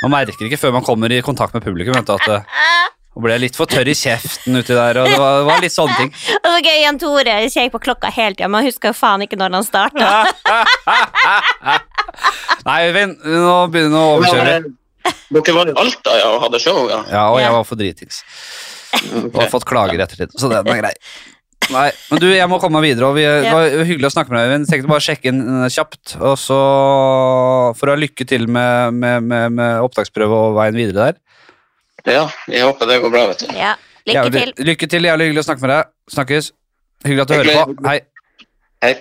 Man 0.03 0.13
merker 0.13 0.47
ikke 0.47 0.59
før 0.59 0.75
man 0.75 0.85
kommer 0.85 1.13
i 1.13 1.21
kontakt 1.25 1.55
med 1.55 1.63
publikum. 1.65 1.95
Vet 1.97 2.09
du, 2.09 2.13
at 2.17 2.27
det, 2.29 2.41
og 3.15 3.23
ble 3.23 3.37
litt 3.39 3.55
for 3.55 3.69
tørr 3.71 3.87
i 3.87 3.95
kjeften 3.95 4.59
uti 4.59 4.75
der. 4.75 4.99
Og 4.99 5.07
det 5.07 5.19
var, 5.19 5.37
det 5.39 5.47
var 5.47 5.61
litt 5.63 5.75
sånne 5.75 5.95
ting. 6.01 6.09
Og 6.43 6.47
så 6.49 6.55
gøy, 6.59 6.79
Jan 6.83 6.99
Tore 6.99 7.35
kjekk 7.53 7.75
på 7.77 7.83
klokka 7.87 8.11
hele 8.11 8.35
tida, 8.35 8.49
men 8.51 8.67
husker 8.67 8.91
jo 8.91 8.97
faen 8.97 9.23
ikke 9.23 9.39
når 9.39 9.55
han 9.55 9.67
starta. 9.67 10.09
Nei, 12.67 12.79
Øyvind, 12.89 13.21
nå 13.23 13.59
begynner 13.71 13.93
du 13.95 13.99
å 14.01 14.09
overkjøre. 14.17 14.57
Dere 15.35 15.55
var 15.55 15.69
i 15.69 15.77
Alta 15.79 16.17
ja, 16.17 16.33
og 16.33 16.43
hadde 16.43 16.59
show, 16.61 16.81
ja. 16.89 16.99
Ja, 17.11 17.23
og 17.31 17.39
jeg 17.39 17.53
var 17.55 17.63
for 17.67 17.79
dritings. 17.79 18.19
Og 19.21 19.39
har 19.39 19.49
fått 19.53 19.67
klager 19.69 19.99
i 19.99 20.03
ettertid, 20.05 20.35
så 20.39 20.51
den 20.51 20.67
er 20.73 20.83
grei. 20.83 20.93
Nei, 21.75 21.87
men 22.11 22.21
du, 22.21 22.27
jeg 22.29 22.45
må 22.49 22.59
komme 22.61 22.77
meg 22.77 22.91
videre, 22.91 23.09
og 23.09 23.17
vi, 23.17 23.23
det 23.25 23.53
var 23.53 23.87
hyggelig 23.87 24.11
å 24.11 24.13
snakke 24.13 24.33
med 24.33 24.41
deg, 24.41 24.49
Øyvind. 24.51 24.67
Tenkte 24.69 24.91
bare 24.91 25.01
å 25.01 25.05
sjekke 25.05 25.31
inn 25.31 25.41
eh, 25.63 25.69
kjapt, 25.73 26.17
og 26.19 26.35
så 26.37 26.59
for 27.79 27.89
å 27.89 27.95
ha 27.95 28.01
lykke 28.01 28.27
til 28.29 28.45
med, 28.51 28.99
med, 28.99 29.25
med, 29.25 29.55
med 29.57 29.85
opptaksprøve 29.87 30.41
og 30.49 30.59
veien 30.59 30.77
videre 30.77 31.07
der. 31.07 31.21
Ja, 32.05 32.27
jeg 32.51 32.61
håper 32.67 32.89
det 32.89 32.99
går 33.01 33.11
bra, 33.13 33.23
vet 33.31 33.41
du. 33.41 33.51
Ja, 33.57 33.73
lykke 34.05 34.29
til. 34.29 34.51
til. 34.53 34.67
Lykke 34.69 34.89
til, 34.91 35.07
jævlig 35.09 35.29
hyggelig 35.29 35.41
å 35.41 35.47
snakke 35.47 35.65
med 35.65 35.71
deg. 35.73 35.91
Snakkes. 36.13 36.51
Hyggelig 37.05 37.23
at 37.23 37.31
du 37.31 37.35
hører 37.39 37.55
på. 37.73 37.75
Hei. 37.87 37.97
Hei. 38.85 38.93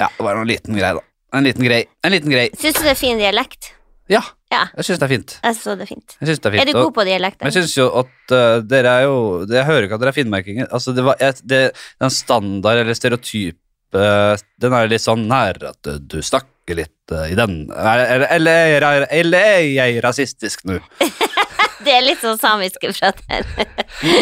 Ja, 0.00 0.06
det 0.06 0.24
var 0.24 0.38
en 0.38 0.48
liten 0.48 0.78
grei, 0.78 0.92
da. 0.96 1.02
En 1.36 1.46
liten 1.46 1.66
grei. 1.66 1.80
En 2.06 2.14
liten 2.14 2.32
grei. 2.32 2.48
Syns 2.58 2.78
du 2.78 2.84
det 2.86 2.92
er 2.94 2.98
fin 2.98 3.18
dialekt? 3.20 3.72
Ja, 4.10 4.22
Ja, 4.50 4.64
jeg 4.74 4.86
syns 4.88 4.98
det 4.98 5.06
er 5.06 5.10
fint. 5.12 5.32
jeg 5.44 5.54
så 5.54 5.74
det 5.78 5.84
er 5.84 5.90
fint. 5.92 6.14
Jeg 6.18 6.26
synes 6.26 6.40
det 6.42 6.48
er 6.48 6.54
fint. 6.56 6.62
Er 6.62 6.70
du 6.72 6.78
god 6.80 6.94
på 6.96 7.04
dialekter? 7.06 7.46
Jeg 7.46 7.54
syns 7.54 7.74
jo 7.76 7.84
at 8.00 8.32
uh, 8.34 8.62
dere 8.66 8.94
er 8.98 9.04
jo 9.06 9.18
Jeg 9.46 9.66
hører 9.68 9.86
ikke 9.86 9.94
at 9.94 10.02
dere 10.02 10.10
er 10.10 10.16
finnmarkinger. 10.16 10.66
Altså, 10.74 10.94
det 10.96 11.04
var, 11.06 11.18
jeg, 11.22 11.36
det, 11.46 11.60
den 12.02 12.10
standard 12.10 12.80
eller 12.82 12.98
stereotyp 12.98 13.58
uh, 13.94 14.34
Den 14.58 14.74
er 14.74 14.90
litt 14.90 15.04
sånn 15.04 15.28
nær 15.30 15.60
at 15.70 15.78
du, 15.86 15.92
du 16.02 16.18
snakker 16.26 16.80
litt 16.80 17.14
uh, 17.14 17.28
i 17.30 17.38
den 17.38 17.60
Eller, 17.70 18.26
eller, 18.38 18.74
eller, 18.80 19.06
eller 19.20 19.46
er 19.52 19.68
jeg 19.70 20.02
rasistisk 20.02 20.66
nå? 20.66 20.80
Det 21.84 21.92
er 21.96 22.04
litt 22.04 22.20
sånn 22.20 22.38
samiske 22.40 22.92
fra 22.96 23.10
der. 23.22 23.46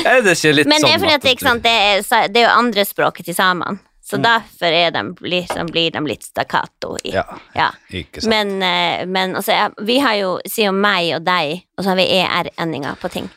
Er 0.05 0.23
det 0.23 0.37
ikke 0.37 0.55
litt 0.55 0.69
Men 0.71 0.81
det 0.83 0.91
er 0.91 0.97
sånn 0.97 1.03
fordi 1.05 1.15
at 1.17 1.23
det, 1.27 1.35
ikke 1.37 1.47
sant, 1.49 1.63
det, 1.65 1.75
er, 1.75 2.29
det 2.33 2.43
er 2.43 2.49
jo 2.49 2.55
andre 2.55 2.85
språket 2.89 3.29
til 3.29 3.37
samene. 3.39 3.81
Så 4.09 4.17
derfor 4.25 4.73
er 4.73 4.91
de, 4.95 5.03
liksom, 5.29 5.69
blir 5.69 5.91
de 5.93 6.01
litt 6.09 6.23
stakkato 6.25 6.95
i. 7.05 7.11
Ja, 7.13 7.27
Ja. 7.53 7.67
ikke 7.93 8.23
sant. 8.23 8.31
Men, 8.33 8.63
eh, 8.63 9.05
men 9.07 9.37
altså, 9.37 9.53
vi 9.85 9.99
har 10.01 10.15
jo, 10.17 10.31
sier 10.49 10.71
jo 10.71 10.73
meg 10.73 11.11
og 11.19 11.27
deg, 11.27 11.61
og 11.77 11.85
så 11.85 11.91
har 11.93 11.99
vi 12.01 12.07
ER-endinger 12.17 12.97
på 13.03 13.11
ting. 13.13 13.29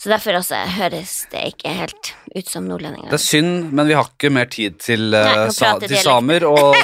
Så 0.00 0.08
derfor 0.08 0.38
også 0.38 0.56
høres 0.78 1.10
det 1.28 1.42
ikke 1.50 1.72
helt 1.76 2.14
ut 2.32 2.48
som 2.48 2.64
nordlendinger. 2.64 3.10
Det 3.10 3.18
er 3.18 3.20
synd, 3.20 3.66
men 3.76 3.84
vi 3.90 3.96
har 3.98 4.06
ikke 4.08 4.30
mer 4.32 4.46
tid 4.48 4.78
til, 4.80 5.10
eh, 5.12 5.26
Nei, 5.28 5.50
sa, 5.52 5.74
til 5.82 5.92
samer 6.00 6.46
og, 6.48 6.78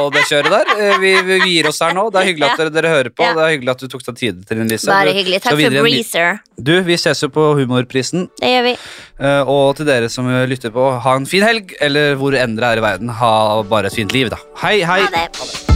og 0.00 0.08
det 0.16 0.24
kjøret 0.26 0.50
der. 0.50 0.72
Eh, 0.74 0.96
Vi, 0.98 1.12
vi 1.28 1.36
gir 1.44 1.68
oss 1.70 1.78
her 1.84 1.94
nå. 1.94 2.08
Det 2.10 2.18
er 2.24 2.28
hyggelig 2.32 2.48
at 2.48 2.62
dere, 2.64 2.72
dere 2.74 2.90
hører 2.90 3.12
på. 3.14 3.22
Ja. 3.22 3.36
Det 3.38 3.44
er 3.44 3.54
hyggelig 3.54 3.74
at 3.76 3.84
du 3.84 3.86
tok 3.92 4.02
deg 4.08 4.18
tid 4.18 4.42
til 4.48 4.62
den, 4.64 4.72
Lise. 4.72 4.90
Bare 4.90 5.14
hyggelig. 5.14 5.40
Takk 5.46 5.60
for 5.60 5.78
Breezer. 5.86 6.42
Du, 6.58 6.74
vi 6.90 6.98
ses 6.98 7.22
jo 7.22 7.30
på 7.38 7.46
Humorprisen. 7.60 8.26
Det 8.42 8.50
gjør 8.56 8.66
vi. 8.72 8.74
Eh, 9.20 9.54
og 9.54 9.78
til 9.78 9.86
dere 9.92 10.10
som 10.10 10.26
lytter 10.50 10.74
på, 10.74 10.90
ha 11.06 11.16
en 11.20 11.30
fin 11.30 11.46
helg, 11.46 11.76
eller 11.78 12.18
hvor 12.18 12.34
enn 12.34 12.58
dere 12.58 12.74
er 12.74 12.82
i 12.82 12.86
verden, 12.88 13.14
ha 13.22 13.32
bare 13.62 13.92
et 13.94 14.00
fint 14.00 14.16
liv, 14.16 14.34
da. 14.34 14.42
Hei, 14.64 14.80
hei! 14.82 15.04
Ha 15.06 15.14
det. 15.14 15.75